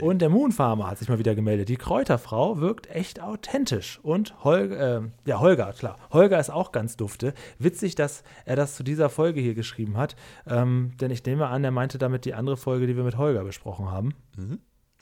Und 0.00 0.20
der 0.20 0.28
Moonfarmer 0.28 0.90
hat 0.90 0.98
sich 0.98 1.08
mal 1.08 1.18
wieder 1.18 1.34
gemeldet. 1.34 1.68
Die 1.68 1.76
Kräuterfrau 1.76 2.60
wirkt 2.60 2.88
echt 2.90 3.20
authentisch. 3.20 4.00
Und 4.02 4.34
Holger, 4.44 4.98
äh, 4.98 5.02
ja, 5.24 5.40
Holger, 5.40 5.72
klar. 5.72 5.98
Holger 6.10 6.38
ist 6.38 6.50
auch 6.50 6.72
ganz 6.72 6.96
dufte. 6.96 7.34
Witzig, 7.58 7.94
dass 7.94 8.22
er 8.44 8.56
das 8.56 8.74
zu 8.76 8.82
dieser 8.82 9.10
Folge 9.10 9.40
hier 9.40 9.54
geschrieben 9.54 9.96
hat. 9.96 10.16
Ähm, 10.46 10.92
denn 11.00 11.10
ich 11.10 11.24
nehme 11.24 11.46
an, 11.48 11.64
er 11.64 11.70
meinte 11.70 11.98
damit 11.98 12.24
die 12.24 12.34
andere 12.34 12.56
Folge, 12.56 12.86
die 12.86 12.96
wir 12.96 13.04
mit 13.04 13.18
Holger 13.18 13.44
besprochen 13.44 13.90
haben. 13.90 14.14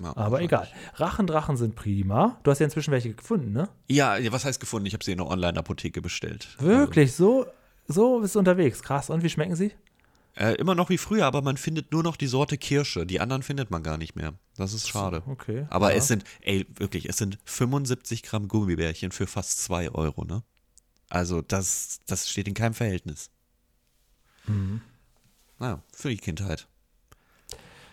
Ja, 0.03 0.17
Aber 0.17 0.41
egal. 0.41 0.69
Rachendrachen 0.95 1.57
sind 1.57 1.75
prima. 1.75 2.39
Du 2.43 2.51
hast 2.51 2.59
ja 2.59 2.65
inzwischen 2.65 2.93
welche 2.93 3.15
gefunden, 3.15 3.53
ne? 3.53 3.69
Ja, 3.89 4.17
was 4.31 4.45
heißt 4.45 4.61
gefunden? 4.61 4.87
Ich 4.87 4.95
habe 4.95 5.05
sie 5.05 5.13
in 5.13 5.21
einer 5.21 5.31
Online-Apotheke 5.31 6.01
bestellt. 6.01 6.49
Wirklich, 6.59 7.15
so, 7.15 7.47
so 7.87 8.21
bist 8.21 8.35
du 8.35 8.39
unterwegs. 8.39 8.83
Krass. 8.83 9.11
Und 9.11 9.23
wie 9.23 9.29
schmecken 9.29 9.57
sie? 9.57 9.73
Äh, 10.37 10.55
immer 10.55 10.75
noch 10.75 10.89
wie 10.91 10.99
früher, 10.99 11.27
aber 11.27 11.43
man 11.43 11.57
findet 11.57 11.93
nur 11.93 12.03
noch 12.03 12.17
die 12.17 12.27
Sorte 12.29 12.57
Kirsche. 12.57 13.05
Die 13.05 13.21
anderen 13.21 13.43
findet 13.43 13.71
man 13.71 13.83
gar 13.83 13.99
nicht 13.99 14.15
mehr. 14.17 14.35
Das 14.57 14.73
ist 14.73 14.89
schade. 14.89 15.23
okay, 15.27 15.67
Aber 15.71 15.91
ja. 15.91 15.99
es 15.99 16.07
sind, 16.07 16.25
ey, 16.41 16.67
wirklich, 16.77 17.09
es 17.09 17.17
sind 17.17 17.39
75 17.45 18.23
Gramm 18.23 18.49
Gummibärchen 18.49 19.11
für 19.13 19.27
fast 19.27 19.63
2 19.65 19.91
Euro, 19.91 20.25
ne? 20.25 20.43
Also, 21.09 21.43
das, 21.43 22.01
das 22.07 22.31
steht 22.31 22.47
in 22.47 22.55
keinem 22.55 22.75
Verhältnis. 22.75 23.31
Mhm. 24.47 24.81
Naja, 25.59 25.83
für 25.93 26.09
die 26.11 26.17
Kindheit. 26.17 26.69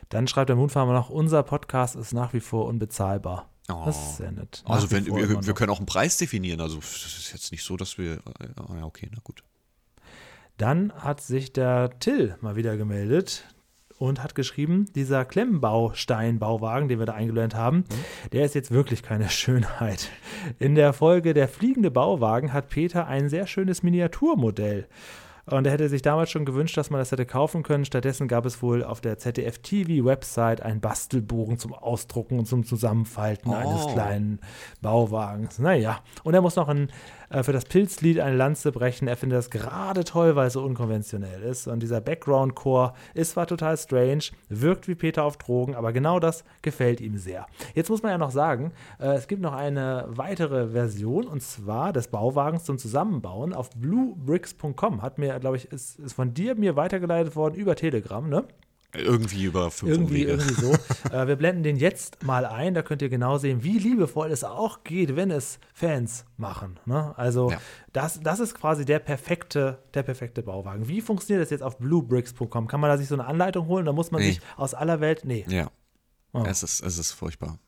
Dann 0.09 0.27
schreibt 0.27 0.49
der 0.49 0.55
Moonfarmer 0.55 0.93
noch, 0.93 1.09
unser 1.09 1.43
Podcast 1.43 1.95
ist 1.95 2.13
nach 2.13 2.33
wie 2.33 2.39
vor 2.39 2.65
unbezahlbar. 2.65 3.49
Oh. 3.69 3.83
Das 3.85 3.97
ist 3.97 4.17
sehr 4.17 4.31
nett. 4.31 4.63
Nach 4.65 4.75
Also, 4.75 4.91
wenn, 4.91 5.05
wir, 5.05 5.45
wir 5.45 5.53
können 5.53 5.71
auch 5.71 5.77
einen 5.79 5.85
Preis 5.85 6.17
definieren. 6.17 6.61
Also, 6.61 6.77
das 6.77 7.17
ist 7.17 7.33
jetzt 7.33 7.51
nicht 7.51 7.63
so, 7.63 7.75
dass 7.75 7.97
wir. 7.97 8.13
äh, 8.39 8.47
Ja, 8.77 8.85
okay, 8.85 9.09
na 9.11 9.19
gut. 9.23 9.43
Dann 10.57 10.91
hat 10.97 11.21
sich 11.21 11.53
der 11.53 11.91
Till 11.99 12.35
mal 12.41 12.55
wieder 12.55 12.77
gemeldet 12.77 13.45
und 13.99 14.21
hat 14.23 14.35
geschrieben, 14.35 14.85
dieser 14.95 15.25
Klemmbausteinbauwagen, 15.25 16.87
den 16.87 16.99
wir 16.99 17.05
da 17.05 17.13
eingeblendet 17.13 17.55
haben, 17.55 17.83
der 18.31 18.45
ist 18.45 18.55
jetzt 18.55 18.71
wirklich 18.71 19.03
keine 19.03 19.29
Schönheit. 19.29 20.09
In 20.59 20.75
der 20.75 20.93
Folge 20.93 21.33
Der 21.33 21.47
fliegende 21.47 21.91
Bauwagen 21.91 22.53
hat 22.53 22.69
Peter 22.69 23.07
ein 23.07 23.29
sehr 23.29 23.47
schönes 23.47 23.83
Miniaturmodell 23.83 24.87
Und 25.45 25.65
er 25.65 25.73
hätte 25.73 25.89
sich 25.89 26.01
damals 26.01 26.29
schon 26.29 26.45
gewünscht, 26.45 26.75
dass 26.77 26.89
man 26.89 26.99
das 26.99 27.11
hätte 27.11 27.25
kaufen 27.25 27.63
können. 27.63 27.85
Stattdessen 27.85 28.27
gab 28.27 28.45
es 28.45 28.61
wohl 28.61 28.83
auf 28.83 28.99
der 29.01 29.17
ZDF-TV-Website 29.17 30.61
einen 30.61 30.81
Bastelbogen 30.81 31.57
zum 31.57 31.73
Ausdrucken 31.73 32.37
und 32.39 32.45
zum 32.47 32.65
Zusammenfalten 32.65 33.51
Oh. 33.51 33.55
eines 33.55 33.87
kleinen 33.87 34.39
Bauwagens. 34.81 35.57
Naja, 35.59 35.99
und 36.23 36.33
er 36.33 36.41
muss 36.41 36.55
noch 36.55 36.67
ein, 36.67 36.91
äh, 37.29 37.43
für 37.43 37.53
das 37.53 37.65
Pilzlied 37.65 38.19
eine 38.19 38.35
Lanze 38.35 38.71
brechen. 38.71 39.07
Er 39.07 39.17
findet 39.17 39.37
das 39.37 39.49
gerade 39.49 40.03
toll, 40.03 40.35
weil 40.35 40.47
es 40.47 40.53
so 40.53 40.63
unkonventionell 40.63 41.41
ist. 41.43 41.67
Und 41.67 41.81
dieser 41.81 42.01
Background-Chor 42.01 42.93
ist 43.13 43.31
zwar 43.31 43.47
total 43.47 43.77
strange, 43.77 44.23
wirkt 44.49 44.87
wie 44.87 44.95
Peter 44.95 45.23
auf 45.23 45.37
Drogen, 45.37 45.75
aber 45.75 45.93
genau 45.93 46.19
das 46.19 46.43
gefällt 46.61 47.01
ihm 47.01 47.17
sehr. 47.17 47.45
Jetzt 47.75 47.89
muss 47.89 48.03
man 48.03 48.11
ja 48.11 48.17
noch 48.17 48.31
sagen, 48.31 48.71
äh, 48.99 49.15
es 49.15 49.27
gibt 49.27 49.41
noch 49.41 49.53
eine 49.53 50.05
weitere 50.07 50.69
Version 50.69 51.27
und 51.27 51.41
zwar 51.41 51.93
des 51.93 52.07
Bauwagens 52.07 52.63
zum 52.63 52.77
Zusammenbauen 52.77 53.53
auf 53.53 53.69
bluebricks.com. 53.71 55.01
Hat 55.01 55.17
mir, 55.17 55.39
glaube 55.39 55.57
ich, 55.57 55.71
ist, 55.71 55.99
ist 55.99 56.13
von 56.13 56.33
dir 56.33 56.55
mir 56.55 56.75
weitergeleitet 56.75 57.35
worden 57.35 57.55
über 57.55 57.75
Telegram, 57.75 58.27
ne? 58.27 58.45
Irgendwie 58.99 59.43
über 59.43 59.71
fünf 59.71 59.91
Irgendwie, 59.91 60.25
Umwege. 60.25 60.43
irgendwie 60.43 60.53
so. 60.61 60.73
äh, 61.15 61.27
wir 61.27 61.35
blenden 61.35 61.63
den 61.63 61.75
jetzt 61.77 62.23
mal 62.23 62.45
ein, 62.45 62.73
da 62.73 62.81
könnt 62.81 63.01
ihr 63.01 63.09
genau 63.09 63.37
sehen, 63.37 63.63
wie 63.63 63.77
liebevoll 63.77 64.31
es 64.31 64.43
auch 64.43 64.83
geht, 64.83 65.15
wenn 65.15 65.31
es 65.31 65.59
Fans 65.73 66.25
machen. 66.37 66.79
Ne? 66.85 67.13
Also 67.17 67.51
Ja. 67.51 67.59
das, 67.93 68.19
das 68.21 68.39
ist 68.39 68.55
quasi 68.55 68.85
der 68.85 68.99
perfekte, 68.99 69.79
der 69.93 70.03
perfekte 70.03 70.41
Bauwagen. 70.43 70.87
Wie 70.87 71.01
funktioniert 71.01 71.43
das 71.43 71.49
jetzt 71.51 71.63
auf 71.63 71.77
bluebricks.com? 71.77 72.67
Kann 72.67 72.79
man 72.79 72.89
da 72.89 72.97
sich 72.97 73.07
so 73.07 73.15
eine 73.15 73.25
Anleitung 73.25 73.67
holen? 73.67 73.85
Da 73.85 73.93
muss 73.93 74.11
man 74.11 74.21
Nee. 74.21 74.29
sich 74.31 74.41
aus 74.55 74.73
aller 74.73 74.99
Welt, 74.99 75.21
nee. 75.25 75.45
Ja. 75.47 75.69
Oh. 76.33 76.43
Es, 76.45 76.63
ist, 76.63 76.81
es 76.81 76.97
ist 76.97 77.11
furchtbar. 77.13 77.59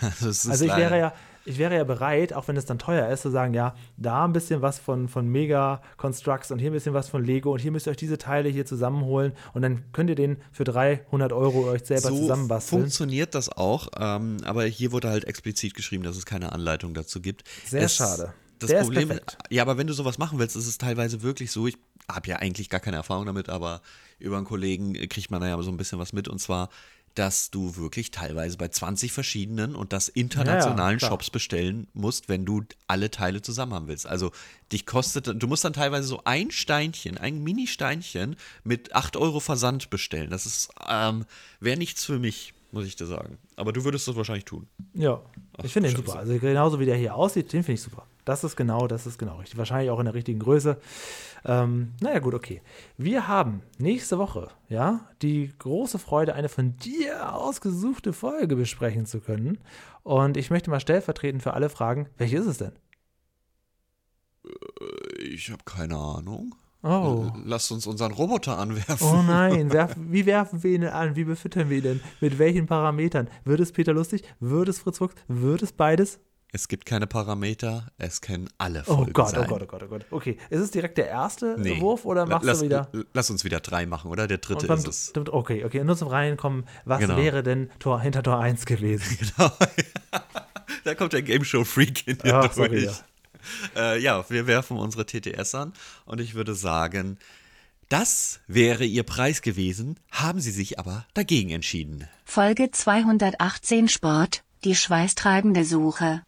also 0.00 0.28
es 0.28 0.44
ist 0.44 0.50
Also 0.50 0.64
ich 0.64 0.70
leider- 0.70 0.82
wäre 0.90 0.98
ja, 0.98 1.12
ich 1.44 1.58
wäre 1.58 1.74
ja 1.74 1.84
bereit, 1.84 2.32
auch 2.32 2.48
wenn 2.48 2.56
es 2.56 2.64
dann 2.64 2.78
teuer 2.78 3.08
ist, 3.08 3.22
zu 3.22 3.30
sagen, 3.30 3.54
ja, 3.54 3.74
da 3.96 4.24
ein 4.24 4.32
bisschen 4.32 4.62
was 4.62 4.78
von, 4.78 5.08
von 5.08 5.28
Mega 5.28 5.82
Constructs 5.96 6.50
und 6.50 6.58
hier 6.58 6.70
ein 6.70 6.74
bisschen 6.74 6.94
was 6.94 7.08
von 7.08 7.24
Lego 7.24 7.52
und 7.52 7.60
hier 7.60 7.70
müsst 7.70 7.86
ihr 7.86 7.90
euch 7.90 7.96
diese 7.96 8.18
Teile 8.18 8.48
hier 8.48 8.66
zusammenholen 8.66 9.32
und 9.52 9.62
dann 9.62 9.84
könnt 9.92 10.10
ihr 10.10 10.16
den 10.16 10.38
für 10.52 10.64
300 10.64 11.32
Euro 11.32 11.68
euch 11.68 11.84
selber 11.84 12.08
so 12.08 12.16
zusammenbasteln. 12.16 12.82
funktioniert 12.82 13.34
das 13.34 13.50
auch, 13.50 13.88
ähm, 13.98 14.38
aber 14.44 14.64
hier 14.64 14.92
wurde 14.92 15.10
halt 15.10 15.24
explizit 15.24 15.74
geschrieben, 15.74 16.04
dass 16.04 16.16
es 16.16 16.26
keine 16.26 16.52
Anleitung 16.52 16.94
dazu 16.94 17.20
gibt. 17.20 17.44
Sehr 17.66 17.82
es, 17.82 17.96
schade. 17.96 18.32
Das 18.58 18.70
Der 18.70 18.80
ist 18.80 18.86
Problem, 18.86 19.08
perfekt. 19.08 19.36
ja, 19.50 19.62
aber 19.62 19.76
wenn 19.76 19.86
du 19.86 19.92
sowas 19.92 20.18
machen 20.18 20.38
willst, 20.38 20.56
ist 20.56 20.66
es 20.66 20.78
teilweise 20.78 21.22
wirklich 21.22 21.50
so. 21.50 21.66
Ich 21.66 21.76
habe 22.10 22.28
ja 22.28 22.36
eigentlich 22.36 22.70
gar 22.70 22.80
keine 22.80 22.96
Erfahrung 22.96 23.26
damit, 23.26 23.48
aber 23.48 23.82
über 24.18 24.36
einen 24.36 24.46
Kollegen 24.46 24.94
kriegt 25.08 25.30
man 25.30 25.40
da 25.40 25.48
ja 25.48 25.62
so 25.62 25.70
ein 25.70 25.76
bisschen 25.76 25.98
was 25.98 26.12
mit 26.12 26.28
und 26.28 26.38
zwar, 26.38 26.70
dass 27.14 27.50
du 27.50 27.76
wirklich 27.76 28.10
teilweise 28.10 28.56
bei 28.56 28.68
20 28.68 29.12
verschiedenen 29.12 29.76
und 29.76 29.92
das 29.92 30.08
internationalen 30.08 30.98
klar. 30.98 31.10
Shops 31.10 31.30
bestellen 31.30 31.86
musst, 31.94 32.28
wenn 32.28 32.44
du 32.44 32.62
alle 32.88 33.10
Teile 33.10 33.40
zusammen 33.40 33.74
haben 33.74 33.88
willst. 33.88 34.06
Also 34.06 34.32
dich 34.72 34.84
kostet, 34.84 35.40
du 35.40 35.46
musst 35.46 35.64
dann 35.64 35.72
teilweise 35.72 36.08
so 36.08 36.22
ein 36.24 36.50
Steinchen, 36.50 37.16
ein 37.16 37.42
Mini-Steinchen 37.42 38.36
mit 38.64 38.94
8 38.94 39.16
Euro 39.16 39.40
Versand 39.40 39.90
bestellen. 39.90 40.30
Das 40.30 40.44
ist, 40.46 40.70
ähm, 40.88 41.24
wäre 41.60 41.76
nichts 41.76 42.04
für 42.04 42.18
mich, 42.18 42.52
muss 42.72 42.84
ich 42.84 42.96
dir 42.96 43.06
sagen. 43.06 43.38
Aber 43.56 43.72
du 43.72 43.84
würdest 43.84 44.08
das 44.08 44.16
wahrscheinlich 44.16 44.44
tun. 44.44 44.66
Ja, 44.94 45.22
ich 45.62 45.72
finde 45.72 45.90
den 45.90 45.96
super. 45.96 46.18
Also 46.18 46.36
genauso 46.38 46.80
wie 46.80 46.86
der 46.86 46.96
hier 46.96 47.14
aussieht, 47.14 47.52
den 47.52 47.62
finde 47.62 47.74
ich 47.74 47.82
super. 47.82 48.06
Das 48.24 48.42
ist 48.42 48.56
genau, 48.56 48.86
das 48.86 49.06
ist 49.06 49.18
genau 49.18 49.36
richtig. 49.36 49.58
Wahrscheinlich 49.58 49.90
auch 49.90 49.98
in 49.98 50.06
der 50.06 50.14
richtigen 50.14 50.38
Größe. 50.38 50.78
Ähm, 51.44 51.92
naja, 52.00 52.20
gut, 52.20 52.34
okay. 52.34 52.62
Wir 52.96 53.28
haben 53.28 53.62
nächste 53.78 54.18
Woche, 54.18 54.48
ja, 54.68 55.08
die 55.20 55.52
große 55.58 55.98
Freude, 55.98 56.34
eine 56.34 56.48
von 56.48 56.76
dir 56.78 57.34
ausgesuchte 57.34 58.12
Folge 58.12 58.56
besprechen 58.56 59.04
zu 59.04 59.20
können. 59.20 59.58
Und 60.02 60.36
ich 60.36 60.50
möchte 60.50 60.70
mal 60.70 60.80
stellvertretend 60.80 61.42
für 61.42 61.54
alle 61.54 61.68
fragen, 61.68 62.08
welche 62.16 62.38
ist 62.38 62.46
es 62.46 62.58
denn? 62.58 62.72
Ich 65.18 65.50
habe 65.50 65.64
keine 65.64 65.96
Ahnung. 65.96 66.54
Oh. 66.82 67.32
Lass 67.44 67.70
uns 67.70 67.86
unseren 67.86 68.12
Roboter 68.12 68.58
anwerfen. 68.58 69.08
Oh 69.10 69.22
nein, 69.22 69.72
werf, 69.72 69.94
wie 69.96 70.26
werfen 70.26 70.62
wir 70.62 70.72
ihn 70.72 70.82
denn 70.82 70.90
an? 70.90 71.16
Wie 71.16 71.24
befüttern 71.24 71.70
wir 71.70 71.78
ihn 71.78 71.82
denn? 71.82 72.00
Mit 72.20 72.38
welchen 72.38 72.66
Parametern? 72.66 73.28
Wird 73.44 73.60
es 73.60 73.72
Peter 73.72 73.94
Lustig? 73.94 74.22
Wird 74.38 74.68
es 74.68 74.80
Fritz 74.80 74.98
Fuchs? 74.98 75.14
Wird 75.26 75.62
es 75.62 75.72
beides? 75.72 76.20
Es 76.56 76.68
gibt 76.68 76.86
keine 76.86 77.08
Parameter, 77.08 77.88
es 77.98 78.20
können 78.20 78.48
alle 78.58 78.84
Oh 78.86 78.94
Folgen 78.94 79.12
Gott, 79.12 79.30
sein. 79.30 79.40
oh 79.40 79.48
Gott, 79.48 79.62
oh 79.62 79.66
Gott, 79.66 79.82
oh 79.82 79.86
Gott. 79.88 80.06
Okay, 80.12 80.38
ist 80.50 80.60
es 80.60 80.70
direkt 80.70 80.98
der 80.98 81.08
erste 81.08 81.56
Nee. 81.58 81.80
Wurf 81.80 82.04
oder 82.04 82.26
machst 82.26 82.46
lass, 82.46 82.58
du 82.60 82.66
wieder? 82.66 82.88
Lass 83.12 83.28
uns 83.28 83.42
wieder 83.42 83.58
drei 83.58 83.86
machen, 83.86 84.08
oder? 84.08 84.28
Der 84.28 84.38
dritte 84.38 84.68
beim- 84.68 84.78
ist 84.78 84.86
es. 84.86 85.12
Okay, 85.16 85.64
okay. 85.64 85.82
Nur 85.82 85.96
zum 85.96 86.06
Reinkommen, 86.06 86.64
was 86.84 87.00
Genau. 87.00 87.16
wäre 87.16 87.42
denn 87.42 87.70
Tor, 87.80 88.00
hinter 88.00 88.22
Tor 88.22 88.38
1 88.38 88.66
gewesen? 88.66 89.18
da 90.84 90.94
kommt 90.94 91.12
der 91.12 91.22
Game 91.22 91.44
Show 91.44 91.64
Freak 91.64 92.06
in 92.06 92.18
dir 92.18 92.36
Ach, 92.36 92.42
durch. 92.42 92.54
sorry, 92.54 92.84
ja. 92.84 92.92
Äh, 93.76 94.00
ja, 94.00 94.24
wir 94.30 94.46
werfen 94.46 94.76
unsere 94.78 95.06
TTS 95.06 95.56
an 95.56 95.72
und 96.06 96.20
ich 96.20 96.34
würde 96.34 96.54
sagen, 96.54 97.18
das 97.88 98.38
wäre 98.46 98.84
ihr 98.84 99.02
Preis 99.02 99.42
gewesen, 99.42 99.98
haben 100.12 100.40
sie 100.40 100.52
sich 100.52 100.78
aber 100.78 101.04
dagegen 101.14 101.50
entschieden. 101.50 102.08
Folge 102.24 102.70
218 102.70 103.88
Sport, 103.88 104.44
die 104.64 104.76
schweißtreibende 104.76 105.64
Suche. 105.64 106.22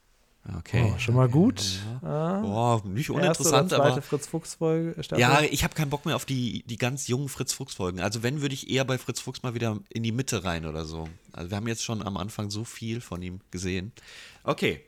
Okay. 0.59 0.93
Oh, 0.95 0.99
schon 0.99 1.15
mal 1.15 1.29
gut. 1.29 1.81
Boah, 2.01 2.81
nicht 2.85 3.09
Erste 3.09 3.13
uninteressant, 3.13 3.71
zweite 3.71 3.83
aber. 3.83 4.03
Fritz 4.03 4.27
Fuchs 4.29 4.55
Folge. 4.55 5.03
Staffel. 5.03 5.21
Ja, 5.21 5.41
ich 5.41 5.65
habe 5.65 5.75
keinen 5.75 5.91
Bock 5.91 6.07
mehr 6.07 6.15
auf 6.15 6.25
die, 6.25 6.63
die 6.67 6.77
ganz 6.77 7.09
jungen 7.09 7.29
Fritz 7.29 7.53
Fuchs 7.53 7.75
Folgen. 7.75 8.01
Also 8.01 8.23
wenn 8.23 8.43
würde 8.43 8.55
ich 8.55 8.71
eher 8.71 8.85
bei 8.85 8.99
Fritz 8.99 9.21
Fuchs 9.21 9.43
mal 9.43 9.55
wieder 9.55 9.79
in 9.89 10.03
die 10.03 10.13
Mitte 10.13 10.45
rein 10.45 10.67
oder 10.67 10.85
so. 10.85 11.09
Also 11.33 11.51
wir 11.51 11.57
haben 11.57 11.67
jetzt 11.67 11.85
schon 11.85 12.03
am 12.03 12.17
Anfang 12.17 12.51
so 12.51 12.65
viel 12.65 13.01
von 13.01 13.23
ihm 13.23 13.41
gesehen. 13.51 13.93
Okay. 14.45 14.83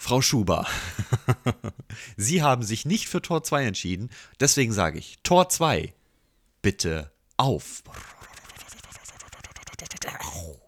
Frau 0.00 0.22
Schuber, 0.22 0.64
Sie 2.16 2.40
haben 2.40 2.62
sich 2.62 2.86
nicht 2.86 3.08
für 3.08 3.20
Tor 3.20 3.42
2 3.42 3.64
entschieden, 3.64 4.10
deswegen 4.38 4.72
sage 4.72 4.96
ich, 4.96 5.18
Tor 5.24 5.48
2, 5.48 5.92
bitte 6.62 7.10
auf. 7.36 7.82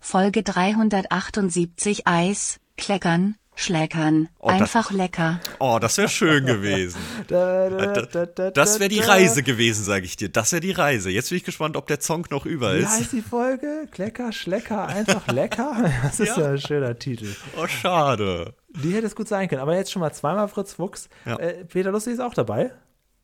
Folge 0.00 0.42
378 0.42 2.08
Eis, 2.08 2.58
Kleckern, 2.76 3.36
Schleckern, 3.56 4.28
Oh, 4.38 4.48
das- 4.48 4.60
einfach 4.62 4.90
lecker. 4.90 5.38
Oh, 5.58 5.78
das 5.80 5.98
wäre 5.98 6.08
schön 6.08 6.46
gewesen. 6.46 6.98
Da, 7.28 7.68
da, 7.68 8.02
da, 8.02 8.26
da, 8.26 8.50
Das 8.50 8.80
wäre 8.80 8.88
die. 8.88 9.00
Reise 9.00 9.42
gewesen, 9.42 9.84
sage 9.84 10.04
ich 10.06 10.16
dir. 10.16 10.28
Das 10.30 10.52
wäre 10.52 10.60
die 10.60 10.70
Reise. 10.72 11.10
Jetzt 11.10 11.28
bin 11.28 11.36
ich 11.38 11.44
gespannt, 11.44 11.76
ob 11.76 11.86
der 11.86 12.00
Song 12.00 12.26
noch 12.30 12.46
über 12.46 12.74
Wie 12.74 12.78
ist. 12.80 12.88
heißt 12.88 13.12
die 13.12 13.20
Folge? 13.22 13.86
Klecker, 13.90 14.32
Schlecker, 14.32 14.86
einfach 14.86 15.26
lecker? 15.28 15.90
Das 16.02 16.18
ist 16.20 16.36
ja, 16.36 16.40
Ja. 16.42 16.48
ein 16.52 16.60
schöner 16.60 16.98
Titel. 16.98 17.34
Oh, 17.56 17.66
schade. 17.66 18.54
Die 18.82 18.94
hätte 18.94 19.06
es 19.06 19.14
gut 19.14 19.28
sein 19.28 19.48
können. 19.48 19.60
Aber 19.60 19.74
jetzt 19.76 19.92
schon 19.92 20.00
mal 20.00 20.12
zweimal 20.12 20.48
Fritz 20.48 20.72
Fuchs. 20.74 21.08
Ja. 21.26 21.36
Äh, 21.38 21.64
Peter 21.66 21.90
Lustig 21.90 22.14
ist 22.14 22.20
auch 22.20 22.34
dabei. 22.34 22.72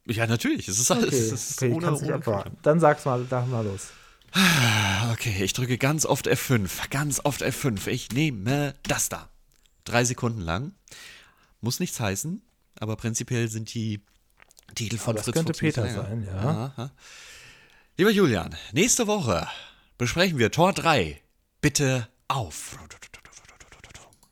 Ja, 0.06 0.26
natürlich. 0.26 0.68
Es 0.68 0.78
ist 0.78 0.90
alles. 0.90 1.06
Okay, 1.06 1.16
es 1.16 1.32
ist 1.32 1.62
okay 1.62 1.70
ich 1.70 1.74
ohne, 1.76 1.92
ohne 1.96 2.14
abwarten. 2.14 2.56
Dann 2.62 2.78
sag's 2.78 3.04
mal, 3.04 3.24
sag 3.28 3.48
mal 3.48 3.64
los. 3.64 3.88
Okay, 5.12 5.42
ich 5.42 5.52
drücke 5.54 5.78
ganz 5.78 6.04
oft 6.04 6.28
F5. 6.28 6.68
Ganz 6.90 7.20
oft 7.24 7.42
F5. 7.42 7.86
Ich 7.88 8.10
nehme 8.12 8.74
das 8.86 9.08
da. 9.08 9.28
Drei 9.86 10.04
Sekunden 10.04 10.40
lang. 10.40 10.74
Muss 11.62 11.80
nichts 11.80 11.98
heißen, 11.98 12.42
aber 12.78 12.96
prinzipiell 12.96 13.48
sind 13.48 13.72
die 13.72 14.04
Titel 14.74 14.98
von 14.98 15.16
das 15.16 15.24
Fritz 15.24 15.34
könnte 15.34 15.54
Fuchs 15.54 15.60
Peter 15.60 15.88
sein, 15.88 16.24
ja. 16.24 16.72
Aha. 16.76 16.90
Lieber 17.96 18.10
Julian, 18.10 18.54
nächste 18.72 19.06
Woche 19.06 19.48
besprechen 19.96 20.38
wir 20.38 20.50
Tor 20.50 20.72
3. 20.72 21.22
Bitte 21.60 22.08
auf. 22.28 22.76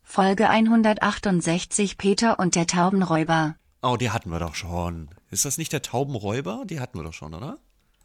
Folge 0.03 0.51
168 0.51 1.99
Peter 1.99 2.39
und 2.39 2.57
der 2.57 2.67
Taubenräuber. 2.67 3.57
Oh, 3.81 3.97
die 3.97 4.11
hatten 4.11 4.31
wir 4.31 4.41
doch 4.41 4.55
schon. 4.55 5.09
Ist 5.31 5.45
das 5.45 5.57
nicht 5.57 5.73
der 5.73 5.83
Taubenräuber? 5.83 6.65
Die 6.67 6.81
hatten 6.81 6.99
wir 6.99 7.05
doch 7.05 7.15
schon, 7.15 7.33
oder? 7.33 7.59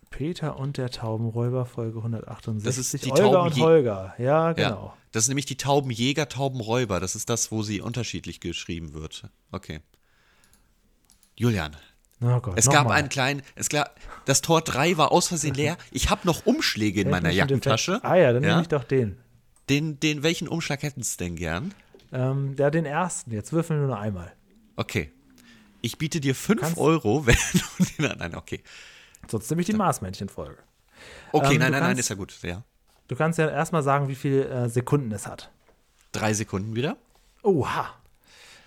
Peter 0.10 0.57
und 0.57 0.78
der 0.78 0.89
Taubenräuber, 0.89 1.66
Folge 1.66 1.99
168. 1.99 2.64
Das 2.66 2.78
ist 2.78 3.05
die 3.05 3.12
Olga 3.12 3.41
und 3.41 3.55
Holger. 3.57 4.14
Ja, 4.18 4.53
genau. 4.53 4.70
Ja. 4.88 4.97
Das 5.12 5.24
ist 5.24 5.28
nämlich 5.30 5.45
die 5.45 5.57
Taubenjäger, 5.57 6.30
Taubenräuber. 6.30 6.99
Das 6.99 7.16
ist 7.16 7.30
das, 7.30 7.51
wo 7.51 7.64
sie 7.64 7.82
unterschiedlich 7.82 8.39
geschrieben 8.39 8.93
wird. 8.93 9.30
Okay. 9.51 9.80
Julian, 11.36 11.76
Oh 12.22 12.39
Gott, 12.41 12.55
es 12.57 12.66
noch 12.66 12.74
gab 12.74 12.88
mal. 12.88 12.95
einen 12.95 13.07
kleinen, 13.07 13.41
es 13.55 13.70
gab, 13.70 13.95
das 14.26 14.41
Tor 14.41 14.62
3 14.62 14.97
war 14.97 15.12
aus 15.14 15.30
Versehen 15.30 15.55
leer. 15.55 15.78
Ich 15.91 16.10
habe 16.10 16.22
noch 16.26 16.45
Umschläge 16.45 17.01
in 17.01 17.07
Hält 17.07 17.24
meiner. 17.24 17.34
Jackentasche. 17.34 18.03
Ah 18.03 18.16
ja, 18.16 18.34
dann 18.34 18.43
ja? 18.43 18.49
nehme 18.49 18.62
ich 18.64 18.68
doch 18.68 18.84
den. 18.84 19.18
Den, 19.70 19.99
den, 20.01 20.22
welchen 20.22 20.47
Umschlag 20.49 20.84
hätten 20.84 21.01
Sie 21.01 21.16
denn 21.16 21.36
gern? 21.38 21.74
Ähm, 22.12 22.55
ja, 22.57 22.70
den 22.72 22.86
ersten. 22.86 23.32
Jetzt 23.32 23.53
würfeln 23.53 23.80
wir 23.80 23.88
nur 23.88 23.99
einmal. 23.99 24.34
Okay. 24.76 25.12
Ich 25.82 25.97
biete 25.97 26.20
dir 26.20 26.36
5 26.36 26.60
Kannst- 26.60 26.78
Euro, 26.78 27.26
wenn 27.26 27.38
du 27.53 27.86
den. 28.07 28.18
Nein, 28.18 28.36
okay. 28.36 28.62
Sonst 29.30 29.49
nehme 29.49 29.61
ich 29.61 29.67
die 29.67 29.73
Maßmännchen-Folge. 29.73 30.57
Okay, 31.32 31.53
Ähm, 31.53 31.59
nein, 31.59 31.71
nein, 31.71 31.71
nein, 31.71 31.82
kannst- 31.82 31.99
ist 32.01 32.09
ja 32.09 32.15
gut. 32.15 32.36
Ja. 32.41 32.63
Du 33.07 33.15
kannst 33.15 33.39
ja 33.39 33.47
erstmal 33.49 33.84
sagen, 33.84 34.07
wie 34.07 34.15
viele 34.15 34.45
äh, 34.47 34.69
Sekunden 34.69 35.11
es 35.11 35.27
hat. 35.27 35.49
Drei 36.11 36.34
Sekunden 36.34 36.75
wieder. 36.75 36.97
Oha. 37.43 37.89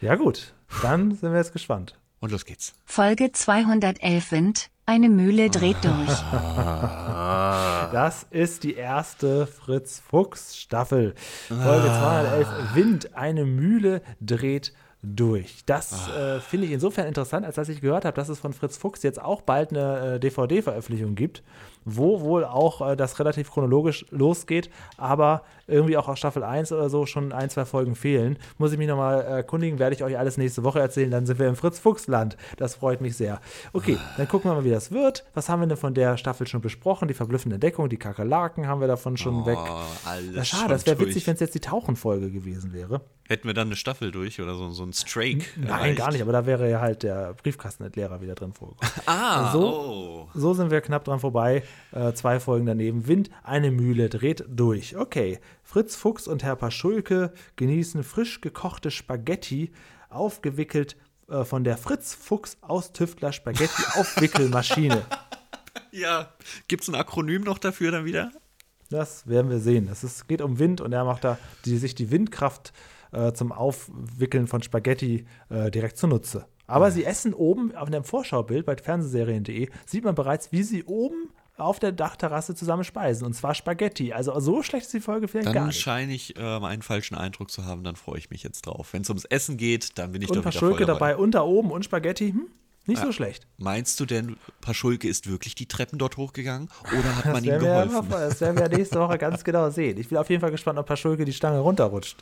Ja, 0.01 0.15
gut. 0.17 0.55
Dann 0.83 1.11
sind 1.15 1.31
wir 1.33 1.39
jetzt 1.39 1.53
gespannt. 1.53 1.99
Und 2.21 2.31
los 2.33 2.45
geht's. 2.45 2.73
Folge 2.85 3.33
211 3.33 4.31
Wind, 4.33 4.71
eine 4.87 5.09
Mühle 5.09 5.51
dreht 5.51 5.77
durch. 5.85 6.09
Das 7.93 8.27
ist 8.31 8.63
die 8.65 8.75
erste 8.75 9.47
Fritz 9.47 10.01
Fuchs 10.09 10.57
Staffel. 10.57 11.15
Folge 11.49 11.87
211. 11.89 12.49
Wind, 12.75 13.15
eine 13.17 13.45
Mühle 13.45 14.03
dreht 14.21 14.73
durch. 15.03 15.65
Das 15.67 16.09
äh, 16.09 16.41
finde 16.41 16.67
ich 16.67 16.73
insofern 16.73 17.07
interessant, 17.07 17.45
als 17.45 17.57
dass 17.57 17.69
ich 17.69 17.81
gehört 17.81 18.05
habe, 18.05 18.15
dass 18.15 18.29
es 18.29 18.39
von 18.39 18.53
Fritz 18.53 18.77
Fuchs 18.77 19.03
jetzt 19.03 19.21
auch 19.21 19.43
bald 19.43 19.71
eine 19.71 20.15
äh, 20.15 20.21
DVD-Veröffentlichung 20.21 21.15
gibt, 21.17 21.43
wo 21.85 22.21
wohl 22.21 22.45
auch 22.45 22.81
äh, 22.93 22.97
das 22.97 23.19
relativ 23.19 23.51
chronologisch 23.51 24.07
losgeht, 24.11 24.71
aber 24.97 25.43
irgendwie 25.67 25.97
auch 25.97 26.09
aus 26.09 26.19
Staffel 26.19 26.43
1 26.45 26.73
oder 26.73 26.91
so 26.91 27.07
schon 27.07 27.33
ein, 27.33 27.49
zwei 27.51 27.65
Folgen 27.65 27.95
fehlen. 27.95 28.39
Muss 28.59 28.73
ich 28.73 28.79
mich 28.79 28.89
nochmal 28.89 29.23
erkundigen, 29.23 29.79
werde 29.79 29.95
ich 29.97 30.03
euch 30.05 30.19
alles 30.19 30.37
nächste 30.37 30.65
Woche 30.65 30.81
erzählen, 30.81 31.11
dann 31.11 31.25
sind 31.27 31.39
wir 31.39 31.49
im 31.49 31.57
Fritz 31.57 31.79
Fuchs 31.79 32.07
Land. 32.09 32.37
Das 32.57 32.75
freut 32.75 33.01
mich 33.01 33.17
sehr. 33.17 33.41
Okay, 33.73 33.97
dann 34.17 34.29
gucken 34.29 34.51
wir 34.51 34.55
mal, 34.55 34.65
wie 34.65 34.71
das 34.71 34.91
wird. 34.91 35.25
Was 35.35 35.49
haben 35.49 35.61
wir 35.61 35.67
denn 35.67 35.77
von 35.77 35.95
der 35.95 36.17
Staffel 36.17 36.47
schon 36.47 36.61
besprochen? 36.61 37.09
Die 37.09 37.15
verblüffende 37.15 37.55
Entdeckung, 37.55 37.89
die 37.89 37.97
Kakerlaken 37.97 38.67
haben 38.67 38.81
wir 38.81 38.89
davon 38.89 39.17
schon 39.17 39.43
Oh, 39.43 39.47
weg. 39.47 39.59
alles 40.05 40.33
Na, 40.35 40.45
schade, 40.45 40.69
das 40.69 40.85
wäre 40.87 40.99
witzig, 41.01 41.27
wenn 41.27 41.35
es 41.35 41.41
jetzt 41.41 41.55
die 41.55 41.61
Tauchenfolge 41.61 42.31
gewesen 42.31 42.73
wäre. 42.73 43.01
Hätten 43.29 43.47
wir 43.47 43.55
dann 43.55 43.69
eine 43.69 43.77
Staffel 43.77 44.11
durch 44.11 44.41
oder 44.41 44.55
so, 44.57 44.69
so 44.71 44.83
ein 44.85 44.93
Strake? 44.93 45.45
Nein, 45.57 45.69
erreicht? 45.69 45.97
gar 45.99 46.13
nicht, 46.13 46.21
aber 46.23 46.33
da 46.33 46.45
wäre 46.45 46.69
ja 46.69 46.81
halt 46.81 47.03
der 47.03 47.35
Briefkastenentleerer 47.35 48.21
wieder 48.21 48.35
drin 48.35 48.53
vorgekommen. 48.53 48.93
Ah, 49.07 49.53
So- 49.53 49.63
oh. 49.65 50.29
So 50.35 50.53
sind 50.55 50.71
wir 50.71 50.81
knapp 50.81 51.05
dran 51.05 51.21
vorbei. 51.21 51.63
Äh, 51.93 52.13
zwei 52.15 52.41
Folgen 52.41 52.67
daneben. 52.67 53.07
Wind, 53.07 53.31
eine 53.43 53.71
Mühle 53.71 54.09
dreht 54.09 54.45
durch. 54.49 54.97
Okay. 54.97 55.39
Fritz 55.63 55.97
Fuchs 55.97 56.27
und 56.27 56.43
Herr 56.43 56.57
Paschulke 56.57 57.33
genießen 57.57 58.03
frisch 58.03 58.41
gekochte 58.41 58.91
Spaghetti, 58.91 59.73
aufgewickelt 60.09 60.97
äh, 61.29 61.45
von 61.45 61.65
der 61.65 61.77
Fritz 61.77 62.15
Fuchs 62.15 62.59
Austüftler 62.61 63.33
Spaghetti 63.33 63.83
Aufwickelmaschine. 63.95 65.03
Ja, 65.91 66.33
gibt 66.69 66.83
es 66.83 66.89
ein 66.89 66.95
Akronym 66.95 67.43
noch 67.43 67.59
dafür 67.59 67.91
dann 67.91 68.05
wieder? 68.05 68.31
Das 68.91 69.27
werden 69.27 69.51
wir 69.51 69.59
sehen. 69.59 69.89
Es 69.89 70.27
geht 70.27 70.43
um 70.43 70.59
Wind 70.59 70.81
und 70.81 70.93
er 70.93 71.05
macht 71.05 71.25
da 71.25 71.39
die, 71.65 71.79
sich 71.79 71.95
die 71.95 72.11
Windkraft 72.11 72.73
äh, 73.13 73.33
zum 73.33 73.53
Aufwickeln 73.53 74.47
von 74.47 74.63
Spaghetti 74.63 75.27
äh, 75.49 75.71
direkt 75.71 75.97
zunutze. 75.97 76.47
Aber 76.67 76.91
sie 76.91 77.05
essen 77.05 77.35
oben 77.35 77.75
auf 77.75 77.91
dem 77.91 78.05
Vorschaubild 78.05 78.67
bei 78.67 78.77
Fernsehserien.de 78.77 79.69
sieht 79.87 80.05
man 80.05 80.15
bereits, 80.15 80.53
wie 80.53 80.63
sie 80.63 80.85
oben 80.85 81.31
auf 81.57 81.79
der 81.79 81.93
Dachterrasse 81.93 82.55
zusammen 82.55 82.83
speisen. 82.85 83.25
Und 83.27 83.35
zwar 83.35 83.55
Spaghetti. 83.55 84.13
Also 84.13 84.39
so 84.41 84.63
schlecht 84.63 84.87
ist 84.87 84.95
die 84.95 85.01
Folge 85.01 85.29
vielleicht 85.29 85.47
gar 85.47 85.55
Dann 85.55 85.67
nicht. 85.67 85.81
scheine 85.81 86.13
ich 86.13 86.35
ähm, 86.39 86.65
einen 86.65 86.83
falschen 86.83 87.15
Eindruck 87.15 87.51
zu 87.51 87.65
haben, 87.67 87.85
dann 87.85 87.97
freue 87.97 88.19
ich 88.19 88.31
mich 88.31 88.43
jetzt 88.43 88.63
drauf. 88.67 88.93
Wenn 88.93 89.03
es 89.03 89.09
ums 89.11 89.25
Essen 89.27 89.57
geht, 89.59 89.99
dann 89.99 90.13
bin 90.13 90.23
ich 90.23 90.29
Und 90.31 90.37
doch 90.37 90.43
wieder 90.43 90.53
voll 90.53 90.61
Paschulke 90.71 90.87
dabei. 90.87 91.11
dabei 91.13 91.17
und 91.23 91.33
da 91.33 91.43
oben 91.43 91.71
und 91.71 91.85
Spaghetti. 91.85 92.31
Hm? 92.33 92.47
Nicht 92.87 93.01
so 93.01 93.13
schlecht. 93.13 93.47
Meinst 93.59 94.01
du 94.01 94.07
denn, 94.07 94.37
Paschulke 94.61 95.07
ist 95.07 95.31
wirklich 95.31 95.55
die 95.55 95.67
Treppen 95.67 96.01
dort 96.01 96.17
hochgegangen 96.17 96.69
oder 96.99 97.15
hat 97.17 97.25
man 97.33 97.35
Das 97.35 97.43
ihm 97.45 97.49
werden, 97.51 97.63
wir, 97.63 97.69
ja 97.69 97.85
geholfen? 97.85 98.09
mal- 98.09 98.29
das 98.29 98.41
werden 98.41 98.59
wir 98.59 98.69
nächste 98.69 98.99
Woche 98.99 99.19
ganz 99.19 99.45
genau 99.45 99.71
sehen. 99.71 99.99
Ich 99.99 100.09
bin 100.09 100.19
auf 100.19 100.29
jeden 100.31 100.41
Fall 100.41 100.51
gespannt, 100.51 100.81
ob 100.81 100.87
Paschulke 100.87 101.25
die 101.25 101.33
Stange 101.33 101.61
runterrutscht. 101.61 102.17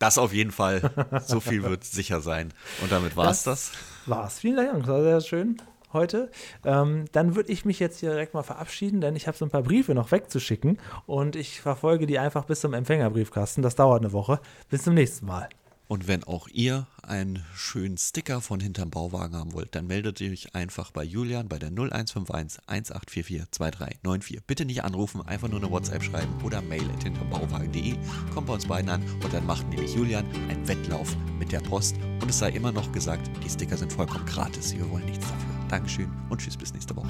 Das 0.00 0.18
auf 0.18 0.32
jeden 0.32 0.50
Fall. 0.50 0.90
So 1.26 1.38
viel 1.40 1.62
wird 1.62 1.84
sicher 1.84 2.20
sein. 2.22 2.52
Und 2.82 2.90
damit 2.90 3.16
war 3.16 3.30
es 3.30 3.44
das. 3.44 3.70
war's. 4.06 4.40
Vielen 4.40 4.56
Dank, 4.56 4.78
das 4.80 4.88
war 4.88 5.02
sehr 5.02 5.20
schön 5.20 5.58
heute. 5.92 6.30
Ähm, 6.64 7.04
dann 7.12 7.36
würde 7.36 7.52
ich 7.52 7.64
mich 7.64 7.78
jetzt 7.78 8.00
hier 8.00 8.10
direkt 8.10 8.34
mal 8.34 8.42
verabschieden, 8.42 9.00
denn 9.00 9.16
ich 9.16 9.26
habe 9.26 9.36
so 9.36 9.44
ein 9.44 9.50
paar 9.50 9.62
Briefe 9.62 9.94
noch 9.94 10.12
wegzuschicken 10.12 10.78
und 11.06 11.36
ich 11.36 11.60
verfolge 11.60 12.06
die 12.06 12.18
einfach 12.18 12.44
bis 12.44 12.60
zum 12.60 12.74
Empfängerbriefkasten. 12.74 13.62
Das 13.62 13.76
dauert 13.76 14.00
eine 14.00 14.12
Woche. 14.12 14.40
Bis 14.68 14.84
zum 14.84 14.94
nächsten 14.94 15.26
Mal. 15.26 15.48
Und 15.90 16.06
wenn 16.06 16.22
auch 16.22 16.46
ihr 16.46 16.86
einen 17.02 17.44
schönen 17.52 17.98
Sticker 17.98 18.40
von 18.40 18.60
hinterm 18.60 18.90
Bauwagen 18.90 19.34
haben 19.34 19.52
wollt, 19.54 19.74
dann 19.74 19.88
meldet 19.88 20.22
euch 20.22 20.54
einfach 20.54 20.92
bei 20.92 21.02
Julian 21.02 21.48
bei 21.48 21.58
der 21.58 21.70
0151 21.70 22.60
1844 22.68 23.50
2394. 23.50 24.46
Bitte 24.46 24.64
nicht 24.66 24.84
anrufen, 24.84 25.20
einfach 25.26 25.48
nur 25.48 25.58
eine 25.58 25.68
WhatsApp 25.68 26.04
schreiben 26.04 26.32
oder 26.44 26.62
mail 26.62 26.88
at 26.94 27.02
hintermbauwagen.de. 27.02 27.96
Kommt 28.32 28.46
bei 28.46 28.54
uns 28.54 28.66
beiden 28.66 28.88
an 28.88 29.02
und 29.24 29.34
dann 29.34 29.44
macht 29.44 29.68
nämlich 29.68 29.92
Julian 29.92 30.26
einen 30.48 30.68
Wettlauf 30.68 31.16
mit 31.40 31.50
der 31.50 31.58
Post. 31.58 31.96
Und 32.22 32.30
es 32.30 32.38
sei 32.38 32.50
immer 32.50 32.70
noch 32.70 32.92
gesagt, 32.92 33.28
die 33.44 33.50
Sticker 33.50 33.76
sind 33.76 33.92
vollkommen 33.92 34.26
gratis. 34.26 34.72
Wir 34.72 34.88
wollen 34.88 35.06
nichts 35.06 35.26
dafür. 35.26 35.59
Dankeschön 35.70 36.10
und 36.28 36.40
tschüss 36.40 36.56
bis 36.56 36.72
nächste 36.72 36.96
Woche. 36.96 37.06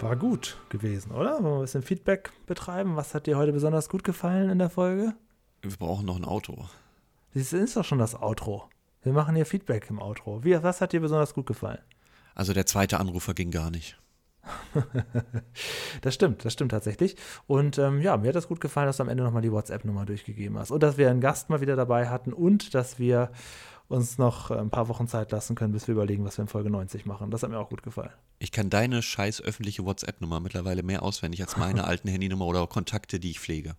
War 0.00 0.16
gut 0.16 0.56
gewesen, 0.70 1.10
oder? 1.10 1.34
Wollen 1.34 1.44
wir 1.44 1.56
ein 1.56 1.60
bisschen 1.60 1.82
Feedback 1.82 2.32
betreiben? 2.46 2.96
Was 2.96 3.14
hat 3.14 3.26
dir 3.26 3.36
heute 3.36 3.52
besonders 3.52 3.90
gut 3.90 4.04
gefallen 4.04 4.48
in 4.48 4.58
der 4.58 4.70
Folge? 4.70 5.14
Wir 5.60 5.76
brauchen 5.76 6.06
noch 6.06 6.16
ein 6.16 6.24
Auto. 6.24 6.64
Das 7.34 7.52
ist 7.52 7.76
doch 7.76 7.84
schon 7.84 7.98
das 7.98 8.14
Outro. 8.14 8.70
Wir 9.02 9.12
machen 9.12 9.36
hier 9.36 9.44
Feedback 9.44 9.90
im 9.90 10.00
Outro. 10.00 10.42
Wie, 10.44 10.62
was 10.62 10.80
hat 10.80 10.94
dir 10.94 11.00
besonders 11.00 11.34
gut 11.34 11.44
gefallen? 11.44 11.80
Also 12.34 12.54
der 12.54 12.64
zweite 12.64 12.98
Anrufer 12.98 13.34
ging 13.34 13.50
gar 13.50 13.70
nicht. 13.70 13.98
Das 16.02 16.14
stimmt, 16.14 16.44
das 16.44 16.52
stimmt 16.52 16.72
tatsächlich. 16.72 17.16
Und 17.46 17.78
ähm, 17.78 18.00
ja, 18.00 18.16
mir 18.16 18.28
hat 18.28 18.34
das 18.34 18.48
gut 18.48 18.60
gefallen, 18.60 18.86
dass 18.86 18.98
du 18.98 19.02
am 19.04 19.08
Ende 19.08 19.24
nochmal 19.24 19.42
die 19.42 19.52
WhatsApp-Nummer 19.52 20.04
durchgegeben 20.04 20.58
hast. 20.58 20.70
Und 20.70 20.82
dass 20.82 20.98
wir 20.98 21.10
einen 21.10 21.20
Gast 21.20 21.50
mal 21.50 21.60
wieder 21.60 21.76
dabei 21.76 22.08
hatten 22.08 22.32
und 22.32 22.74
dass 22.74 22.98
wir 22.98 23.30
uns 23.88 24.18
noch 24.18 24.50
äh, 24.50 24.54
ein 24.54 24.70
paar 24.70 24.88
Wochen 24.88 25.06
Zeit 25.06 25.32
lassen 25.32 25.54
können, 25.54 25.72
bis 25.72 25.86
wir 25.86 25.92
überlegen, 25.92 26.24
was 26.24 26.38
wir 26.38 26.42
in 26.42 26.48
Folge 26.48 26.70
90 26.70 27.06
machen. 27.06 27.30
Das 27.30 27.42
hat 27.42 27.50
mir 27.50 27.58
auch 27.58 27.68
gut 27.68 27.82
gefallen. 27.82 28.12
Ich 28.38 28.52
kann 28.52 28.70
deine 28.70 29.02
scheiß 29.02 29.42
öffentliche 29.42 29.84
WhatsApp-Nummer 29.84 30.40
mittlerweile 30.40 30.82
mehr 30.82 31.02
auswendig 31.02 31.42
als 31.42 31.56
meine 31.56 31.84
alten 31.86 32.08
Handynummer 32.08 32.46
oder 32.46 32.66
Kontakte, 32.66 33.20
die 33.20 33.30
ich 33.30 33.40
pflege. 33.40 33.76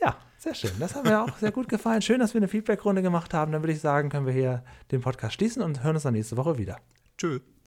Ja, 0.00 0.16
sehr 0.38 0.54
schön. 0.54 0.72
Das 0.78 0.94
hat 0.94 1.04
mir 1.04 1.22
auch 1.22 1.36
sehr 1.38 1.52
gut 1.52 1.68
gefallen. 1.68 2.02
Schön, 2.02 2.20
dass 2.20 2.34
wir 2.34 2.40
eine 2.40 2.48
Feedback-Runde 2.48 3.02
gemacht 3.02 3.34
haben. 3.34 3.52
Dann 3.52 3.62
würde 3.62 3.72
ich 3.72 3.80
sagen, 3.80 4.08
können 4.08 4.26
wir 4.26 4.32
hier 4.32 4.64
den 4.90 5.00
Podcast 5.00 5.34
schließen 5.34 5.62
und 5.62 5.82
hören 5.82 5.96
uns 5.96 6.02
dann 6.02 6.14
nächste 6.14 6.36
Woche 6.36 6.58
wieder. 6.58 6.78
Tschö. 7.16 7.40